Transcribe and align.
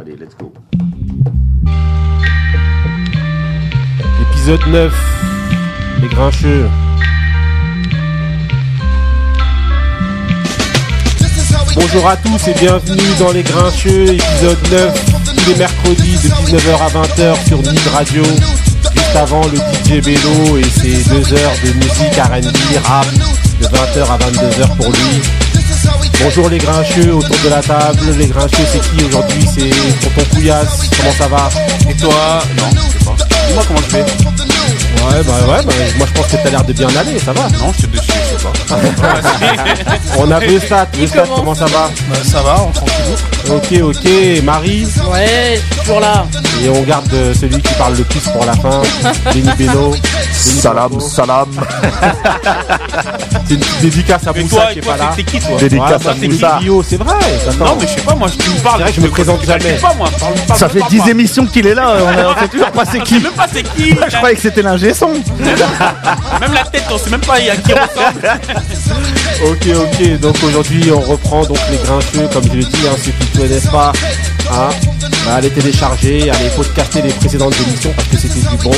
Allez, 0.00 0.16
let's 0.16 0.34
go. 0.34 0.50
Épisode 4.32 4.66
9. 4.68 4.94
Les 6.00 6.08
grincheux. 6.08 6.66
Bonjour 11.74 12.08
à 12.08 12.16
tous 12.16 12.48
et 12.48 12.54
bienvenue 12.54 13.02
dans 13.18 13.32
Les 13.32 13.42
Grincheux, 13.42 14.14
épisode 14.14 14.58
9, 14.70 15.04
tous 15.36 15.50
les 15.50 15.56
mercredis 15.56 16.16
de 16.16 16.28
19h 16.28 16.80
à 16.80 16.88
20h 16.88 17.46
sur 17.46 17.58
Nid 17.58 17.88
Radio. 17.92 18.22
Juste 18.24 19.16
avant 19.16 19.42
le 19.48 19.58
DJ 19.58 20.02
Bello 20.02 20.56
et 20.56 20.64
ses 20.64 21.04
deux 21.10 21.34
heures 21.34 21.52
de 21.62 21.72
musique 21.74 22.16
R&B, 22.16 22.86
rap, 22.86 23.06
de 23.60 23.66
20h 23.66 24.10
à 24.10 24.18
22h 24.18 24.76
pour 24.76 24.86
lui. 24.86 25.49
Bonjour 26.22 26.48
les 26.48 26.58
grincheux 26.58 27.14
autour 27.14 27.36
de 27.44 27.48
la 27.48 27.60
table. 27.62 28.00
Les 28.18 28.26
grincheux 28.26 28.64
c'est 28.72 28.80
qui 28.80 29.04
aujourd'hui? 29.04 29.46
C'est 29.54 29.70
Tonton 30.00 30.28
Couillasse. 30.34 30.90
Comment 30.96 31.12
ça 31.12 31.28
va? 31.28 31.48
Et 31.88 31.94
toi? 31.94 32.42
Non, 32.58 32.64
je 32.74 32.98
sais 32.98 33.04
pas. 33.04 33.16
Dis-moi 33.48 33.62
comment 33.66 33.80
je 33.88 33.96
vais. 33.96 34.04
Ouais 35.00 35.22
bah 35.24 35.32
ouais 35.48 35.64
bah, 35.64 35.72
moi 35.96 36.06
je 36.06 36.12
pense 36.12 36.26
que 36.26 36.36
t'as 36.36 36.50
l'air 36.50 36.62
de 36.62 36.72
bien 36.74 36.88
aller, 36.88 37.18
ça 37.18 37.32
va? 37.32 37.48
Non, 37.58 37.72
je 37.74 37.86
te 37.86 37.86
déçu, 37.86 38.12
je 38.12 38.36
sais 38.36 38.44
pas. 38.44 38.76
On 40.18 40.30
a 40.30 40.38
Vestat, 40.38 40.88
Vestat 40.94 41.24
comment 41.34 41.54
ça 41.54 41.64
va? 41.66 41.90
Bah, 42.10 42.16
ça 42.22 42.42
va, 42.42 42.62
on 42.62 42.70
tranquille. 42.70 42.94
Ok 43.48 43.96
ok, 43.96 44.42
Marie? 44.44 44.86
Ouais, 45.10 45.58
toujours 45.80 46.00
là. 46.00 46.26
Et 46.62 46.68
on 46.68 46.82
garde 46.82 47.12
euh, 47.14 47.32
celui 47.32 47.62
qui 47.62 47.72
parle 47.74 47.96
le 47.96 48.04
plus 48.04 48.20
pour 48.20 48.44
la 48.44 48.52
fin, 48.52 48.82
Benny 49.32 49.50
Beno. 49.56 49.94
Salam, 50.40 50.98
salam. 51.00 51.48
C'est 53.46 53.54
une 53.54 53.60
dédicace 53.82 54.26
à 54.26 54.32
Moussa 54.32 54.66
qui 54.72 54.78
est 54.78 54.82
toi 54.82 54.94
pas 54.94 55.04
là. 55.04 55.12
c'est 55.14 55.22
qui 55.22 55.38
toi 55.38 55.56
Dédicace 55.58 55.92
à 55.92 55.98
bah, 55.98 56.14
c'est 56.18 56.28
Moussa. 56.28 56.58
C'est 56.88 56.96
vrai. 56.96 57.14
Non, 57.58 57.76
mais 57.78 57.86
je 57.86 57.92
sais 57.94 58.00
pas, 58.00 58.14
moi, 58.14 58.28
je- 58.28 58.42
tu 58.42 58.50
me 58.50 58.56
parles. 58.60 58.82
C'est 58.86 58.92
je 58.94 59.00
me 59.02 59.08
présente 59.10 59.44
jamais. 59.44 59.60
Je 59.60 59.68
sais 59.74 59.80
pas, 59.82 59.94
moi. 59.94 60.08
Parle, 60.18 60.34
parle, 60.46 60.58
Ça 60.58 60.68
fait 60.70 60.80
pas, 60.80 60.88
10 60.88 60.96
parle. 60.98 61.10
émissions 61.10 61.46
qu'il 61.46 61.66
est 61.66 61.74
là, 61.74 61.92
on 61.94 62.40
sait 62.40 62.48
toujours 62.52 62.70
pas 62.70 62.84
c'est 62.90 62.98
Je 63.00 63.04
qui. 63.04 63.14
sais 63.16 63.20
même 63.20 63.32
pas 63.32 63.46
c'est 63.52 63.62
qui. 63.62 63.90
Je 64.10 64.16
croyais 64.16 64.34
que 64.36 64.42
c'était 64.42 64.62
l'ingé 64.62 64.94
son. 64.94 65.08
Même 65.12 66.52
la 66.54 66.64
tête, 66.64 66.84
on 66.90 66.96
sait 66.98 67.10
même 67.10 67.20
pas 67.20 67.34
à 67.34 67.40
qui 67.40 67.72
ressemble. 67.72 68.40
Ok, 69.46 69.66
ok. 69.76 70.20
Donc 70.20 70.36
aujourd'hui, 70.42 70.90
on 70.90 71.00
reprend 71.00 71.42
donc 71.44 71.58
les 71.70 71.76
grincheux, 71.78 72.28
comme 72.32 72.44
je 72.44 72.56
l'ai 72.56 72.64
dit, 72.64 72.86
hein, 72.86 72.96
ceux 73.04 73.12
qui 73.12 73.38
ne 73.38 73.42
connaissent 73.46 73.66
pas. 73.70 73.92
Hein, 74.52 74.68
allez 75.34 75.50
télécharger, 75.50 76.30
allez 76.30 76.48
podcaster 76.56 77.02
les 77.02 77.10
précédentes 77.12 77.54
émissions 77.66 77.92
parce 77.96 78.08
que 78.08 78.16
c'était 78.16 78.40
du 78.48 78.56
bon. 78.62 78.72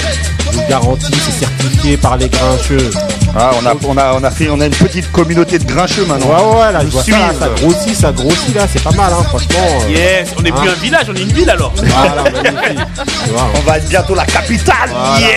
Je 0.52 0.58
vous 0.58 0.68
garantis, 0.68 1.12
c'est 1.24 1.44
certifié 1.46 1.96
par 1.96 2.16
les 2.16 2.28
grincheux. 2.28 2.90
Ah, 3.36 3.50
on 3.62 3.66
a, 3.66 3.74
on 3.88 3.96
a, 3.96 4.12
on 4.20 4.24
a 4.24 4.30
fait, 4.30 4.48
on 4.50 4.60
a 4.60 4.66
une 4.66 4.74
petite 4.74 5.10
communauté 5.10 5.58
de 5.58 5.64
grincheux 5.64 6.02
Ouais, 6.02 6.08
maintenant. 6.08 6.58
ouais, 6.60 6.72
là, 6.72 6.80
je 6.82 6.86
vois 6.88 7.02
ça, 7.02 7.10
ça 7.38 7.48
grossit, 7.60 7.96
ça 7.96 8.12
grossit 8.12 8.54
là, 8.54 8.66
c'est 8.70 8.82
pas 8.82 8.90
mal, 8.92 9.10
hein, 9.12 9.22
franchement. 9.24 9.58
euh, 9.86 9.90
Yes, 9.90 10.28
on 10.38 10.42
n'est 10.42 10.52
plus 10.52 10.68
Hein 10.68 10.72
un 10.76 10.80
village, 10.82 11.06
on 11.08 11.14
est 11.14 11.22
une 11.22 11.32
ville 11.32 11.48
alors. 11.50 11.72
Voilà, 11.76 12.24
vois, 13.30 13.50
On 13.56 13.60
va 13.60 13.78
être 13.78 13.88
bientôt 13.88 14.14
la 14.14 14.26
capitale. 14.26 14.90
Voilà. 14.90 15.20
Yeah 15.20 15.28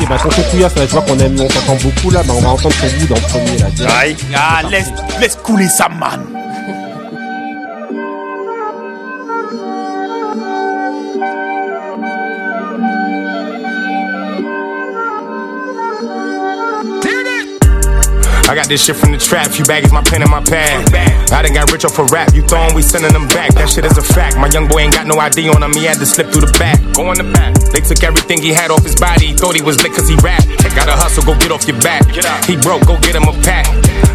Ok, 0.00 0.08
bah 0.08 0.16
Couillasse, 0.50 0.74
là, 0.76 0.82
je 0.86 0.92
vois 0.92 1.02
qu'on 1.02 1.18
aime, 1.18 1.36
on 1.38 1.46
t'entend 1.48 1.76
beaucoup 1.76 2.10
là, 2.10 2.22
bah 2.22 2.32
on 2.36 2.40
va 2.40 2.48
entendre 2.50 2.74
ton 2.76 2.86
goût 2.86 3.06
dans 3.08 3.14
le 3.16 3.20
premier 3.22 3.58
là. 3.58 3.66
direct. 3.74 4.20
Ah, 4.34 4.62
laisse, 4.70 4.86
laisse 5.20 5.36
couler 5.42 5.68
ça, 5.68 5.88
man. 5.88 6.20
Got 18.56 18.72
this 18.72 18.80
shit 18.80 18.96
from 18.96 19.12
the 19.12 19.20
trap, 19.20 19.52
few 19.52 19.68
baggies, 19.68 19.92
my 19.92 20.00
pen 20.00 20.24
and 20.24 20.30
my 20.30 20.40
pad. 20.40 20.88
I 21.30 21.44
done 21.44 21.52
got 21.52 21.70
rich 21.70 21.84
off 21.84 21.98
a 22.00 22.04
rap, 22.08 22.32
you 22.32 22.40
throwin', 22.40 22.74
we 22.74 22.80
sending 22.80 23.12
them 23.12 23.28
back. 23.28 23.52
That 23.52 23.68
shit 23.68 23.84
is 23.84 24.00
a 24.00 24.02
fact. 24.02 24.40
My 24.40 24.48
young 24.48 24.66
boy 24.66 24.88
ain't 24.88 24.96
got 24.96 25.06
no 25.06 25.20
ID 25.20 25.52
on 25.52 25.62
him, 25.62 25.76
he 25.76 25.84
had 25.84 26.00
to 26.00 26.06
slip 26.06 26.32
through 26.32 26.48
the 26.48 26.54
back. 26.56 26.80
Go 26.96 27.12
in 27.12 27.20
the 27.20 27.28
back. 27.36 27.52
They 27.76 27.84
took 27.84 28.00
everything 28.02 28.40
he 28.40 28.56
had 28.56 28.72
off 28.72 28.80
his 28.80 28.96
body, 28.96 29.28
he 29.28 29.34
thought 29.36 29.54
he 29.54 29.60
was 29.60 29.76
lit 29.84 29.92
cause 29.92 30.08
he 30.08 30.16
rap. 30.24 30.40
Gotta 30.76 30.92
hustle, 30.92 31.24
go 31.24 31.32
get 31.40 31.52
off 31.52 31.68
your 31.68 31.80
back. 31.80 32.04
He 32.44 32.56
broke, 32.56 32.84
go 32.88 32.96
get 33.00 33.16
him 33.16 33.28
a 33.28 33.32
pack. 33.44 33.64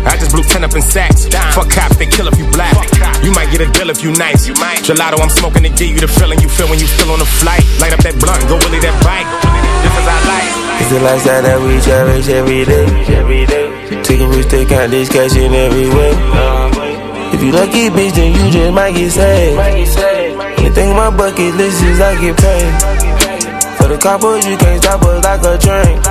I 0.05 0.17
just 0.17 0.33
blew 0.33 0.41
10 0.41 0.63
up 0.63 0.73
in 0.73 0.81
sacks. 0.81 1.25
Fuck 1.53 1.69
cops, 1.69 1.97
they 1.97 2.05
kill 2.05 2.27
if 2.27 2.37
you 2.37 2.45
black. 2.49 2.73
You 3.21 3.31
might 3.33 3.49
get 3.49 3.61
a 3.61 3.69
deal 3.69 3.89
if 3.89 4.01
you 4.01 4.13
nice. 4.13 4.49
Gelato, 4.49 5.21
I'm 5.21 5.29
smoking 5.29 5.63
to 5.63 5.69
give 5.69 5.89
you 5.89 6.01
the 6.01 6.09
feeling 6.09 6.41
you 6.41 6.49
feel 6.49 6.69
when 6.69 6.79
you 6.79 6.85
still 6.85 7.09
on 7.13 7.21
a 7.21 7.29
flight. 7.41 7.66
Light 7.81 7.93
up 7.93 8.01
that 8.01 8.17
blunt, 8.17 8.41
go 8.49 8.57
Willie 8.57 8.81
that 8.81 8.97
bike. 9.05 9.25
Just 9.85 9.97
as 10.01 10.07
I 10.09 10.17
like. 10.29 10.70
It's 10.81 10.89
the 10.89 10.99
lifestyle 10.99 11.43
that 11.45 11.61
we 11.61 11.77
cherish 11.85 12.27
every 12.33 12.65
day. 12.65 12.89
Day. 13.45 14.01
Taking 14.01 14.29
risks, 14.33 14.51
they 14.51 14.65
count 14.65 14.89
this 14.89 15.09
cash 15.13 15.37
in 15.37 15.53
every 15.53 15.85
way. 15.93 16.13
If 17.37 17.43
you 17.43 17.51
lucky, 17.53 17.93
bitch, 17.93 18.17
then 18.17 18.33
you 18.33 18.49
just 18.49 18.73
might 18.73 18.97
get 18.97 19.11
saved. 19.13 19.61
Anything 20.57 20.89
on 20.89 20.97
my 20.97 21.09
bucket 21.15 21.53
list 21.53 21.85
is 21.85 22.01
I 22.01 22.17
get 22.17 22.33
paid. 22.33 22.73
For 23.77 23.87
the 23.93 23.97
coppers, 24.01 24.41
you 24.49 24.57
can't 24.57 24.81
stop 24.81 25.05
us 25.05 25.21
like 25.21 25.45
a 25.45 25.53
train. 25.61 26.01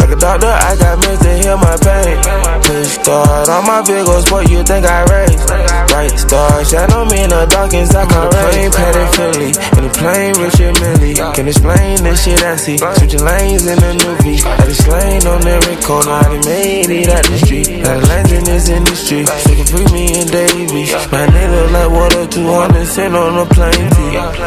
Like 0.00 0.08
a 0.08 0.16
doctor, 0.16 0.48
I 0.48 0.72
got 0.80 0.96
meds 1.04 1.20
to 1.20 1.32
heal 1.36 1.58
my 1.60 1.76
pain. 1.76 2.16
Push 2.64 2.96
start 2.96 3.48
on 3.52 3.62
my 3.68 3.84
big 3.84 4.08
sport, 4.24 4.48
you 4.48 4.64
think 4.64 4.86
I 4.88 5.04
race. 5.04 5.75
Right 5.96 6.12
star, 6.12 6.62
shine 6.62 6.92
on 6.92 7.08
me 7.08 7.24
in 7.24 7.30
the 7.32 7.48
dark 7.48 7.72
inside 7.72 8.04
my 8.12 8.28
rain. 8.28 8.68
Padded 8.68 9.08
Philly, 9.16 9.48
in 9.48 9.82
the 9.88 9.92
plane, 9.96 10.36
Richard 10.36 10.76
Millie. 10.76 11.16
Can 11.32 11.48
explain 11.48 12.04
this 12.04 12.20
shit 12.20 12.36
I 12.44 12.56
see. 12.56 12.76
Switching 12.76 13.24
lanes 13.24 13.64
in 13.64 13.80
the 13.80 13.92
new 13.96 14.12
V. 14.20 14.44
I 14.44 14.60
just 14.68 14.84
slain 14.84 15.24
on 15.24 15.40
every 15.40 15.80
corner, 15.80 16.12
I 16.12 16.36
done 16.36 16.44
made 16.44 16.92
it 16.92 17.08
out 17.08 17.24
the 17.24 17.38
street. 17.40 17.80
Got 17.80 18.04
lanes 18.12 18.28
in 18.28 18.44
this 18.44 18.68
industry. 18.68 19.24
So 19.24 19.56
can 19.56 19.64
free 19.72 19.88
me 19.96 20.04
and 20.20 20.28
Davies. 20.28 20.92
My 21.08 21.24
name 21.32 21.50
look 21.56 21.70
like 21.72 21.88
water, 21.88 22.26
200 22.28 22.84
cent 22.84 23.16
on 23.16 23.40
a 23.40 23.46
plane. 23.48 23.88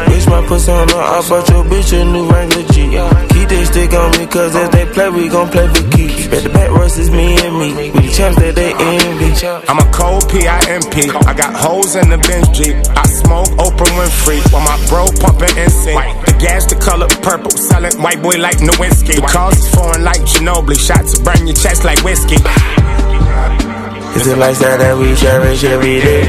Bitch, 0.06 0.30
my 0.30 0.46
pussy 0.46 0.70
on 0.70 0.86
the 0.86 1.02
I 1.02 1.18
bought 1.26 1.50
your 1.50 1.66
bitch 1.66 1.90
a 1.98 2.04
new 2.06 2.30
Wrangler 2.30 2.62
G. 2.70 2.94
Keep 3.34 3.48
this 3.50 3.66
stick 3.74 3.90
on 3.98 4.14
me, 4.22 4.30
cause 4.30 4.54
if 4.54 4.70
they 4.70 4.86
play, 4.86 5.10
we 5.10 5.26
gon' 5.26 5.50
play 5.50 5.66
for 5.66 5.82
keeps. 5.98 6.30
Bet 6.30 6.46
the 6.46 6.50
back 6.54 6.70
versus 6.78 7.10
me 7.10 7.34
and 7.42 7.58
me. 7.58 7.74
We 7.74 8.06
the 8.06 8.14
champs 8.14 8.38
that 8.38 8.54
they 8.54 8.70
envy. 8.70 9.34
I'm 9.66 9.82
a 9.82 9.86
cold 9.90 10.30
P-I-M-P. 10.30 11.10
I 11.10 11.39
got 11.40 11.56
hoes 11.56 11.96
in 11.96 12.10
the 12.10 12.18
Benz 12.28 12.48
Jeep. 12.52 12.76
I 12.92 13.04
smoke 13.08 13.48
Oprah 13.56 13.88
Winfrey 13.96 14.40
while 14.52 14.60
my 14.60 14.76
bro 14.88 15.08
pumping 15.24 15.48
NSYNC. 15.56 16.26
The 16.26 16.32
gas 16.36 16.66
the 16.68 16.76
color 16.76 17.08
purple, 17.24 17.50
selling 17.50 17.96
white 18.02 18.20
boy 18.20 18.36
like 18.36 18.58
Nowinski. 18.58 19.16
The 19.16 19.26
cars 19.26 19.56
is 19.56 19.68
foreign 19.74 20.04
like 20.04 20.20
Ginobili. 20.28 20.76
Shots 20.76 21.16
to 21.16 21.24
burn 21.24 21.46
your 21.48 21.56
chest 21.56 21.84
like 21.84 22.04
whiskey. 22.04 22.36
It's 24.12 24.26
the 24.26 24.36
lifestyle 24.36 24.76
that 24.76 24.94
we 24.98 25.14
cherish 25.16 25.64
every 25.64 26.00
day. 26.04 26.24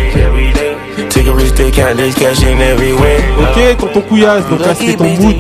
Take 1.10 1.28
a 1.28 1.34
risk, 1.34 1.56
they 1.56 1.72
count 1.72 1.98
this 1.98 2.16
in 2.44 2.62
every 2.62 2.94
way. 2.94 3.20
Ok, 3.42 3.78
tonton 3.80 4.02
Couillasse, 4.08 4.48
donc 4.50 4.60
là 4.60 4.76
c'était 4.76 4.96
ton 4.96 5.10
mood. 5.20 5.36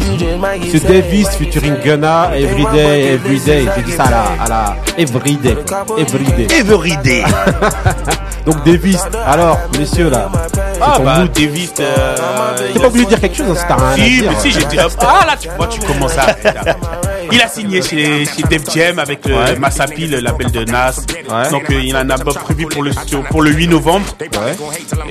C'est 0.70 0.86
Davis 0.86 1.30
featuring 1.38 1.76
Gunna, 1.84 2.32
Everyday, 2.36 3.14
Everyday. 3.14 3.68
J'ai 3.76 3.84
dit 3.84 3.92
ça 3.94 4.04
à 4.04 4.12
la, 4.12 4.24
à 4.44 4.48
la 4.50 4.76
Everyday. 4.98 5.56
Everyday. 5.98 6.48
Everyday. 6.60 7.24
Donc 8.46 8.64
Davis, 8.66 9.00
alors, 9.28 9.60
messieurs 9.78 10.10
là, 10.10 10.30
Ah, 10.82 10.98
bah, 11.04 11.20
mood. 11.20 11.32
David. 11.32 11.70
euh, 11.80 12.16
T'es 12.74 12.80
pas 12.80 12.88
obligé 12.88 13.06
de 13.06 13.10
dire 13.10 13.20
quelque 13.22 13.38
chose, 13.38 13.48
hein, 13.52 13.56
si 13.60 13.68
t'as 13.68 13.76
rien 13.76 13.86
à 13.92 13.96
Si, 13.96 14.02
dire. 14.22 14.32
mais 14.32 14.40
si, 14.40 14.52
j'ai 14.52 14.66
dit. 14.66 14.78
Ah, 14.80 15.26
là, 15.28 15.36
tu 15.40 15.50
vois, 15.56 15.68
tu 15.68 15.80
commences 15.82 16.18
à. 16.18 16.26
Il 17.32 17.42
a 17.42 17.48
signé 17.48 17.82
chez, 17.82 18.26
chez 18.26 18.44
Def 18.50 18.64
Jam 18.74 19.00
avec 19.00 19.26
le 19.26 19.36
Ouais. 19.36 19.56
Masapi, 19.58 20.08
le 20.08 20.20
label 20.20 20.52
de 20.52 20.64
Nas. 20.66 20.96
Ouais. 21.30 21.50
Donc, 21.50 21.70
euh, 21.70 21.82
il 21.84 21.96
a 21.96 22.00
un 22.00 22.10
album 22.10 22.34
prévu 22.34 22.66
pour 22.68 22.84
le, 22.84 22.92
pour 23.30 23.42
le 23.42 23.52
8 23.52 23.68
novembre. 23.68 24.06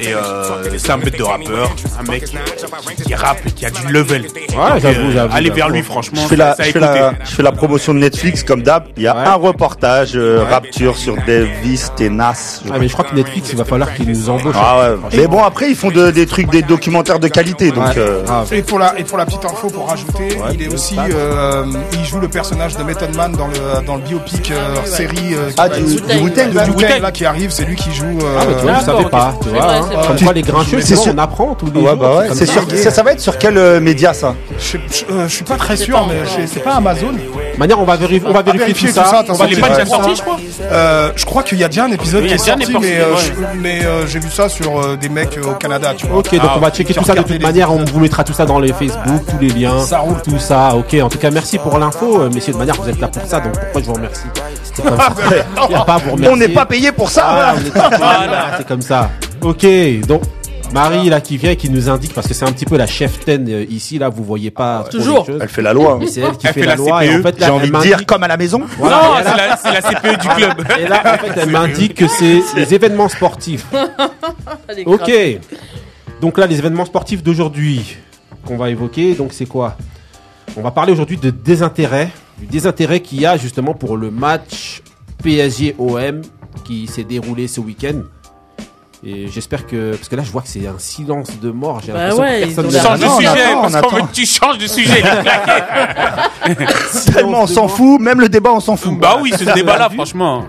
Et 0.01 0.09
euh, 0.15 0.79
c'est 0.79 0.91
un 0.93 0.99
bête 0.99 1.17
de 1.19 1.23
rappeur. 1.23 1.75
Un 1.99 2.11
mec 2.11 2.25
qui, 2.25 3.03
qui 3.05 3.15
rappe 3.15 3.39
et 3.47 3.51
qui 3.53 3.67
a 3.67 3.71
du 3.71 3.87
level. 3.93 4.23
Donc, 4.23 4.81
j'avoue, 4.81 5.11
j'avoue, 5.13 5.35
Allez 5.35 5.51
vers 5.51 5.69
lui, 5.69 5.83
franchement. 5.83 6.21
Je 6.23 6.29
fais, 6.29 6.37
la, 6.37 6.55
ça 6.55 6.63
a 6.63 6.67
je, 6.67 6.73
fais 6.73 6.79
écouté. 6.79 7.01
la, 7.01 7.15
je 7.25 7.31
fais 7.31 7.43
la 7.43 7.53
promotion 7.53 7.95
de 7.95 7.99
Netflix 7.99 8.43
comme 8.45 8.63
d'hab. 8.63 8.85
Il 8.97 9.03
y 9.03 9.07
a 9.07 9.15
Ouais. 9.17 9.27
un 9.27 9.35
reportage 9.35 10.13
euh, 10.15 10.45
Rapture 10.49 10.97
sur 10.97 11.17
Davis 11.27 11.91
et 11.99 12.09
Nas. 12.09 12.61
je 12.65 12.71
Ah, 12.73 12.77
mais 12.79 12.87
je 12.89 12.93
crois 12.93 13.05
que 13.05 13.15
Netflix, 13.15 13.49
il 13.53 13.59
va 13.59 13.65
falloir 13.65 13.93
qu'il 13.95 14.09
nous 14.09 14.29
embauche. 14.31 14.55
Ah 14.59 14.79
ouais. 14.93 14.97
Mais 15.17 15.27
bon, 15.27 15.43
après, 15.43 15.69
ils 15.71 15.77
font 15.77 15.91
de- 15.91 16.11
des 16.11 16.27
trucs, 16.27 16.49
des 16.51 16.63
documentaires 16.63 17.19
de 17.19 17.29
qualité. 17.29 17.71
Donc, 17.71 17.87
Ouais. 17.87 17.95
euh, 17.99 18.25
Grave. 18.25 18.53
Et 18.55 18.63
pour 18.63 18.79
la 18.79 18.99
et 18.99 19.05
pour 19.05 19.19
la 19.19 19.27
petite 19.27 19.45
info 19.45 19.69
pour 19.69 19.89
rajouter, 19.89 20.29
il 20.55 20.63
est 20.63 20.73
aussi 20.73 20.97
euh, 20.99 21.65
il 21.93 22.05
joue 22.11 22.21
le 22.21 22.29
personnage 22.29 22.77
de 22.77 22.83
Method 22.83 23.15
Man 23.17 23.33
dans 23.33 23.47
le 23.47 23.87
dans 23.87 23.95
le 23.97 24.03
biopic 24.03 24.51
euh, 24.51 24.75
série 24.85 25.35
euh, 25.35 25.51
Ah, 25.59 25.69
du, 25.69 25.83
du 25.83 26.19
Wu-Tang, 26.23 26.51
de 26.51 26.57
là 26.57 26.65
du 26.65 26.71
Wu-Tang. 26.73 27.01
Là 27.01 27.13
qui 27.13 27.25
arrive, 27.25 27.51
c'est 27.51 27.65
lui 27.65 27.77
qui 27.77 27.93
joue. 27.93 28.19
euh, 28.23 28.39
Ah, 28.41 28.45
bah, 28.47 28.53
tu 28.59 28.63
vois, 28.67 28.75
je 28.81 28.85
savais 28.85 29.05
pas, 29.05 29.35
tu 29.43 29.49
vois. 29.51 29.73
hein. 29.75 29.81
Comme 30.07 30.19
quoi, 30.21 30.33
les 30.33 30.43
grincheux, 30.43 30.81
C'est 30.81 31.09
on 31.09 31.19
apprend 31.19 31.55
tous 31.55 31.67
les 31.67 31.81
Ouais, 31.81 31.87
jours. 31.89 31.97
bah 31.97 32.19
ouais, 32.19 32.29
c'est 32.35 32.47
ça. 32.47 32.53
sûr. 32.53 32.63
Ça, 32.77 32.91
ça 32.91 33.03
va 33.03 33.13
être 33.13 33.21
sur 33.21 33.39
quel 33.39 33.57
euh, 33.57 33.81
média 33.81 34.13
ça? 34.13 34.35
Je, 34.59 34.77
je, 34.91 35.15
euh, 35.15 35.29
suis 35.29 35.45
pas 35.45 35.57
très 35.57 35.77
sûr, 35.77 36.07
mais 36.09 36.47
c'est 36.47 36.61
pas 36.65 36.75
Amazon. 36.75 37.13
De 37.13 37.59
manière, 37.59 37.81
on 37.81 37.85
va 37.85 37.97
vérifier, 37.97 38.27
on 38.29 38.33
va 38.33 38.43
vérifier 38.43 38.75
tout 38.89 38.95
ça. 38.95 39.25
On 39.29 39.33
va 39.35 39.45
pas 39.47 39.69
déjà 39.69 39.87
sortis, 39.87 40.17
je 40.17 40.23
crois. 40.23 40.37
Je 41.17 41.25
crois 41.25 41.43
qu'il 41.43 41.59
y 41.59 41.65
a 41.65 41.69
déjà 41.69 41.85
un 41.85 41.93
épisode 41.93 42.27
qui 42.27 42.35
est 42.35 42.39
sorti, 42.39 42.75
mais, 43.61 43.81
j'ai 44.09 44.19
vu 44.19 44.31
ça 44.31 44.49
sur 44.49 44.97
des 44.99 45.09
mecs 45.09 45.39
au 45.47 45.53
Canada, 45.55 45.93
tu 45.97 46.07
vois. 46.07 46.19
Ok, 46.19 46.33
donc 46.33 46.41
Ah, 46.45 46.55
on 46.57 46.61
va 46.61 46.71
checker 46.71 46.95
tout 46.95 47.05
ça 47.05 47.15
de 47.15 47.23
toute 47.23 47.41
manière. 47.43 47.73
On 47.73 47.85
vous 47.85 48.01
mettra 48.01 48.25
tout 48.25 48.33
ça 48.33 48.45
dans 48.47 48.59
les 48.59 48.73
Facebook, 48.73 49.23
tous 49.29 49.39
les 49.41 49.49
liens. 49.51 49.79
Ça 49.85 49.99
roule. 49.99 50.17
Tout 50.23 50.39
ça, 50.39 50.75
ok. 50.75 50.97
En 51.03 51.09
tout 51.09 51.19
cas, 51.19 51.31
merci 51.31 51.59
pour 51.59 51.79
l'info, 51.79 52.00
euh, 52.03 52.31
messieurs. 52.31 52.53
De 52.53 52.59
manière, 52.59 52.75
vous 52.77 52.89
êtes 52.89 53.01
là 53.01 53.09
pour 53.09 53.25
ça, 53.25 53.41
donc 53.41 53.53
pourquoi 53.59 53.81
je 53.81 53.87
vous 53.87 53.95
remercie 53.95 54.23
C'est 54.63 54.83
comme 54.85 54.97
ça. 54.97 55.15
Il 55.69 55.73
y 55.73 55.75
a 55.75 55.85
pas 55.85 55.95
à 55.95 55.99
vous 55.99 56.11
remercier. 56.13 56.29
On 56.35 56.37
n'est 56.37 56.49
pas 56.49 56.67
payé 56.67 56.93
pour 56.93 57.09
ça. 57.11 57.25
Ah, 57.27 57.55
voilà. 57.97 58.55
c'est 58.59 58.67
comme 58.67 58.83
ça. 58.83 59.11
Ok, 59.43 59.67
donc 60.07 60.23
Marie 60.73 61.09
là 61.11 61.21
qui 61.21 61.37
vient 61.37 61.51
et 61.51 61.57
qui 61.57 61.69
nous 61.69 61.89
indique 61.89 62.15
parce 62.15 62.29
que 62.29 62.35
c'est 62.35 62.45
un 62.45 62.53
petit 62.53 62.65
peu 62.67 62.77
la 62.77 62.87
chef 62.87 63.25
ten 63.25 63.49
euh, 63.49 63.65
ici 63.69 63.99
là 63.99 64.09
vous 64.09 64.23
voyez 64.23 64.53
pas 64.53 64.81
trop 64.89 64.91
Toujours. 64.99 65.21
les 65.27 65.33
choses. 65.33 65.41
Elle 65.43 65.49
fait 65.49 65.63
la 65.63 65.73
loi. 65.73 65.97
Mais 65.99 66.07
c'est 66.07 66.21
elle 66.21 66.37
qui 66.37 66.47
Elle 66.47 66.53
fait, 66.53 66.61
fait 66.61 66.67
la, 66.67 66.77
la 66.77 66.77
loi 66.77 67.05
et 67.05 67.09
CPE. 67.09 67.19
en 67.19 67.23
fait 67.23 67.41
là, 67.41 67.47
J'ai 67.47 67.53
envie 67.53 67.71
de 67.73 67.79
dire 67.81 68.07
comme 68.07 68.23
à 68.23 68.29
la 68.29 68.37
maison. 68.37 68.61
Voilà, 68.79 68.97
non, 69.03 69.11
c'est 69.25 69.37
la, 69.37 69.57
c'est 69.57 69.73
la 69.73 69.83
CPE 69.83 70.21
du 70.23 70.29
club. 70.29 70.53
Et 70.79 70.87
là, 70.87 71.03
en 71.15 71.19
fait, 71.27 71.41
elle 71.41 71.51
m'indique 71.51 71.95
que 71.95 72.07
c'est 72.07 72.41
les 72.57 72.73
événements 72.75 73.09
sportifs. 73.09 73.67
Allez, 74.69 74.85
Ok. 74.87 75.11
Donc 76.21 76.39
là, 76.39 76.47
les 76.47 76.59
événements 76.59 76.85
sportifs 76.85 77.23
d'aujourd'hui 77.25 77.97
qu'on 78.47 78.57
va 78.57 78.71
évoquer, 78.71 79.15
donc 79.15 79.33
c'est 79.33 79.47
quoi? 79.47 79.77
On 80.57 80.63
va 80.63 80.71
parler 80.71 80.93
aujourd'hui 80.93 81.17
de 81.17 81.31
désintérêt, 81.31 82.11
du 82.39 82.47
désintérêt 82.47 83.01
qu'il 83.01 83.21
y 83.21 83.27
a 83.27 83.37
justement 83.37 83.75
pour 83.75 83.97
le 83.97 84.11
match 84.11 84.83
PSG-OM 85.23 86.23
qui 86.65 86.87
s'est 86.87 87.05
déroulé 87.05 87.49
ce 87.49 87.61
week-end. 87.61 88.03
Et 89.03 89.29
j'espère 89.29 89.67
que 89.67 89.93
parce 89.97 90.11
que 90.11 90.17
là, 90.17 90.23
je 90.23 90.31
vois 90.31 90.43
que 90.43 90.49
c'est 90.49 90.67
un 90.67 90.79
silence 90.79 91.41
de 91.41 91.51
mort. 91.51 91.81
J'ai 91.81 91.93
Bah 91.93 92.09
l'impression 92.09 92.23
ouais, 92.23 92.41
que 92.41 92.45
personne 92.47 92.67
ne 92.67 92.71
Change 92.71 93.01
de 93.01 93.05
Non, 93.07 93.13
on 93.13 93.17
sujet, 93.17 93.29
attend, 93.29 93.61
parce 93.63 93.75
on 93.75 93.81
qu'on 93.81 93.87
attend. 93.89 93.97
veut 93.97 94.03
que 94.03 94.15
tu 94.15 94.27
changes 94.27 94.59
de 94.59 94.67
sujet. 94.67 95.03
Tellement 97.15 97.43
on 97.43 97.47
s'en 97.47 97.69
fout, 97.69 97.99
même 98.01 98.21
le 98.21 98.29
débat 98.29 98.53
on 98.53 98.61
s'en 98.61 98.77
fout. 98.77 98.99
bah 98.99 99.19
oui, 99.23 99.33
ce 99.39 99.45
débat-là, 99.55 99.89
franchement. 99.95 100.45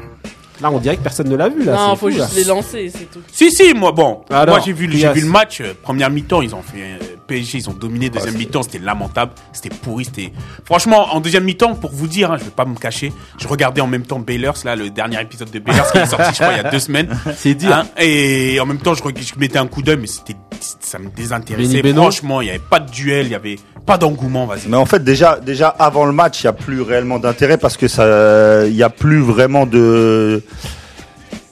Là, 0.61 0.69
on 0.71 0.79
dirait 0.79 0.97
que 0.97 1.01
personne 1.01 1.27
ne 1.27 1.35
l'a 1.35 1.49
vu 1.49 1.63
là. 1.63 1.73
Non, 1.73 1.95
faut 1.95 2.09
fou, 2.09 2.17
là. 2.17 2.25
juste 2.25 2.35
les 2.35 2.43
lancer, 2.43 2.91
c'est 2.93 3.09
tout. 3.11 3.19
Si, 3.31 3.51
si, 3.51 3.73
moi, 3.73 3.91
bon. 3.91 4.21
Alors, 4.29 4.55
moi, 4.55 4.63
j'ai 4.63 4.73
vu, 4.73 4.85
Elias. 4.85 5.13
vu 5.13 5.21
le 5.21 5.27
match. 5.27 5.61
euh, 5.61 5.73
première 5.81 6.09
mi-temps, 6.09 6.41
ils 6.41 6.53
ont 6.53 6.61
fait 6.61 6.81
euh, 6.81 7.15
PSG, 7.27 7.57
ils 7.59 7.69
ont 7.69 7.73
dominé. 7.73 8.09
Deuxième 8.09 8.35
mi-temps, 8.35 8.61
c'était 8.63 8.79
lamentable. 8.79 9.31
C'était 9.53 9.69
pourri. 9.69 10.05
C'était. 10.05 10.31
Franchement, 10.65 11.15
en 11.15 11.19
deuxième 11.19 11.45
mi-temps, 11.45 11.75
pour 11.75 11.91
vous 11.91 12.07
dire, 12.07 12.31
hein, 12.31 12.37
je 12.37 12.43
vais 12.43 12.51
pas 12.51 12.65
me 12.65 12.75
cacher, 12.75 13.11
je 13.39 13.47
regardais 13.47 13.81
en 13.81 13.87
même 13.87 14.05
temps 14.05 14.19
Baylors, 14.19 14.57
là, 14.65 14.75
le 14.75 14.89
dernier 14.89 15.19
épisode 15.21 15.49
de 15.49 15.59
Baylors 15.59 15.91
qui 15.91 15.97
est 15.97 16.05
sorti, 16.05 16.29
je 16.31 16.39
crois, 16.41 16.53
il 16.53 16.57
y 16.57 16.65
a 16.65 16.69
deux 16.69 16.79
semaines. 16.79 17.09
C'est 17.35 17.55
dire. 17.55 17.75
Hein, 17.75 17.87
et 17.97 18.59
en 18.59 18.65
même 18.65 18.79
temps, 18.79 18.93
je, 18.93 19.01
mettais 19.39 19.57
un 19.57 19.67
coup 19.67 19.81
d'œil, 19.81 19.97
mais 19.97 20.07
c'était, 20.07 20.35
ça 20.59 20.99
me 20.99 21.09
désintéressait. 21.09 21.81
Franchement, 21.93 22.41
il 22.41 22.47
y 22.47 22.49
avait 22.51 22.59
pas 22.59 22.79
de 22.79 22.91
duel, 22.91 23.27
il 23.27 23.31
y 23.31 23.35
avait 23.35 23.57
pas 23.85 23.97
d'engouement, 23.97 24.45
vas-y. 24.45 24.67
Mais 24.67 24.77
en 24.77 24.85
fait, 24.85 25.03
déjà, 25.03 25.39
déjà 25.39 25.69
avant 25.69 26.05
le 26.05 26.11
match, 26.11 26.41
il 26.41 26.45
y 26.45 26.47
a 26.47 26.53
plus 26.53 26.81
réellement 26.81 27.19
d'intérêt 27.19 27.57
parce 27.57 27.77
que 27.77 27.87
ça, 27.87 28.65
il 28.67 28.75
y 28.75 28.83
a 28.83 28.89
plus 28.89 29.21
vraiment 29.21 29.65
de. 29.65 30.43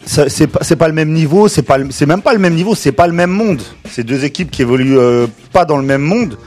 C'est 0.05 0.47
pas, 0.47 0.59
pas 0.75 0.87
le 0.87 0.93
même 0.93 1.11
niveau, 1.11 1.47
c'est 1.47 1.61
pas, 1.61 1.77
même 1.77 2.21
pas 2.23 2.33
le 2.33 2.39
même 2.39 2.55
niveau, 2.55 2.73
c'est 2.73 2.91
pas 2.91 3.05
le 3.05 3.13
même 3.13 3.29
monde. 3.29 3.61
C'est 3.89 4.03
deux 4.03 4.25
équipes 4.25 4.49
qui 4.49 4.63
évoluent 4.63 4.97
euh, 4.97 5.27
pas 5.53 5.65
dans 5.65 5.77
le 5.77 5.83
même 5.83 6.01
monde. 6.01 6.37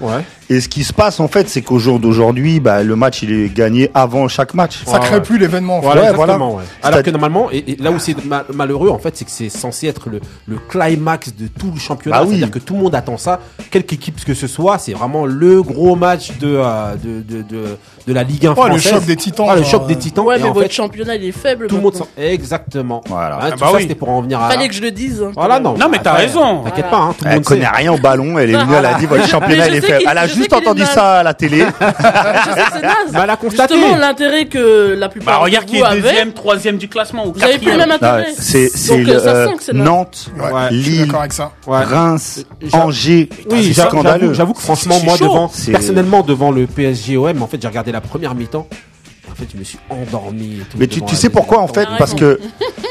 Et 0.53 0.61
ce 0.61 0.69
qui 0.69 0.85
se 0.85 0.93
passe 0.93 1.19
en 1.21 1.29
fait, 1.29 1.49
c'est 1.49 1.63
qu'au 1.63 1.79
jour 1.79 1.99
d'aujourd'hui, 1.99 2.61
bah, 2.61 2.83
le 2.83 2.95
match 2.97 3.23
il 3.23 3.33
est 3.33 3.49
gagné 3.55 3.91
avant 3.95 4.29
chaque 4.29 4.55
match. 4.55 4.83
Ça 4.85 4.99
crée 4.99 5.15
ouais. 5.17 5.21
plus 5.23 5.39
l'événement. 5.39 5.79
en 5.79 5.81
fait. 5.81 5.87
Voilà, 5.87 6.01
Ouais, 6.03 6.11
exactement. 6.11 6.51
voilà. 6.51 6.57
ouais. 6.57 6.73
Alors 6.83 7.03
que 7.03 7.11
normalement, 7.11 7.49
et, 7.51 7.65
et 7.73 7.77
là 7.77 7.91
où 7.91 7.99
c'est 7.99 8.23
ma- 8.25 8.45
malheureux, 8.53 8.91
en 8.91 8.99
fait, 8.99 9.17
c'est 9.17 9.25
que 9.25 9.31
c'est 9.31 9.49
censé 9.49 9.87
être 9.87 10.11
le, 10.11 10.21
le 10.47 10.59
climax 10.69 11.35
de 11.35 11.47
tout 11.47 11.71
le 11.75 11.81
championnat. 11.81 12.19
Bah 12.19 12.25
oui. 12.25 12.31
C'est-à-dire 12.39 12.51
que 12.51 12.59
tout 12.59 12.75
le 12.75 12.81
monde 12.81 12.95
attend 12.95 13.17
ça. 13.17 13.41
Quelque 13.71 13.93
équipe 13.95 14.23
que 14.25 14.35
ce 14.35 14.47
soit, 14.47 14.79
c'est 14.79 14.93
vraiment 14.93 15.25
le 15.27 15.63
gros 15.63 15.97
match 15.97 16.37
de, 16.39 16.57
euh, 16.59 16.95
de, 17.03 17.23
de, 17.23 17.43
de, 17.43 17.65
de 18.07 18.13
la 18.13 18.23
Ligue 18.23 18.47
1 18.47 18.51
Ouais, 18.51 18.57
le 18.57 18.79
française. 18.79 18.93
choc 18.93 19.05
des 19.05 19.17
titans, 19.17 19.47
Ouais, 19.49 19.55
le 19.57 19.63
genre, 19.63 19.71
choc 19.71 19.87
des 19.87 19.97
titans. 19.97 20.25
Ouais, 20.25 20.37
Et 20.39 20.43
mais 20.43 20.49
en 20.49 20.53
votre 20.53 20.67
fait, 20.67 20.73
championnat, 20.73 21.15
il 21.17 21.25
est 21.25 21.33
faible. 21.33 21.67
tout 21.69 21.77
le 21.77 21.83
monde 21.83 21.93
maintenant. 21.95 22.09
s'en... 22.17 22.23
Exactement. 22.23 23.01
Voilà. 23.07 23.37
Hein, 23.37 23.41
Ah 23.43 23.51
tout 23.53 23.59
bah 23.61 23.67
ça, 23.71 23.77
oui. 23.77 23.83
c'était 23.83 23.95
pour 23.95 24.09
en 24.11 24.21
venir 24.23 24.41
à... 24.43 24.51
Fallait 24.51 24.69
que 24.69 24.75
je 24.75 24.83
le 24.83 24.91
dise. 24.91 25.23
hein. 25.23 25.31
Voilà, 25.35 25.61
non. 25.61 25.75
Non, 25.79 25.89
mais 25.91 25.99
t'as 26.03 26.13
raison. 26.15 26.65
T'inquiète 26.65 26.91
pas, 26.91 26.99
hein, 26.99 27.15
tout 27.19 27.25
le 27.25 27.31
monde 27.35 27.45
connaît 27.45 27.69
rien 27.69 27.93
au 27.93 27.99
ballon, 27.99 28.39
elle 28.39 28.51
est 28.51 28.59
venue, 28.59 28.75
elle 28.79 28.87
a 28.87 28.95
dit 28.95 29.07
votre 29.07 29.27
championnat 29.29 29.69
il 29.69 29.75
est 29.77 29.81
faible. 29.81 30.05
Elle 30.11 30.19
a 30.19 30.27
juste 30.43 30.53
entendu 30.53 30.83
ça 30.85 31.19
à 31.19 31.23
la 31.23 31.35
télé. 31.35 31.59
Je 31.61 31.65
sais 31.65 32.61
que 32.65 32.73
c'est 32.73 32.83
naze. 32.83 32.95
Mais 33.13 33.21
elle 33.23 33.31
a 33.31 33.37
constaté. 33.37 33.75
Justement, 33.75 33.97
l'intérêt 33.97 34.45
que 34.47 34.95
la 34.99 35.09
plupart 35.09 35.39
Bah, 35.39 35.45
regarde 35.45 35.67
de 35.67 35.71
qui 35.71 35.79
vous 35.79 35.85
est 35.85 35.89
avez, 35.89 36.01
deuxième, 36.03 36.33
troisième 36.33 36.77
du 36.79 36.89
classement, 36.89 37.27
ou 37.27 37.33
vous 37.33 37.43
avez 37.43 37.59
plus 37.59 37.67
le 37.71 37.77
quatrième. 37.77 37.89
même 37.89 37.99
Ah, 38.03 38.15
intérêt. 38.17 38.35
C'est 38.39 38.69
c'est 38.69 38.97
Donc, 38.99 39.07
le, 39.07 39.13
euh, 39.15 39.19
ça 39.21 39.47
sent 39.51 39.57
que 39.57 39.63
c'est 39.63 39.73
naze. 39.75 39.87
Nantes, 39.87 40.27
Ouais, 40.39 40.53
Ouais. 40.53 40.61
je 40.71 40.77
suis 40.81 40.91
Lille, 40.91 41.07
d'accord 41.07 41.21
avec 41.21 41.33
ça. 41.33 41.51
Ouais. 41.67 41.83
Reims, 41.85 42.45
J'a- 42.61 42.79
Angers. 42.79 43.29
Oui, 43.51 43.65
c'est 43.69 43.73
j'a- 43.73 43.87
scandaleux. 43.89 44.33
j'avoue, 44.35 44.53
que 44.55 44.61
franchement, 44.61 44.97
C'est 44.99 45.05
moi, 45.07 45.17
chaud. 45.17 45.25
devant, 45.25 45.51
C'est- 45.53 45.73
personnellement, 45.73 46.23
devant 46.23 46.51
le 46.51 46.67
PSG-OM, 46.67 47.43
en 47.43 47.47
fait, 47.47 47.61
j'ai 47.61 47.69
regardé 47.69 47.93
la 47.93 48.01
première 48.01 48.35
mi-temps. 48.35 48.67
En 49.33 49.35
fait, 49.35 49.47
je 49.53 49.59
me 49.59 49.65
suis 49.65 49.79
endormi. 49.89 50.59
et 50.61 50.65
tout 50.71 50.77
Mais 50.79 50.87
tu, 50.87 51.01
sais 51.17 51.31
pourquoi 51.31 51.59
en 51.61 51.69
fait 51.69 51.89
Ah, 51.91 51.95
Parce 51.99 52.15
que 52.15 52.39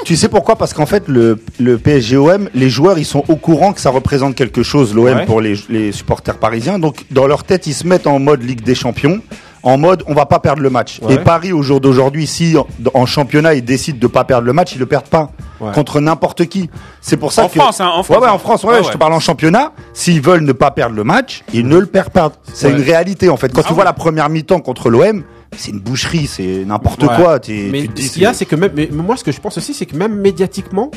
tu 0.05 0.15
sais 0.15 0.27
pourquoi 0.27 0.55
Parce 0.55 0.73
qu'en 0.73 0.85
fait 0.87 1.07
le 1.07 1.39
le 1.59 1.77
PSGOM, 1.77 2.49
les 2.55 2.69
joueurs 2.69 2.97
ils 2.97 3.05
sont 3.05 3.23
au 3.27 3.35
courant 3.35 3.73
que 3.73 3.79
ça 3.81 3.91
représente 3.91 4.35
quelque 4.35 4.63
chose 4.63 4.93
l'OM 4.95 5.05
Ouais. 5.05 5.25
pour 5.25 5.39
les, 5.41 5.55
les 5.69 5.91
supporters 5.91 6.37
parisiens. 6.37 6.79
Donc 6.79 7.05
dans 7.11 7.27
leur 7.27 7.43
tête 7.43 7.67
ils 7.67 7.73
se 7.73 7.85
mettent 7.85 8.07
en 8.07 8.19
mode 8.19 8.41
Ligue 8.43 8.63
des 8.63 8.73
Champions, 8.75 9.21
en 9.63 9.77
mode 9.77 10.03
on 10.07 10.13
va 10.15 10.25
pas 10.25 10.39
perdre 10.39 10.61
le 10.63 10.69
match. 10.71 10.99
Ouais. 11.03 11.13
Et 11.13 11.17
Paris 11.19 11.51
au 11.53 11.61
jour 11.61 11.79
d'aujourd'hui, 11.79 12.25
si 12.25 12.57
en, 12.57 12.65
en 12.95 13.05
championnat 13.05 13.53
ils 13.53 13.63
décident 13.63 13.99
de 13.99 14.07
pas 14.07 14.23
perdre 14.23 14.47
le 14.47 14.53
match, 14.53 14.73
ils 14.73 14.79
le 14.79 14.85
perdent 14.87 15.05
pas 15.07 15.29
Ouais. 15.59 15.71
contre 15.73 15.99
n'importe 15.99 16.45
qui. 16.47 16.71
C'est 17.01 17.17
pour 17.17 17.31
ça 17.31 17.43
En 17.43 17.47
que 17.47 17.59
France, 17.59 17.79
hein, 17.81 17.85
en 17.93 17.97
Ouais, 17.99 18.03
France. 18.03 18.17
ouais, 18.23 18.27
en 18.29 18.39
France, 18.39 18.63
ouais, 18.63 18.69
Ouais, 18.71 18.81
je 18.81 18.87
ouais. 18.87 18.93
te 18.93 18.97
parle 18.97 19.13
en 19.13 19.19
championnat. 19.19 19.73
S'ils 19.93 20.19
veulent 20.19 20.41
ne 20.41 20.53
pas 20.53 20.71
perdre 20.71 20.95
le 20.95 21.03
match, 21.03 21.43
ils 21.53 21.67
ne 21.67 21.77
le 21.77 21.85
perdent 21.85 22.09
pas. 22.09 22.31
C'est 22.51 22.65
Ouais. 22.65 22.73
une 22.73 22.81
réalité 22.81 23.29
en 23.29 23.37
fait. 23.37 23.53
Quand 23.53 23.61
Ah 23.63 23.67
tu 23.67 23.73
vois 23.75 23.83
oui. 23.83 23.87
la 23.89 23.93
première 23.93 24.27
mi-temps 24.29 24.59
contre 24.59 24.89
l'OM, 24.89 25.21
c'est 25.55 25.71
une 25.71 25.79
boucherie, 25.79 26.27
c'est 26.27 26.63
n'importe 26.65 27.03
Ouais. 27.03 27.09
quoi. 27.15 27.39
T'es- 27.39 27.69
Mais 27.71 27.81
tu 27.81 27.87
te 27.89 27.93
dis, 27.93 28.07
ce 28.07 28.13
qu'il 28.13 28.21
y 28.23 28.25
a, 28.25 28.33
c'est- 28.33 28.45
que 28.45 28.55
même, 28.55 28.71
mais 28.75 28.87
moi, 28.91 29.17
ce 29.17 29.23
que 29.23 29.31
je 29.31 29.39
pense 29.39 29.57
aussi, 29.57 29.73
c'est 29.73 29.85
que 29.85 29.95
même 29.95 30.15
médiatiquement, 30.15 30.89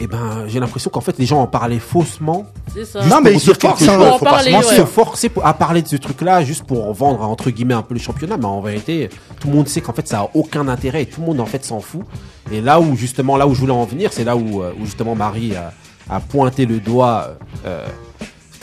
eh 0.00 0.06
ben, 0.06 0.44
j'ai 0.46 0.60
l'impression 0.60 0.90
qu'en 0.90 1.00
fait, 1.00 1.18
les 1.18 1.26
gens 1.26 1.40
en 1.42 1.46
parlaient 1.48 1.80
faussement. 1.80 2.46
C'est 2.72 2.84
ça. 2.84 3.04
Non, 3.06 3.20
mais 3.22 3.32
ils 3.32 3.40
se 3.40 3.52
forcent, 3.52 3.84
chose. 3.84 4.18
faut 4.18 4.24
pas 4.24 4.42
se 4.62 4.84
forcer 4.84 5.28
pour- 5.28 5.44
à 5.44 5.54
parler 5.54 5.82
de 5.82 5.88
ce 5.88 5.96
truc-là 5.96 6.44
juste 6.44 6.62
pour 6.64 6.92
vendre 6.92 7.22
entre 7.22 7.50
guillemets 7.50 7.74
un 7.74 7.82
peu 7.82 7.94
le 7.94 8.00
championnat, 8.00 8.36
mais 8.36 8.44
en 8.44 8.60
vérité, 8.60 9.08
tout 9.40 9.48
le 9.48 9.54
monde 9.54 9.66
sait 9.68 9.80
qu'en 9.80 9.92
fait 9.92 10.06
ça 10.06 10.20
a 10.20 10.30
aucun 10.34 10.68
intérêt 10.68 11.02
et 11.02 11.06
tout 11.06 11.20
le 11.20 11.26
monde 11.26 11.40
en 11.40 11.46
fait 11.46 11.64
s'en 11.64 11.80
fout. 11.80 12.02
Et 12.52 12.60
là 12.60 12.78
où 12.80 12.94
justement, 12.96 13.36
là 13.36 13.48
où 13.48 13.54
je 13.54 13.60
voulais 13.60 13.72
en 13.72 13.84
venir, 13.84 14.12
c'est 14.12 14.22
là 14.24 14.36
où, 14.36 14.62
euh, 14.62 14.72
où 14.80 14.84
justement 14.84 15.16
Marie 15.16 15.54
a, 15.56 15.72
a 16.08 16.20
pointé 16.20 16.64
le 16.64 16.78
doigt 16.78 17.30
euh, 17.66 17.84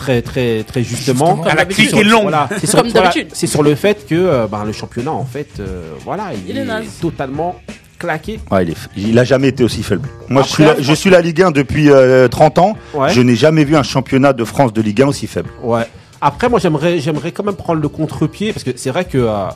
très 0.05 0.21
très 0.21 0.63
très 0.63 0.83
justement. 0.83 1.25
Justement. 1.25 1.45
Elle 1.45 1.51
a 1.51 1.55
d'habitude. 1.55 1.89
cliqué 1.89 2.03
long. 2.03 2.23
Voilà, 2.23 2.47
c'est 2.59 2.67
sur, 2.67 2.79
Comme 2.79 2.91
voilà, 2.91 3.09
d'habitude. 3.09 3.27
c'est 3.33 3.47
sur 3.47 3.63
le 3.63 3.75
fait 3.75 4.05
que 4.07 4.15
euh, 4.15 4.47
ben, 4.47 4.63
le 4.63 4.71
championnat 4.71 5.11
en 5.11 5.25
fait, 5.25 5.49
euh, 5.59 5.93
voilà, 6.03 6.29
il, 6.33 6.49
Il 6.49 6.57
est 6.57 6.61
est, 6.61 7.01
totalement 7.01 7.55
claqué. 7.97 8.39
Ouais, 8.51 8.63
il, 8.63 8.71
est, 8.71 8.77
il 8.97 9.19
a 9.19 9.23
jamais 9.23 9.47
été 9.47 9.63
aussi 9.63 9.81
faible. 9.81 10.07
Moi, 10.29 10.43
je, 10.43 10.49
suis 10.49 10.63
la, 10.63 10.79
je 10.79 10.93
suis 10.93 11.09
la 11.09 11.21
Ligue 11.21 11.41
1 11.41 11.51
depuis 11.51 11.89
euh, 11.89 12.27
30 12.27 12.59
ans. 12.59 12.77
Ouais. 12.93 13.09
Je 13.09 13.21
n'ai 13.21 13.35
jamais 13.35 13.63
vu 13.63 13.75
un 13.75 13.83
championnat 13.83 14.33
de 14.33 14.43
France 14.43 14.73
de 14.73 14.81
Ligue 14.81 15.01
1 15.01 15.07
aussi 15.07 15.27
faible. 15.27 15.49
Ouais. 15.63 15.87
Après, 16.21 16.49
moi, 16.49 16.59
j'aimerais, 16.59 16.99
j'aimerais 16.99 17.31
quand 17.31 17.43
même 17.43 17.55
prendre 17.55 17.81
le 17.81 17.89
contre-pied 17.89 18.53
parce 18.53 18.63
que 18.63 18.71
c'est 18.75 18.89
vrai 18.89 19.05
que 19.05 19.17
euh, 19.17 19.47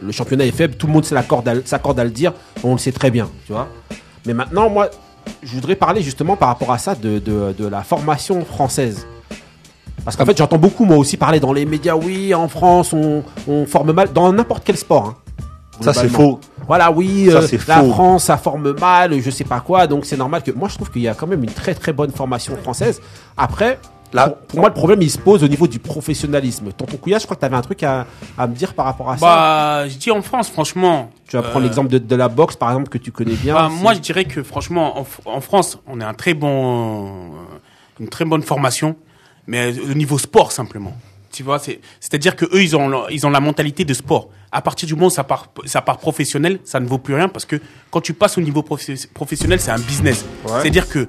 le 0.00 0.12
championnat 0.12 0.46
est 0.46 0.50
faible, 0.50 0.74
tout 0.76 0.86
le 0.86 0.92
monde 0.92 1.04
s'accorde 1.04 1.48
à, 1.48 2.04
le 2.04 2.10
dire, 2.10 2.32
on 2.62 2.72
le 2.72 2.78
sait 2.78 2.92
très 2.92 3.10
bien, 3.10 3.28
tu 3.46 3.52
vois. 3.52 3.68
Mais 4.26 4.34
maintenant, 4.34 4.68
moi, 4.68 4.88
je 5.42 5.52
voudrais 5.54 5.76
parler 5.76 6.02
justement 6.02 6.36
par 6.36 6.48
rapport 6.48 6.72
à 6.72 6.78
ça 6.78 6.94
de, 6.94 7.18
de, 7.18 7.54
de 7.56 7.66
la 7.66 7.82
formation 7.82 8.44
française. 8.44 9.06
Parce 10.06 10.16
qu'en 10.16 10.24
fait, 10.24 10.38
j'entends 10.38 10.56
beaucoup, 10.56 10.86
moi 10.86 10.96
aussi, 10.96 11.18
parler 11.18 11.38
dans 11.40 11.52
les 11.52 11.66
médias, 11.66 11.94
oui, 11.96 12.32
en 12.32 12.48
France, 12.48 12.94
on, 12.94 13.22
on 13.46 13.66
forme 13.66 13.92
mal, 13.92 14.10
dans 14.12 14.32
n'importe 14.32 14.62
quel 14.64 14.78
sport. 14.78 15.08
hein, 15.08 15.82
Ça, 15.82 15.92
c'est 15.92 16.08
faux. 16.08 16.40
Voilà, 16.66 16.90
oui, 16.90 17.28
Ça, 17.30 17.38
euh, 17.40 17.58
la 17.68 17.80
faux. 17.80 17.90
France, 17.90 18.24
ça 18.24 18.36
forme 18.38 18.72
mal, 18.80 19.20
je 19.20 19.30
sais 19.30 19.44
pas 19.44 19.60
quoi, 19.60 19.86
donc 19.86 20.04
c'est 20.06 20.16
normal 20.16 20.42
que. 20.42 20.50
Moi, 20.52 20.68
je 20.68 20.76
trouve 20.76 20.90
qu'il 20.90 21.02
y 21.02 21.08
a 21.08 21.14
quand 21.14 21.26
même 21.26 21.44
une 21.44 21.50
très 21.50 21.74
très 21.74 21.92
bonne 21.92 22.10
formation 22.12 22.56
française. 22.56 23.02
Après, 23.36 23.78
Là- 24.12 24.28
pour, 24.28 24.36
pour 24.46 24.60
moi, 24.60 24.68
le 24.68 24.74
problème, 24.74 25.02
il 25.02 25.10
se 25.10 25.18
pose 25.18 25.42
au 25.42 25.48
niveau 25.48 25.66
du 25.66 25.80
professionnalisme. 25.80 26.70
Tonton 26.72 26.96
Couillard, 26.96 27.18
je 27.20 27.24
crois 27.26 27.34
que 27.34 27.40
tu 27.40 27.46
avais 27.46 27.56
un 27.56 27.60
truc 27.62 27.82
à, 27.82 28.06
à 28.38 28.46
me 28.46 28.54
dire 28.54 28.72
par 28.74 28.84
rapport 28.86 29.10
à 29.10 29.18
ça. 29.18 29.26
Bah, 29.26 29.88
je 29.88 29.96
dis 29.96 30.12
en 30.12 30.22
France, 30.22 30.48
franchement. 30.48 31.10
Tu 31.26 31.36
vas 31.36 31.42
prendre 31.42 31.58
euh, 31.58 31.68
l'exemple 31.68 31.88
de, 31.90 31.98
de 31.98 32.16
la 32.16 32.28
boxe, 32.28 32.54
par 32.54 32.70
exemple, 32.70 32.88
que 32.88 32.98
tu 32.98 33.10
connais 33.10 33.34
bien. 33.34 33.54
Bah, 33.54 33.68
moi, 33.68 33.92
je 33.94 33.98
dirais 33.98 34.24
que 34.24 34.44
franchement, 34.44 35.00
en, 35.00 35.06
en 35.24 35.40
France, 35.40 35.78
on 35.88 36.00
a 36.00 36.06
un 36.06 36.14
très 36.14 36.34
bon, 36.34 37.06
euh, 37.06 37.10
une 37.98 38.08
très 38.08 38.24
bonne 38.24 38.42
formation, 38.42 38.94
mais 39.46 39.78
au 39.78 39.94
niveau 39.94 40.18
sport 40.18 40.52
simplement. 40.52 40.96
Tu 41.32 41.42
vois, 41.42 41.58
c'est, 41.58 41.80
c'est-à-dire 42.00 42.34
que 42.34 42.46
eux, 42.46 42.62
ils 42.62 42.74
ont, 42.76 43.08
ils 43.08 43.26
ont 43.26 43.30
la 43.30 43.40
mentalité 43.40 43.84
de 43.84 43.92
sport. 43.94 44.30
À 44.52 44.62
partir 44.62 44.86
du 44.86 44.94
moment 44.94 45.06
où 45.08 45.10
ça 45.10 45.24
part, 45.24 45.48
ça 45.64 45.82
part 45.82 45.98
professionnel, 45.98 46.58
ça 46.64 46.80
ne 46.80 46.86
vaut 46.86 46.98
plus 46.98 47.14
rien 47.14 47.28
parce 47.28 47.44
que 47.44 47.56
quand 47.90 48.00
tu 48.00 48.14
passes 48.14 48.38
au 48.38 48.40
niveau 48.40 48.62
professionnel, 48.62 49.60
c'est 49.60 49.70
un 49.72 49.78
business. 49.78 50.24
C'est-à-dire 50.62 50.88
que 50.88 51.08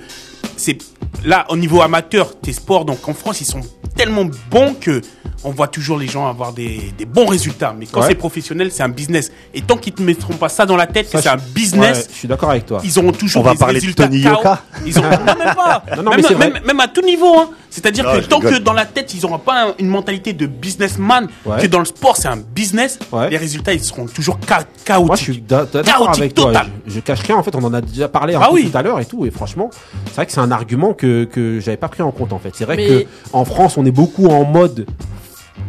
c'est 0.58 0.78
là 1.24 1.46
au 1.50 1.56
niveau 1.58 1.82
amateur, 1.82 2.38
tes 2.40 2.54
sports. 2.54 2.86
Donc 2.86 3.08
en 3.08 3.14
France, 3.14 3.42
ils 3.42 3.46
sont 3.46 3.62
tellement 3.96 4.26
bons 4.52 4.74
que 4.80 5.02
on 5.44 5.52
voit 5.52 5.68
toujours 5.68 6.00
les 6.00 6.08
gens 6.08 6.28
avoir 6.28 6.52
des, 6.52 6.92
des 6.98 7.06
bons 7.06 7.28
résultats. 7.28 7.74
Mais 7.78 7.86
quand 7.86 8.02
Ouais. 8.02 8.08
c'est 8.10 8.16
professionnel, 8.16 8.72
c'est 8.72 8.82
un 8.84 8.90
business. 8.90 9.32
Et 9.54 9.62
tant 9.62 9.78
qu'ils 9.78 9.94
te 9.94 10.02
mettront 10.02 10.34
pas 10.34 10.50
ça 10.50 10.66
dans 10.66 10.76
la 10.76 10.88
tête, 10.88 11.08
c'est 11.10 11.28
un 11.28 11.38
business, 11.38 11.98
Ouais, 12.00 12.04
je 12.12 12.16
suis 12.18 12.28
d'accord 12.28 12.50
avec 12.50 12.66
toi. 12.66 12.82
ils 12.84 12.98
auront 12.98 13.12
toujours 13.12 13.44
On 13.44 13.46
va 13.46 13.52
des 13.54 13.58
parler 13.60 13.76
de 13.76 13.80
résultats 13.82 14.08
Tony. 14.08 14.20
Yoka 14.20 14.64
Ils 14.86 14.98
ont 14.98 15.04
non 15.04 15.10
même 15.10 15.56
pas. 15.56 15.84
Non, 15.96 16.04
non, 16.04 16.12
même, 16.66 16.80
à 16.80 16.88
tout 16.88 17.02
niveau. 17.02 17.38
Hein. 17.40 17.50
C'est-à-dire 17.70 18.04
que 18.06 18.20
tant 18.26 18.40
rigole. 18.40 18.54
que 18.56 18.60
dans 18.60 18.74
la 18.74 18.86
tête 18.86 19.14
ils 19.14 19.22
n'auront 19.22 19.38
pas 19.38 19.68
un- 19.68 19.74
une 19.78 19.88
mentalité 19.90 20.34
de 20.34 20.48
businessman, 20.48 21.28
que 21.62 21.68
dans 21.68 21.80
le 21.80 21.86
sport 21.86 22.18
c'est 22.18 22.28
un 22.28 22.38
business, 22.38 22.98
Ouais. 23.28 23.32
les 23.32 23.38
résultats 23.38 23.74
ils 23.74 23.84
seront 23.84 24.06
toujours 24.06 24.38
cha- 24.48 24.64
chaotiques. 24.86 25.08
Moi, 25.08 25.16
je 25.16 25.22
suis 25.24 25.42
d'a- 25.42 25.66
d'a- 25.66 25.84
d'accord 25.84 26.10
avec 26.10 26.34
toi. 26.34 26.46
total. 26.48 26.68
Je, 26.86 26.94
je 26.96 27.00
cache 27.00 27.22
rien. 27.22 27.36
En 27.38 27.44
fait, 27.44 27.56
on 27.56 27.64
en 27.64 27.74
a 27.74 27.82
déjà 27.82 28.08
parlé 28.08 28.36
un 28.36 28.40
Ah 28.42 28.48
peu 28.50 28.56
oui. 28.56 28.70
tout 28.70 28.78
à 28.78 28.82
l'heure 28.82 29.00
et 29.00 29.06
tout. 29.06 29.26
Et 29.26 29.32
franchement, 29.32 29.70
c'est 30.06 30.16
vrai 30.16 30.26
que 30.26 30.32
c'est 30.32 30.40
un 30.40 30.52
argument 30.52 30.94
que, 30.94 31.24
que 31.26 31.60
j'avais 31.60 31.78
pas 31.78 31.88
pris 31.90 32.02
en 32.04 32.12
compte, 32.12 32.34
en 32.34 32.40
fait. 32.40 32.52
C'est 32.56 32.66
vrai 32.66 32.76
Mais- 32.78 32.88
que 32.88 33.06
en 33.34 33.46
France, 33.46 33.78
on 33.78 33.86
est 33.86 33.92
beaucoup 33.92 34.28
en 34.28 34.44
mode. 34.44 34.86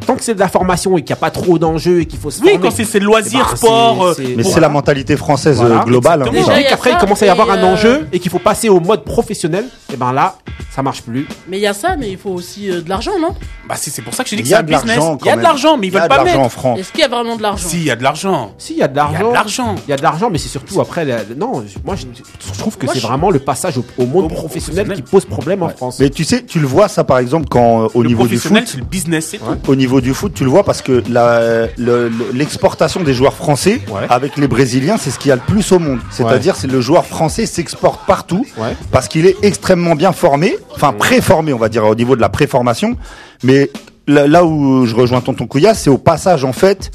Tant 0.07 0.17
que 0.17 0.23
c'est 0.23 0.35
de 0.35 0.38
la 0.41 0.49
formation 0.49 0.99
et 0.99 1.03
qu'il 1.03 1.15
n'y 1.15 1.19
a 1.19 1.21
pas 1.21 1.31
trop 1.31 1.59
d'enjeux 1.59 2.00
et 2.00 2.07
qu'il 2.07 2.19
faut 2.19 2.31
se 2.31 2.43
Oui, 2.43 2.50
former. 2.50 2.62
quand 2.69 2.71
c'est 2.75 2.85
c'est 2.85 3.00
loisir, 3.00 3.41
Eh 3.47 3.50
ben, 3.53 3.57
sport. 3.57 4.05
euh, 4.07 4.15
Mais 4.37 4.43
c'est 4.43 4.61
la 4.61 4.69
mentalité 4.69 5.17
française 5.17 5.57
Voilà. 5.57 5.81
euh, 5.81 5.85
globale. 5.85 6.23
hein. 6.23 6.27
Et 6.29 6.31
Déjà, 6.31 6.53
a 6.53 6.62
qu'après, 6.62 6.93
il 6.93 6.99
commence 6.99 7.23
à 7.23 7.27
y 7.27 7.31
avoir 7.31 7.49
et, 7.49 7.53
un 7.59 7.62
euh, 7.65 7.73
enjeu 7.73 8.07
et 8.12 8.19
qu'il 8.21 8.31
faut 8.31 8.38
passer 8.38 8.69
au 8.69 8.81
mode 8.81 9.03
professionnel. 9.05 9.65
Et 9.93 9.97
ben 9.97 10.12
là, 10.12 10.37
ça 10.78 10.82
marche 10.85 11.02
plus. 11.02 11.26
Mais 11.49 11.58
il 11.58 11.62
y 11.62 11.66
a 11.66 11.75
ça, 11.75 11.97
mais 11.99 12.08
il 12.12 12.16
faut 12.16 12.30
aussi 12.30 12.70
euh, 12.70 12.82
de 12.82 12.88
l'argent, 12.88 13.11
non 13.20 13.35
Bah, 13.68 13.75
c'est 13.76 13.90
c'est 13.90 14.00
pour 14.00 14.14
ça 14.14 14.23
que 14.23 14.30
je 14.30 14.37
dis 14.37 14.42
que 14.42 14.47
Il 14.47 14.50
y 14.50 14.50
c'est 14.50 14.54
a 14.54 14.61
un 14.61 14.62
de 14.62 14.68
business. 14.68 14.97
l'argent 14.97 15.18
Il 15.20 15.26
y 15.26 15.30
a 15.30 15.37
de 15.37 15.42
l'argent, 15.42 15.76
mais 15.76 15.88
ils 15.88 15.92
veulent 15.92 16.02
de 16.04 16.06
pas 16.06 16.20
en 16.20 16.25
mettre. 16.25 16.49
France. 16.50 16.78
Est-ce 16.78 16.92
qu'il 16.92 17.00
y 17.00 17.04
a 17.04 17.08
vraiment 17.08 17.35
de 17.37 17.42
l'argent 17.42 17.68
Si, 17.68 17.78
il 17.78 17.82
y 17.85 17.90
a 17.90 17.97
de 17.97 18.02
l'argent. 18.04 18.54
Si, 18.58 18.75
il 18.75 18.78
y 18.78 18.82
a 18.85 18.87
de 18.87 18.92
Il 18.92 18.97
y 18.97 19.00
a 19.00 19.02
l'argent. 19.11 19.28
de 19.28 19.35
l'argent. 19.35 19.75
Il 19.88 19.90
y 19.90 19.92
a 19.92 19.97
de 19.97 20.02
l'argent, 20.04 20.28
mais 20.30 20.38
c'est 20.38 20.49
surtout 20.49 20.80
après. 20.80 21.04
la- 21.04 21.25
Non, 21.37 21.64
moi, 21.85 21.97
je, 21.97 22.04
je 22.52 22.58
trouve 22.61 22.78
que 22.78 22.87
c'est 22.87 23.00
je- 23.00 23.06
vraiment 23.08 23.30
le 23.30 23.40
passage 23.40 23.76
au, 23.76 23.85
au 23.99 24.06
monde 24.06 24.26
Au 24.26 24.28
professionnel 24.28 24.85
professionnel. 24.87 24.97
qui 25.04 25.11
pose 25.11 25.25
problème 25.25 25.64
en 25.64 25.68
France. 25.70 25.99
Mais 25.99 26.11
tu 26.11 26.23
sais, 26.23 26.44
tu 26.44 26.61
le 26.61 26.68
vois 26.68 26.87
ça 26.87 27.02
par 27.02 27.18
exemple 27.18 27.49
quand 27.50 27.82
euh, 27.82 27.88
au 27.94 28.02
Le 28.04 28.08
niveau 28.11 28.28
du 28.28 28.38
foot, 28.38 28.52
le 28.76 28.85
business, 28.85 29.30
c'est 29.32 29.38
tout. 29.38 29.44
au 29.73 29.75
niveau 29.75 30.00
du 30.00 30.14
foot, 30.14 30.32
tu 30.32 30.44
le 30.44 30.50
vois 30.50 30.62
parce 30.62 30.80
que 30.80 31.02
le- 31.08 32.12
l'exportation 32.32 33.02
des 33.02 33.14
joueurs 33.14 33.35
français 33.35 33.80
Ouais. 33.88 34.06
avec 34.08 34.37
les 34.37 34.47
Brésiliens, 34.47 34.97
c'est 34.97 35.11
ce 35.11 35.18
qu'il 35.18 35.30
y 35.30 35.32
a 35.32 35.37
le 35.37 35.40
plus 35.42 35.73
au 35.73 35.80
monde. 35.80 35.99
C'est-à-dire, 36.12 36.54
c'est 36.54 36.68
le 36.70 36.80
joueur 36.80 37.04
français 37.04 37.47
s'exporte 37.47 38.06
partout 38.06 38.47
Ouais. 38.56 38.76
parce 38.92 39.08
qu'il 39.08 39.26
est 39.26 39.37
extrêmement 39.42 39.94
bien 39.94 40.12
formé, 40.12 40.56
enfin 40.75 40.92
préformé, 40.92 41.52
on 41.52 41.58
va 41.58 41.68
dire 41.68 41.84
au 41.84 41.94
niveau 41.94 42.16
de 42.16 42.20
la 42.20 42.28
préformation. 42.28 42.96
Mais 43.42 43.70
là, 44.06 44.44
où 44.44 44.87
je 44.87 44.94
rejoins 44.94 45.20
Tonton 45.20 45.46
Couilla, 45.46 45.75
c'est 45.75 45.90
au 45.90 45.98
passage 45.98 46.44
en 46.44 46.52
fait 46.52 46.90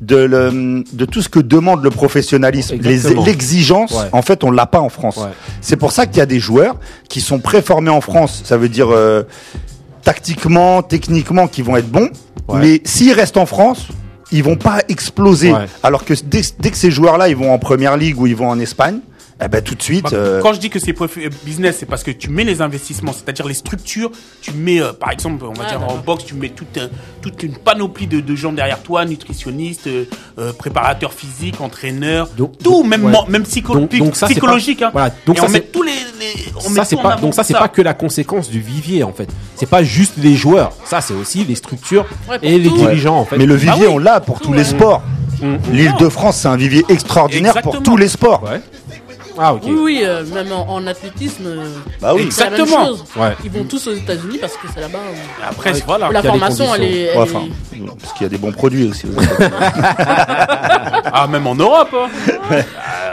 de, 0.00 0.16
le- 0.16 0.84
de 0.92 1.04
tout 1.04 1.22
ce 1.22 1.28
que 1.28 1.40
demande 1.40 1.82
le 1.82 1.90
professionnalisme, 1.90 2.76
l'exigence. 3.24 3.92
Ouais. 3.92 4.08
En 4.12 4.22
fait, 4.22 4.44
on 4.44 4.50
l'a 4.50 4.66
pas 4.66 4.80
en 4.80 4.88
France. 4.88 5.16
Ouais. 5.18 5.30
C'est 5.60 5.76
pour 5.76 5.92
ça 5.92 6.06
qu'il 6.06 6.18
y 6.18 6.20
a 6.22 6.26
des 6.26 6.40
joueurs 6.40 6.76
qui 7.08 7.20
sont 7.20 7.38
préformés 7.38 7.90
en 7.90 8.00
France. 8.00 8.42
Ça 8.44 8.56
veut 8.56 8.68
dire 8.68 8.88
euh, 8.90 9.22
tactiquement, 10.02 10.82
techniquement, 10.82 11.46
qui 11.48 11.62
vont 11.62 11.76
être 11.76 11.88
bons. 11.90 12.10
Ouais. 12.48 12.60
Mais 12.60 12.80
s'ils 12.84 13.12
restent 13.12 13.36
en 13.36 13.46
France, 13.46 13.88
ils 14.32 14.42
vont 14.42 14.56
pas 14.56 14.78
exploser. 14.88 15.52
Alors 15.82 16.04
que 16.04 16.14
dès, 16.24 16.42
dès 16.58 16.70
que 16.70 16.76
ces 16.76 16.90
joueurs-là, 16.90 17.28
ils 17.28 17.36
vont 17.36 17.52
en 17.52 17.58
première 17.58 17.96
ligue 17.96 18.18
ou 18.20 18.26
ils 18.26 18.36
vont 18.36 18.48
en 18.48 18.58
Espagne, 18.60 19.00
eh 19.42 19.48
ben 19.48 19.62
tout 19.62 19.74
de 19.74 19.82
suite. 19.82 20.04
Bah, 20.04 20.10
euh, 20.12 20.40
Quand 20.42 20.52
je 20.52 20.60
dis 20.60 20.70
que 20.70 20.78
c'est 20.78 20.94
euh, 21.00 21.30
business, 21.44 21.76
c'est 21.80 21.86
parce 21.86 22.02
que 22.02 22.10
tu 22.10 22.28
mets 22.30 22.44
les 22.44 22.60
investissements, 22.60 23.12
c'est-à-dire 23.12 23.46
les 23.46 23.54
structures. 23.54 24.10
Tu 24.42 24.52
mets, 24.52 24.80
euh, 24.80 24.92
par 24.92 25.10
exemple, 25.10 25.44
on 25.44 25.52
va 25.52 25.64
dire 25.68 25.80
en 25.82 25.96
boxe, 25.96 26.24
tu 26.26 26.34
mets 26.34 26.50
toute, 26.50 26.76
un- 26.78 26.88
toute 27.22 27.42
une 27.42 27.54
panoplie 27.56 28.06
de, 28.06 28.20
de 28.20 28.34
gens 28.36 28.52
derrière 28.52 28.82
toi, 28.82 29.04
nutritionnistes, 29.04 29.86
euh, 29.88 30.52
préparateurs 30.58 31.12
physiques, 31.12 31.60
entraîneurs, 31.60 32.28
Donc- 32.36 32.58
tout, 32.58 32.82
même, 32.84 33.04
ouais. 33.04 33.12
men- 33.12 33.28
même 33.28 33.42
psycho- 33.44 33.74
Donc- 33.74 33.96
donc 33.96 34.16
ça, 34.16 34.26
c'est 34.26 34.34
psychologique. 34.34 34.80
pas- 34.80 34.86
hein. 34.86 34.90
voilà, 34.92 35.10
donc 35.26 35.36
Et 35.36 35.40
ça, 35.40 35.46
on 35.46 35.50
met 35.50 35.58
c'est- 35.60 35.72
tous 35.72 35.82
les, 35.82 35.92
les- 35.92 36.52
on 36.66 36.70
met 36.70 36.76
ça 36.76 36.84
c'est 36.84 36.96
pas 36.96 37.12
avant 37.12 37.22
donc 37.22 37.34
ça 37.34 37.42
pour 37.42 37.46
c'est 37.48 37.54
pas 37.58 37.68
que 37.68 37.82
la 37.82 37.94
conséquence 37.94 38.50
du 38.50 38.60
vivier 38.60 39.04
en 39.04 39.12
fait. 39.12 39.28
C'est 39.56 39.68
pas 39.68 39.82
juste 39.82 40.14
les 40.18 40.34
joueurs, 40.36 40.72
ça 40.84 41.00
c'est 41.00 41.14
aussi 41.14 41.44
les 41.44 41.54
structures 41.54 42.06
Ouais, 42.28 42.38
et 42.42 42.58
les 42.58 42.68
dirigeants 42.70 43.18
en 43.20 43.24
fait. 43.24 43.38
Mais 43.38 43.46
le 43.46 43.54
vivier, 43.54 43.70
Bah 43.72 43.78
oui. 43.88 43.94
on 43.94 43.98
l'a 43.98 44.20
pour 44.20 44.40
tous 44.40 44.52
les 44.52 44.64
sports. 44.64 45.02
L'île 45.72 45.94
de 45.98 46.08
France, 46.10 46.36
c'est 46.42 46.48
un 46.48 46.56
vivier 46.56 46.84
extraordinaire 46.90 47.54
pour 47.62 47.82
tous 47.82 47.96
les 47.96 48.08
sports. 48.08 48.42
Ouais. 48.42 48.60
Ah 49.42 49.54
OK. 49.54 49.62
Oui, 49.64 49.74
oui, 49.80 50.00
euh, 50.04 50.22
même 50.34 50.52
en, 50.52 50.68
en 50.68 50.86
athlétisme, 50.86 51.44
euh, 51.46 51.64
Bah 52.02 52.12
oui. 52.14 52.28
c'est 52.30 52.44
la 52.44 52.50
même 52.50 52.60
Exactement. 52.60 52.86
chose. 52.88 53.04
Ouais. 53.16 53.34
Ils 53.42 53.50
vont 53.50 53.64
tous 53.64 53.86
aux 53.86 53.94
États-Unis 53.94 54.36
parce 54.38 54.52
que 54.54 54.66
c'est 54.72 54.80
là-bas 54.80 54.98
où, 54.98 55.42
Après, 55.48 55.72
Ouais. 55.72 55.82
voilà. 55.86 56.10
la 56.10 56.22
formation, 56.22 56.74
elle 56.74 56.82
est. 56.84 57.00
elle 57.04 57.18
Ouais, 57.18 57.26
est- 57.26 57.30
enfin, 57.36 57.42
parce 57.98 58.12
qu'il 58.12 58.22
y 58.22 58.26
a 58.26 58.28
des 58.28 58.38
bons 58.38 58.52
produits 58.52 58.88
aussi. 58.90 59.06
Ah, 61.12 61.26
même 61.26 61.46
en 61.46 61.54
Europe, 61.54 61.94
hein. 61.94 62.08
Euh, 62.52 62.62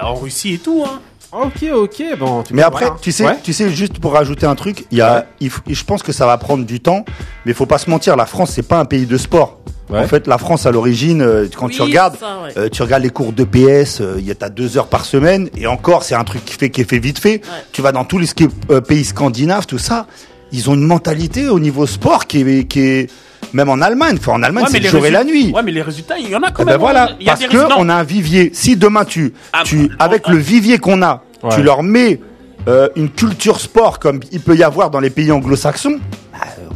en 0.04 0.16
Russie 0.16 0.54
et 0.56 0.58
tout. 0.60 0.84
Hein. 0.86 1.00
OK, 1.32 1.66
OK. 1.74 2.04
Bon, 2.18 2.44
tu 2.44 2.54
Mais 2.54 2.62
après, 2.64 2.88
tu 3.02 3.12
sais, 3.12 3.26
Ouais. 3.26 3.38
tu 3.44 3.52
sais, 3.54 3.70
juste 3.70 4.00
pour 4.00 4.14
rajouter 4.14 4.46
un 4.46 4.56
truc, 4.56 4.86
il 4.92 4.98
y 4.98 5.02
a, 5.02 5.26
il 5.40 5.52
je 5.68 5.84
pense 5.84 6.02
que 6.02 6.12
ça 6.12 6.26
va 6.26 6.38
prendre 6.38 6.66
du 6.66 6.80
temps, 6.80 7.04
mais 7.46 7.54
faut 7.54 7.66
pas 7.66 7.78
se 7.78 7.90
mentir, 7.90 8.16
la 8.16 8.26
France 8.26 8.52
c'est 8.52 8.68
pas 8.68 8.80
un 8.80 8.86
pays 8.86 9.06
de 9.06 9.18
sport. 9.18 9.57
Ouais. 9.90 10.00
En 10.00 10.08
fait, 10.08 10.28
la 10.28 10.38
France 10.38 10.66
à 10.66 10.72
l'origine, 10.72 11.22
euh, 11.22 11.48
quand 11.56 11.68
Oui, 11.68 11.74
tu 11.76 11.82
regardes, 11.82 12.16
c'est 12.16 12.20
ça, 12.26 12.40
ouais. 12.44 12.52
euh, 12.58 12.70
tu 12.70 12.82
regardes 12.82 13.04
les 13.04 13.10
cours 13.10 13.32
de 13.32 13.46
PS, 13.46 14.02
euh, 14.02 14.16
il 14.20 14.26
y 14.26 14.32
a 14.32 14.36
t'as 14.36 14.50
deux 14.50 14.78
heures 14.78 14.88
par 14.88 15.06
semaine, 15.06 15.50
et 15.56 15.66
encore, 15.66 16.04
c'est 16.04 16.16
un 16.16 16.26
truc 16.26 16.44
qui 16.44 16.56
fait 16.56 16.70
qui 16.70 16.82
est 16.82 16.90
fait 16.90 17.00
vite 17.00 17.20
fait. 17.20 17.42
Tu 17.72 17.82
vas 17.82 17.94
dans 17.94 18.04
tous 18.04 18.18
les 18.18 18.28
euh, 18.70 18.82
pays 18.82 19.06
scandinaves, 19.06 19.66
tout 19.66 19.78
ça, 19.78 20.06
ils 20.52 20.70
ont 20.70 20.74
une 20.74 20.86
mentalité 20.86 21.48
au 21.48 21.60
niveau 21.60 21.86
sport 21.88 22.28
qui 22.28 22.42
est, 22.42 22.64
qui 22.66 22.82
est 22.82 23.10
même 23.54 23.70
en 23.70 23.80
Allemagne. 23.82 24.18
Enfin, 24.20 24.34
en 24.34 24.44
Allemagne, 24.44 24.66
Ouais, 24.66 24.70
c'est 24.72 24.80
mais 24.80 24.84
le 24.86 24.90
jour 24.90 25.06
et 25.06 25.10
la 25.12 25.24
nuit. 25.24 25.54
Ouais, 25.56 25.64
mais 25.64 25.72
les 25.72 25.82
résultats, 25.82 26.18
il 26.20 26.30
y 26.30 26.36
en 26.36 26.44
a 26.44 26.52
quand 26.52 26.64
Eh 26.64 26.66
même. 26.66 26.74
ben 26.76 26.78
voilà, 26.80 27.12
Il 27.22 27.26
y 27.26 27.30
a 27.30 27.32
parce 27.32 27.40
des 27.42 27.48
que 27.48 27.52
résultats. 27.54 27.76
on 27.80 27.88
a 27.88 27.96
un 27.96 28.04
vivier. 28.04 28.52
Si 28.54 28.76
demain 28.76 29.06
tu, 29.06 29.34
Ah, 29.54 29.62
tu 29.64 29.90
avec 30.00 30.24
on- 30.28 30.32
le 30.32 30.38
vivier 30.38 30.80
qu'on 30.80 31.02
a, 31.02 31.24
Ouais. 31.44 31.50
tu 31.56 31.64
leur 31.64 31.82
mets 31.84 32.20
euh, 32.68 32.90
une 32.98 33.10
culture 33.10 33.62
sport 33.62 34.00
comme 34.00 34.20
il 34.34 34.42
peut 34.42 34.56
y 34.58 34.64
avoir 34.64 34.90
dans 34.90 35.00
les 35.00 35.10
pays 35.10 35.32
anglo-saxons. 35.32 36.00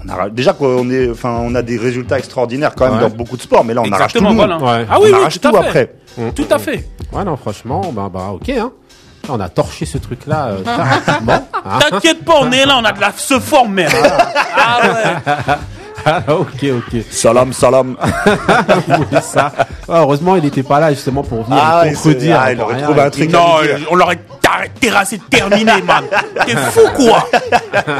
On 0.07 0.09
a 0.19 0.29
déjà 0.29 0.53
qu'on 0.53 0.89
est, 0.89 1.09
enfin, 1.09 1.37
on 1.43 1.53
a 1.55 1.61
des 1.61 1.77
résultats 1.77 2.17
extraordinaires 2.19 2.73
quand 2.75 2.85
même 2.85 2.95
Ouais. 2.95 3.09
dans 3.09 3.09
beaucoup 3.15 3.37
de 3.37 3.41
sports, 3.41 3.63
mais 3.63 3.73
là 3.73 3.81
on 3.85 3.91
arrache 3.91 4.13
tout 4.13 4.19
le 4.19 4.25
Exactement, 4.29 4.47
monde. 4.55 4.61
voilà. 4.61 4.79
Ouais. 4.81 4.87
Ah 4.89 4.97
oui, 4.99 5.09
on 5.11 5.13
oui, 5.15 5.19
arrache 5.21 5.39
tout, 5.39 5.49
tout, 5.49 5.57
après. 5.57 5.93
Tout 6.35 6.45
à 6.49 6.59
fait. 6.59 6.87
Ouais, 7.11 7.23
non, 7.23 7.37
franchement, 7.37 7.81
bah, 7.93 8.09
bah, 8.11 8.29
ok, 8.33 8.49
hein. 8.49 8.71
On 9.29 9.39
a 9.39 9.49
torché 9.49 9.85
ce 9.85 9.99
truc-là 9.99 10.47
euh, 10.47 10.57
rapidement. 10.65 11.47
hein. 11.65 11.79
T'inquiète 11.89 12.25
pas, 12.25 12.33
on 12.41 12.51
est 12.51 12.65
là, 12.65 12.77
on 12.81 12.83
a 12.85 12.91
de 12.91 12.99
la 12.99 13.11
se 13.15 13.39
former. 13.39 13.87
Ah 14.57 14.79
ouais. 14.83 15.33
Ah, 16.03 16.19
ok, 16.29 16.63
ok. 16.63 17.01
Salam, 17.11 17.53
salam. 17.53 17.95
Oui, 18.87 19.05
ça. 19.21 19.51
Heureusement, 19.87 20.35
il 20.35 20.41
n'était 20.43 20.63
pas 20.63 20.79
là 20.79 20.89
justement 20.91 21.21
pour 21.21 21.43
venir 21.43 21.61
Ah, 21.63 21.83
contredire. 21.87 22.39
ah, 22.41 22.51
il 22.51 22.59
aurait 22.59 22.73
rien. 22.77 22.83
trouvé 22.85 23.01
un 23.01 23.09
truc. 23.11 23.31
Non, 23.31 23.57
on 23.91 23.95
l'aurait 23.95 24.19
terrassé 24.79 25.19
terminé, 25.29 25.71
man. 25.83 26.03
T'es 26.47 26.55
fou 26.55 26.79
quoi 26.95 27.27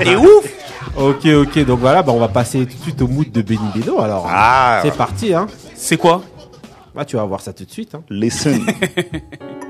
T'es 0.04 0.16
ouf 0.16 0.46
Ok, 0.98 1.26
ok. 1.26 1.66
Donc 1.66 1.80
voilà, 1.80 2.04
bah, 2.04 2.12
on 2.14 2.20
va 2.20 2.28
passer 2.28 2.66
tout 2.66 2.78
de 2.78 2.82
suite 2.84 3.02
au 3.02 3.08
mood 3.08 3.32
de 3.32 3.42
Benny 3.42 3.60
Beno. 3.76 4.02
Alors, 4.02 4.26
Ah. 4.30 4.80
c'est 4.84 4.96
parti, 4.96 5.34
hein. 5.34 5.48
C'est 5.76 5.98
quoi? 5.98 6.22
Bah, 6.94 7.06
tu 7.06 7.16
vas 7.16 7.24
voir 7.24 7.40
ça 7.42 7.54
tout 7.54 7.64
de 7.66 7.72
suite. 7.72 7.96
Hein. 7.96 8.04
Listen. 8.10 8.60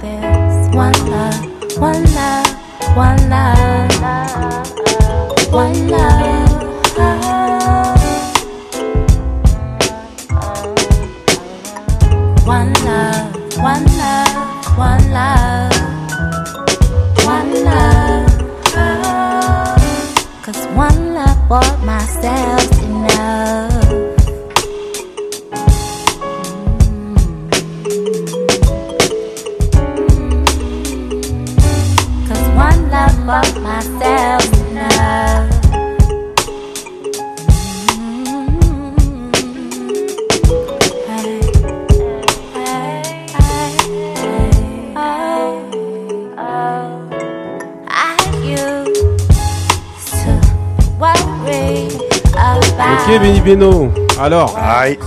there's 0.00 0.74
one 0.74 0.92
love, 1.10 1.78
one 1.78 2.04
love, 2.14 2.96
one 2.96 3.30
love, 3.30 4.72
one 5.52 5.88
love. 5.88 6.19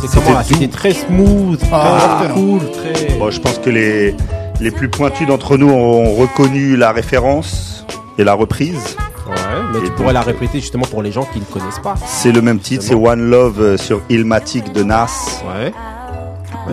C'est 0.01 0.43
c'était 0.53 0.67
très 0.67 0.91
smooth, 0.93 1.57
très 1.59 1.69
Ah. 1.71 2.27
cool, 2.33 2.59
très. 2.71 3.17
Bon, 3.17 3.29
je 3.31 3.39
pense 3.39 3.57
que 3.59 3.69
les, 3.69 4.15
Les 4.59 4.71
plus 4.71 4.87
pointus 4.89 5.27
d'entre 5.27 5.57
nous 5.57 5.69
ont 5.69 6.13
reconnu 6.15 6.77
la 6.77 6.91
référence 6.91 7.85
et 8.17 8.23
la 8.23 8.33
reprise. 8.33 8.95
Ouais, 9.27 9.33
mais 9.73 9.79
Et 9.79 9.83
tu 9.83 9.91
pourrais 9.91 10.13
la 10.13 10.21
répéter 10.21 10.59
justement 10.59 10.85
pour 10.85 11.01
les 11.01 11.11
gens 11.11 11.25
qui 11.33 11.39
ne 11.39 11.45
connaissent 11.45 11.79
pas. 11.79 11.95
C'est 12.05 12.31
le 12.31 12.41
même 12.41 12.59
titre, 12.59 12.83
c'est 12.83 12.93
One 12.93 13.29
Love 13.29 13.59
euh, 13.59 13.77
sur 13.77 14.01
Ilmatic 14.09 14.71
de 14.71 14.83
Nas. 14.83 15.41
Ouais. 15.57 15.73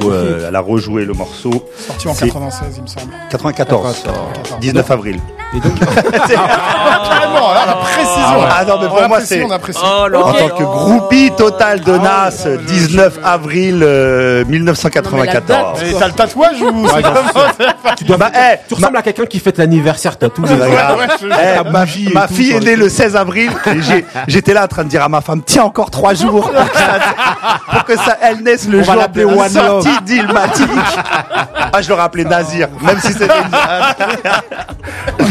Où 0.03 0.11
euh, 0.11 0.47
elle 0.49 0.55
a 0.57 0.61
rejoué 0.61 1.05
le 1.05 1.15
morceau. 1.15 1.51
Sorti 1.77 2.07
en 2.09 2.15
C'est 2.15 2.27
96, 2.27 2.75
il 2.77 2.83
me 2.83 2.87
semble. 2.87 3.13
94. 3.31 4.03
94. 4.05 4.61
19 4.61 4.91
avril. 4.91 5.21
Et 5.53 5.59
donc, 5.61 5.73
Carrément, 5.81 7.53
là, 7.53 7.67
la 7.67 7.73
précision. 7.75 8.41
Ah 8.49 8.65
non, 8.65 8.79
mais 8.81 8.89
pour 8.89 9.09
moi, 9.09 9.21
c'est-. 9.21 9.43
Oh 9.43 10.07
En 10.17 10.33
tant 10.33 10.49
que 10.57 10.63
groupie 10.63 11.33
total 11.37 11.81
de 11.81 11.93
Ah 11.95 12.03
Nas, 12.31 12.47
ouais, 12.47 12.59
je- 12.61 12.67
19 12.73 13.19
je- 13.21 13.27
avril 13.27 13.81
euh, 13.83 14.45
1994. 14.45 15.83
Et 15.83 15.93
t'as 15.95 16.07
le 16.07 16.13
tatouage 16.13 16.63
ou 16.63 16.87
tu 17.97 18.05
dois 18.05 18.17
Bah, 18.17 18.31
eh, 18.35 18.57
tu 18.69 18.75
ressembles 18.75 18.97
à 18.97 19.03
quelqu'un 19.03 19.27
qui 19.27 19.41
fête 19.41 19.59
l'anniversaire. 19.59 20.13
Ouais, 20.21 20.37
je- 21.21 21.27
Eh, 21.27 21.71
ma, 21.71 21.85
et 21.85 22.13
ma 22.15 22.29
tout 22.29 22.35
fille 22.35 22.53
est 22.53 22.61
née 22.61 22.77
le 22.77 22.89
16 22.89 23.17
avril. 23.17 23.51
J'étais 24.29 24.55
là 24.55 24.65
en 24.65 24.69
train 24.69 24.85
de 24.85 24.89
dire 24.89 25.03
à 25.03 25.09
ma 25.09 25.21
femme, 25.21 25.43
tiens 25.45 25.65
encore 25.65 25.91
trois 25.91 26.15
jours 26.15 26.51
pour 27.71 27.85
que 27.85 27.97
ça, 27.97 28.17
elle 28.23 28.43
naisse 28.43 28.69
le 28.69 28.79
On 28.79 28.83
va 28.83 28.93
jour 28.93 29.03
l'appeler 29.03 29.25
de 29.25 29.31
la 29.37 29.49
sortie 29.49 30.03
d'Ilmatic. 30.05 30.69
Ah, 31.73 31.83
je 31.83 31.89
l'aurais 31.89 32.03
appelé 32.03 32.25
Nazir, 32.25 32.69
même 32.83 32.99
si 33.01 33.13
c'était 33.13 33.27
une... 33.27 33.51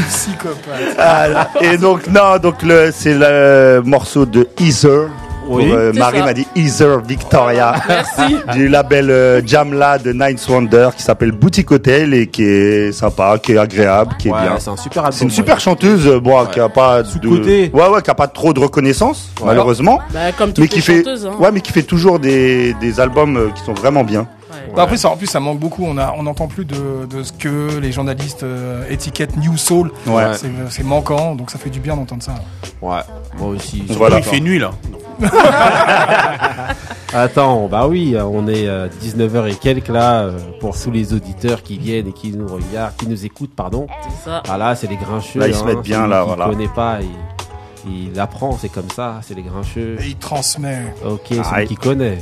Psychopathe. 0.10 0.96
Ah, 0.98 1.48
et 1.62 1.78
donc 1.78 2.08
non, 2.08 2.38
donc 2.42 2.62
le 2.64 2.92
c'est 2.94 3.14
le 3.14 3.82
morceau 3.86 4.26
de 4.26 4.48
Ether. 4.60 5.08
Oui. 5.48 5.68
Pour, 5.68 5.78
euh, 5.80 5.92
Marie 5.94 6.20
ça. 6.20 6.26
m'a 6.26 6.34
dit 6.34 6.46
Ether 6.56 6.98
Victoria. 7.08 7.74
Merci. 7.88 8.38
du 8.54 8.68
label 8.68 9.10
euh, 9.10 9.42
Jamla 9.44 9.98
de 9.98 10.14
Ninth 10.14 10.48
Wonder 10.48 10.90
qui 10.96 11.02
s'appelle 11.02 11.32
Boutique 11.32 11.72
Hotel 11.72 12.14
et 12.14 12.28
qui 12.28 12.44
est 12.44 12.92
sympa, 12.92 13.40
qui 13.42 13.54
est 13.54 13.58
agréable, 13.58 14.14
qui 14.20 14.28
est 14.28 14.32
Ouais, 14.32 14.42
bien. 14.44 14.58
c'est 14.60 14.70
un 14.70 14.78
super 14.78 15.06
album. 15.06 15.18
C'est 15.18 15.24
une 15.24 15.32
ouais. 15.32 15.36
super 15.36 15.60
chanteuse, 15.60 16.06
euh, 16.08 16.20
bon, 16.20 16.46
qui 16.46 16.60
a 16.60 16.70
pas 16.70 17.02
de, 17.02 17.28
ouais, 17.28 17.72
ouais, 17.90 18.02
qui 18.04 18.12
a 18.12 18.14
pas 18.14 18.28
trop 18.28 18.54
de 18.54 18.60
reconnaissance, 18.60 19.32
Ouais. 19.42 19.48
malheureusement, 19.48 20.00
Bah, 20.14 20.20
comme 20.38 20.50
toutes 20.54 20.60
mais 20.66 20.68
qui 20.68 20.76
les 20.76 20.82
fait, 20.84 20.98
chanteuses. 20.98 21.26
Hein. 21.26 21.32
ouais, 21.40 21.52
mais 21.52 21.62
qui 21.62 21.72
fait 21.72 21.82
toujours 21.82 22.20
des, 22.20 22.76
des 22.80 23.00
albums 23.00 23.36
euh, 23.38 23.48
qui 23.56 23.64
sont 23.64 23.74
vraiment 23.74 24.04
bien. 24.04 24.28
Ouais. 24.68 24.74
Bah, 24.76 24.84
après, 24.84 24.98
ça, 24.98 25.10
en 25.10 25.18
plus, 25.18 25.28
ça 25.28 25.40
manque 25.40 25.60
beaucoup. 25.60 25.84
On 25.86 25.98
a, 25.98 26.14
on 26.18 26.24
n'entend 26.24 26.48
plus 26.48 26.66
de, 26.66 27.06
de 27.10 27.24
ce 27.24 27.32
que 27.34 27.80
les 27.80 27.92
journalistes 27.92 28.44
euh, 28.44 28.84
étiquettent 28.90 29.38
New 29.38 29.58
Soul. 29.58 29.92
Ouais. 30.08 30.34
C'est, 30.36 30.50
c'est 30.70 30.84
manquant, 30.84 31.36
donc 31.36 31.52
ça 31.52 31.58
fait 31.60 31.70
du 31.70 31.80
bien 31.80 31.96
d'entendre 31.96 32.24
ça. 32.24 32.36
Ouais, 32.82 33.00
moi 33.38 33.50
aussi. 33.50 33.84
Voilà. 33.90 34.18
il 34.20 34.24
fait 34.24 34.40
nuit 34.40 34.60
là. 34.60 34.72
Attends, 37.14 37.68
bah 37.68 37.88
oui, 37.88 38.16
on 38.18 38.48
est 38.48 38.68
19h 38.68 39.50
et 39.52 39.56
quelques 39.56 39.88
là, 39.90 40.22
euh, 40.22 40.38
pour 40.60 40.80
tous 40.80 40.92
les 40.92 41.14
auditeurs 41.14 41.64
qui 41.64 41.78
viennent 41.78 42.08
et 42.08 42.14
qui 42.14 42.32
nous 42.32 42.48
regardent, 42.48 42.96
qui 42.98 43.08
nous 43.08 43.26
écoutent, 43.26 43.54
pardon. 43.56 43.88
C'est 44.04 44.30
ça. 44.30 44.44
Ah 44.48 44.58
là, 44.58 44.76
c'est 44.76 44.88
les 44.88 44.96
grincheux. 44.96 45.40
Là, 45.40 45.48
ils 45.48 45.56
se 45.56 45.64
hein, 45.64 45.66
mettent 45.66 45.82
bien, 45.82 46.08
là, 46.08 46.22
qui 46.22 46.28
voilà. 46.28 46.46
connaît 46.46 46.68
pas, 46.68 47.00
il, 47.02 48.12
il 48.12 48.20
apprend, 48.20 48.58
c'est 48.60 48.70
comme 48.70 48.90
ça, 48.96 49.20
c'est 49.24 49.34
les 49.34 49.42
grincheux. 49.42 49.98
Et 50.02 50.08
il 50.10 50.16
transmet. 50.18 50.94
Ok, 51.06 51.22
celui 51.30 51.42
Aïe. 51.52 51.68
qui 51.68 51.76
connaît. 51.76 52.20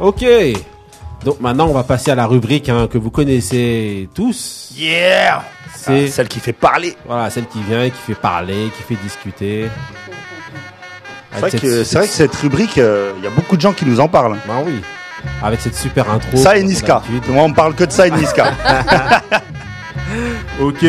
Ok. 0.00 0.24
Donc 1.24 1.40
maintenant, 1.40 1.66
on 1.68 1.72
va 1.72 1.84
passer 1.84 2.10
à 2.10 2.14
la 2.14 2.26
rubrique 2.26 2.68
hein, 2.68 2.86
que 2.90 2.98
vous 2.98 3.10
connaissez 3.10 4.08
tous. 4.14 4.70
Yeah! 4.76 5.42
C'est 5.74 6.08
Celle 6.08 6.28
qui 6.28 6.40
fait 6.40 6.52
parler. 6.52 6.96
voilà, 7.06 7.30
celle 7.30 7.46
qui 7.46 7.62
vient, 7.62 7.84
qui 7.90 7.96
fait 8.06 8.14
parler, 8.14 8.70
qui 8.76 8.82
fait 8.82 9.02
discuter. 9.02 9.68
C'est 11.32 11.40
vrai, 11.40 11.50
que, 11.50 11.58
cette- 11.58 11.84
c'est 11.84 11.98
vrai 11.98 12.06
que 12.06 12.12
cette 12.12 12.34
rubrique, 12.36 12.78
euh, 12.78 13.12
il 13.18 13.24
y 13.24 13.26
a 13.26 13.30
beaucoup 13.30 13.56
de 13.56 13.60
gens 13.60 13.72
qui 13.72 13.84
nous 13.84 14.00
en 14.00 14.08
parlent. 14.08 14.36
Bah 14.46 14.62
oui. 14.64 14.80
Avec 15.42 15.60
cette 15.60 15.74
super 15.74 16.08
intro. 16.10 16.36
Ça 16.36 16.56
et 16.56 16.62
Niska. 16.62 17.02
Moi, 17.28 17.42
on 17.42 17.52
parle 17.52 17.74
que 17.74 17.84
de 17.84 17.90
ça 17.92 18.06
et 18.06 18.10
Niska. 18.12 18.52
Ok. 20.60 20.84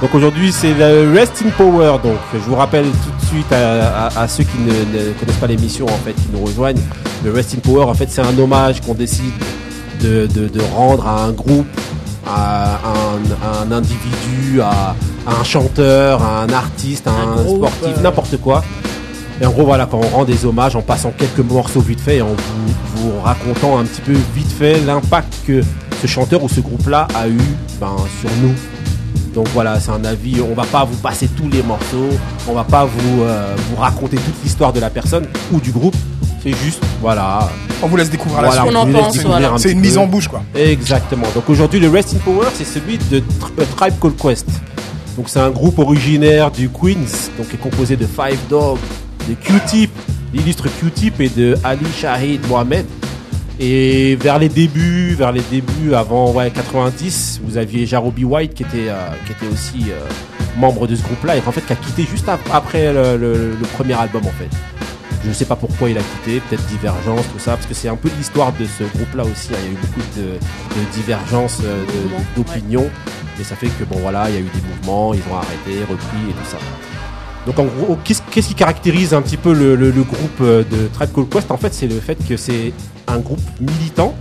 Donc 0.00 0.14
aujourd'hui 0.14 0.50
c'est 0.52 0.74
le 0.74 1.12
Rest 1.14 1.42
in 1.46 1.50
Power. 1.50 1.98
Donc 2.02 2.16
je 2.34 2.38
vous 2.38 2.56
rappelle 2.56 2.84
tout 2.86 3.20
de 3.20 3.26
suite 3.26 3.52
à, 3.52 4.06
à- 4.06 4.22
à 4.22 4.28
ceux 4.28 4.42
qui 4.44 4.58
ne, 4.58 4.70
ne 4.72 5.12
connaissent 5.12 5.36
pas 5.36 5.46
l'émission 5.46 5.86
en 5.86 5.98
fait, 6.04 6.12
qui 6.14 6.28
nous 6.32 6.44
rejoignent. 6.44 6.80
Le 7.24 7.32
Rest 7.32 7.54
in 7.54 7.58
Power 7.60 7.84
en 7.84 7.94
fait 7.94 8.08
c'est 8.10 8.22
un 8.22 8.36
hommage 8.38 8.80
qu'on 8.80 8.94
décide 8.94 9.32
de, 10.00 10.26
de- 10.26 10.48
de 10.48 10.60
rendre 10.74 11.06
à 11.06 11.22
un 11.24 11.30
groupe, 11.32 11.66
à 12.26 12.80
un, 12.84 13.46
à 13.46 13.62
un 13.62 13.70
individu, 13.70 14.60
à, 14.60 14.96
à 15.26 15.40
un 15.40 15.44
chanteur, 15.44 16.20
à 16.22 16.42
un 16.42 16.48
artiste, 16.52 17.06
à 17.06 17.10
un, 17.12 17.32
Un 17.38 17.42
groupe, 17.44 17.68
sportif, 17.68 17.96
euh. 17.98 18.02
n'importe 18.02 18.36
quoi. 18.40 18.64
Et 19.40 19.46
en 19.46 19.50
gros 19.52 19.64
voilà 19.64 19.86
quand 19.86 19.98
on 19.98 20.08
rend 20.16 20.24
des 20.24 20.44
hommages 20.44 20.74
en 20.76 20.82
passant 20.82 21.12
quelques 21.16 21.38
morceaux 21.48 21.80
vite 21.80 22.00
fait 22.00 22.16
et 22.16 22.22
en 22.22 22.26
vous, 22.28 22.72
vous 22.96 23.20
racontant 23.22 23.78
un 23.78 23.84
petit 23.84 24.00
peu 24.00 24.12
vite 24.34 24.50
fait 24.52 24.80
l'impact 24.84 25.32
que 25.46 25.62
ce 26.02 26.06
chanteur 26.08 26.42
ou 26.42 26.48
ce 26.48 26.60
groupe 26.60 26.86
là 26.88 27.06
a 27.14 27.28
eu 27.28 27.38
ben, 27.80 27.96
sur 28.20 28.30
nous 28.42 28.52
donc 29.34 29.48
voilà, 29.54 29.80
c'est 29.80 29.90
un 29.90 30.04
avis. 30.04 30.42
On 30.42 30.54
va 30.54 30.64
pas 30.64 30.84
vous 30.84 30.96
passer 30.98 31.26
tous 31.26 31.48
les 31.48 31.62
morceaux. 31.62 32.10
On 32.46 32.52
va 32.52 32.64
pas 32.64 32.84
vous, 32.84 33.22
euh, 33.22 33.54
vous 33.70 33.76
raconter 33.76 34.16
toute 34.16 34.34
l'histoire 34.44 34.74
de 34.74 34.80
la 34.80 34.90
personne 34.90 35.26
ou 35.50 35.58
du 35.58 35.70
groupe. 35.72 35.96
C'est 36.42 36.54
juste, 36.62 36.82
voilà. 37.00 37.48
On 37.82 37.86
vous 37.86 37.96
laisse 37.96 38.10
découvrir 38.10 38.40
voilà 38.42 38.56
la 38.56 38.62
qu'on 38.62 38.68
suite. 38.68 38.76
on 38.78 38.84
vous 38.84 38.90
en 38.90 38.92
laisse 38.92 39.04
pense, 39.04 39.12
découvrir 39.14 39.38
voilà. 39.38 39.54
un 39.54 39.58
C'est 39.58 39.72
une 39.72 39.80
mise 39.80 39.96
en 39.96 40.06
bouche, 40.06 40.28
quoi. 40.28 40.42
Exactement. 40.54 41.26
Donc 41.34 41.48
aujourd'hui, 41.48 41.80
le 41.80 41.88
Rest 41.88 42.14
in 42.14 42.18
Power, 42.18 42.48
c'est 42.54 42.64
celui 42.66 42.98
de 42.98 43.20
Tri- 43.40 43.52
euh, 43.60 43.64
Tribe 43.74 43.94
Called 44.00 44.16
Quest. 44.20 44.46
Donc 45.16 45.28
c'est 45.28 45.40
un 45.40 45.50
groupe 45.50 45.78
originaire 45.78 46.50
du 46.50 46.68
Queens, 46.68 47.30
donc 47.38 47.48
qui 47.48 47.54
est 47.56 47.58
composé 47.58 47.96
de 47.96 48.04
Five 48.06 48.38
Dog, 48.50 48.78
de 49.28 49.34
Q-Tip, 49.34 49.90
l'illustre 50.34 50.66
Q-Tip 50.78 51.20
et 51.20 51.28
de 51.30 51.56
Ali 51.64 51.86
Shahid 51.98 52.46
Mohamed. 52.48 52.84
Et 53.60 54.16
vers 54.16 54.38
les 54.38 54.48
débuts, 54.48 55.14
vers 55.14 55.30
les 55.32 55.42
débuts 55.50 55.94
avant 55.94 56.32
ouais, 56.32 56.50
90, 56.50 57.40
vous 57.44 57.56
aviez 57.58 57.86
Jarobi 57.86 58.24
White 58.24 58.54
qui 58.54 58.62
était, 58.64 58.88
euh, 58.88 59.08
qui 59.26 59.32
était 59.32 59.46
aussi 59.52 59.90
euh, 59.90 59.98
membre 60.56 60.86
de 60.86 60.96
ce 60.96 61.02
groupe-là 61.02 61.36
et 61.36 61.42
en 61.46 61.52
fait 61.52 61.60
qui 61.64 61.72
a 61.72 61.76
quitté 61.76 62.04
juste 62.10 62.28
ap- 62.28 62.40
après 62.52 62.92
le, 62.92 63.16
le- 63.16 63.50
le 63.50 63.66
premier 63.74 63.94
album 63.94 64.22
en 64.26 64.30
fait. 64.32 64.48
Je 65.22 65.28
ne 65.28 65.34
sais 65.34 65.44
pas 65.44 65.54
pourquoi 65.54 65.88
il 65.90 65.96
a 65.96 66.00
quitté, 66.00 66.40
peut-être 66.48 66.66
divergence, 66.66 67.24
tout 67.32 67.38
ça, 67.38 67.52
parce 67.52 67.66
que 67.66 67.74
c'est 67.74 67.88
un 67.88 67.94
peu 67.94 68.08
l'histoire 68.18 68.52
de 68.58 68.64
ce 68.64 68.82
groupe-là 68.96 69.22
aussi. 69.22 69.50
hein. 69.52 69.58
Il 69.62 69.66
y 69.66 69.68
a 69.68 69.72
eu 69.72 69.76
beaucoup 69.80 70.00
de, 70.16 70.22
de 70.80 70.92
divergences 70.94 71.60
euh, 71.62 71.84
de- 71.84 72.02
Mouvements, 72.08 72.24
d'opinion, 72.36 72.90
mais 73.38 73.44
ça 73.44 73.54
fait 73.54 73.68
que 73.68 73.84
bon 73.84 73.98
voilà, 74.00 74.28
il 74.30 74.34
y 74.34 74.38
a 74.38 74.40
eu 74.40 74.50
des 74.52 74.68
mouvements, 74.68 75.14
ils 75.14 75.20
ont 75.30 75.36
arrêté, 75.36 75.80
repris 75.88 76.18
et 76.28 76.32
tout 76.32 76.50
ça. 76.50 76.56
Donc 77.46 77.58
en 77.58 77.64
gros, 77.64 77.98
qu'est-ce 78.04 78.46
qui 78.48 78.54
caractérise 78.54 79.14
un 79.14 79.22
petit 79.22 79.36
peu 79.36 79.52
le, 79.52 79.74
le- 79.74 79.90
le 79.90 80.02
groupe 80.02 80.40
euh, 80.40 80.62
de 80.62 80.86
Tribe 80.92 81.10
Called 81.12 81.28
Quest? 81.28 81.50
En 81.50 81.56
fait, 81.56 81.74
c'est 81.74 81.88
le 81.88 81.98
fait 81.98 82.16
que 82.28 82.36
c'est 82.36 82.72
un 83.08 83.18
groupe 83.18 83.40
militant 83.60 84.14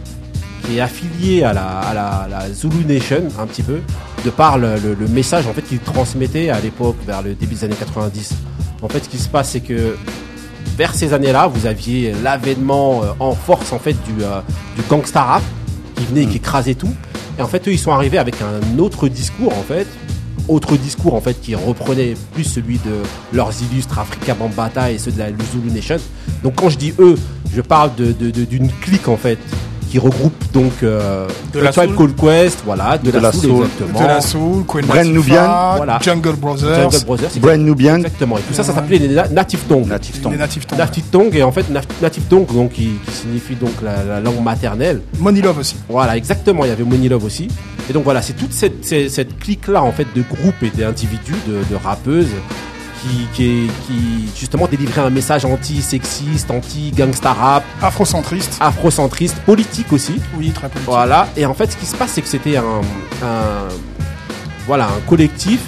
qui 0.65 0.77
est 0.77 0.81
affilié 0.81 1.43
à 1.43 1.53
la, 1.53 1.65
à 1.79 1.93
la, 1.93 2.07
à 2.07 2.27
la 2.27 2.51
Zulu 2.51 2.83
Nation 2.85 3.23
un 3.39 3.45
petit 3.45 3.61
peu, 3.63 3.79
de 4.25 4.29
par 4.31 4.57
le, 4.57 4.75
message 5.09 5.45
en 5.47 5.53
fait 5.53 5.61
qu'il 5.61 5.79
transmettait 5.79 6.49
à 6.49 6.59
l'époque 6.59 6.95
vers 7.05 7.21
le 7.21 7.33
début 7.35 7.53
des 7.55 7.63
années 7.65 7.75
90. 7.77 8.33
En 8.81 8.87
fait, 8.89 9.03
ce 9.03 9.09
qui 9.09 9.17
se 9.19 9.29
passe, 9.29 9.49
c'est 9.51 9.59
que 9.61 9.95
vers 10.77 10.93
ces 10.95 11.13
années-là, 11.13 11.45
vous 11.47 11.67
aviez 11.67 12.13
l'avènement 12.23 13.03
euh, 13.03 13.07
en 13.19 13.33
force 13.35 13.71
en 13.71 13.79
fait 13.79 13.93
du, 14.03 14.23
euh, 14.23 14.41
du 14.75 14.81
gangsta 14.89 15.21
rap 15.23 15.43
qui 15.95 16.05
venait 16.05 16.23
et 16.23 16.27
qui 16.27 16.37
écrasait 16.37 16.73
tout. 16.75 16.93
Et 17.37 17.41
en 17.43 17.47
fait, 17.47 17.67
eux, 17.67 17.71
ils 17.71 17.79
sont 17.79 17.91
arrivés 17.91 18.17
avec 18.17 18.35
un 18.41 18.79
autre 18.79 19.07
discours 19.07 19.53
en 19.53 19.61
fait, 19.63 19.87
autre 20.47 20.75
discours 20.77 21.13
en 21.13 21.21
fait 21.21 21.39
qui 21.41 21.55
reprenait 21.55 22.15
plus 22.33 22.43
celui 22.43 22.77
de 22.79 23.01
leurs 23.33 23.51
illustres 23.61 23.99
Africa 23.99 24.33
Bambata 24.33 24.91
et 24.91 24.97
ceux 24.97 25.11
de 25.11 25.19
la 25.19 25.27
Zulu 25.51 25.71
Nation. 25.71 25.97
Donc 26.43 26.55
quand 26.55 26.69
je 26.69 26.77
dis 26.77 26.93
eux, 26.99 27.15
je 27.53 27.61
parle 27.61 27.95
de- 27.95 28.11
de- 28.11 28.31
de- 28.31 28.45
d'une 28.45 28.69
clique 28.69 29.07
en 29.07 29.17
fait 29.17 29.37
qui 29.91 29.99
regroupe 29.99 30.33
donc 30.53 30.71
euh, 30.83 31.27
De 31.53 31.59
la 31.59 31.73
Tribe. 31.73 31.95
Called 31.97 32.15
Quest, 32.15 32.59
voilà, 32.65 32.97
de, 32.97 33.11
De 33.11 33.17
la, 33.17 33.23
la 33.23 33.31
soul, 33.33 33.41
soul. 33.41 33.65
exactement. 33.65 33.99
De 33.99 34.05
la 34.07 34.21
Soul, 34.21 34.63
Queen 34.65 34.85
Brand 34.85 34.97
Latifah, 34.99 35.13
Nubian, 35.17 35.73
voilà. 35.75 35.99
Jungle 36.01 36.35
Brothers, 36.37 36.75
Jungle 36.91 37.05
Brothers, 37.05 37.29
c'est 37.31 37.39
Brand 37.41 37.59
Nubian, 37.59 37.95
exactement. 37.97 38.37
Et 38.37 38.41
tout 38.41 38.53
ça, 38.53 38.63
ça 38.63 38.73
s'appelait 38.73 38.99
les 38.99 39.09
Na- 39.09 39.27
Native 39.27 39.59
Tongues. 39.67 39.87
Native 39.87 40.21
Tongue. 40.21 40.31
les 40.31 40.37
Native 40.37 40.65
Tongues. 40.65 40.79
Native 40.79 41.03
Tongue 41.11 41.35
et 41.35 41.43
en 41.43 41.51
fait 41.51 41.69
Nat- 41.69 41.81
Native 42.01 42.23
Tongue 42.29 42.47
donc 42.53 42.71
qui, 42.71 42.91
qui 43.05 43.11
signifie 43.11 43.55
donc 43.55 43.73
la, 43.83 44.01
la 44.05 44.19
langue 44.21 44.41
maternelle. 44.41 45.01
Money 45.19 45.41
Love 45.41 45.57
aussi. 45.59 45.75
Voilà, 45.89 46.15
exactement. 46.15 46.63
Il 46.63 46.69
y 46.69 46.71
avait 46.71 46.85
Money 46.85 47.09
Love 47.09 47.25
aussi. 47.25 47.49
Et 47.89 47.93
donc 47.93 48.05
voilà, 48.05 48.21
c'est 48.21 48.33
toute 48.33 48.53
cette, 48.53 48.85
cette, 48.85 49.11
cette 49.11 49.37
clique-là 49.39 49.83
en 49.83 49.91
fait 49.91 50.07
de 50.15 50.21
groupes 50.21 50.63
et 50.63 50.69
d'individus, 50.69 51.35
de, 51.47 51.55
de 51.69 51.75
rappeuses 51.83 52.27
qui, 53.01 53.27
qui, 53.33 53.67
qui 53.87 54.29
justement 54.39 54.67
délivraient 54.67 55.01
un 55.01 55.09
message 55.09 55.43
anti-sexiste, 55.45 56.51
anti-gangsta 56.51 57.33
rap, 57.33 57.63
Afrocentriste. 57.81 58.57
afrocentriste, 58.59 59.37
politique 59.45 59.91
aussi. 59.91 60.15
Oui, 60.37 60.51
très 60.51 60.67
politique. 60.69 60.89
Voilà. 60.89 61.27
Et 61.35 61.45
en 61.45 61.53
fait, 61.53 61.71
ce 61.71 61.77
qui 61.77 61.85
se 61.85 61.95
passe, 61.95 62.11
c'est 62.13 62.21
que 62.21 62.27
c'était 62.27 62.57
un, 62.57 62.81
un- 63.23 63.67
voilà, 64.67 64.85
un 64.85 65.09
collectif 65.09 65.61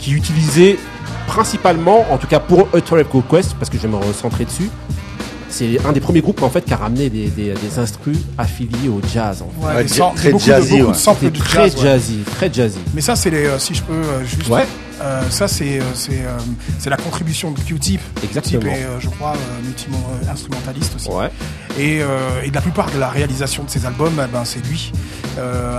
qui 0.00 0.12
utilisait 0.12 0.78
principalement, 1.26 2.04
en 2.12 2.18
tout 2.18 2.26
cas 2.26 2.38
pour 2.40 2.68
Called 2.70 3.06
Quest, 3.30 3.54
parce 3.54 3.70
que 3.70 3.76
je 3.78 3.82
vais 3.82 3.88
me 3.88 3.96
recentrer 3.96 4.44
dessus, 4.44 4.68
c'est 5.48 5.78
un 5.86 5.92
des 5.92 6.00
premiers 6.00 6.20
groupes 6.20 6.42
en 6.42 6.50
fait 6.50 6.62
qui 6.64 6.74
a 6.74 6.76
ramené 6.76 7.08
des, 7.08 7.28
des, 7.28 7.54
des 7.54 7.78
instrus 7.78 8.18
affiliés 8.36 8.88
au 8.88 9.00
jazz. 9.12 9.42
En 9.42 9.68
fait. 9.68 9.76
Ouais, 9.76 9.84
des 9.84 9.90
très 10.16 10.30
beaucoup 10.32 10.44
jazzy, 10.44 10.70
de, 10.72 10.76
beaucoup 10.78 10.86
ouais. 10.88 10.92
de 10.92 10.98
samples 11.00 11.18
C'était 11.24 11.38
de 11.38 11.44
très 11.44 11.62
jazz. 11.70 11.76
ouais. 11.76 11.82
jazzy, 11.82 12.18
très 12.36 12.52
jazzy. 12.52 12.78
Mais 12.92 13.00
ça, 13.00 13.16
c'est 13.16 13.30
les, 13.30 13.46
euh, 13.46 13.58
si 13.58 13.74
je 13.74 13.82
peux 13.82 13.92
euh, 13.94 14.24
juste 14.24 14.48
Ouais. 14.48 14.66
Euh, 15.00 15.28
ça, 15.30 15.48
c'est 15.48 15.80
euh, 15.80 15.84
c'est 15.94 16.20
euh, 16.24 16.38
c'est 16.78 16.90
la 16.90 16.96
contribution 16.96 17.50
de 17.50 17.58
Q-Tip. 17.60 18.00
Exactement. 18.22 18.60
Q-Tip 18.62 18.76
est, 18.78 18.84
euh, 18.84 19.00
je 19.00 19.08
crois, 19.08 19.34
multi-instrumentaliste 19.64 20.94
aussi. 20.96 21.08
Ouais. 21.08 21.30
Et, 21.78 21.96
et 22.44 22.50
de 22.50 22.54
la 22.54 22.60
plupart 22.60 22.90
de 22.92 22.98
la 22.98 23.08
réalisation 23.08 23.64
de 23.64 23.70
ces 23.70 23.84
albums, 23.84 24.20
eh 24.24 24.30
ben, 24.32 24.44
c'est 24.44 24.64
lui, 24.64 24.92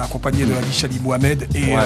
accompagné 0.04 0.46
de 0.46 0.54
Ali 0.54 0.74
Shali 0.74 1.00
Mohamed. 1.02 1.48
Et 1.56 1.74
Ouais. 1.76 1.82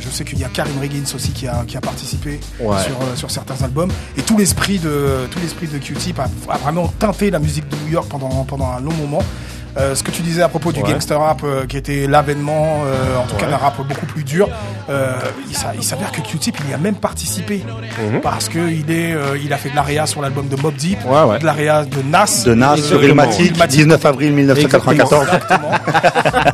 je 0.00 0.08
sais 0.10 0.24
qu'il 0.24 0.38
y 0.40 0.44
a 0.44 0.48
Karim 0.48 0.78
Riggins 0.80 1.04
aussi 1.14 1.30
qui 1.30 1.46
a, 1.46 1.62
qui 1.66 1.76
a 1.76 1.80
participé 1.80 2.40
Ouais. 2.60 2.76
sur, 2.82 2.96
sur 3.16 3.30
certains 3.30 3.62
albums. 3.64 3.90
Et 4.16 4.22
tout 4.22 4.36
l'esprit 4.36 4.78
de, 4.80 5.28
tout 5.30 5.38
de 5.68 5.78
Q-Tip 5.78 6.18
a, 6.18 6.28
a 6.48 6.58
vraiment 6.58 6.88
teinté 6.98 7.30
la 7.30 7.38
musique 7.38 7.68
de 7.68 7.76
New 7.84 7.92
York 7.92 8.08
pendant, 8.08 8.44
pendant 8.44 8.72
un 8.72 8.80
long 8.80 8.94
moment. 8.94 9.22
Euh, 9.78 9.94
ce 9.94 10.02
que 10.02 10.10
tu 10.10 10.20
disais 10.22 10.42
à 10.42 10.48
propos 10.48 10.70
du 10.70 10.82
Ouais. 10.82 10.92
gangster 10.92 11.18
rap 11.18 11.40
euh, 11.44 11.64
qui 11.66 11.78
était 11.78 12.06
l'avènement, 12.06 12.82
euh, 12.84 13.16
en 13.18 13.22
tout 13.26 13.36
cas 13.36 13.46
Ouais. 13.46 13.50
d'un 13.52 13.56
rap 13.56 13.76
beaucoup 13.78 14.04
plus 14.04 14.22
dur, 14.22 14.48
euh, 14.90 15.12
il, 15.48 15.56
s'a- 15.56 15.74
il 15.74 15.82
s'avère 15.82 16.12
que 16.12 16.20
Q-Tip 16.20 16.56
il 16.64 16.70
y 16.70 16.74
a 16.74 16.78
même 16.78 16.96
participé 16.96 17.62
Mhm. 18.12 18.20
parce 18.20 18.50
que 18.50 18.58
il 18.58 18.90
est, 18.90 19.12
euh, 19.14 19.38
il 19.42 19.50
a 19.52 19.56
fait 19.56 19.70
de 19.70 19.76
l'AREA 19.76 20.06
sur 20.06 20.20
l'album 20.20 20.46
de 20.48 20.56
Mob 20.60 20.74
Deep, 20.74 20.98
Ouais, 21.06 21.22
ouais. 21.22 21.38
de 21.38 21.46
l'AREA 21.46 21.84
de 21.86 22.02
Nas, 22.02 22.42
De 22.44 22.54
Nas 22.54 22.76
sur 22.76 23.02
Exactement. 23.02 23.22
Ilmatic, 23.24 23.66
19 23.68 24.04
avril 24.04 24.32
1994. 24.34 25.26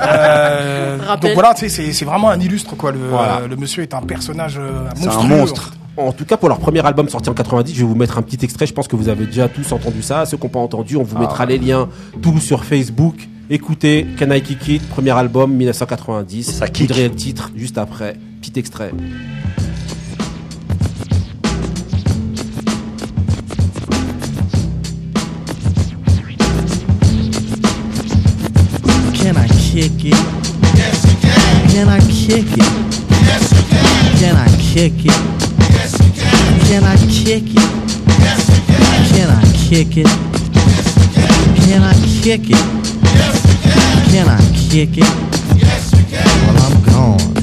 Euh, 0.00 0.98
Rappel. 1.06 1.30
donc 1.30 1.34
voilà, 1.34 1.54
tu 1.54 1.60
sais, 1.60 1.68
c'est 1.68 1.92
c'est 1.92 2.04
vraiment 2.04 2.30
un 2.30 2.40
illustre 2.40 2.76
quoi. 2.76 2.92
Le, 2.92 2.98
Voilà. 3.10 3.40
le 3.48 3.56
monsieur 3.56 3.82
est 3.82 3.94
un 3.94 4.00
personnage 4.02 4.60
C'est 4.96 5.08
un 5.08 5.22
monstre. 5.22 5.72
En 5.98 6.12
tout 6.12 6.24
cas, 6.24 6.36
pour 6.36 6.48
leur 6.48 6.60
premier 6.60 6.84
album 6.86 7.08
sorti 7.08 7.28
en 7.28 7.34
90, 7.34 7.74
je 7.74 7.80
vais 7.80 7.84
vous 7.84 7.96
mettre 7.96 8.18
un 8.18 8.22
petit 8.22 8.38
extrait. 8.44 8.66
Je 8.66 8.72
pense 8.72 8.86
que 8.86 8.94
vous 8.94 9.08
avez 9.08 9.26
déjà 9.26 9.48
tous 9.48 9.72
entendu 9.72 10.00
ça. 10.00 10.26
Ceux 10.26 10.36
qui 10.36 10.44
n'ont 10.44 10.48
pas 10.48 10.60
entendu, 10.60 10.96
on 10.96 11.02
vous 11.02 11.18
mettra 11.18 11.44
les 11.44 11.58
liens 11.58 11.88
tous 12.22 12.38
sur 12.38 12.64
Facebook. 12.64 13.16
Écoutez, 13.50 14.06
Can 14.16 14.30
I 14.30 14.40
Kick 14.40 14.68
It, 14.68 14.88
premier 14.90 15.10
album 15.10 15.52
1990. 15.54 16.52
Ça 16.52 16.68
kick. 16.68 16.96
le 16.96 17.10
titre 17.10 17.50
juste 17.56 17.78
après. 17.78 18.14
Petit 18.40 18.60
extrait. 18.60 18.92
Can 29.14 29.36
I 29.36 29.48
kick 29.48 30.04
it? 30.04 30.14
Yes, 30.76 31.04
you 31.04 31.16
can. 31.20 31.72
Can 31.72 31.88
I 31.88 31.98
kick 32.06 32.56
it? 32.56 32.58
Yes, 33.26 33.50
you 33.50 33.64
can. 33.68 34.18
Can 34.20 34.36
I 34.36 34.48
kick 34.62 35.06
it? 35.06 35.37
Can. 36.68 36.84
I 36.84 36.96
kick 36.96 37.44
it? 37.44 37.56
Yes, 38.20 38.44
can. 38.66 39.08
Can 39.08 39.30
I 39.30 39.42
kick 39.56 39.96
it? 39.96 40.06
Yes, 40.06 40.94
can. 41.14 41.56
Can 41.64 41.82
I 41.82 41.94
kick 42.20 42.44
it? 42.44 42.64
Yes, 43.16 43.40
can. 43.62 44.10
Can 44.12 44.28
I 44.28 44.38
kick 44.68 44.98
it? 44.98 45.08
Yes, 45.56 45.90
can. 46.10 46.26
Well, 46.44 46.58
I'm 46.66 46.76
gone. 46.84 47.37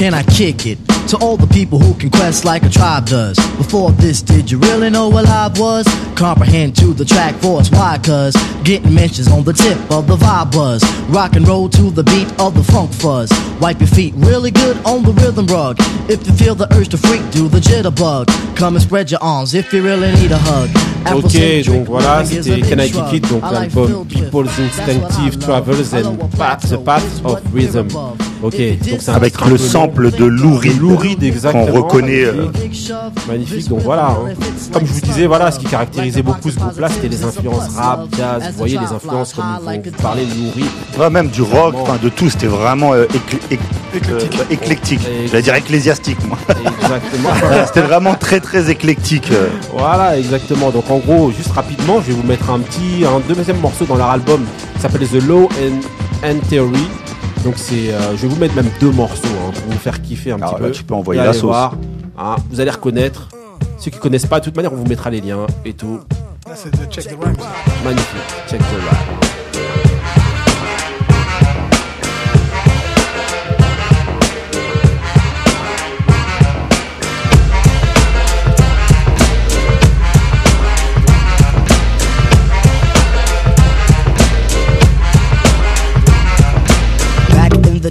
Can 0.00 0.14
I 0.14 0.22
kick 0.22 0.64
it? 0.64 0.78
To 1.08 1.18
all 1.18 1.36
the 1.36 1.46
people 1.46 1.78
who 1.78 1.92
can 1.92 2.08
quest 2.08 2.46
like 2.46 2.62
a 2.62 2.70
tribe 2.70 3.04
does. 3.04 3.36
Before 3.58 3.92
this, 3.92 4.22
did 4.22 4.50
you 4.50 4.56
really 4.56 4.88
know 4.88 5.10
what 5.10 5.26
I 5.26 5.48
was? 5.56 5.86
Comprehend 6.16 6.74
to 6.76 6.94
the 6.94 7.04
track 7.04 7.34
force, 7.34 7.70
why? 7.70 8.00
Cause 8.02 8.34
getting 8.64 8.94
mentions 8.94 9.28
on 9.28 9.44
the 9.44 9.52
tip 9.52 9.76
of 9.90 10.06
the 10.06 10.16
vibe 10.16 10.52
buzz. 10.52 10.82
Rock 11.10 11.36
and 11.36 11.46
roll 11.46 11.68
to 11.68 11.90
the 11.90 12.02
beat 12.02 12.28
of 12.40 12.54
the 12.54 12.64
funk 12.72 12.94
fuzz. 12.94 13.30
Wipe 13.60 13.78
your 13.78 13.88
feet 13.88 14.14
really 14.16 14.50
good 14.50 14.78
on 14.86 15.02
the 15.02 15.12
rhythm 15.12 15.46
rug. 15.48 15.76
If 16.08 16.26
you 16.26 16.32
feel 16.32 16.54
the 16.54 16.72
urge 16.72 16.88
to 16.88 16.96
freak, 16.96 17.20
do 17.30 17.48
the 17.48 17.60
jitterbug. 17.60 18.24
Come 18.56 18.76
and 18.76 18.82
spread 18.82 19.10
your 19.10 19.22
arms 19.22 19.52
if 19.52 19.70
you 19.74 19.82
really 19.82 20.12
need 20.12 20.32
a 20.32 20.38
hug. 20.38 20.70
Ok, 21.12 21.66
donc 21.66 21.86
voilà, 21.88 22.24
c'était 22.24 22.62
Can 22.62 22.80
I. 22.80 22.88
Kick 22.88 23.12
It, 23.12 23.28
donc 23.28 23.42
l'album. 23.42 24.06
People's 24.06 24.58
Instinctive 24.58 25.36
love. 25.36 25.44
Travels 25.44 25.92
and 25.92 26.30
Path, 26.38 26.70
The 26.70 26.78
Path 26.78 27.22
of 27.22 27.42
Rhythm. 27.52 27.88
Ok, 28.42 28.54
donc 28.56 29.00
un 29.08 29.12
Avec 29.14 29.44
le 29.46 29.58
sample 29.58 30.10
de 30.10 30.24
Lou 30.24 30.56
Reed. 30.56 30.80
Lou 30.80 30.96
Reed, 30.96 31.22
exactement. 31.22 31.66
Qu'on 31.66 31.72
reconnaît, 31.72 32.24
euh, 32.24 32.46
Magnifique, 33.28 33.58
this 33.58 33.68
donc 33.68 33.80
voilà. 33.80 34.08
hein. 34.10 34.32
Comme 34.72 34.86
je 34.86 34.92
vous 34.92 35.00
like 35.00 35.04
disais, 35.04 35.26
voilà, 35.26 35.50
ce 35.50 35.58
qui 35.58 35.66
caractérisait 35.66 36.22
beaucoup 36.22 36.50
ce 36.50 36.58
groupe-là, 36.58 36.88
c'était 36.88 37.08
les 37.08 37.22
influences 37.24 37.68
rap, 37.76 38.06
jazz. 38.16 38.42
Vous 38.52 38.58
voyez 38.58 38.78
les 38.78 38.92
influences 38.94 39.34
comme 39.34 39.44
vous, 39.62 39.90
parlez 40.02 40.24
de 40.24 40.30
Lou 40.30 40.50
Reed. 40.56 40.64
Ouais, 41.00 41.10
même 41.10 41.28
du 41.28 41.42
rock, 41.42 41.74
enfin 41.82 41.98
de 42.02 42.08
tout, 42.08 42.30
c'était 42.30 42.46
vraiment 42.46 42.94
euh, 42.94 43.04
écl- 43.06 43.54
éc- 43.56 43.60
Éclectique. 43.92 44.40
euh, 44.40 44.44
éclectique. 44.54 45.00
J'allais 45.30 45.42
dire 45.42 45.54
ecclésiastique, 45.54 46.18
moi. 46.28 46.38
Exactement. 46.48 47.30
C'était 47.66 47.80
vraiment 47.82 48.14
très 48.14 48.40
très 48.40 48.70
éclectique. 48.70 49.28
euh. 49.32 49.48
Voilà, 49.76 50.16
exactement. 50.18 50.70
Donc 50.70 50.90
en 50.90 50.98
gros, 50.98 51.30
juste 51.32 51.50
rapidement, 51.52 52.00
je 52.00 52.08
vais 52.08 52.12
vous 52.14 52.26
mettre 52.26 52.50
un 52.50 52.60
petit, 52.60 53.04
un 53.04 53.20
deuxième 53.32 53.58
morceau 53.60 53.84
dans 53.84 53.96
leur 53.96 54.10
album 54.10 54.44
qui 54.76 54.80
s'appelle 54.80 55.06
The 55.08 55.22
Law 55.26 55.48
and, 55.60 56.28
and 56.28 56.36
Theory. 56.48 56.86
Donc 57.44 57.54
c'est, 57.56 57.92
euh, 57.92 58.16
je 58.16 58.22
vais 58.22 58.28
vous 58.28 58.36
mettre 58.40 58.54
même 58.54 58.68
deux 58.80 58.90
morceaux 58.90 59.26
hein, 59.46 59.50
pour 59.52 59.72
vous 59.72 59.78
faire 59.78 60.02
kiffer 60.02 60.32
un 60.32 60.38
Ah, 60.42 60.46
petit 60.46 60.60
là, 60.62 60.68
peu. 60.68 60.70
tu 60.72 60.84
peux 60.84 60.94
envoyer 60.94 61.22
la 61.22 61.32
sauce. 61.32 61.42
voir, 61.44 61.74
hein, 62.18 62.36
vous 62.50 62.60
allez 62.60 62.70
reconnaître. 62.70 63.28
Ceux 63.78 63.90
qui 63.90 63.98
connaissent 63.98 64.26
pas, 64.26 64.40
de 64.40 64.44
toute 64.44 64.56
manière, 64.56 64.72
on 64.72 64.76
vous 64.76 64.84
mettra 64.86 65.08
les 65.08 65.22
liens 65.22 65.46
et 65.64 65.72
tout. 65.72 66.00
Là, 66.46 66.52
c'est 66.54 66.70
de 66.70 66.92
Check 66.92 67.04
the 67.06 67.16
Rhymes. 67.22 67.36
Magnifique. 67.84 68.20
Check 68.48 68.58
the 68.60 68.90
rap. 68.90 69.29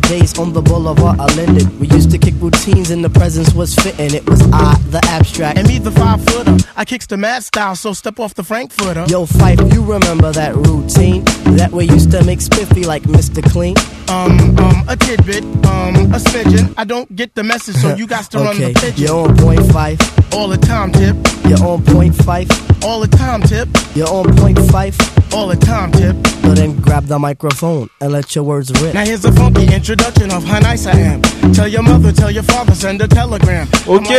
Days 0.10 0.38
on 0.40 0.54
the 0.54 0.62
boulevard, 0.62 1.20
I 1.20 1.26
landed. 1.36 1.80
We 1.80 1.88
used 1.88 2.10
to 2.12 2.18
kick 2.18 2.34
routines 2.40 2.90
and 2.90 3.06
the 3.06 3.10
presence 3.10 3.54
was 3.54 3.76
fitting. 3.76 4.14
It 4.14 4.28
was 4.28 4.42
I, 4.52 4.76
the 4.90 5.00
abstract. 5.06 5.60
And 5.60 5.68
me, 5.68 5.78
the 5.78 5.92
five 5.92 6.20
footer. 6.26 6.58
I 6.76 6.84
kicks 6.84 7.06
the 7.06 7.16
mad 7.16 7.44
style, 7.44 7.76
so 7.76 7.94
step 7.94 8.20
off 8.20 8.34
the 8.34 8.44
Frankfurter. 8.44 9.06
Yo, 9.08 9.28
Fife, 9.28 9.60
you 9.72 9.84
remember 9.84 10.32
that 10.32 10.56
routine? 10.56 11.24
That 11.58 11.72
way 11.72 11.86
used 11.86 12.12
to 12.12 12.24
make 12.24 12.42
spiffy 12.42 12.86
like 12.86 13.04
Mr. 13.04 13.44
Clean. 13.52 13.78
Um, 14.10 14.58
um, 14.58 14.84
a 14.90 14.98
tidbit, 14.98 15.44
um, 15.68 15.96
a 16.12 16.20
smidgen. 16.20 16.74
I 16.76 16.86
don't 16.86 17.16
get 17.16 17.36
the 17.36 17.44
message, 17.44 17.76
so 17.76 17.96
you 18.00 18.08
got 18.08 18.32
to 18.32 18.40
run 18.40 18.56
okay, 18.56 18.74
the 18.74 18.80
pigeon. 18.80 19.06
you're 19.06 19.30
on 19.30 19.38
point 19.38 19.72
Fife. 19.72 20.19
All 20.34 20.48
the 20.48 20.58
time, 20.58 20.92
tip. 20.92 21.16
You're 21.48 21.64
on 21.66 21.84
point 21.84 22.16
Fife. 22.16 22.48
All 22.84 23.00
the 23.00 23.08
time, 23.08 23.42
tip. 23.42 23.68
You're 23.96 24.08
on 24.08 24.36
point 24.38 24.60
Fife. 24.72 24.98
All 25.34 25.48
the 25.48 25.56
time, 25.56 25.92
tip. 25.92 26.16
So 26.44 26.56
then 26.56 26.76
grab 26.82 27.06
the 27.06 27.20
microphone 27.20 27.90
and 28.02 28.12
let 28.12 28.34
your 28.36 28.44
words 28.44 28.72
rip. 28.82 28.94
Now 28.96 29.06
here's 29.06 29.24
a 29.26 29.32
funky 29.32 29.72
introduction 29.72 30.32
of 30.32 30.44
how 30.44 30.60
nice 30.60 30.88
I 30.88 30.98
am. 30.98 31.22
Tell 31.54 31.68
your 31.68 31.84
mother, 31.84 32.12
tell 32.12 32.32
your 32.32 32.42
father, 32.44 32.74
send 32.74 33.02
a 33.02 33.08
telegram. 33.08 33.68
Ok, 33.88 34.10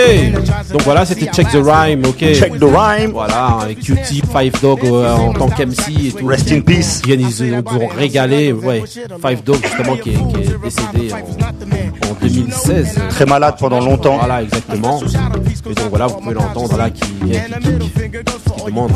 donc 0.72 0.82
voilà, 0.82 1.04
c'était 1.04 1.26
Check 1.32 1.48
the 1.50 1.62
Rhyme, 1.62 2.04
ok. 2.04 2.18
Check 2.34 2.58
the 2.58 2.64
rhyme. 2.64 3.10
Voilà, 3.12 3.58
avec 3.62 3.80
Q-Tip, 3.80 4.26
Five 4.26 4.60
Dog 4.60 4.80
euh, 4.84 5.12
en 5.12 5.32
tant 5.32 5.48
qu'MC 5.48 6.06
et 6.06 6.12
tout. 6.12 6.26
Rest 6.26 6.52
in 6.52 6.60
peace. 6.60 7.02
Ils, 7.06 7.20
ils 7.20 7.56
nous 7.56 7.76
ont 7.80 7.88
régalé, 7.88 8.52
ouais. 8.52 8.84
Five 8.86 9.42
Dog 9.42 9.58
justement 9.62 9.96
qui 9.96 10.10
est, 10.10 10.14
qui 10.14 10.52
est 10.52 10.58
décédé 10.62 11.12
en 11.12 11.89
2016. 12.20 12.98
Très 13.10 13.26
malade 13.26 13.54
pendant 13.58 13.80
longtemps. 13.80 14.16
Voilà, 14.18 14.42
exactement. 14.42 15.00
Et 15.00 15.74
donc 15.74 15.88
voilà, 15.90 16.06
vous 16.06 16.20
pouvez 16.20 16.34
l'entendre 16.34 16.76
là 16.76 16.90
qui 16.90 17.00
qui 17.00 17.30
kick, 17.30 18.12
qui 18.56 18.64
demande. 18.66 18.92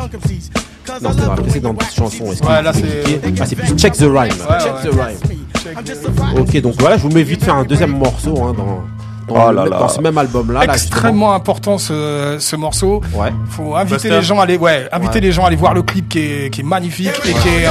Non, 1.03 1.11
c'est 1.13 1.21
la 1.27 1.29
précédente 1.37 1.83
chanson. 1.95 2.25
Est-ce 2.33 2.43
Ouais, 2.43 2.57
qu'il 2.57 2.65
là, 2.65 2.73
c'est- 2.73 3.21
Ah, 3.41 3.47
c'est 3.47 3.57
plus 3.57 3.75
Check 3.77 3.95
the 3.95 4.03
Rhyme. 4.03 4.31
Check 4.61 4.75
the 4.83 4.95
Rhyme. 4.95 6.39
Ok, 6.39 6.61
donc 6.61 6.75
voilà, 6.79 6.97
je 6.99 7.03
vous 7.03 7.09
mets 7.11 7.23
vite 7.23 7.43
faire 7.43 7.57
un 7.57 7.65
deuxième 7.65 7.97
morceau 7.97 8.41
hein, 8.43 8.55
dans, 8.57 8.85
dans, 9.29 9.35
Oh 9.47 9.51
le- 9.51 9.57
là 9.57 9.65
là. 9.67 9.79
dans 9.79 9.89
ce 9.89 10.01
même 10.01 10.17
album-là. 10.19 10.65
là, 10.67 10.73
Extrêmement 10.75 11.33
important 11.35 11.79
ce, 11.79 12.37
ce 12.41 12.57
morceau. 12.57 13.01
Ouais. 13.15 13.33
Faut 13.51 13.75
inviter 13.77 13.95
Buster. 13.95 14.11
les 14.11 14.23
gens 14.23 14.39
à 14.41 14.43
aller, 14.45 14.57
ouais, 14.57 14.89
inviter 14.93 15.15
Ouais. 15.15 15.21
les 15.21 15.33
gens 15.33 15.45
à 15.45 15.47
aller 15.49 15.57
voir 15.57 15.75
le 15.75 15.83
clip 15.83 16.09
qui 16.09 16.19
est, 16.19 16.51
qui 16.51 16.61
est 16.61 16.65
magnifique 16.65 17.11
et 17.25 17.33
qui 17.33 17.49
est, 17.49 17.67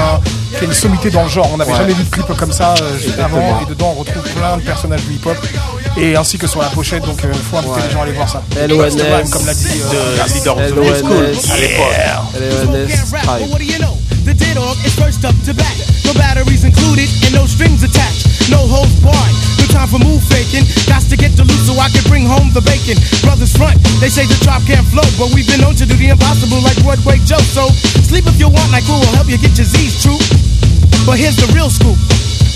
qui 0.57 0.63
est 0.63 0.67
une 0.67 0.73
sommité 0.73 1.09
dans 1.09 1.23
le 1.23 1.29
genre. 1.29 1.49
On 1.53 1.57
n'avait 1.57 1.71
Ouais. 1.71 1.77
jamais 1.77 1.93
vu 1.93 2.03
de 2.03 2.09
clip 2.09 2.25
comme 2.37 2.51
ça 2.51 2.73
euh, 2.81 3.23
avant. 3.23 3.61
Et 3.61 3.69
dedans, 3.69 3.93
on 3.97 3.99
retrouve 3.99 4.23
plein 4.23 4.57
de 4.57 4.61
personnages 4.63 5.01
du 5.03 5.13
hip-hop 5.13 5.37
et 5.97 6.15
ainsi 6.15 6.37
que 6.37 6.47
sur 6.47 6.61
la 6.61 6.67
pochette. 6.69 7.03
Donc, 7.05 7.17
il 7.23 7.33
faut 7.39 7.57
inviter 7.57 7.71
Ouais. 7.73 7.81
les 7.87 7.93
gens 7.93 7.99
à 7.99 8.03
aller 8.03 8.11
voir 8.13 8.29
ça. 8.29 8.41
LONS, 8.67 9.29
comme 9.31 9.45
l'a 9.45 9.53
dit. 9.53 9.67
euh, 9.93 10.13
de 10.13 10.17
Gas. 10.17 10.33
leader 10.33 10.57
of 10.57 10.67
the 10.71 10.75
LONS, 10.75 10.83
new 10.85 10.95
school 10.95 11.25
à 11.51 11.57
l'époque. 11.59 11.85
LONS, 12.39 13.11
But 13.11 13.21
Tribe. 13.21 13.51
what 13.51 13.57
do 13.59 13.63
you 13.63 13.77
know? 13.79 13.97
The 14.25 14.33
dead 14.33 14.55
dog 14.55 14.77
is 14.85 14.91
first 14.91 15.23
up 15.25 15.35
to 15.45 15.53
bat. 15.53 15.65
No 16.05 16.13
batteries 16.13 16.63
included 16.63 17.09
and 17.27 17.35
no 17.35 17.45
strings 17.45 17.83
attached. 17.83 18.49
No 18.49 18.57
holds 18.57 18.93
barred. 19.01 19.52
Time 19.71 19.87
for 19.87 19.99
move 19.99 20.23
faking. 20.25 20.65
Got 20.89 21.07
to 21.07 21.15
get 21.15 21.35
to 21.37 21.43
loose 21.43 21.67
so 21.67 21.77
I 21.79 21.89
can 21.89 22.03
bring 22.09 22.25
home 22.25 22.51
the 22.51 22.61
bacon. 22.61 22.99
Brothers 23.21 23.55
front, 23.55 23.79
they 24.01 24.09
say 24.09 24.25
the 24.27 24.37
drop 24.43 24.65
can't 24.67 24.85
flow, 24.91 25.05
but 25.15 25.31
we've 25.33 25.47
been 25.47 25.61
known 25.61 25.75
to 25.79 25.85
do 25.85 25.95
the 25.95 26.09
impossible 26.09 26.59
like 26.61 26.77
Broadway 26.83 27.19
Joe. 27.23 27.41
So 27.41 27.69
sleep 28.03 28.25
if 28.27 28.39
you 28.39 28.49
want, 28.49 28.71
like 28.71 28.83
will 28.89 29.01
help 29.15 29.29
you 29.29 29.37
get 29.37 29.55
your 29.57 29.69
Z's 29.69 30.03
true. 30.03 30.19
But 31.05 31.19
here's 31.19 31.37
the 31.37 31.47
real 31.53 31.69
scoop. 31.69 31.97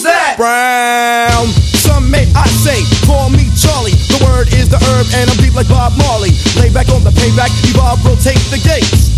Who's 0.00 0.08
that? 0.08 0.40
Brown. 0.40 1.44
Some 1.76 2.10
may 2.10 2.24
I 2.32 2.48
say, 2.48 2.80
call 3.04 3.28
me 3.28 3.52
Charlie. 3.52 3.92
The 4.08 4.16
word 4.24 4.48
is 4.48 4.64
the 4.72 4.80
herb, 4.80 5.04
and 5.12 5.28
I'm 5.28 5.36
deep 5.36 5.52
like 5.52 5.68
Bob 5.68 5.92
Marley. 5.98 6.32
Lay 6.56 6.72
back 6.72 6.88
on 6.88 7.04
the 7.04 7.12
payback, 7.12 7.52
evolve, 7.68 8.00
rotate 8.00 8.40
the 8.48 8.56
gates. 8.64 9.12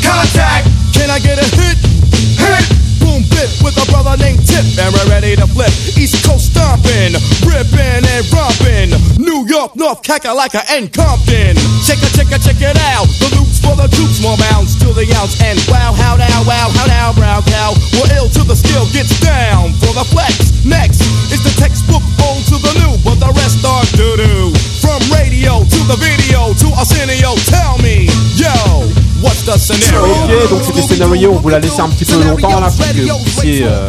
Contact. 0.00 0.64
Can 0.96 1.10
I 1.10 1.18
get 1.20 1.36
a 1.36 1.44
hit? 1.60 1.93
Boom, 3.04 3.20
bip 3.28 3.52
with 3.60 3.76
a 3.76 3.84
brother 3.92 4.16
named 4.16 4.40
Tip, 4.48 4.64
and 4.80 4.88
we're 4.96 5.10
ready 5.12 5.36
to 5.36 5.44
flip. 5.44 5.68
East 6.00 6.24
Coast 6.24 6.56
stomping, 6.56 7.12
ripping 7.44 8.00
and 8.00 8.24
romping. 8.32 8.96
New 9.20 9.44
York, 9.44 9.76
North 9.76 10.00
Kakalaka, 10.00 10.64
and 10.72 10.88
Compton. 10.88 11.52
Check 11.84 12.00
it, 12.00 12.12
check 12.16 12.32
it, 12.32 12.40
check 12.40 12.56
it 12.64 12.80
out. 12.96 13.04
The 13.20 13.28
loops 13.36 13.60
for 13.60 13.76
the 13.76 13.92
troops, 13.92 14.24
more 14.24 14.40
bounds 14.48 14.72
to 14.80 14.88
the 14.96 15.04
ounce. 15.20 15.36
And 15.44 15.60
wow, 15.68 15.92
how 15.92 16.16
now, 16.16 16.40
wow, 16.48 16.72
how 16.72 16.88
now, 16.88 17.12
brown 17.12 17.44
cow. 17.44 17.76
We're 17.92 18.08
ill 18.16 18.32
till 18.32 18.48
the 18.48 18.56
skill 18.56 18.88
gets 18.96 19.20
down 19.20 19.76
for 19.84 19.92
the 19.92 20.08
flex. 20.08 20.64
Next 20.64 21.04
is 21.28 21.44
the 21.44 21.52
textbook 21.60 22.00
old 22.24 22.40
to 22.48 22.56
the 22.56 22.72
new, 22.80 22.96
but 23.04 23.20
the 23.20 23.28
rest 23.36 23.60
are 23.68 23.84
doo 23.92 24.16
doo. 24.16 24.48
From 24.80 25.04
radio 25.12 25.60
to 25.60 25.80
the 25.92 26.00
video 26.00 26.56
to 26.56 26.66
Arsenio, 26.72 27.36
tell 27.52 27.76
me, 27.84 28.08
yo? 28.40 29.03
Ok, 30.02 30.50
donc 30.50 30.60
c'était 30.64 30.82
scénario, 30.82 31.32
on 31.34 31.40
vous 31.40 31.48
l'a 31.48 31.58
laissé 31.58 31.80
un 31.80 31.88
petit 31.88 32.04
peu 32.04 32.22
longtemps 32.22 32.60
là 32.60 32.68
pour 32.68 32.86
que 32.86 33.10
vous 33.12 33.18
puissiez, 33.24 33.64
euh, 33.64 33.88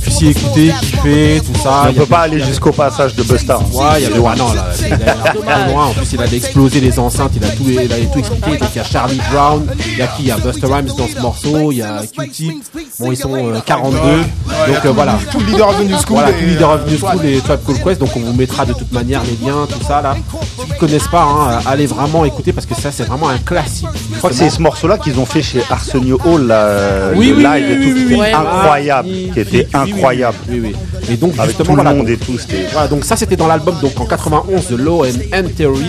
puissiez 0.00 0.30
écouter, 0.30 0.72
kiffer, 0.80 1.40
tout 1.44 1.58
ça. 1.60 1.84
On 1.84 1.88
a 1.88 1.92
peut 1.92 2.06
pas 2.06 2.20
aller 2.20 2.40
jusqu'au 2.40 2.72
passage 2.72 3.14
de 3.14 3.22
Busta. 3.22 3.58
Ouais, 3.58 3.84
il 3.98 4.02
y 4.02 4.06
avait 4.06 4.18
ouais, 4.18 4.36
non, 4.36 4.52
là, 4.52 4.66
il 4.86 5.48
a 5.48 5.68
loin. 5.68 5.86
En 5.86 5.92
plus, 5.92 6.12
il 6.12 6.20
a 6.20 6.26
explosé 6.26 6.80
les 6.80 6.98
enceintes, 6.98 7.32
il 7.36 7.44
a 7.44 7.48
tout, 7.48 7.64
il 7.66 7.92
a 7.92 7.96
tout 7.96 8.18
expliqué. 8.18 8.56
Donc, 8.58 8.68
il 8.74 8.76
y 8.76 8.80
a 8.80 8.84
Charlie 8.84 9.20
Brown, 9.30 9.66
il 9.86 9.98
y 9.98 10.02
a 10.02 10.06
qui? 10.08 10.22
Il 10.24 10.28
y 10.28 10.30
a 10.30 10.38
Buster 10.38 10.66
Rhymes 10.66 10.88
dans 10.96 11.06
ce 11.06 11.20
morceau, 11.20 11.72
il 11.72 11.78
y 11.78 11.82
a 11.82 12.00
QT. 12.00 12.56
Bon, 12.98 13.10
ils 13.12 13.16
sont 13.16 13.34
euh, 13.34 13.60
42. 13.64 13.98
Donc, 13.98 14.84
euh, 14.84 14.92
voilà. 14.92 15.18
Tout 15.30 15.40
le 15.40 15.46
leader 15.46 15.68
of 15.68 15.78
the 15.78 15.88
new 15.88 15.98
school. 15.98 16.16
Voilà, 16.16 16.30
et, 16.30 16.34
tout 16.34 16.46
leader 16.46 16.70
of 16.70 16.80
euh, 16.86 16.90
New 16.90 16.98
School 16.98 17.26
et 17.26 17.38
Tribe 17.40 17.60
Called 17.66 17.82
Quest. 17.82 18.00
Donc, 18.00 18.16
on 18.16 18.20
vous 18.20 18.32
mettra 18.32 18.64
de 18.64 18.72
toute 18.72 18.92
manière 18.92 19.22
les 19.24 19.46
liens, 19.46 19.66
tout 19.68 19.84
ça 19.84 20.00
là. 20.00 20.16
Ceux 20.56 20.64
qui 20.64 20.78
connaissent 20.78 21.08
pas, 21.08 21.22
hein, 21.22 21.60
allez 21.66 21.86
vraiment 21.86 22.24
écouter 22.24 22.52
parce 22.52 22.66
que 22.66 22.74
ça, 22.74 22.90
c'est 22.92 23.04
vraiment 23.04 23.28
un 23.28 23.38
classique. 23.38 23.88
Je 24.12 24.18
crois 24.18 24.30
que 24.30 24.36
c'est 24.36 24.50
ce 24.50 24.62
morceau-là 24.62 24.98
qu'ils 24.98 25.18
ont 25.18 25.26
fait 25.26 25.42
chez 25.42 25.62
Arsenio 25.70 26.20
Hall, 26.24 26.46
là, 26.46 27.10
Oui, 27.14 27.30
le 27.30 27.36
oui, 27.36 27.42
live 27.42 27.64
oui, 27.68 27.72
et 27.72 27.76
tout, 27.76 27.82
oui, 27.82 27.94
qui 27.94 28.04
oui, 28.04 28.12
était 28.14 28.22
oui. 28.22 28.32
incroyable, 28.32 29.08
qui 29.08 29.40
était 29.40 29.68
incroyable. 29.74 30.36
Oui, 30.48 30.60
oui. 30.62 30.74
Et 31.10 31.16
donc, 31.16 31.32
Avec 31.38 31.50
justement, 31.56 31.74
tout 31.76 31.82
le 31.82 31.88
monde 31.90 31.98
donc- 31.98 32.08
et 32.08 32.16
tout. 32.16 32.36
Voilà, 32.72 32.88
donc 32.88 33.04
ça 33.04 33.16
c'était 33.16 33.36
dans 33.36 33.46
l'album 33.46 33.74
donc 33.82 33.98
en 34.00 34.06
91 34.06 34.68
de 34.68 34.76
Law 34.76 35.04
and, 35.04 35.08
and 35.36 35.48
Theory. 35.56 35.84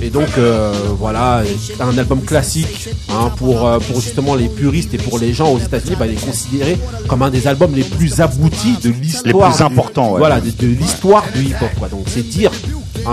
Et 0.00 0.10
donc 0.10 0.28
euh, 0.38 0.72
voilà, 0.98 1.42
un 1.80 1.98
album 1.98 2.22
classique 2.22 2.88
hein, 3.10 3.32
pour, 3.36 3.66
euh, 3.66 3.78
pour 3.80 4.00
justement 4.00 4.36
les 4.36 4.48
puristes 4.48 4.94
et 4.94 4.98
pour 4.98 5.18
les 5.18 5.32
gens 5.32 5.50
aux 5.52 5.58
États-Unis, 5.58 5.96
bah, 5.98 6.06
il 6.06 6.12
est 6.12 6.24
considéré 6.24 6.78
comme 7.08 7.22
un 7.22 7.30
des 7.30 7.48
albums 7.48 7.74
les 7.74 7.82
plus 7.82 8.20
aboutis 8.20 8.76
de 8.82 8.90
l'histoire. 8.90 9.24
Les 9.50 9.54
plus 9.56 9.64
importants, 9.64 10.12
ouais. 10.12 10.18
Voilà, 10.18 10.40
de, 10.40 10.50
de 10.50 10.66
l'histoire 10.68 11.24
du 11.34 11.42
hip-hop. 11.42 11.70
Quoi. 11.78 11.88
Donc 11.88 12.04
c'est 12.06 12.22
dire. 12.22 12.52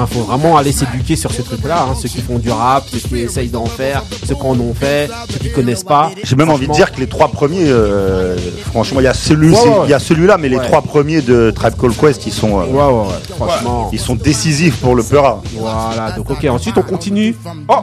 Il 0.02 0.14
faut 0.14 0.22
vraiment 0.24 0.58
aller 0.58 0.72
s'éduquer 0.72 1.16
sur 1.16 1.32
ce 1.32 1.42
truc-là. 1.42 1.88
hein, 1.90 1.96
ceux 2.00 2.10
qui 2.10 2.22
font 2.22 2.38
du 2.38 2.50
rap, 2.52 2.84
ceux 2.92 3.00
qui 3.00 3.20
essayent 3.20 3.50
d'en 3.50 3.66
faire, 3.66 4.04
ceux 4.28 4.36
qui 4.36 4.42
en 4.42 4.60
ont 4.60 4.74
fait, 4.74 5.10
ceux 5.32 5.40
qui 5.40 5.52
connaissent 5.52 5.84
pas. 5.84 6.12
J'ai 6.24 6.36
même 6.36 6.50
envie 6.50 6.68
de 6.68 6.74
dire 6.74 6.92
que 6.92 7.00
les 7.00 7.08
trois 7.08 7.28
premiers, 7.30 7.66
euh, 7.70 8.36
franchement, 8.72 9.00
il 9.00 9.04
y 9.04 9.08
a 9.08 9.14
celui, 9.14 9.52
Ouais, 9.52 9.58
c'est- 9.62 9.68
ouais. 9.70 9.76
il 9.86 9.90
y 9.90 9.94
a 9.94 10.00
celui-là, 10.00 10.38
mais 10.38 10.50
les 10.50 10.58
trois 10.60 10.82
premiers 10.82 11.22
de 11.22 11.52
Tribe 11.56 11.74
Called 11.80 11.96
Quest, 11.98 12.26
ils 12.28 12.34
sont, 12.34 12.60
euh, 12.60 12.66
Ouais, 12.66 12.84
ouais, 12.84 13.08
ouais. 13.08 13.36
Franchement. 13.38 13.90
ils 13.94 14.00
sont 14.00 14.16
décisifs 14.16 14.78
pour 14.78 14.96
le 14.96 15.04
Peura. 15.04 15.42
Voilà, 15.58 16.12
donc 16.12 16.30
ok, 16.30 16.46
ensuite 16.50 16.78
on 16.78 16.82
continue. 16.84 17.36
Oh 17.70 17.76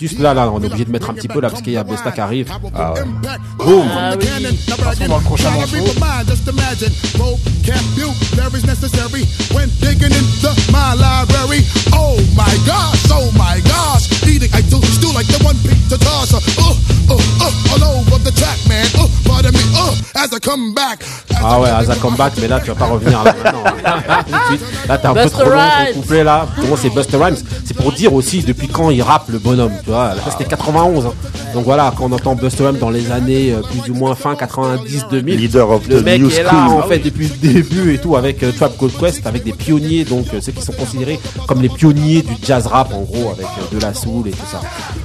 Juste 0.00 0.18
là, 0.18 0.34
là, 0.34 0.50
on 0.52 0.60
est 0.62 0.66
obligé 0.66 0.84
de 0.84 0.90
mettre 0.90 1.10
un 1.10 1.14
petit 1.14 1.28
peu 1.28 1.40
là 1.40 1.48
parce 1.50 1.62
qu'il 1.62 1.72
y 1.72 1.76
a 1.76 1.84
Busta 1.84 2.10
qui 2.10 2.20
arrive. 2.20 2.50
Ah 2.74 2.92
ouais. 2.92 3.00
Boum 3.64 3.86
Ah 3.96 4.14
oui. 4.20 4.26
Passons 4.84 5.06
dans 5.06 5.18
le 5.18 5.22
prochain 5.24 5.50
morceau. 5.50 5.76
Oh 11.92 12.16
my 12.36 12.54
gosh, 12.66 13.00
oh 13.10 13.30
my 13.36 13.60
gosh. 13.62 14.08
Eating 14.26 14.50
I 14.54 14.62
do 14.62 14.80
still 14.82 15.12
like 15.14 15.26
the 15.26 15.42
one 15.44 15.56
pizza 15.62 15.98
tosser. 15.98 16.38
Uh, 16.58 16.74
uh, 17.10 17.14
uh, 17.14 17.72
all 17.74 17.98
over 18.00 18.18
the 18.24 18.32
track, 18.32 18.58
man. 18.68 18.86
Uh, 18.98 19.06
pardon 19.26 19.52
me, 19.52 19.60
uh, 19.76 19.94
as 20.24 20.32
I 20.32 20.38
come 20.40 20.74
back. 20.74 21.04
Ah 21.46 21.60
ouais, 21.60 21.68
As 21.68 21.90
a 21.90 21.96
comeback, 21.96 22.32
mais 22.40 22.48
là 22.48 22.58
tu 22.60 22.68
vas 22.68 22.74
pas 22.76 22.86
revenir 22.86 23.22
là 23.22 23.34
maintenant. 23.34 23.64
Tout 24.26 24.32
de 24.32 24.56
suite. 24.56 24.60
Là 24.88 24.96
t'es 24.98 25.06
un 25.06 25.14
peu 25.14 25.22
Busta 25.24 25.38
trop 25.38 25.50
long 25.50 25.56
Rhymes. 25.58 25.94
ton 25.94 26.00
couplet 26.00 26.24
là. 26.24 26.46
Bon, 26.68 26.76
c'est 26.80 26.88
Buster 26.90 27.16
Rhymes? 27.18 27.36
C'est 27.66 27.74
pour 27.76 27.92
dire 27.92 28.14
aussi 28.14 28.40
depuis 28.42 28.68
quand 28.68 28.88
il 28.90 29.02
rappe 29.02 29.28
le 29.28 29.38
bonhomme, 29.38 29.72
tu 29.84 29.90
vois. 29.90 30.14
Là 30.14 30.22
c'était 30.30 30.48
91. 30.48 31.04
hein. 31.06 31.12
Donc 31.52 31.64
voilà, 31.64 31.92
quand 31.96 32.04
on 32.10 32.12
entend 32.12 32.34
Buster 32.34 32.66
Rhymes 32.66 32.78
dans 32.78 32.88
les 32.90 33.10
années 33.10 33.52
euh, 33.52 33.60
plus 33.60 33.90
ou 33.90 33.94
moins 33.94 34.14
fin 34.14 34.34
90-2000. 34.34 35.22
Leader 35.36 35.70
of 35.70 35.86
Le 35.88 36.00
the 36.00 36.04
mec 36.04 36.20
new 36.22 36.30
est 36.30 36.42
là 36.42 36.50
school. 36.50 36.82
en 36.82 36.88
fait 36.88 36.98
depuis 37.00 37.28
le 37.28 37.52
début 37.52 37.94
et 37.94 37.98
tout 37.98 38.16
avec 38.16 38.42
euh, 38.42 38.52
Trap 38.56 38.78
Called 38.78 38.96
Quest, 38.98 39.26
avec 39.26 39.44
des 39.44 39.52
pionniers 39.52 40.04
donc 40.04 40.26
euh, 40.32 40.40
ceux 40.40 40.52
qui 40.52 40.62
sont 40.62 40.72
considérés 40.72 41.20
comme 41.46 41.60
les 41.62 41.68
pionniers 41.68 42.22
du 42.22 42.34
jazz 42.42 42.66
rap 42.66 42.92
en 42.92 43.02
gros 43.02 43.30
avec 43.32 43.46
euh, 43.46 43.74
de 43.76 43.80
la 43.80 43.92
soul 43.94 44.28
et 44.28 44.30
tout 44.32 44.46
ça. 44.50 44.60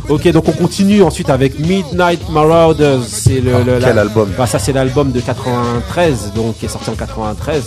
Ok 0.10 0.28
donc 0.32 0.48
on 0.48 0.52
continue 0.54 1.02
ensuite 1.04 1.30
avec 1.30 1.60
Midnight 1.60 2.30
Marauders, 2.30 3.02
c'est 3.08 3.42
le, 3.42 3.64
le- 3.64 3.76
Ah, 3.78 3.86
quel 3.86 3.96
la- 3.96 4.02
album. 4.02 4.32
Bah, 4.38 4.48
ça 4.48 4.60
c'est 4.60 4.74
l'album 4.74 5.12
de 5.12 5.20
93 5.20 6.34
donc 6.36 6.58
qui 6.58 6.66
est 6.66 6.70
sorti 6.70 6.90
en 6.90 6.96
93. 6.96 7.64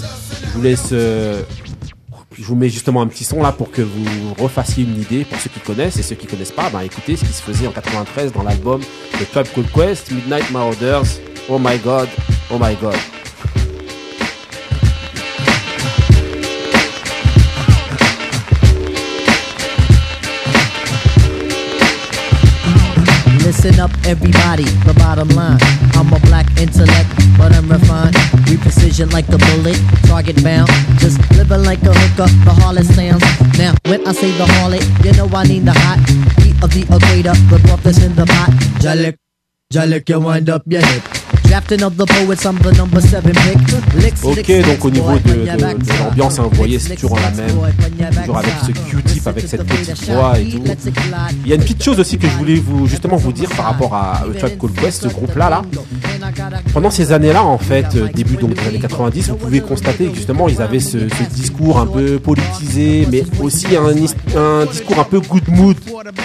Je 0.46 0.50
vous 0.52 0.62
laisse 0.62 0.88
euh, 0.92 1.42
je 2.38 2.44
vous 2.44 2.54
mets 2.56 2.70
justement 2.70 3.02
un 3.02 3.06
petit 3.08 3.24
son 3.24 3.42
là 3.42 3.52
pour 3.52 3.70
que 3.70 3.82
vous 3.82 4.34
refassiez 4.42 4.84
une 4.84 5.00
idée 5.00 5.24
pour 5.24 5.38
ceux 5.38 5.50
qui 5.50 5.60
connaissent 5.60 5.98
et 5.98 6.02
ceux 6.02 6.14
qui 6.14 6.26
connaissent 6.26 6.50
pas, 6.52 6.70
bah 6.70 6.82
écoutez 6.84 7.16
ce 7.16 7.24
qui 7.24 7.32
se 7.32 7.42
faisait 7.42 7.66
en 7.66 7.72
93 7.72 8.32
dans 8.32 8.42
l'album 8.42 8.80
de 9.20 9.24
Tribe 9.26 9.46
Called 9.54 9.70
Quest, 9.72 10.10
Midnight 10.12 10.50
Marauders. 10.50 11.02
Oh 11.48 11.58
my 11.58 11.76
god, 11.78 12.08
oh 12.50 12.56
my 12.58 12.74
god. 12.80 12.94
Listen 23.62 23.78
up, 23.78 23.92
everybody. 24.06 24.64
The 24.82 24.94
bottom 24.94 25.28
line. 25.38 25.56
I'm 25.94 26.12
a 26.12 26.18
black 26.26 26.50
intellect, 26.58 27.06
but 27.38 27.54
I'm 27.54 27.70
refined. 27.70 28.16
We 28.50 28.56
precision 28.56 29.08
like 29.10 29.28
the 29.28 29.38
bullet, 29.38 29.78
target 30.10 30.42
bound. 30.42 30.66
Just 30.98 31.20
living 31.38 31.62
like 31.62 31.80
a 31.82 31.94
hooker, 31.94 32.26
the 32.42 32.50
harlot 32.58 32.90
sounds. 32.90 33.22
Now, 33.56 33.74
when 33.86 34.04
I 34.04 34.10
say 34.18 34.32
the 34.36 34.46
harlot, 34.46 34.82
you 35.04 35.12
know 35.12 35.30
I 35.30 35.44
need 35.44 35.64
the 35.64 35.74
hot 35.78 36.02
heat 36.42 36.58
of 36.60 36.74
the 36.74 36.82
equator, 36.82 37.38
the 37.54 37.80
that's 37.84 38.02
in 38.02 38.16
the 38.16 38.26
pot. 38.26 38.50
Jalik, 38.82 39.16
Jalik, 39.72 40.08
you 40.08 40.18
wind 40.18 40.50
up 40.50 40.64
your 40.66 40.84
hip. 40.84 41.04
Ok, 44.24 44.46
donc 44.66 44.84
au 44.84 44.90
niveau 44.90 45.12
de, 45.18 45.46
l'ambiance, 46.04 46.38
hein, 46.38 46.44
vous 46.50 46.56
voyez, 46.56 46.78
c'est 46.78 46.96
toujours 46.96 47.18
la 47.18 47.30
même. 47.30 47.50
Toujours 48.20 48.38
avec 48.38 48.52
ce. 48.66 48.72
Q-tip, 48.72 49.26
avec 49.26 49.46
cette 49.48 49.64
petite 49.64 50.10
voix 50.10 50.38
et 50.38 50.48
tout. 50.48 50.62
Il 51.44 51.48
y 51.50 51.52
a 51.52 51.56
une 51.56 51.62
petite 51.62 51.82
chose 51.82 51.98
aussi 52.00 52.18
que 52.18 52.26
je 52.28 52.36
voulais 52.36 52.54
vous 52.56 52.86
justement 52.86 53.16
vous 53.16 53.32
dire 53.32 53.48
par 53.50 53.66
rapport 53.66 53.94
à 53.94 54.24
au 54.28 54.32
Tribe 54.32 54.58
Called 54.58 54.74
Quest, 54.80 55.02
ce 55.02 55.08
groupe-là 55.08 55.50
là. 55.50 55.62
Pendant 56.72 56.90
ces 56.90 57.12
années-là, 57.12 57.42
en 57.44 57.58
fait, 57.58 57.86
euh, 57.96 58.08
début 58.14 58.36
donc 58.36 58.54
des 58.54 58.66
années 58.68 58.78
90, 58.78 59.28
vous 59.30 59.36
pouvez 59.36 59.60
constater 59.60 60.06
que 60.06 60.14
justement 60.14 60.48
ils 60.48 60.62
avaient 60.62 60.80
ce, 60.80 60.98
ce 61.08 61.34
discours 61.34 61.78
un 61.78 61.86
peu 61.86 62.18
politisé, 62.18 63.06
mais 63.10 63.24
aussi 63.40 63.66
un, 63.76 63.92
is- 63.92 64.14
un 64.36 64.64
discours 64.66 64.98
un 65.00 65.04
peu 65.04 65.20
good 65.20 65.48
mood, 65.48 65.76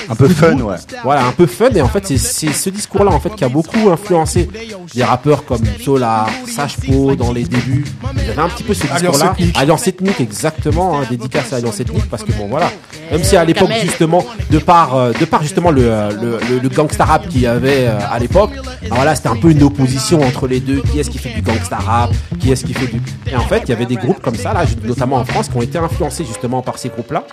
Un 0.10 0.16
peu 0.16 0.28
fun, 0.28 0.58
ouais. 0.60 0.76
voilà, 1.04 1.26
un 1.26 1.32
peu 1.32 1.46
fun. 1.48 1.70
Et 1.76 1.82
en 1.82 1.88
fait, 1.90 2.08
c'est- 2.18 2.54
ce 2.54 2.70
discours-là 2.70 3.12
en 3.12 3.20
fait 3.20 3.36
qui 3.36 3.44
a 3.44 3.50
beaucoup 3.50 3.90
influencé 3.92 4.50
des 4.94 5.04
rappeurs 5.18 5.46
comme 5.46 5.64
Solar, 5.84 6.30
Sashpo 6.46 7.16
dans 7.16 7.34
les 7.34 7.44
débuts. 7.44 7.86
Il 8.18 8.28
y 8.28 8.30
avait 8.30 8.42
un 8.42 8.50
petit 8.50 8.64
peu 8.64 8.74
ce 8.76 8.86
discours-là. 8.86 9.36
Alliance 9.56 9.88
ethnique, 9.88 10.20
exactement, 10.22 11.00
hein, 11.00 11.04
dédicace 11.10 11.54
à 11.54 11.56
Alliance 11.58 11.80
ethnique 11.80 12.08
parce 12.10 12.24
que 12.24 12.32
bon 12.34 12.48
voilà. 12.48 12.70
Même 13.12 13.24
si 13.24 13.36
à 13.36 13.44
l'époque 13.44 13.72
justement, 13.82 14.24
de 14.52 14.60
par, 14.60 14.96
euh, 14.96 15.14
de 15.20 15.26
par 15.26 15.42
justement 15.42 15.72
le, 15.72 15.82
euh, 15.86 16.12
le, 16.12 16.40
le, 16.50 16.60
le 16.60 16.70
gangsta 16.70 17.06
rap 17.06 17.28
qu'il 17.30 17.42
y 17.42 17.48
avait 17.48 17.88
euh, 17.88 17.98
à 18.12 18.20
l'époque, 18.20 18.52
voilà, 18.92 19.16
c'était 19.16 19.30
un 19.30 19.36
peu 19.38 19.50
une 19.50 19.64
opposition 19.64 20.22
entre 20.22 20.48
les 20.48 20.60
deux. 20.60 20.82
Qui 20.82 21.00
est-ce 21.00 21.10
qui 21.10 21.18
fait 21.18 21.34
du 21.34 21.42
gangsta 21.42 21.78
rap? 21.78 22.12
Qui 22.40 22.52
est-ce 22.52 22.64
qui 22.64 22.74
fait 22.74 22.88
du 22.88 23.02
Et 23.32 23.36
en 23.36 23.42
fait, 23.42 23.64
il 23.66 23.70
y 23.70 23.74
avait 23.74 23.86
des 23.88 23.96
groupes 23.96 24.22
comme 24.22 24.36
ça 24.36 24.54
là, 24.54 24.66
notamment 24.84 25.18
en 25.18 25.26
France, 25.26 25.48
qui 25.50 25.58
ont 25.58 25.62
été 25.64 25.78
influencés 25.80 26.26
justement 26.26 26.62
par 26.62 26.78
ces 26.78 26.90
groupes-là. 26.90 27.24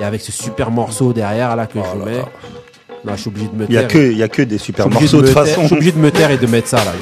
Et 0.00 0.04
avec 0.04 0.20
ce 0.20 0.32
super 0.32 0.70
morceau 0.70 1.12
derrière 1.12 1.56
là 1.56 1.66
que 1.66 1.78
je 1.78 1.98
vous 1.98 2.04
mets. 2.04 2.22
Non, 3.04 3.12
je 3.16 3.20
suis 3.20 3.28
obligé 3.28 3.48
de 3.48 3.54
me 3.56 3.66
Il 3.68 3.74
y 3.74 3.78
a 3.78 3.80
taire. 3.80 3.88
que, 3.88 4.10
il 4.12 4.16
y 4.18 4.22
a 4.22 4.28
que 4.28 4.42
des 4.42 4.58
super 4.58 4.88
morceaux 4.88 5.20
de 5.20 5.26
toute 5.26 5.34
façon. 5.34 5.62
Je 5.62 5.66
suis 5.66 5.74
obligé 5.76 5.92
de 5.92 5.98
me 5.98 6.10
taire 6.10 6.30
et 6.30 6.38
de 6.38 6.46
mettre 6.46 6.68
ça 6.68 6.84
là. 6.84 6.92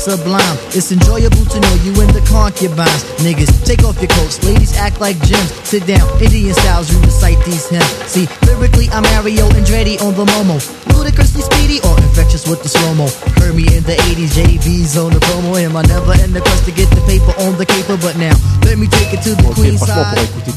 Sublime. 0.00 0.56
It's 0.72 0.90
enjoyable 0.90 1.44
to 1.44 1.60
know 1.60 1.74
you 1.84 1.92
in 2.00 2.08
the 2.16 2.24
concubines. 2.24 3.04
Niggas, 3.20 3.52
take 3.68 3.84
off 3.84 4.00
your 4.00 4.08
coats. 4.16 4.42
Ladies 4.42 4.74
act 4.76 4.98
like 5.00 5.20
gems. 5.28 5.52
Sit 5.68 5.86
down, 5.86 6.08
Indian 6.22 6.54
styles, 6.54 6.88
you 6.90 6.98
recite 7.04 7.36
these 7.44 7.68
hymns. 7.68 7.84
See, 8.08 8.26
lyrically, 8.48 8.88
I'm 8.90 9.04
Mario 9.12 9.44
Andretti 9.52 10.00
on 10.00 10.14
the 10.16 10.24
Momo. 10.24 10.56
Ludicrously 10.96 11.42
speedy 11.42 11.78
or 11.84 11.94
infectious 12.00 12.48
with 12.48 12.62
the 12.62 12.68
slow 12.68 12.94
mo. 12.94 13.06
Heard 13.36 13.54
me 13.54 13.68
in 13.76 13.84
the 13.84 13.96
80s, 14.08 14.32
JV's 14.32 14.96
on 14.96 15.12
the 15.12 15.20
promo. 15.20 15.60
Am 15.60 15.76
I 15.76 15.82
never 15.82 16.16
in 16.24 16.32
the 16.32 16.40
quest 16.40 16.64
to 16.64 16.72
get 16.72 16.88
the 16.90 17.02
paper 17.04 17.32
on 17.44 17.56
the 17.58 17.66
caper? 17.66 17.96
But 18.00 18.16
now, 18.16 18.32
let 18.64 18.78
me 18.78 18.88
take 18.88 19.12
it 19.12 19.22
to 19.28 19.34
the 19.36 19.48
Ok, 19.48 19.54
queen 19.60 19.76
franchement, 19.76 20.04
pour 20.14 20.22
écouter. 20.22 20.50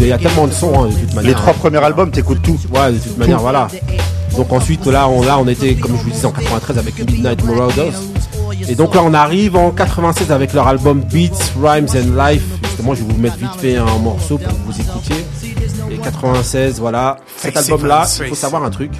Il 0.00 0.06
y 0.06 0.12
a 0.12 0.18
tellement 0.18 0.46
de 0.46 0.52
sons, 0.52 0.72
hein, 0.82 0.88
de 0.88 0.94
toute 0.94 1.14
manière. 1.14 1.30
Les 1.30 1.34
trois 1.36 1.52
premiers 1.52 1.78
albums, 1.84 2.10
t'écoutes 2.10 2.42
tout. 2.42 2.58
Ouais, 2.74 2.92
de 2.92 2.98
toute 2.98 3.18
manière, 3.18 3.38
voilà. 3.38 3.68
Donc 4.36 4.52
ensuite, 4.52 4.86
là, 4.86 5.08
on, 5.08 5.22
là, 5.22 5.38
on 5.38 5.46
était, 5.46 5.74
comme 5.74 5.96
je 5.96 6.02
vous 6.02 6.10
disais, 6.10 6.26
en 6.26 6.32
93 6.32 6.78
avec 6.78 6.98
Midnight 6.98 7.44
Marauders. 7.44 7.92
Et 8.68 8.74
donc 8.74 8.94
là, 8.94 9.02
on 9.02 9.14
arrive 9.14 9.56
en 9.56 9.70
96 9.70 10.30
avec 10.30 10.52
leur 10.52 10.68
album 10.68 11.00
Beats, 11.00 11.52
Rhymes 11.60 11.88
and 11.94 12.22
Life. 12.22 12.44
Justement, 12.64 12.94
je 12.94 13.02
vais 13.02 13.12
vous 13.12 13.20
mettre 13.20 13.36
vite 13.36 13.54
fait 13.58 13.76
un 13.76 13.98
morceau 13.98 14.36
pour 14.36 14.48
que 14.48 14.58
vous 14.66 14.80
écoutiez. 14.80 15.26
Et 15.90 15.96
96, 15.96 16.78
voilà. 16.78 17.16
Cet 17.36 17.56
album-là, 17.56 18.04
il 18.20 18.28
faut 18.28 18.34
savoir 18.34 18.64
un 18.64 18.70
truc. 18.70 18.92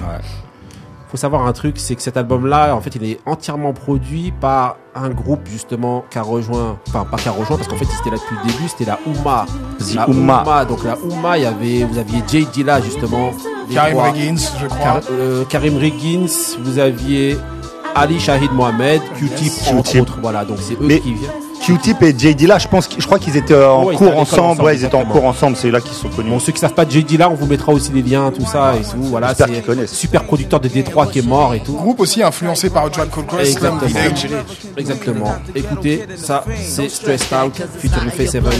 faut 1.11 1.17
savoir 1.17 1.45
un 1.45 1.53
truc, 1.53 1.75
c'est 1.77 1.95
que 1.95 2.01
cet 2.01 2.17
album-là, 2.17 2.75
en 2.75 2.81
fait, 2.81 2.95
il 2.95 3.03
est 3.03 3.19
entièrement 3.27 3.73
produit 3.73 4.31
par 4.31 4.77
un 4.95 5.09
groupe 5.09 5.47
justement 5.47 6.03
qui 6.09 6.17
a 6.17 6.23
rejoint, 6.23 6.77
enfin 6.87 7.05
pas 7.05 7.17
qui 7.17 7.29
a 7.29 7.31
rejoint, 7.31 7.57
parce 7.57 7.67
qu'en 7.67 7.77
fait, 7.77 7.85
ils 7.85 7.99
étaient 7.99 8.09
là 8.09 8.17
depuis 8.17 8.35
le 8.43 8.51
début, 8.51 8.67
c'était 8.69 8.85
la 8.85 8.99
Ouma. 9.05 9.45
La 9.95 10.09
Oumma. 10.09 10.65
Donc 10.65 10.83
la 10.83 10.97
Ouma, 10.97 11.37
il 11.37 11.43
y 11.43 11.45
avait, 11.45 11.83
vous 11.83 11.99
aviez 11.99 12.23
Jay 12.27 12.45
Dilla 12.51 12.81
justement. 12.81 13.31
Karim. 13.71 13.99
Riggins, 13.99 14.41
je 14.59 14.65
crois. 14.65 14.99
Euh, 15.11 15.45
Karim 15.45 15.77
Riggins, 15.77 16.57
vous 16.59 16.79
aviez 16.79 17.37
Ali 17.95 18.19
Shahid 18.19 18.51
Mohamed, 18.53 19.01
Q-Tip, 19.17 19.51
entre 19.73 19.99
autres. 19.99 20.17
Voilà, 20.21 20.45
donc 20.45 20.57
c'est 20.61 20.73
eux 20.73 20.77
Mais 20.81 20.99
qui 20.99 21.13
viennent. 21.13 21.31
Q-Tip 21.61 22.01
et 22.03 22.17
JD 22.17 22.47
là, 22.47 22.57
je 22.57 22.67
pense, 22.69 22.87
je 22.97 23.05
crois 23.05 23.19
qu'ils 23.19 23.35
étaient 23.35 23.53
euh, 23.53 23.69
en 23.69 23.83
Ouais, 23.85 23.95
cours 23.95 24.17
ensemble. 24.17 24.41
ensemble, 24.43 24.61
Ouais, 24.63 24.75
ils 24.77 24.85
étaient 24.85 24.95
en 24.95 25.03
cours 25.05 25.25
ensemble. 25.25 25.57
C'est 25.57 25.69
là 25.69 25.81
qu'ils 25.81 25.91
sont 25.93 26.07
connus. 26.07 26.29
Bon, 26.29 26.39
ceux 26.39 26.53
qui 26.53 26.59
savent 26.59 26.73
pas 26.73 26.87
JD 26.87 27.17
là, 27.19 27.29
on 27.29 27.33
vous 27.35 27.45
mettra 27.47 27.73
aussi 27.73 27.91
les 27.91 28.01
liens, 28.01 28.31
tout 28.31 28.45
ça 28.45 28.75
et 28.77 28.81
tout. 28.83 29.03
Voilà, 29.03 29.27
J'espère 29.29 29.47
c'est 29.47 29.53
qu'ils 29.53 29.63
connaissent. 29.63 29.93
super 29.93 30.23
producteur 30.23 30.59
de 30.61 30.69
Détroit 30.69 31.07
qui 31.07 31.19
est 31.19 31.27
mort 31.27 31.53
et 31.53 31.59
tout. 31.59 31.73
Groupe 31.73 31.99
aussi 31.99 32.23
influencé 32.23 32.69
par 32.69 32.89
Called 32.89 33.09
Quest, 33.11 33.57
Exactement. 33.57 33.79
Exactement. 34.77 35.35
Écoutez, 35.53 36.05
ça, 36.15 36.45
c'est 36.63 36.89
Stressed 36.89 37.27
Out, 37.45 37.61
featuring 37.79 38.09
Face 38.09 38.35
Evans. 38.35 38.53